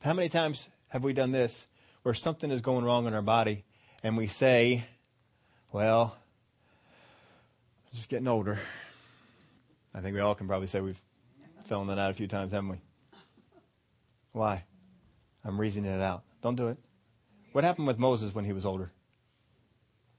How 0.00 0.14
many 0.14 0.28
times 0.28 0.68
have 0.88 1.02
we 1.02 1.12
done 1.12 1.32
this 1.32 1.66
where 2.02 2.14
something 2.14 2.50
is 2.50 2.60
going 2.60 2.84
wrong 2.84 3.06
in 3.06 3.14
our 3.14 3.22
body 3.22 3.64
and 4.02 4.16
we 4.16 4.26
say, 4.26 4.84
well, 5.72 6.16
I'm 7.90 7.96
just 7.96 8.08
getting 8.08 8.28
older. 8.28 8.58
I 9.94 10.00
think 10.00 10.14
we 10.14 10.20
all 10.20 10.34
can 10.34 10.46
probably 10.46 10.68
say 10.68 10.80
we've 10.80 11.00
fallen 11.66 11.88
that 11.88 12.10
a 12.10 12.14
few 12.14 12.28
times, 12.28 12.52
haven't 12.52 12.70
we? 12.70 12.80
Why? 14.32 14.64
I'm 15.44 15.60
reasoning 15.60 15.90
it 15.90 16.00
out. 16.00 16.22
Don't 16.42 16.56
do 16.56 16.68
it. 16.68 16.78
What 17.52 17.64
happened 17.64 17.86
with 17.86 17.98
Moses 17.98 18.34
when 18.34 18.44
he 18.44 18.52
was 18.52 18.64
older? 18.64 18.92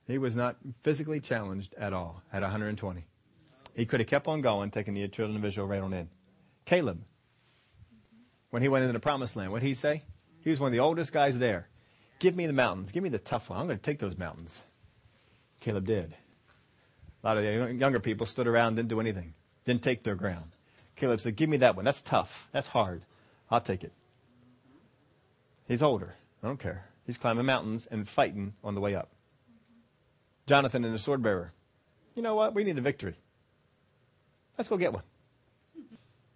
He 0.07 0.17
was 0.17 0.35
not 0.35 0.57
physically 0.81 1.19
challenged 1.19 1.73
at 1.75 1.93
all 1.93 2.23
at 2.33 2.41
120. 2.41 3.05
He 3.75 3.85
could 3.85 3.99
have 3.99 4.09
kept 4.09 4.27
on 4.27 4.41
going, 4.41 4.71
taking 4.71 4.93
the 4.93 5.07
children 5.07 5.37
of 5.37 5.45
Israel 5.45 5.67
right 5.67 5.81
on 5.81 5.93
in. 5.93 6.09
Caleb, 6.65 7.01
when 8.49 8.61
he 8.61 8.69
went 8.69 8.83
into 8.83 8.93
the 8.93 8.99
promised 8.99 9.35
land, 9.35 9.51
what 9.51 9.61
did 9.61 9.67
he 9.67 9.75
say? 9.75 10.03
He 10.41 10.49
was 10.49 10.59
one 10.59 10.67
of 10.67 10.73
the 10.73 10.79
oldest 10.79 11.13
guys 11.13 11.37
there. 11.37 11.67
Give 12.17 12.35
me 12.35 12.47
the 12.47 12.53
mountains. 12.53 12.91
Give 12.91 13.03
me 13.03 13.09
the 13.09 13.19
tough 13.19 13.49
one. 13.49 13.59
I'm 13.59 13.67
going 13.67 13.77
to 13.77 13.83
take 13.83 13.99
those 13.99 14.17
mountains. 14.17 14.63
Caleb 15.59 15.85
did. 15.85 16.15
A 17.23 17.27
lot 17.27 17.37
of 17.37 17.43
the 17.43 17.73
younger 17.73 17.99
people 17.99 18.25
stood 18.25 18.47
around, 18.47 18.75
didn't 18.75 18.89
do 18.89 18.99
anything 18.99 19.33
didn't 19.69 19.83
take 19.83 20.03
their 20.03 20.15
ground. 20.15 20.51
Caleb 20.95 21.21
said, 21.21 21.35
Give 21.35 21.49
me 21.49 21.57
that 21.57 21.75
one. 21.75 21.85
That's 21.85 22.01
tough. 22.01 22.49
That's 22.51 22.67
hard. 22.67 23.03
I'll 23.49 23.61
take 23.61 23.83
it. 23.83 23.93
He's 25.67 25.83
older. 25.83 26.15
I 26.43 26.47
don't 26.47 26.59
care. 26.59 26.85
He's 27.09 27.17
climbing 27.17 27.47
mountains 27.47 27.87
and 27.89 28.07
fighting 28.07 28.53
on 28.63 28.75
the 28.75 28.81
way 28.81 28.93
up. 28.93 29.09
Jonathan 30.45 30.85
and 30.85 30.93
the 30.93 30.99
sword 30.99 31.23
bearer. 31.23 31.53
You 32.13 32.21
know 32.21 32.35
what? 32.35 32.53
We 32.53 32.63
need 32.63 32.77
a 32.77 32.81
victory. 32.81 33.15
Let's 34.55 34.69
go 34.69 34.77
get 34.77 34.93
one. 34.93 35.01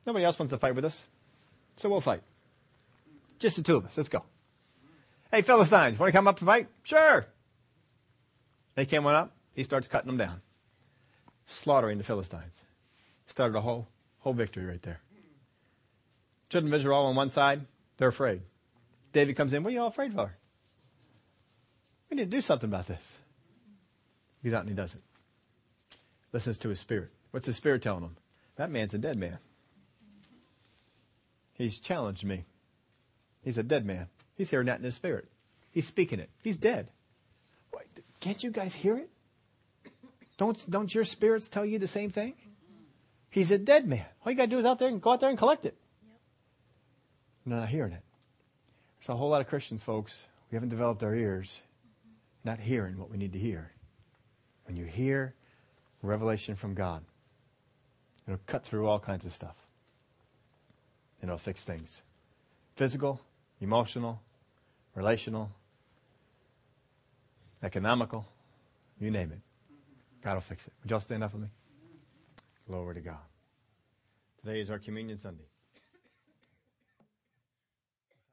Nobody 0.04 0.26
else 0.26 0.40
wants 0.40 0.50
to 0.50 0.58
fight 0.58 0.74
with 0.74 0.84
us. 0.84 1.06
So 1.78 1.90
we'll 1.90 2.02
fight. 2.02 2.24
Just 3.38 3.58
the 3.58 3.62
two 3.62 3.78
of 3.78 3.86
us. 3.86 3.96
Let's 3.96 4.10
go. 4.10 4.24
Hey, 5.32 5.44
Philistines, 5.44 6.00
want 6.00 6.12
to 6.12 6.18
come 6.18 6.28
up 6.28 6.40
and 6.40 6.48
fight? 6.48 6.70
Sure. 6.82 7.28
They 8.74 8.88
came 8.88 9.06
on 9.06 9.14
up. 9.14 9.36
He 9.54 9.64
starts 9.64 9.88
cutting 9.88 10.08
them 10.08 10.18
down, 10.18 10.42
slaughtering 11.46 12.00
the 12.00 12.04
Philistines. 12.04 12.64
Started 13.28 13.56
a 13.56 13.62
whole 13.62 13.88
whole 14.22 14.34
victory 14.34 14.66
right 14.66 14.82
there. 14.82 15.02
Children 16.50 16.74
of 16.74 16.80
Israel 16.80 17.06
on 17.06 17.16
one 17.16 17.30
side, 17.30 17.62
they're 17.98 18.08
afraid. 18.08 18.42
David 19.12 19.36
comes 19.36 19.54
in, 19.54 19.62
what 19.62 19.70
are 19.70 19.74
you 19.74 19.82
all 19.82 19.90
afraid 19.90 20.14
for? 20.14 20.36
We 22.14 22.18
need 22.18 22.30
to 22.30 22.38
do 22.38 22.42
something 22.42 22.70
about 22.70 22.86
this. 22.86 23.18
He 24.44 24.50
goes 24.50 24.54
out 24.54 24.60
and 24.60 24.70
he 24.70 24.76
does 24.76 24.94
it. 24.94 25.02
Listens 26.32 26.60
to 26.60 26.70
his 26.70 26.80
spirit. 26.80 27.10
What's 27.32 27.48
his 27.48 27.56
spirit 27.56 27.82
telling 27.82 28.04
him? 28.04 28.18
That 28.56 28.70
man's 28.70 28.94
a 28.94 29.00
dead 29.00 29.18
man. 29.18 29.40
He's 31.56 31.80
challenged 31.80 32.24
me. 32.24 32.46
He's 33.44 33.58
a 33.58 33.64
dead 33.64 33.84
man. 33.84 34.10
He's 34.36 34.52
hearing 34.52 34.68
that 34.68 34.78
in 34.78 34.84
his 34.84 34.94
spirit. 34.94 35.28
He's 35.72 35.88
speaking 35.88 36.20
it. 36.20 36.30
He's 36.44 36.58
dead. 36.58 36.90
Can't 38.20 38.44
you 38.44 38.52
guys 38.52 38.76
hear 38.76 38.96
it? 38.96 39.10
Don't, 40.38 40.70
don't 40.70 40.94
your 40.94 41.06
spirits 41.06 41.50
tell 41.50 41.66
you 41.66 41.80
the 41.80 41.88
same 41.88 42.12
thing? 42.12 42.36
He's 43.32 43.50
a 43.50 43.58
dead 43.58 43.88
man. 43.88 44.06
All 44.24 44.32
you 44.32 44.38
got 44.38 44.44
to 44.44 44.52
do 44.52 44.60
is 44.60 44.66
out 44.66 44.78
there 44.78 44.88
and 44.88 45.02
go 45.02 45.14
out 45.14 45.20
there 45.20 45.30
and 45.30 45.38
collect 45.40 45.66
it. 45.66 45.76
Yep. 46.06 46.18
You're 47.48 47.60
not 47.60 47.70
hearing 47.70 47.94
it. 47.94 48.04
There's 49.00 49.10
a 49.10 49.18
whole 49.18 49.30
lot 49.30 49.42
of 49.42 49.48
Christians, 49.48 49.82
folks. 49.82 50.26
We 50.52 50.56
haven't 50.56 50.70
developed 50.70 51.02
our 51.02 51.16
ears, 51.16 51.60
not 52.44 52.60
hearing 52.60 52.98
what 52.98 53.10
we 53.10 53.18
need 53.18 53.34
to 53.34 53.40
hear. 53.40 53.72
When 54.66 54.76
you 54.76 54.86
hear 54.86 55.34
revelation 56.02 56.56
from 56.56 56.74
God, 56.74 57.04
it'll 58.28 58.40
cut 58.46 58.66
through 58.66 58.88
all 58.88 59.00
kinds 59.00 59.26
of 59.26 59.34
stuff. 59.34 59.56
And 61.22 61.30
it'll 61.30 61.38
fix 61.38 61.64
things. 61.64 62.02
Physical, 62.76 63.22
emotional, 63.62 64.22
relational, 64.96 65.52
economical, 67.62 68.28
you 69.00 69.10
name 69.10 69.32
it. 69.32 69.40
God 70.22 70.34
will 70.36 70.42
fix 70.42 70.68
it. 70.68 70.74
Would 70.84 70.92
y'all 70.92 71.00
stand 71.00 71.24
up 71.24 71.34
with 71.34 71.44
me? 71.44 71.50
Glory 72.68 72.96
to 72.96 73.02
God. 73.02 73.18
Today 74.44 74.60
is 74.60 74.70
our 74.70 74.80
Communion 74.80 75.18
Sunday. 75.18 75.44